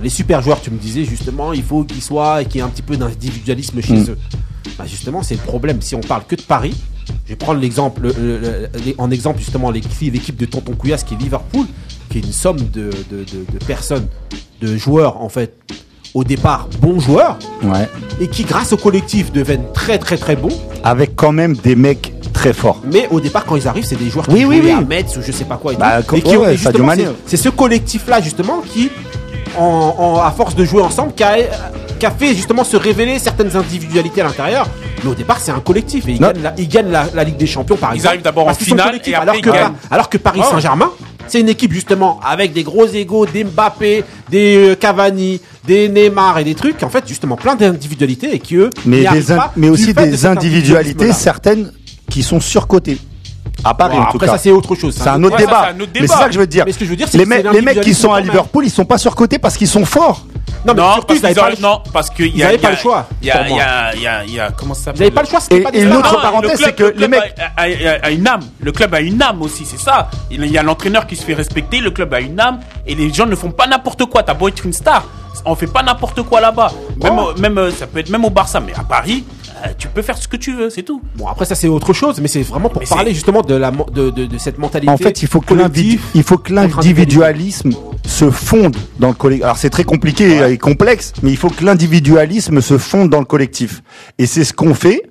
Les 0.03 0.09
super 0.09 0.41
joueurs, 0.41 0.61
tu 0.61 0.71
me 0.71 0.77
disais 0.77 1.03
justement, 1.05 1.53
il 1.53 1.63
faut 1.63 1.83
qu'ils 1.83 2.01
soient 2.01 2.41
et 2.41 2.45
qu'il 2.45 2.57
y 2.57 2.59
ait 2.59 2.65
un 2.65 2.69
petit 2.69 2.81
peu 2.81 2.97
d'individualisme 2.97 3.81
chez 3.81 3.93
Mm. 3.93 4.09
eux. 4.09 4.17
Bah 4.77 4.85
justement, 4.85 5.23
c'est 5.23 5.35
le 5.35 5.41
problème. 5.41 5.81
Si 5.81 5.95
on 5.95 5.99
parle 6.01 6.23
que 6.25 6.35
de 6.35 6.41
Paris, 6.41 6.75
je 7.25 7.29
vais 7.29 7.35
prendre 7.35 7.59
l'exemple, 7.59 8.01
le- 8.01 8.13
le- 8.19 8.37
le- 8.39 8.69
les- 8.85 8.95
en 8.97 9.09
exemple 9.11 9.39
justement 9.39 9.71
l'équipe 9.71 10.13
l'équipe 10.13 10.37
de 10.37 10.45
Tonton 10.45 10.73
Couillasse 10.73 11.03
qui 11.03 11.13
est 11.15 11.17
Liverpool, 11.17 11.65
qui 12.09 12.17
est 12.19 12.21
une 12.21 12.31
somme 12.31 12.57
de, 12.59 12.89
de- 13.11 13.23
de- 13.23 13.45
de 13.59 13.65
personnes, 13.65 14.07
de 14.61 14.77
joueurs 14.77 15.21
en 15.21 15.29
fait, 15.29 15.53
au 16.13 16.23
départ 16.23 16.67
bons 16.81 16.99
joueurs, 16.99 17.37
Ouais. 17.63 17.89
et 18.21 18.27
qui 18.27 18.43
grâce 18.43 18.71
au 18.73 18.77
collectif 18.77 19.31
deviennent 19.31 19.65
très 19.73 19.97
très 19.97 20.17
très 20.17 20.35
bons. 20.35 20.57
Avec 20.83 21.15
quand 21.15 21.31
même 21.33 21.55
des 21.55 21.75
mecs 21.75 22.13
très 22.39 22.53
forts. 22.53 22.81
Mais 22.91 23.07
au 23.11 23.19
départ, 23.19 23.45
quand 23.45 23.55
ils 23.55 23.67
arrivent, 23.67 23.85
c'est 23.85 23.97
des 23.97 24.09
joueurs 24.09 24.25
qui 24.27 24.33
Oui, 24.33 24.45
oui, 24.45 24.57
jouaient 24.61 24.73
oui. 24.73 24.79
à 24.79 24.81
Metz 24.81 25.17
ou 25.17 25.21
je 25.25 25.31
sais 25.31 25.43
pas 25.45 25.57
quoi. 25.57 25.73
Et, 25.73 25.75
tout. 25.75 25.81
Bah, 25.81 26.01
comme- 26.05 26.19
Et 26.19 26.21
qui 26.21 26.37
ouais, 26.37 26.57
c'est- 26.57 27.07
C'est 27.25 27.37
ce 27.37 27.49
collectif-là, 27.49 28.21
justement, 28.21 28.61
qui, 28.65 28.89
en, 29.57 29.95
en- 29.97 30.21
à 30.21 30.31
force 30.31 30.55
de 30.55 30.63
jouer 30.65 30.81
ensemble, 30.81 31.13
qui 31.13 31.23
a, 31.23 31.35
qui 31.99 32.05
a 32.05 32.11
fait 32.11 32.33
justement 32.33 32.63
se 32.63 32.77
révéler 32.77 33.19
certaines 33.19 33.55
individualités 33.55 34.21
à 34.21 34.25
l'intérieur. 34.25 34.67
Mais 35.03 35.09
au 35.11 35.15
départ, 35.15 35.39
c'est 35.39 35.51
un 35.51 35.59
collectif. 35.59 36.07
Et 36.07 36.11
ils 36.13 36.21
Non. 36.21 36.27
gagnent, 36.29 36.43
la, 36.43 36.53
ils 36.57 36.67
gagnent 36.67 36.91
la, 36.91 37.05
la 37.13 37.23
Ligue 37.23 37.37
des 37.37 37.47
Champions, 37.47 37.75
par 37.77 37.91
Ils 37.91 37.95
exemple. 37.95 38.07
arrivent 38.09 38.23
d'abord 38.23 38.47
en 38.47 38.53
finale 38.53 38.95
et 38.95 38.99
après, 38.99 39.13
alors, 39.15 39.35
ils 39.35 39.41
que, 39.41 39.49
gagnent. 39.49 39.73
alors 39.91 40.09
que 40.09 40.17
Paris 40.17 40.39
ouais. 40.39 40.45
Saint-Germain, 40.49 40.89
c'est 41.27 41.39
une 41.41 41.49
équipe 41.49 41.71
justement 41.73 42.19
avec 42.25 42.53
des 42.53 42.63
gros 42.63 42.85
égaux, 42.87 43.25
des 43.25 43.43
Mbappé, 43.43 44.03
des 44.29 44.71
euh, 44.71 44.75
Cavani, 44.75 45.39
des 45.65 45.87
Neymar 45.89 46.39
et 46.39 46.43
des 46.43 46.55
trucs. 46.55 46.81
En 46.83 46.89
fait, 46.89 47.03
justement, 47.07 47.35
plein 47.35 47.55
d'individualités 47.55 48.33
et 48.33 48.39
qui 48.39 48.55
eux, 48.55 48.69
Mais, 48.85 49.03
des 49.03 49.21
pas 49.35 49.51
mais 49.55 49.69
aussi 49.69 49.93
de 49.93 50.01
des 50.01 50.25
individualités, 50.25 51.11
certaines 51.13 51.71
qui 52.09 52.23
sont 52.23 52.39
surcotées. 52.39 52.97
À 53.63 53.73
Paris, 53.73 53.97
en 53.97 54.03
tout 54.05 54.11
après, 54.15 54.27
cas. 54.27 54.31
ça, 54.33 54.37
c'est 54.37 54.51
autre 54.51 54.73
chose. 54.73 54.95
C'est 54.97 55.09
un 55.09 55.21
autre 55.21 55.35
Ouais, 55.35 55.41
débat. 55.45 55.65
c'est 55.69 55.75
un 55.75 55.79
autre 55.81 55.91
Mais 55.93 56.07
c'est 56.07 56.13
ça 56.13 56.27
que 56.27 56.33
je 56.33 56.39
veux 56.39 56.47
dire. 56.47 56.63
Mais 56.65 56.71
ce 56.71 56.77
que 56.79 56.85
je 56.85 56.89
veux 56.91 56.95
dire, 56.95 57.07
c'est 57.09 57.17
les, 57.17 57.25
que 57.25 57.29
mecs- 57.29 57.45
c'est 57.45 57.51
les 57.53 57.61
mecs 57.61 57.81
qui 57.81 57.93
sont 57.93 58.13
à. 58.13 58.21
Liverpool, 58.21 58.65
ils 58.65 58.69
sont 58.71 58.85
pas 58.85 58.97
surcotés 58.97 59.37
parce 59.37 59.57
qu'ils 59.57 59.67
sont 59.67 59.83
forts. 59.85 60.25
Non, 60.65 60.73
mais 60.73 60.81
non, 60.81 60.93
surtout, 60.93 61.07
parce 61.07 61.19
ils 61.31 61.35
pas 61.35 61.41
auraient- 61.41 61.55
le- 61.55 61.61
non, 61.61 61.81
parce 61.91 62.09
qu'il 62.09 62.27
y 62.27 62.37
Ils 62.39 62.43
avaient 62.43 62.57
pas 62.57 62.71
le 62.71 62.77
choix, 62.77 63.07
Il 63.21 63.27
y 63.27 63.31
a, 63.31 63.47
il 63.47 63.55
y 63.55 63.59
a, 63.59 63.95
il 63.95 64.01
y 64.01 64.07
a, 64.07 64.23
il 64.25 64.33
y 64.33 64.39
a, 64.39 64.51
comment 64.51 64.73
ça 64.73 64.79
Ils 64.79 64.83
s'appelle 64.85 64.99
n'avaient 65.01 65.11
pas 65.11 65.21
le 65.23 65.27
choix, 65.27 65.39
c'était 65.41 65.57
Et- 65.57 65.61
pas 65.61 65.69
et 65.69 65.71
des 65.73 65.85
l'autre 65.85 66.07
stars. 66.07 66.13
Non, 66.13 66.21
parenthèse, 66.21 66.51
le 66.51 66.57
club- 66.57 66.67
c'est 66.67 66.75
que 66.75 66.83
le 66.83 66.93
les 66.99 67.07
mecs- 67.09 67.35
a, 67.37 67.61
a- 67.61 67.63
a- 67.65 68.05
a 68.05 68.09
une 68.11 68.27
âme. 68.27 68.41
Le 68.61 68.71
club 68.71 68.93
a 68.93 68.99
une 69.01 69.21
âme 69.21 69.41
aussi, 69.41 69.65
c'est 69.65 69.79
ça. 69.79 70.09
Il 70.31 70.45
y 70.45 70.57
a 70.57 70.63
l'entraîneur 70.63 71.05
qui 71.07 71.15
se 71.17 71.23
fait 71.23 71.33
respecter, 71.33 71.79
le 71.79 71.91
club 71.91 72.13
a 72.13 72.19
une 72.21 72.39
âme, 72.39 72.59
et 72.87 72.95
les 72.95 73.11
gens 73.13 73.25
ne 73.25 73.35
font 73.35 73.51
pas 73.51 73.67
n'importe 73.67 74.05
quoi. 74.05 74.23
T'as 74.23 74.33
beau 74.33 74.47
être 74.47 74.65
une 74.65 74.73
star, 74.73 75.03
on 75.45 75.55
fait 75.55 75.67
pas 75.67 75.83
n'importe 75.83 76.21
quoi 76.23 76.39
là-bas. 76.41 76.71
Même, 77.03 77.13
Oh. 77.19 77.31
au- 77.35 77.39
même, 77.39 77.57
euh, 77.57 77.71
ça 77.71 77.87
peut 77.87 77.99
être 77.99 78.09
même 78.09 78.23
au 78.25 78.29
Barça, 78.29 78.59
mais 78.59 78.73
à 78.73 78.83
Paris, 78.83 79.23
tu 79.77 79.87
peux 79.87 80.01
faire 80.01 80.17
ce 80.17 80.27
que 80.27 80.37
tu 80.37 80.53
veux, 80.53 80.69
c'est 80.69 80.83
tout. 80.83 81.01
Bon, 81.15 81.27
après, 81.27 81.45
ça, 81.45 81.55
c'est 81.55 81.67
autre 81.67 81.93
chose, 81.93 82.19
mais 82.21 82.27
c'est 82.27 82.41
vraiment 82.41 82.69
pour 82.69 82.81
Mais 82.81 82.87
parler 82.87 83.13
justement 83.13 83.41
de, 83.41 83.55
la, 83.55 83.71
de, 83.71 84.09
de, 84.09 84.25
de 84.25 84.37
cette 84.37 84.57
mentalité. 84.57 84.91
En 84.91 84.97
fait, 84.97 85.21
il 85.21 85.27
faut 85.27 85.39
que 85.41 85.47
collective. 85.47 85.99
l'individu- 85.99 86.01
il 86.15 86.23
faut 86.23 86.37
que 86.37 86.53
contre 86.53 86.55
l'individualisme 86.77 87.71
se 88.05 88.29
fonde 88.31 88.75
dans 88.99 89.09
le 89.09 89.13
collectif. 89.13 89.43
Alors 89.45 89.57
c'est 89.57 89.69
très 89.69 89.83
compliqué 89.83 90.51
et 90.51 90.57
complexe, 90.57 91.13
mais 91.23 91.31
il 91.31 91.37
faut 91.37 91.49
que 91.49 91.63
l'individualisme 91.63 92.61
se 92.61 92.77
fonde 92.77 93.09
dans 93.09 93.19
le 93.19 93.25
collectif. 93.25 93.81
Et 94.17 94.25
c'est 94.25 94.43
ce 94.43 94.53
qu'on 94.53 94.73
fait. 94.73 95.03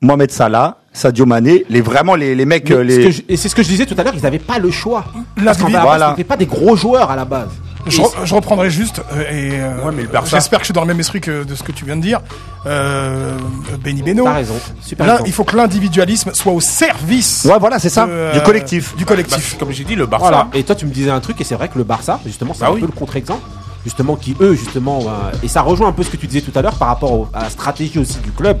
Mohamed 0.00 0.32
Salah, 0.32 0.78
Sadio 0.92 1.26
Mané, 1.26 1.64
les 1.68 1.80
vraiment 1.80 2.16
les, 2.16 2.34
les 2.34 2.44
mecs, 2.44 2.68
Mais 2.70 2.74
euh, 2.76 2.78
ce 2.78 2.82
les. 2.98 3.04
que 3.04 3.10
je- 3.12 3.22
et 3.28 3.36
c'est 3.36 3.48
ce 3.48 3.54
que 3.54 3.62
je 3.62 3.68
disais 3.68 3.86
tout 3.86 3.94
à 3.96 4.02
l'heure, 4.02 4.14
ils 4.16 4.22
n'avaient 4.22 4.40
pas 4.40 4.58
le 4.58 4.70
choix. 4.72 5.04
Parce 5.44 5.58
qu'en 5.58 5.68
Voilà. 5.70 6.10
c'était 6.10 6.24
pas 6.24 6.36
des 6.36 6.46
gros 6.46 6.74
joueurs 6.74 7.08
à 7.10 7.14
la 7.16 7.24
base. 7.24 7.50
Je, 7.86 8.00
Et 8.00 8.04
re- 8.04 8.24
je 8.24 8.34
reprendrai 8.34 8.70
juste, 8.70 9.02
euh, 9.12 9.22
et 9.22 9.60
euh, 9.60 9.84
Ouais, 9.84 9.92
mais 9.94 10.02
le 10.02 10.08
Barça- 10.08 10.36
j'espère 10.36 10.60
que 10.60 10.62
je 10.64 10.66
suis 10.66 10.74
dans 10.74 10.82
le 10.82 10.86
même 10.86 11.00
esprit 11.00 11.20
que 11.20 11.42
de 11.42 11.54
ce 11.56 11.62
que 11.64 11.72
tu 11.72 11.84
viens 11.84 11.96
de 11.96 12.02
dire. 12.02 12.20
Euh, 12.66 13.36
Benny 13.82 14.02
Beno. 14.02 14.22
T'as 14.24 14.34
raison, 14.34 14.54
super 14.80 15.04
Là, 15.06 15.18
il 15.26 15.32
faut 15.32 15.42
que 15.44 15.56
l'individualisme 15.56 16.32
soit 16.32 16.52
au 16.52 16.60
service. 16.60 17.44
Ouais, 17.50 17.58
voilà, 17.58 17.78
c'est 17.80 17.88
ça, 17.88 18.06
de, 18.06 18.10
du 18.32 18.38
euh, 18.38 18.40
collectif. 18.40 18.94
Du 18.96 19.04
Bah, 19.04 19.08
collectif. 19.08 19.58
comme 19.58 19.72
j'ai 19.72 19.82
dit, 19.84 19.96
le 19.96 20.06
Barça. 20.06 20.28
Voilà. 20.28 20.48
Et 20.54 20.62
toi, 20.62 20.74
tu 20.76 20.86
me 20.86 20.92
disais 20.92 21.10
un 21.10 21.18
truc, 21.20 21.40
et 21.40 21.44
c'est 21.44 21.56
vrai 21.56 21.68
que 21.68 21.76
le 21.78 21.84
Barça, 21.84 22.20
justement, 22.24 22.54
c'est 22.54 22.60
Bah 22.60 22.68
un 22.68 22.74
oui. 22.74 22.80
peu 22.80 22.86
le 22.86 22.92
contre-exemple. 22.92 23.42
Justement, 23.84 24.14
qui 24.14 24.36
eux, 24.40 24.54
justement, 24.54 25.00
euh, 25.00 25.32
et 25.42 25.48
ça 25.48 25.60
rejoint 25.62 25.88
un 25.88 25.92
peu 25.92 26.04
ce 26.04 26.10
que 26.10 26.16
tu 26.16 26.28
disais 26.28 26.40
tout 26.42 26.56
à 26.56 26.62
l'heure 26.62 26.76
par 26.76 26.86
rapport 26.86 27.12
au- 27.12 27.28
à 27.34 27.42
la 27.42 27.50
stratégie 27.50 27.98
aussi 27.98 28.18
du 28.18 28.30
club, 28.30 28.58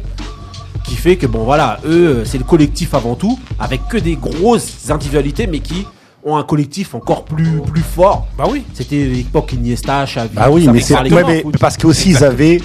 qui 0.82 0.96
fait 0.96 1.14
que, 1.16 1.28
bon, 1.28 1.44
voilà, 1.44 1.78
eux, 1.84 2.08
euh, 2.08 2.24
c'est 2.24 2.38
le 2.38 2.44
collectif 2.44 2.92
avant 2.92 3.14
tout, 3.14 3.38
avec 3.60 3.86
que 3.88 3.98
des 3.98 4.16
grosses 4.16 4.90
individualités, 4.90 5.46
mais 5.46 5.60
qui 5.60 5.86
ont 6.24 6.36
un 6.36 6.42
collectif 6.42 6.94
encore 6.94 7.24
plus, 7.24 7.60
plus 7.60 7.82
fort. 7.82 8.26
Bah 8.38 8.44
oui. 8.48 8.64
C'était 8.74 9.04
l'époque 9.04 9.52
Iniesta, 9.52 10.04
Xavi. 10.04 10.30
Ah 10.36 10.50
oui, 10.50 10.66
mais 10.68 10.80
mais 11.24 11.42
foot. 11.42 11.58
parce 11.58 11.76
qu'aussi 11.76 12.10
ils 12.10 12.24
avaient. 12.24 12.60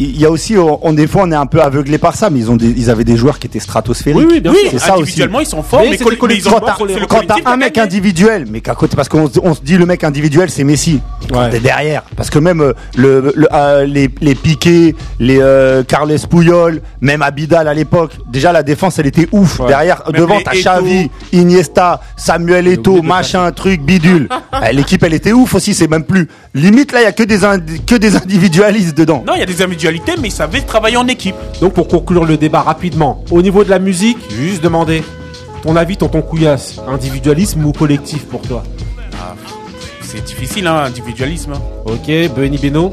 Il 0.00 0.20
y 0.20 0.24
a 0.24 0.30
aussi, 0.30 0.54
on, 0.56 0.92
des 0.92 1.06
fois, 1.08 1.22
on 1.24 1.32
est 1.32 1.36
un 1.36 1.46
peu 1.46 1.60
aveuglé 1.60 1.98
par 1.98 2.14
ça, 2.14 2.30
mais 2.30 2.38
ils 2.38 2.50
ont 2.50 2.56
des, 2.56 2.68
ils 2.68 2.88
avaient 2.90 3.04
des 3.04 3.16
joueurs 3.16 3.38
qui 3.38 3.48
étaient 3.48 3.58
stratosphériques. 3.58 4.20
Oui, 4.20 4.26
oui, 4.30 4.40
bien 4.40 4.52
Oui, 4.52 4.58
sûr. 4.62 4.70
c'est 4.72 4.78
ça 4.78 4.92
aussi. 4.94 5.02
individuellement, 5.02 5.40
ils 5.40 5.46
sont 5.46 5.62
forts, 5.62 5.80
Mais 5.82 5.90
mais, 5.90 5.96
c'est 5.98 6.04
coll- 6.04 6.12
des 6.12 6.18
collectifs. 6.18 6.44
mais 6.46 6.50
ils 6.94 7.02
ont- 7.02 7.06
Quand 7.08 7.20
t'as 7.26 7.50
un 7.50 7.56
mec 7.56 7.74
gagné. 7.74 7.86
individuel, 7.86 8.46
mais 8.50 8.60
qu'à 8.60 8.74
côté, 8.74 8.94
parce 8.94 9.08
qu'on 9.08 9.28
se- 9.28 9.40
on 9.42 9.54
se 9.54 9.60
dit 9.60 9.76
le 9.76 9.86
mec 9.86 10.04
individuel, 10.04 10.50
c'est 10.50 10.62
Messi. 10.64 11.00
Ouais. 11.34 11.50
t'es 11.50 11.58
derrière, 11.60 12.04
parce 12.16 12.30
que 12.30 12.38
même 12.38 12.60
euh, 12.60 12.72
le, 12.96 13.32
le- 13.34 13.48
euh, 13.52 13.84
les, 13.84 14.08
les 14.20 14.34
Piqué, 14.34 14.94
les 15.18 15.38
euh, 15.40 15.82
Carles 15.82 16.14
Puyol, 16.30 16.80
même 17.00 17.20
Abidal 17.22 17.66
à 17.68 17.74
l'époque, 17.74 18.12
déjà 18.30 18.52
la 18.52 18.62
défense, 18.62 18.98
elle 18.98 19.06
était 19.06 19.28
ouf. 19.32 19.58
Ouais. 19.60 19.66
Derrière, 19.68 20.02
Même 20.12 20.22
devant, 20.22 20.38
t'as. 20.42 20.52
Xavi, 20.54 21.10
Iniesta, 21.32 22.00
Samuel 22.16 22.80
de 22.80 23.00
machin, 23.02 23.50
truc, 23.52 23.82
bidule. 23.82 24.28
Eh, 24.68 24.72
L'équipe, 24.72 25.02
elle 25.04 25.14
était 25.14 25.32
ouf 25.32 25.54
aussi. 25.54 25.72
C'est 25.74 25.88
même 25.88 26.02
plus 26.04 26.28
limite 26.54 26.92
là, 26.92 27.00
il 27.00 27.04
y 27.04 27.06
a 27.06 27.12
que 27.12 27.22
des 27.22 27.38
que 27.86 27.94
des 27.94 28.16
individualistes 28.16 28.96
dedans. 28.96 29.22
Non, 29.26 29.34
il 29.34 29.40
y 29.40 29.42
a 29.42 29.46
des 29.46 29.52
individualistes 29.62 29.87
individualité, 29.88 30.20
mais 30.20 30.28
ils 30.28 30.32
savaient 30.32 30.60
travailler 30.60 30.96
en 30.96 31.06
équipe. 31.08 31.34
Donc 31.60 31.72
pour 31.74 31.88
conclure 31.88 32.24
le 32.24 32.36
débat 32.36 32.62
rapidement, 32.62 33.24
au 33.30 33.42
niveau 33.42 33.64
de 33.64 33.70
la 33.70 33.78
musique, 33.78 34.18
juste 34.30 34.62
demander 34.62 35.02
ton 35.62 35.76
avis, 35.76 35.96
tonton 35.96 36.22
Couillasse, 36.22 36.80
individualisme 36.88 37.64
ou 37.64 37.72
collectif 37.72 38.26
pour 38.26 38.42
toi? 38.42 38.62
Ah, 39.14 39.34
c'est 40.02 40.24
difficile, 40.24 40.66
hein, 40.66 40.84
individualisme. 40.86 41.52
hein. 41.54 41.60
Ok, 41.86 42.10
Benny 42.36 42.58
Beno? 42.58 42.90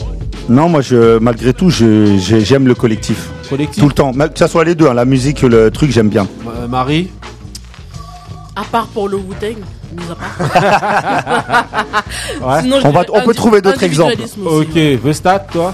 Non, 0.48 0.70
moi, 0.70 0.82
je, 0.82 1.18
malgré 1.20 1.54
tout, 1.54 1.70
je- 1.70 2.18
j'ai- 2.18 2.42
j'aime 2.42 2.68
le 2.68 2.76
collectif. 2.76 3.30
Collectif? 3.50 3.82
Tout 3.82 3.88
le 3.90 3.94
temps. 3.96 4.12
Que 4.14 4.38
ça 4.40 4.48
soit 4.48 4.64
les 4.64 4.76
deux, 4.76 4.88
hein, 4.88 4.94
la 4.94 5.06
musique, 5.06 5.42
le 5.42 5.72
truc, 5.72 5.92
j'aime 5.92 6.10
bien. 6.10 6.28
Euh, 6.48 6.68
Marie? 6.68 7.10
À 8.56 8.64
part 8.64 8.88
pour 8.88 9.10
le 9.10 9.18
Wu-Tang, 9.18 9.58
mis 9.92 10.04
à 10.10 10.16
part. 10.16 10.38
Ouais. 12.48 12.62
Sinon, 12.62 12.80
je 12.82 12.88
On 12.88 12.92
va- 12.92 13.04
on 13.12 13.22
peut 13.22 13.34
trouver 13.34 13.60
d'autres 13.62 13.84
aussi, 13.84 14.40
Ok, 14.46 14.76
ouais. 14.76 15.00
Vestat, 15.04 15.40
toi? 15.52 15.74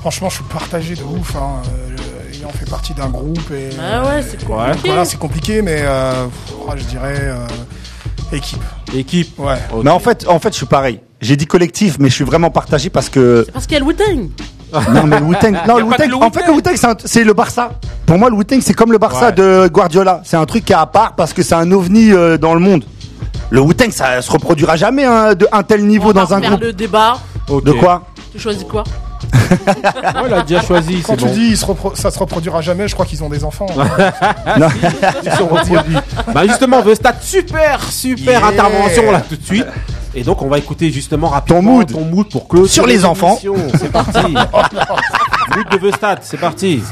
Franchement, 0.00 0.28
je 0.28 0.36
suis 0.36 0.44
partagé 0.44 0.94
de 0.94 1.02
ouf. 1.02 1.34
Hein. 1.36 1.60
Euh, 1.66 2.32
ayant 2.36 2.50
fait 2.50 2.68
partie 2.70 2.94
d'un 2.94 3.08
groupe 3.08 3.50
et. 3.52 3.70
Ah 3.80 4.02
ouais, 4.06 4.22
c'est 4.22 4.44
compliqué. 4.44 4.88
Voilà, 4.88 5.04
c'est 5.04 5.16
compliqué, 5.18 5.62
mais 5.62 5.78
euh, 5.82 6.24
ouais, 6.68 6.76
je 6.76 6.84
dirais 6.84 7.16
euh, 7.18 7.46
équipe. 8.32 8.62
Équipe. 8.94 9.38
Ouais. 9.38 9.56
Mais 9.82 9.90
en 9.90 9.98
fait, 9.98 10.26
en 10.28 10.38
fait, 10.38 10.50
je 10.50 10.56
suis 10.58 10.66
pareil. 10.66 11.00
J'ai 11.20 11.36
dit 11.36 11.46
collectif, 11.46 11.96
mais 11.98 12.08
je 12.08 12.14
suis 12.14 12.24
vraiment 12.24 12.50
partagé 12.50 12.90
parce 12.90 13.08
que. 13.08 13.44
Parce 13.52 13.66
qu'il 13.66 13.74
y 13.74 13.76
a 13.76 13.80
le 13.80 13.86
Wu-Tang. 13.86 14.28
Non, 14.92 15.04
mais 15.04 15.18
le 15.18 15.24
Wu-Tang, 15.24 15.56
non, 15.66 15.78
le 15.78 15.84
Wu-Tang, 15.84 16.12
en 16.22 16.30
fait, 16.30 16.46
le 16.46 16.52
Wu-Tang, 16.52 16.74
c'est 16.76 16.86
un- 16.86 16.94
c'est 17.02 17.24
le 17.24 17.32
Barça. 17.32 17.70
Pour 18.04 18.18
moi, 18.18 18.28
le 18.28 18.36
Wu-Tang, 18.36 18.60
c'est 18.60 18.74
comme 18.74 18.92
le 18.92 18.98
Barça 18.98 19.26
Ouais. 19.28 19.32
de 19.32 19.66
Guardiola. 19.72 20.20
C'est 20.24 20.36
un 20.36 20.44
truc 20.44 20.66
qui 20.66 20.72
est 20.72 20.76
à 20.76 20.84
part 20.84 21.14
parce 21.16 21.32
que 21.32 21.42
c'est 21.42 21.54
un 21.54 21.72
ovni 21.72 22.12
euh, 22.12 22.36
dans 22.36 22.52
le 22.52 22.60
monde. 22.60 22.84
Le 23.48 23.60
Wu-Tang, 23.62 23.90
ça 23.90 24.20
se 24.20 24.30
reproduira 24.30 24.76
jamais 24.76 25.06
hein, 25.06 25.34
de 25.34 25.48
un 25.52 25.62
tel 25.62 25.86
niveau 25.86 26.12
dans 26.12 26.34
un 26.34 26.40
Faire 26.40 26.50
groupe. 26.50 26.60
le 26.64 26.72
débat. 26.74 27.18
De 27.48 27.72
quoi? 27.72 28.02
Tu 28.30 28.38
choisis 28.38 28.62
quoi? 28.64 28.84
Ouais, 29.50 30.28
il 30.28 30.34
a 30.34 30.42
déjà 30.42 30.62
choisi, 30.62 31.02
Quand 31.02 31.12
c'est 31.14 31.18
tu 31.18 31.24
bon. 31.26 31.32
dis 31.32 31.48
il 31.50 31.56
se 31.56 31.64
repro- 31.66 31.94
ça 31.94 32.10
se 32.10 32.18
reproduira 32.18 32.60
jamais, 32.60 32.86
je 32.88 32.94
crois 32.94 33.06
qu'ils 33.06 33.22
ont 33.24 33.28
des 33.28 33.44
enfants. 33.44 33.66
Ils 35.24 35.32
sont 35.32 35.46
reproduits. 35.46 35.96
bah 36.34 36.46
justement, 36.46 36.80
Vestat, 36.82 37.14
super, 37.20 37.82
super 37.90 38.40
Yeah. 38.40 38.46
intervention 38.48 39.10
là 39.10 39.20
tout 39.20 39.36
de 39.36 39.44
suite. 39.44 39.66
Et 40.14 40.22
donc 40.22 40.42
on 40.42 40.48
va 40.48 40.58
écouter 40.58 40.90
justement 40.90 41.28
rapidement 41.28 41.60
Ton 41.60 41.66
mood. 41.66 41.92
ton 41.92 42.04
mood 42.04 42.28
pour 42.30 42.48
clôturer 42.48 42.68
Sur 42.72 42.86
les 42.86 43.04
enfants. 43.04 43.38
C'est 43.78 43.90
parti. 43.92 44.18
mood 45.56 45.68
de 45.70 45.78
Vestat, 45.78 46.16
c'est 46.22 46.38
parti. 46.40 46.82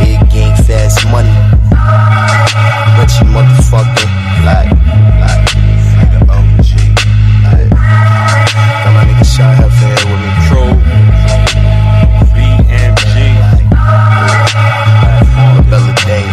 Big 0.00 0.20
money. 1.10 1.34
But 2.96 3.10
you 3.18 3.26
like, 3.72 3.92
like, 4.44 4.71
got 9.38 9.48
my 9.48 9.52
nigga 9.52 9.52
Shy 9.52 9.54
Huff 9.54 9.72
here 9.78 9.94
with 10.10 10.20
me. 10.20 10.30
Pro, 10.48 10.62
BMG. 12.34 13.16
Like, 13.40 13.66
like, 15.34 15.70
Bella 15.70 15.92
Day, 16.04 16.26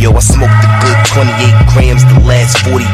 yo, 0.00 0.16
I 0.16 0.20
smoked 0.20 0.64
a 0.64 0.70
good 0.80 0.98
28 1.12 1.28
grams 1.76 2.02
the 2.08 2.18
last 2.24 2.58
48. 2.64 2.88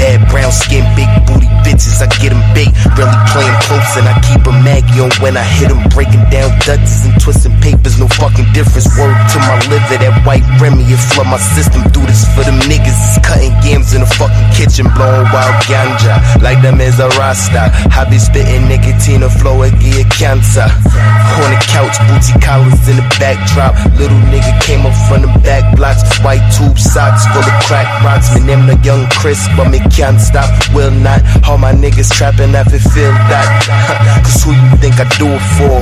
Bad 0.00 0.24
brown 0.32 0.50
skin, 0.50 0.82
big 0.96 1.08
booty 1.28 1.46
bitches, 1.60 2.00
I 2.00 2.08
get 2.22 2.32
'em 2.32 2.42
big. 2.54 2.72
Really 2.96 3.18
playing 3.30 3.58
close 3.68 3.96
and 4.00 4.08
I 4.08 4.14
keep 4.24 4.46
a 4.46 4.52
Maggie 4.64 5.00
on 5.00 5.10
when 5.20 5.36
I 5.36 5.44
hit 5.44 5.70
'em. 5.70 5.82
Breaking 5.90 6.24
down 6.30 6.50
Dutches 6.64 7.04
and 7.04 7.14
twisting 7.20 7.54
papers, 7.60 7.98
no 7.98 8.08
fucking 8.08 8.48
difference. 8.52 8.88
Word 8.96 9.16
to 9.32 9.38
my 9.38 9.56
liver, 9.68 9.98
that 9.98 10.14
white 10.24 10.46
Remy, 10.60 10.84
it 10.84 10.98
flood 11.12 11.26
my 11.26 11.38
system. 11.54 11.82
Do 11.92 12.00
this 12.06 12.24
for 12.34 12.42
them 12.44 12.58
niggas, 12.70 12.96
it's 13.06 13.18
cutting 13.26 13.54
games 13.60 13.92
in 13.94 14.00
the 14.00 14.10
fucking 14.18 14.48
kitchen, 14.56 14.88
blowing 14.96 15.28
wild 15.32 15.56
ganja. 15.68 16.14
Like 16.40 16.62
them 16.62 16.80
is 16.80 16.98
a 16.98 17.08
rasta. 17.20 17.70
I 17.92 18.04
be 18.04 18.18
spitting 18.18 18.68
nicotine, 18.68 19.22
a 19.22 19.30
flow, 19.30 19.62
it 19.62 19.78
give 19.78 20.08
cancer. 20.08 20.68
On 21.42 21.50
the 21.52 21.60
couch, 21.68 21.96
booty 22.08 22.32
collars 22.40 22.88
in 22.88 22.96
the 22.96 23.06
backdrop. 23.20 23.74
Little 23.98 24.22
nigga 24.32 24.52
came 24.60 24.86
up 24.86 24.94
from 25.06 25.22
the 25.22 25.32
back 25.40 25.64
blocks, 25.76 26.02
white 26.24 26.45
tube 26.54 26.78
socks 26.78 27.26
full 27.32 27.42
of 27.42 27.56
crack 27.66 27.88
rocks. 28.04 28.34
Me 28.34 28.40
name 28.42 28.66
the 28.66 28.76
young 28.82 29.08
Chris, 29.18 29.40
but 29.56 29.70
me 29.70 29.80
can't 29.90 30.20
stop, 30.20 30.48
will 30.74 30.90
not. 30.90 31.22
All 31.48 31.58
my 31.58 31.72
niggas 31.72 32.10
trapping, 32.12 32.54
I 32.54 32.64
feel 32.64 33.12
that. 33.30 33.48
Cause 34.24 34.42
who 34.42 34.52
you 34.52 34.70
think 34.78 35.00
I 35.00 35.06
do 35.18 35.26
it 35.30 35.44
for? 35.58 35.76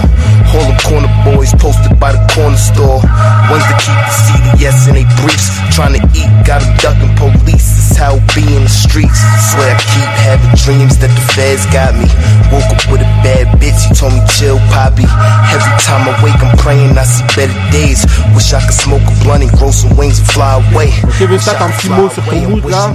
All 0.55 0.65
them 0.71 0.79
corner 0.87 1.13
boys 1.27 1.53
posted 1.59 1.99
by 1.99 2.13
the 2.13 2.23
corner 2.31 2.57
store. 2.57 3.03
Ones 3.51 3.65
that 3.67 3.79
keep 3.83 3.99
the 3.99 4.15
CDS 4.25 4.89
in 4.89 4.95
they 4.95 5.07
briefs. 5.23 5.51
Trying 5.75 5.99
to 5.99 6.03
eat, 6.15 6.31
got 6.47 6.63
'em 6.63 6.71
ducking 6.79 7.15
police. 7.19 7.67
It's 7.91 7.97
how 7.99 8.19
be 8.35 8.43
in 8.55 8.63
the 8.65 8.71
streets. 8.71 9.19
Swear 9.51 9.75
I 9.75 9.79
keep 9.79 10.11
having 10.23 10.55
dreams 10.63 10.99
that 10.99 11.11
the 11.11 11.25
feds 11.35 11.67
got 11.75 11.95
me. 11.99 12.07
Woke 12.55 12.71
up 12.71 12.83
with 12.91 13.03
a 13.03 13.11
bad 13.27 13.51
bitch, 13.59 13.79
he 13.87 13.91
told 13.95 14.15
me 14.15 14.23
chill, 14.39 14.59
poppy. 14.71 15.07
Every 15.51 15.75
time 15.83 16.07
I 16.07 16.15
wake, 16.23 16.39
I'm 16.39 16.55
praying 16.59 16.97
I 16.99 17.05
see 17.05 17.27
better 17.35 17.59
days. 17.71 18.07
Wish 18.35 18.53
I 18.53 18.61
could 18.63 18.75
smoke 18.75 19.03
a 19.03 19.15
blunt 19.25 19.43
and 19.43 19.53
grow 19.59 19.71
some 19.71 19.97
wings 19.97 20.19
and 20.19 20.29
fly 20.31 20.54
Ok, 20.59 21.29
Vestat, 21.29 21.57
un 21.65 21.69
petit 21.71 21.89
mot 21.89 22.09
sur 22.11 22.23
ton 22.25 22.37
mood 22.49 22.69
là. 22.71 22.93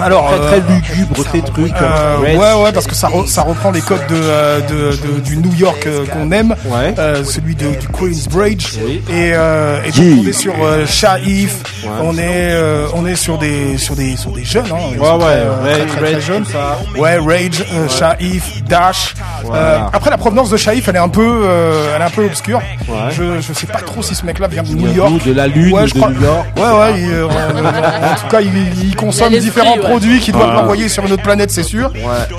Alors, 0.00 0.28
très 0.30 0.60
très 0.60 0.72
lugubre 0.72 1.24
tes 1.30 1.42
trucs. 1.42 1.72
Euh, 1.80 2.16
Reds. 2.20 2.36
ouais, 2.36 2.64
ouais, 2.64 2.72
parce 2.72 2.86
que 2.86 2.94
ça, 2.96 3.08
re- 3.08 3.26
ça 3.28 3.42
reprend 3.42 3.70
les 3.70 3.80
codes 3.80 4.06
de, 4.08 4.14
euh, 4.16 4.60
de, 4.60 4.96
de- 5.14 5.20
du 5.20 5.36
New 5.36 5.54
York 5.54 5.84
euh, 5.86 6.04
qu'on 6.06 6.32
aime, 6.32 6.54
Ouais. 6.66 6.94
euh, 6.98 7.22
celui 7.24 7.54
de, 7.54 7.68
du 7.76 7.86
Queensbridge. 7.88 8.78
Oui. 8.84 9.00
Et, 9.08 9.30
euh, 9.34 9.80
et 9.84 9.90
donc 9.92 10.00
Yeah. 10.00 10.16
on 10.20 10.26
est 10.28 10.32
sur 10.32 10.54
euh, 10.64 10.86
Shaif, 10.86 11.56
on 12.02 12.14
est 12.18 12.22
euh, 12.52 12.86
on 12.94 13.06
est 13.06 13.14
sur 13.16 13.38
des 13.38 13.78
sur 13.78 13.94
des 13.94 14.16
sur 14.16 14.32
des 14.32 14.44
jeunes, 14.44 14.64
hein, 14.72 14.96
Ouais, 14.98 14.98
ouais, 14.98 15.18
très, 15.18 15.26
euh, 15.26 15.52
Rage, 15.62 15.72
très, 15.76 15.86
très, 15.86 15.96
très 16.00 16.14
Rage, 16.14 16.22
jeunes. 16.24 16.44
ça. 16.46 16.78
Ouais, 16.98 17.18
Rage, 17.18 17.64
euh, 17.72 17.88
Shaif, 17.88 18.64
Dash. 18.64 19.14
Voilà. 19.44 19.62
Euh, 19.62 19.78
après 19.92 20.10
la 20.10 20.18
provenance 20.18 20.50
de 20.50 20.56
Shaif, 20.56 20.88
elle 20.88 20.96
est 20.96 20.98
un 20.98 21.08
peu 21.08 21.42
euh, 21.44 21.92
elle 21.94 22.02
est 22.02 22.04
un 22.04 22.10
peu 22.10 22.24
obscure. 22.24 22.60
Ouais. 22.88 22.96
Je 23.12 23.40
je 23.40 23.52
sais 23.52 23.66
pas 23.66 23.80
trop 23.80 24.02
si 24.02 24.14
ce 24.14 24.24
mec-là 24.26 24.48
vient 24.48 24.62
de 24.62 24.68
New 24.74 24.92
York. 24.92 25.24
de 25.24 25.32
la 25.32 25.46
Lune 25.46 25.72
ouais, 25.74 25.84
de 25.84 25.90
crois- 25.90 26.10
New 26.10 26.22
York 26.22 26.46
Ouais, 26.56 26.62
ouais. 26.80 27.00
il, 27.00 27.10
euh, 27.10 27.26
en, 27.26 28.12
en 28.12 28.14
tout 28.16 28.26
cas, 28.28 28.40
il, 28.40 28.84
il 28.84 28.96
consomme 28.96 29.32
différents 29.36 29.74
ouais. 29.76 29.80
produits 29.80 30.20
qui 30.20 30.32
doivent 30.32 30.48
Ouais. 30.50 30.54
l'envoyer 30.54 30.88
sur 30.88 31.04
une 31.04 31.12
autre 31.12 31.22
planète, 31.22 31.50
c'est 31.50 31.62
sûr. 31.62 31.90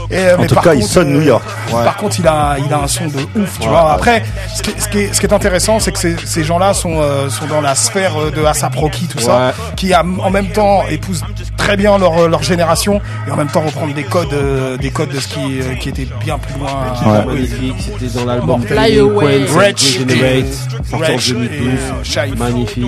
Et, 0.10 0.18
euh, 0.18 0.36
En 0.38 0.42
mais 0.42 0.48
tout 0.48 0.56
par 0.56 0.64
cas, 0.64 0.74
il 0.74 0.84
sonne 0.84 1.10
euh, 1.10 1.18
New 1.20 1.22
York. 1.22 1.44
Par 1.72 1.96
contre, 1.98 2.20
il 2.20 2.28
a, 2.28 2.56
il 2.66 2.72
a 2.74 2.78
un 2.80 2.88
son 2.88 3.06
de 3.06 3.20
ouf, 3.40 3.60
tu 3.60 3.68
vois. 3.68 3.92
Après, 3.94 4.24
ce 4.54 4.62
qui, 4.62 4.72
est- 4.72 4.80
ce 4.80 4.88
qui 4.90 5.00
est, 5.00 5.14
ce 5.14 5.20
qui 5.20 5.26
est 5.26 5.34
intéressant, 5.34 5.80
c'est 5.80 5.92
que 5.92 6.00
ces, 6.00 6.16
ces 6.26 6.44
gens-là 6.44 6.74
sont, 6.74 7.00
euh, 7.02 7.30
sont 7.30 7.46
dans 7.48 7.62
la 7.62 7.76
sphère 7.76 8.20
euh, 8.20 8.32
de 8.32 8.44
ASAP 8.44 8.76
Rocky, 8.76 9.08
tout 9.08 9.18
Ouais. 9.20 9.24
ça, 9.24 9.54
qui 9.76 9.94
a, 9.94 10.02
en 10.04 10.30
même 10.30 10.50
temps 10.50 10.84
épousent 10.90 11.24
très 11.72 11.78
bien 11.78 11.98
leur, 11.98 12.28
leur 12.28 12.44
génération 12.44 13.00
et 13.26 13.32
en 13.32 13.38
même 13.38 13.48
temps 13.48 13.62
reprendre 13.62 13.94
des 13.94 14.04
codes, 14.04 14.34
euh, 14.34 14.76
des 14.76 14.92
codes 14.92 15.08
de 15.08 15.22
ce 15.22 15.30
qui, 15.30 15.40
euh, 15.62 15.76
qui 15.76 15.88
était 15.88 16.08
bien 16.20 16.38
plus 16.38 16.60
loin. 16.60 16.70
Ouais. 17.06 17.26
Magnifique, 17.26 17.76
c'était 17.98 18.20
dans 18.20 18.26
l'album 18.26 18.62
Fly 18.64 19.00
Away. 19.00 19.46
Queens, 19.46 19.58
Rich 19.58 20.00
Regenerate, 20.00 20.54
sorti 20.90 20.96
en 20.96 20.98
Rich 21.16 21.30
et, 21.30 21.34
2012. 21.34 21.50
euh, 21.62 22.04
Shaif. 22.04 22.36
Magnifique. 22.38 22.86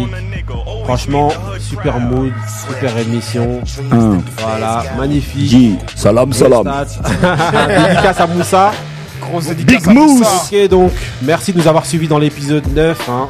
Franchement, 0.84 1.32
super 1.62 1.98
mood, 2.02 2.34
super 2.68 2.98
émission. 2.98 3.62
Hum. 3.90 4.22
Voilà, 4.38 4.84
magnifique. 4.98 5.80
Salam, 5.96 6.34
salam. 6.34 6.64
Dédicace 7.88 8.20
à 8.20 8.28
Moussa. 8.28 8.72
Grosse 9.22 9.46
dédicace 9.46 9.84
Big 9.88 9.96
à. 9.96 10.28
Ok, 10.52 10.70
donc, 10.70 10.92
merci 11.22 11.54
de 11.54 11.60
nous 11.60 11.68
avoir 11.70 11.86
suivis 11.86 12.10
dans 12.10 12.20
l'épisode 12.20 12.68
9. 12.76 13.10
hein. 13.10 13.30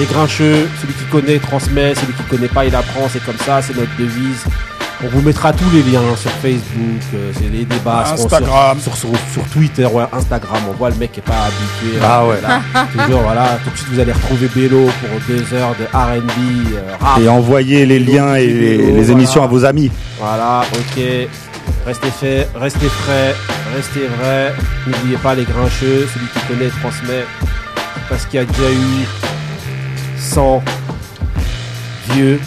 Les 0.00 0.04
grincheux, 0.06 0.68
celui 0.80 0.94
qui 0.94 1.04
connaît 1.12 1.38
transmet, 1.38 1.94
celui 1.94 2.12
qui 2.14 2.22
connaît 2.24 2.48
pas 2.48 2.64
il 2.64 2.74
apprend, 2.74 3.08
c'est 3.08 3.24
comme 3.24 3.36
ça, 3.38 3.60
c'est 3.62 3.76
notre 3.76 3.94
devise. 3.98 4.44
On 5.02 5.08
vous 5.08 5.22
mettra 5.22 5.50
tous 5.52 5.70
les 5.72 5.82
liens 5.82 6.02
sur 6.14 6.30
Facebook, 6.30 7.00
euh, 7.14 7.32
c'est 7.34 7.48
les 7.50 7.64
débats 7.64 8.04
Instagram. 8.12 8.78
Sur, 8.78 8.94
sur, 8.94 9.08
sur- 9.32 9.42
Twitter, 9.50 9.86
ouais, 9.86 10.04
Instagram. 10.12 10.58
On 10.68 10.72
voit 10.74 10.90
le 10.90 10.96
mec 10.96 11.12
qui 11.12 11.20
est 11.20 11.22
pas 11.22 11.46
habitué. 11.46 11.98
Ah 12.02 12.26
ouais. 12.26 12.36
Toujours, 13.06 13.20
voilà. 13.22 13.58
Tout 13.64 13.70
de 13.70 13.76
suite, 13.76 13.88
vous 13.92 13.98
allez 14.00 14.12
retrouver 14.12 14.48
Bélo 14.54 14.84
pour 15.00 15.20
deux 15.26 15.54
heures 15.54 15.74
de 15.78 15.84
R&B, 15.96 16.74
euh, 16.74 16.96
rap. 17.00 17.18
Et 17.18 17.28
envoyez 17.30 17.86
les 17.86 17.98
liens 17.98 18.34
et 18.34 18.46
les, 18.46 18.76
les 18.76 18.92
Voilà. 18.92 19.10
émissions 19.12 19.42
à 19.42 19.46
vos 19.46 19.64
amis. 19.64 19.90
Voilà, 20.18 20.62
ok. 20.74 21.02
Restez 21.86 22.10
fait, 22.10 22.48
restez 22.54 22.88
frais, 22.88 23.34
restez 23.74 24.06
vrai. 24.18 24.52
N'oubliez 24.86 25.16
pas 25.16 25.34
les 25.34 25.44
grincheux, 25.44 26.06
celui 26.12 26.26
qui 26.26 26.40
connaît 26.46 26.70
transmet. 26.82 27.24
Parce 28.10 28.26
qu'il 28.26 28.38
y 28.38 28.42
a 28.42 28.44
déjà 28.44 28.70
eu 28.70 29.06
100 30.18 30.62
vieux, 32.10 32.38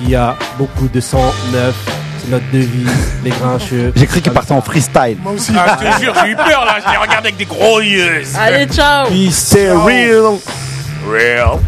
qu'il 0.00 0.10
y 0.10 0.14
a 0.16 0.36
beaucoup 0.58 0.88
de 0.88 1.00
109. 1.00 1.74
C'est 2.22 2.30
notre 2.30 2.50
devise, 2.52 2.90
les 3.24 3.30
grincheux. 3.30 3.92
J'ai 3.96 4.06
cru 4.06 4.20
qu'il 4.20 4.32
partait 4.32 4.52
en 4.52 4.60
freestyle. 4.60 5.16
Moi 5.22 5.32
aussi. 5.32 5.52
Ah, 5.56 5.78
je 5.80 5.86
te 5.86 6.00
jure, 6.00 6.14
j'ai 6.22 6.30
eu 6.30 6.36
peur 6.36 6.64
là, 6.64 6.76
je 6.84 6.90
l'ai 6.90 6.96
regardé 6.96 7.28
avec 7.28 7.36
des 7.36 7.44
gros 7.46 7.80
yeux. 7.80 8.22
Allez, 8.38 8.66
ciao 8.66 9.08
C'est 9.30 9.70
real. 9.72 10.38
Real. 11.08 11.58